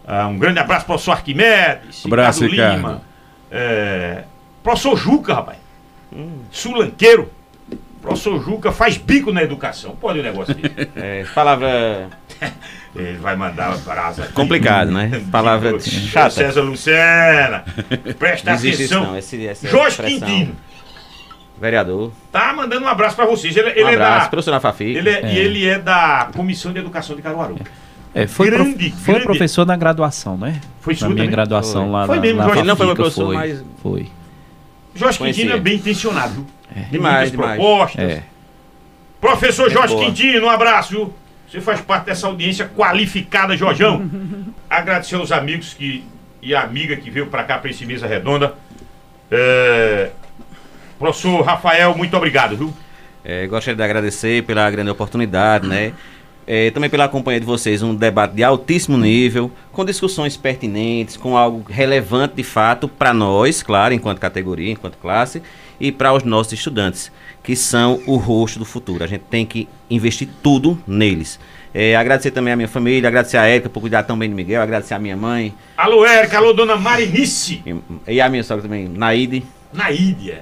Ah, 0.07 0.27
um 0.29 0.39
grande 0.39 0.59
abraço 0.61 0.87
para 0.87 0.93
o 0.95 0.97
professor 0.97 1.13
Arquimedes. 1.13 2.07
Abraço, 2.07 2.47
Ricardo. 2.47 2.77
Lima. 2.77 3.03
É, 3.51 4.23
professor 4.63 4.97
Juca, 4.97 5.35
rapaz. 5.35 5.59
Sulanqueiro. 6.51 7.31
Professor 8.01 8.43
Juca 8.43 8.73
faz 8.73 8.97
bico 8.97 9.31
na 9.33 9.43
educação. 9.43 9.95
Pode 9.97 10.21
um 10.21 10.23
negócio 10.23 10.55
desse. 10.55 10.89
É, 10.97 11.25
palavra 11.35 12.09
Ele 12.97 13.19
vai 13.19 13.37
mandar 13.37 13.77
brasa. 13.79 14.25
aqui. 14.25 14.33
complicada, 14.33 14.91
né? 14.91 15.23
Palavra 15.31 15.79
chata. 15.81 16.31
César 16.31 16.63
Lucena. 16.63 17.65
Presta 18.19 18.53
atenção. 18.53 19.05
não. 19.05 19.19
Esse, 19.19 19.47
essa 19.47 19.69
Jorge 19.69 19.89
expressão. 19.91 20.27
Quintino. 20.29 20.57
Vereador. 21.61 22.11
Tá 22.33 22.53
mandando 22.55 22.85
um 22.87 22.89
abraço 22.89 23.15
pra 23.15 23.27
vocês. 23.27 23.55
Ele, 23.57 23.69
Um 23.69 23.73
ele 23.73 23.81
é 23.83 23.95
abraço. 23.95 24.25
da. 24.25 24.31
Professor 24.31 24.51
Nafafi. 24.53 24.85
Ele 24.85 25.11
é, 25.11 25.33
E 25.35 25.39
ele 25.39 25.67
é 25.69 25.79
da 25.79 26.31
Comissão 26.35 26.73
de 26.73 26.79
Educação 26.79 27.15
de 27.15 27.23
Caruaru. 27.23 27.57
É, 28.15 28.27
foi, 28.27 28.51
prof- 28.51 28.65
Grande, 28.71 28.91
foi 28.93 29.15
grande. 29.15 29.25
professor 29.27 29.67
na 29.67 29.77
graduação, 29.77 30.37
né? 30.37 30.61
Foi 30.81 30.95
Na 30.95 30.99
sua 30.99 31.09
minha 31.11 31.19
também? 31.19 31.31
graduação 31.31 31.83
Foi. 31.85 31.93
lá 31.93 32.07
Foi 32.07 32.17
na, 32.17 32.23
mesmo, 32.23 32.39
na 32.39 32.45
Jorge. 32.45 32.61
Ele 32.61 32.69
não 32.69 32.77
foi 32.77 32.87
meu 32.87 32.95
professor, 32.97 33.27
foi. 33.27 33.37
mas- 33.37 33.65
Foi. 33.83 34.09
Jorge 34.95 35.19
Conhecia. 35.19 35.45
Quintino 35.45 35.57
é 35.59 35.63
bem 35.63 35.77
intencionado, 35.77 36.45
De 36.75 36.91
Demais, 36.91 37.15
muitas 37.15 37.31
demais. 37.33 37.57
propostas. 37.57 38.11
É. 38.11 38.23
Professor 39.21 39.69
Gente 39.69 39.79
Jorge 39.79 39.95
boa. 39.95 40.07
Quintino, 40.07 40.47
um 40.47 40.51
abraço, 40.51 40.91
viu? 40.91 41.15
Você 41.49 41.61
faz 41.61 41.81
parte 41.81 42.07
dessa 42.07 42.27
audiência 42.27 42.71
qualificada, 42.75 43.57
Jorjão. 43.57 44.09
Agradecer 44.71 45.17
aos 45.17 45.33
amigos 45.33 45.75
que, 45.75 46.05
e 46.41 46.55
a 46.55 46.63
amiga 46.63 46.97
que 46.97 47.11
veio 47.11 47.27
pra 47.27 47.43
cá 47.45 47.59
pra 47.59 47.71
esse 47.71 47.85
mesa 47.85 48.07
redonda. 48.07 48.55
É, 49.31 50.11
Professor 50.99 51.43
Rafael, 51.43 51.97
muito 51.97 52.17
obrigado, 52.17 52.57
viu? 52.57 52.73
É, 53.25 53.47
gostaria 53.47 53.77
de 53.77 53.83
agradecer 53.83 54.45
pela 54.45 54.71
grande 54.71 54.91
oportunidade, 54.91 55.67
né? 55.67 55.93
eh, 56.47 56.71
também 56.73 56.91
pela 56.91 57.09
companhia 57.09 57.39
de 57.39 57.47
vocês, 57.47 57.81
um 57.81 57.95
debate 57.95 58.35
de 58.35 58.43
altíssimo 58.43 58.99
nível, 58.99 59.53
com 59.71 59.85
discussões 59.85 60.37
pertinentes, 60.37 61.17
com 61.17 61.37
algo 61.37 61.65
relevante 61.71 62.35
de 62.35 62.43
fato 62.43 62.89
para 62.89 63.15
nós, 63.15 63.63
claro, 63.63 63.95
enquanto 63.95 64.19
categoria, 64.19 64.73
enquanto 64.73 64.97
classe, 64.99 65.41
e 65.81 65.91
para 65.91 66.13
os 66.13 66.23
nossos 66.23 66.53
estudantes, 66.53 67.11
que 67.43 67.57
são 67.57 68.01
o 68.07 68.17
rosto 68.17 68.59
do 68.59 68.65
futuro. 68.65 69.03
A 69.03 69.07
gente 69.07 69.23
tem 69.31 69.47
que 69.47 69.67
investir 69.89 70.29
tudo 70.43 70.79
neles. 70.87 71.41
Eh, 71.73 71.95
agradecer 71.97 72.33
também 72.33 72.53
à 72.53 72.57
minha 72.57 72.69
família, 72.69 73.09
agradecer 73.09 73.37
a 73.37 73.47
Érica 73.47 73.69
por 73.69 73.81
cuidar 73.81 74.03
tão 74.03 74.19
bem 74.19 74.29
de 74.29 74.35
Miguel, 74.35 74.61
agradecer 74.61 74.93
à 74.95 74.99
minha 74.99 75.17
mãe 75.17 75.55
Alô, 75.77 76.05
Érica, 76.05 76.37
alô, 76.39 76.53
dona 76.53 76.77
Marinice. 76.77 77.63
e, 77.65 78.15
e 78.15 78.21
à 78.21 78.29
minha 78.29 78.43
sogra 78.43 78.63
também, 78.65 78.89
Naide, 78.89 79.45
Na 79.73 79.91
Ídia. 79.91 80.41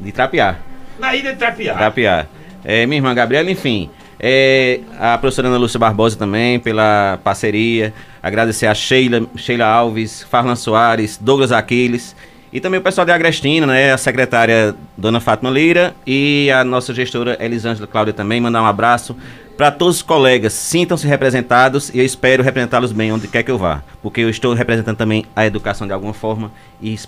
de 0.00 0.10
Trapiá. 0.12 0.56
Na 0.98 1.14
Ídia 1.14 1.32
de 1.32 1.38
Trapiá. 1.38 1.74
Trapiá. 1.74 2.26
É, 2.64 2.84
minha 2.86 2.98
irmã 2.98 3.14
Gabriela, 3.14 3.48
enfim. 3.50 3.88
É, 4.20 4.80
a 4.98 5.16
professora 5.16 5.46
Ana 5.46 5.58
Lúcia 5.58 5.78
Barbosa 5.78 6.16
também 6.16 6.58
pela 6.58 7.20
parceria. 7.22 7.94
Agradecer 8.20 8.66
a 8.66 8.74
Sheila, 8.74 9.24
Sheila 9.36 9.64
Alves, 9.64 10.24
Farlan 10.24 10.56
Soares, 10.56 11.16
Douglas 11.16 11.52
Aquiles. 11.52 12.16
E 12.52 12.60
também 12.60 12.80
o 12.80 12.82
pessoal 12.82 13.04
de 13.04 13.12
Agrestina, 13.12 13.66
né? 13.66 13.92
A 13.92 13.98
secretária 13.98 14.74
Dona 14.96 15.20
Fátima 15.20 15.50
Lira 15.50 15.94
e 16.06 16.50
a 16.50 16.64
nossa 16.64 16.94
gestora 16.94 17.36
Elisângela 17.40 17.86
Cláudia 17.86 18.14
também. 18.14 18.40
Mandar 18.40 18.62
um 18.62 18.66
abraço 18.66 19.14
para 19.56 19.70
todos 19.70 19.96
os 19.96 20.02
colegas. 20.02 20.54
Sintam-se 20.54 21.06
representados 21.06 21.90
e 21.90 21.98
eu 21.98 22.04
espero 22.04 22.42
representá-los 22.42 22.92
bem 22.92 23.12
onde 23.12 23.28
quer 23.28 23.42
que 23.42 23.50
eu 23.50 23.58
vá. 23.58 23.82
Porque 24.02 24.20
eu 24.20 24.30
estou 24.30 24.54
representando 24.54 24.96
também 24.96 25.26
a 25.36 25.44
educação 25.44 25.86
de 25.86 25.92
alguma 25.92 26.14
forma 26.14 26.50
e 26.80 26.98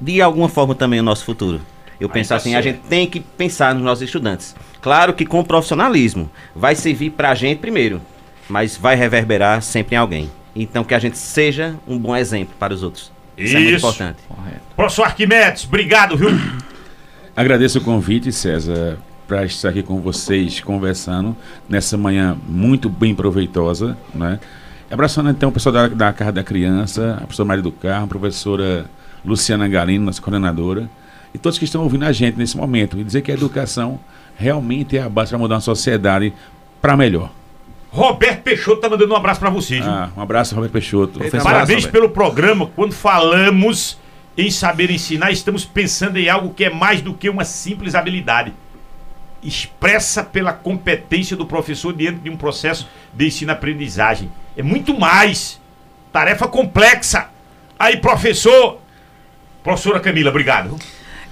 de 0.00 0.22
alguma 0.22 0.48
forma 0.48 0.74
também 0.74 1.00
o 1.00 1.02
nosso 1.02 1.24
futuro. 1.24 1.60
Eu 1.98 2.08
penso 2.08 2.28
tá 2.28 2.36
assim, 2.36 2.54
a 2.54 2.62
certo. 2.62 2.76
gente 2.76 2.88
tem 2.88 3.06
que 3.06 3.20
pensar 3.20 3.74
nos 3.74 3.82
nossos 3.82 4.02
estudantes. 4.02 4.54
Claro 4.80 5.14
que 5.14 5.24
com 5.24 5.42
profissionalismo. 5.42 6.30
Vai 6.54 6.74
servir 6.74 7.10
pra 7.10 7.34
gente 7.34 7.58
primeiro, 7.58 8.00
mas 8.48 8.76
vai 8.76 8.94
reverberar 8.94 9.62
sempre 9.62 9.94
em 9.94 9.98
alguém. 9.98 10.30
Então 10.54 10.84
que 10.84 10.94
a 10.94 10.98
gente 10.98 11.18
seja 11.18 11.74
um 11.86 11.98
bom 11.98 12.14
exemplo 12.14 12.54
para 12.58 12.74
os 12.74 12.82
outros. 12.82 13.13
Isso, 13.36 13.56
é 13.56 13.60
muito 13.60 13.76
Isso. 13.76 13.86
importante. 13.86 14.18
Correto. 14.28 14.60
Professor 14.76 15.04
Arquimedes, 15.04 15.64
obrigado, 15.64 16.16
viu? 16.16 16.30
Agradeço 17.36 17.78
o 17.78 17.80
convite, 17.80 18.32
César, 18.32 18.98
para 19.26 19.44
estar 19.44 19.70
aqui 19.70 19.82
com 19.82 20.00
vocês 20.00 20.60
conversando 20.60 21.36
nessa 21.68 21.96
manhã 21.96 22.36
muito 22.46 22.88
bem 22.88 23.14
proveitosa, 23.14 23.96
né? 24.14 24.38
Abraçando 24.90 25.30
então 25.30 25.48
o 25.48 25.52
pessoal 25.52 25.72
da, 25.72 25.88
da 25.88 26.12
Casa 26.12 26.30
da 26.30 26.44
Criança, 26.44 27.14
a 27.14 27.20
professora 27.22 27.46
Maria 27.48 27.62
do 27.62 27.72
Carmo, 27.72 28.04
a 28.04 28.08
professora 28.08 28.86
Luciana 29.24 29.66
Galino, 29.66 30.04
nossa 30.04 30.20
coordenadora, 30.20 30.88
e 31.32 31.38
todos 31.38 31.58
que 31.58 31.64
estão 31.64 31.82
ouvindo 31.82 32.04
a 32.04 32.12
gente 32.12 32.38
nesse 32.38 32.56
momento, 32.56 32.98
e 32.98 33.02
dizer 33.02 33.22
que 33.22 33.32
a 33.32 33.34
educação 33.34 33.98
realmente 34.36 34.96
é 34.96 35.02
a 35.02 35.08
base 35.08 35.30
para 35.30 35.38
mudar 35.38 35.56
uma 35.56 35.60
sociedade 35.60 36.32
para 36.80 36.96
melhor. 36.96 37.32
Roberto 37.94 38.42
Peixoto 38.42 38.80
tá 38.80 38.88
mandando 38.88 39.12
um 39.14 39.16
abraço 39.16 39.38
pra 39.38 39.50
você, 39.50 39.80
viu? 39.80 39.88
Ah, 39.88 40.10
um 40.16 40.20
abraço, 40.20 40.52
Roberto 40.54 40.72
Peixoto. 40.72 41.18
Professor- 41.20 41.44
Parabéns 41.44 41.84
abraço, 41.84 41.92
pelo 41.92 42.08
programa. 42.10 42.66
Quando 42.74 42.92
falamos 42.92 43.96
em 44.36 44.50
saber 44.50 44.90
ensinar, 44.90 45.30
estamos 45.30 45.64
pensando 45.64 46.16
em 46.18 46.28
algo 46.28 46.52
que 46.52 46.64
é 46.64 46.70
mais 46.70 47.00
do 47.00 47.14
que 47.14 47.30
uma 47.30 47.44
simples 47.44 47.94
habilidade. 47.94 48.52
Expressa 49.42 50.24
pela 50.24 50.52
competência 50.52 51.36
do 51.36 51.46
professor 51.46 51.92
dentro 51.92 52.20
de 52.20 52.30
um 52.30 52.36
processo 52.36 52.88
de 53.12 53.26
ensino-aprendizagem. 53.26 54.28
É 54.56 54.62
muito 54.62 54.98
mais. 54.98 55.60
Tarefa 56.12 56.48
complexa. 56.48 57.28
Aí, 57.78 57.98
professor. 57.98 58.78
Professora 59.62 60.00
Camila, 60.00 60.30
obrigado. 60.30 60.76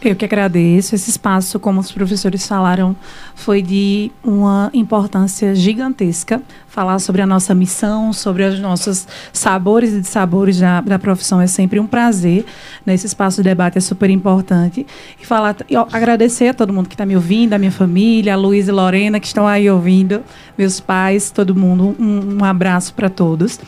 Eu 0.00 0.14
que 0.16 0.24
agradeço. 0.24 0.94
Esse 0.94 1.10
espaço, 1.10 1.58
como 1.60 1.80
os 1.80 1.90
professores 1.92 2.46
falaram, 2.46 2.94
foi 3.34 3.62
de 3.62 4.10
uma 4.22 4.70
importância 4.72 5.54
gigantesca. 5.54 6.42
Falar 6.68 6.98
sobre 7.00 7.20
a 7.20 7.26
nossa 7.26 7.54
missão, 7.54 8.14
sobre 8.14 8.44
os 8.44 8.58
nossos 8.58 9.06
sabores 9.30 9.92
e 9.92 10.00
dissabores 10.00 10.58
da, 10.58 10.80
da 10.80 10.98
profissão 10.98 11.40
é 11.40 11.46
sempre 11.46 11.78
um 11.78 11.86
prazer. 11.86 12.46
Nesse 12.86 13.06
espaço 13.06 13.42
de 13.42 13.48
debate 13.48 13.76
é 13.76 13.80
super 13.80 14.08
importante. 14.08 14.86
E 15.20 15.26
falar, 15.26 15.56
e, 15.68 15.76
agradecer 15.76 16.48
a 16.48 16.54
todo 16.54 16.72
mundo 16.72 16.88
que 16.88 16.94
está 16.94 17.04
me 17.04 17.14
ouvindo, 17.14 17.52
a 17.52 17.58
minha 17.58 17.70
família, 17.70 18.32
a 18.32 18.36
Luísa 18.36 18.70
e 18.70 18.74
Lorena, 18.74 19.20
que 19.20 19.26
estão 19.26 19.46
aí 19.46 19.68
ouvindo, 19.68 20.22
meus 20.56 20.80
pais, 20.80 21.30
todo 21.30 21.54
mundo. 21.54 21.94
Um, 21.98 22.38
um 22.40 22.44
abraço 22.44 22.94
para 22.94 23.10
todos. 23.10 23.60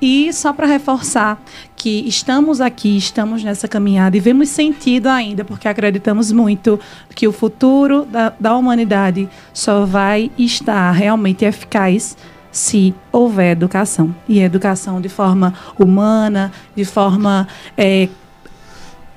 E 0.00 0.32
só 0.32 0.52
para 0.52 0.66
reforçar 0.66 1.42
que 1.82 2.06
estamos 2.06 2.60
aqui, 2.60 2.96
estamos 2.96 3.42
nessa 3.42 3.66
caminhada 3.66 4.16
e 4.16 4.20
vemos 4.20 4.50
sentido 4.50 5.08
ainda, 5.08 5.44
porque 5.44 5.66
acreditamos 5.66 6.30
muito 6.30 6.78
que 7.12 7.26
o 7.26 7.32
futuro 7.32 8.04
da, 8.04 8.32
da 8.38 8.56
humanidade 8.56 9.11
só 9.52 9.84
vai 9.84 10.30
estar 10.38 10.90
realmente 10.92 11.44
eficaz 11.44 12.16
se 12.50 12.94
houver 13.10 13.52
educação. 13.52 14.14
E 14.28 14.40
educação 14.40 15.00
de 15.00 15.08
forma 15.08 15.54
humana, 15.78 16.52
de 16.76 16.84
forma 16.84 17.48
eh, 17.76 18.08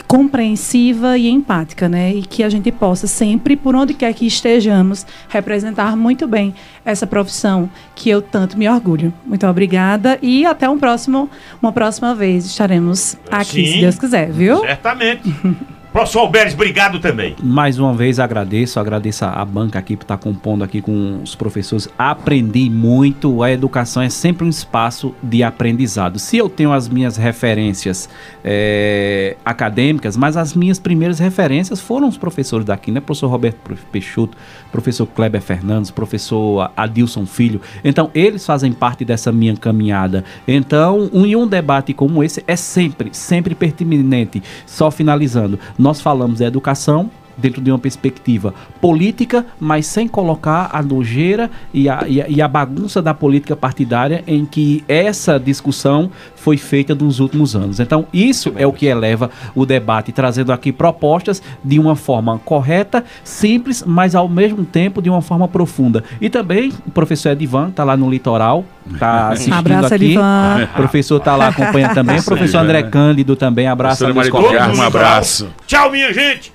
compreensiva 0.08 1.18
e 1.18 1.28
empática, 1.28 1.90
né? 1.90 2.14
E 2.14 2.22
que 2.22 2.44
a 2.44 2.50
gente 2.50 2.72
possa 2.72 3.08
sempre, 3.08 3.56
por 3.56 3.76
onde 3.76 3.94
quer 3.94 4.14
que 4.14 4.26
estejamos, 4.26 5.06
representar 5.28 5.96
muito 5.98 6.28
bem 6.28 6.54
essa 6.84 7.06
profissão 7.06 7.70
que 7.94 8.10
eu 8.10 8.22
tanto 8.22 8.58
me 8.58 8.70
orgulho. 8.70 9.14
Muito 9.26 9.46
obrigada 9.48 10.18
e 10.22 10.46
até 10.46 10.70
um 10.70 10.78
próximo, 10.78 11.30
uma 11.62 11.72
próxima 11.72 12.16
vez 12.16 12.46
estaremos 12.46 13.18
aqui, 13.30 13.66
Sim. 13.66 13.74
se 13.74 13.82
Deus 13.82 14.00
quiser, 14.00 14.32
viu? 14.32 14.60
Certamente. 14.62 15.24
Professor 15.96 16.20
Alberes, 16.20 16.54
obrigado 16.54 17.00
também. 17.00 17.38
Mais 17.42 17.80
uma 17.80 17.94
vez 17.94 18.20
agradeço, 18.20 18.82
agradeço 18.82 19.24
a 19.24 19.46
banca 19.46 19.80
aqui 19.80 19.96
por 19.96 20.04
estar 20.04 20.18
compondo 20.18 20.62
aqui 20.62 20.82
com 20.82 21.22
os 21.24 21.36
professores. 21.36 21.88
Aprendi 21.98 22.70
muito, 22.70 23.42
a 23.42 23.50
educação 23.50 24.04
é 24.04 24.10
sempre 24.10 24.46
um 24.46 24.50
espaço 24.50 25.16
de 25.24 25.42
aprendizado. 25.42 26.20
Se 26.20 26.36
eu 26.36 26.50
tenho 26.50 26.74
as 26.74 26.90
minhas 26.90 27.16
referências 27.16 28.10
eh, 28.44 29.38
acadêmicas, 29.46 30.18
mas 30.18 30.36
as 30.36 30.54
minhas 30.54 30.80
primeiras 30.80 31.18
referências 31.18 31.80
foram 31.80 32.10
os 32.10 32.18
professores 32.18 32.66
daqui, 32.66 32.92
né? 32.92 33.00
Professor 33.00 33.28
Roberto 33.30 33.58
Peixoto, 33.90 34.38
professor 34.74 35.06
Kleber 35.06 35.42
Fernandes, 35.42 35.92
professor 35.92 36.74
Adilson 36.76 37.26
Filho. 37.26 37.62
Então, 37.86 38.12
eles 38.14 38.46
fazem 38.46 38.74
parte 38.74 39.06
dessa 39.06 39.32
minha 39.32 39.56
caminhada. 39.56 40.26
Então, 40.46 41.10
um, 41.14 41.42
um 41.42 41.48
debate 41.48 41.94
como 41.94 42.22
esse 42.22 42.44
é 42.46 42.58
sempre, 42.58 43.12
sempre 43.14 43.56
pertinente. 43.56 44.44
Só 44.66 44.92
finalizando, 44.92 45.58
nós 45.86 46.02
falamos 46.02 46.40
da 46.40 46.48
educação 46.48 47.12
dentro 47.38 47.62
de 47.62 47.72
uma 47.72 47.80
perspectiva 47.80 48.54
política, 48.82 49.46
mas 49.60 49.86
sem 49.86 50.08
colocar 50.08 50.70
a 50.72 50.82
nojeira 50.82 51.50
e 51.74 51.90
a, 51.90 52.06
e 52.08 52.22
a, 52.22 52.28
e 52.28 52.42
a 52.42 52.48
bagunça 52.48 53.02
da 53.02 53.14
política 53.14 53.56
partidária 53.56 54.24
em 54.28 54.46
que 54.46 54.84
essa 54.88 55.40
discussão 55.40 56.10
foi 56.36 56.58
feita 56.58 56.94
nos 56.94 57.20
últimos 57.20 57.56
anos. 57.56 57.80
Então, 57.80 58.06
isso 58.14 58.54
é 58.56 58.68
o 58.68 58.72
que 58.72 58.86
eleva 58.86 59.32
o 59.56 59.66
debate, 59.66 60.12
trazendo 60.12 60.52
aqui 60.52 60.72
propostas 60.72 61.42
de 61.64 61.80
uma 61.80 61.96
forma 61.96 62.40
correta, 62.46 63.04
simples, 63.24 63.84
mas 63.86 64.14
ao 64.14 64.30
mesmo 64.30 64.64
tempo 64.64 65.02
de 65.02 65.10
uma 65.10 65.22
forma 65.22 65.48
profunda. 65.48 66.04
E 66.22 66.30
também 66.30 66.72
o 66.86 66.92
professor 66.92 67.30
Edivan 67.30 67.70
está 67.70 67.84
lá 67.84 67.98
no 67.98 68.10
litoral, 68.10 68.64
está 68.92 69.30
assistindo 69.34 69.56
Abraço, 69.56 69.94
aqui. 69.96 70.06
Edivan. 70.06 70.70
O 70.72 70.76
professor 70.76 71.18
está 71.18 71.36
lá 71.36 71.48
acompanhando 71.48 71.96
também. 71.96 72.20
O 72.20 72.24
professor 72.24 72.60
André 72.60 72.84
Cândido 72.84 73.36
também, 73.36 73.68
abraço 73.68 74.06
Professora 74.06 74.12
a 74.12 74.14
meus 74.14 74.30
Maria 74.30 74.42
do 74.42 74.48
colegas. 74.48 74.68
Carmo, 74.68 74.82
um 74.82 74.86
abraço. 74.86 75.50
Tchau, 75.66 75.92
minha 75.92 76.14
gente. 76.14 76.55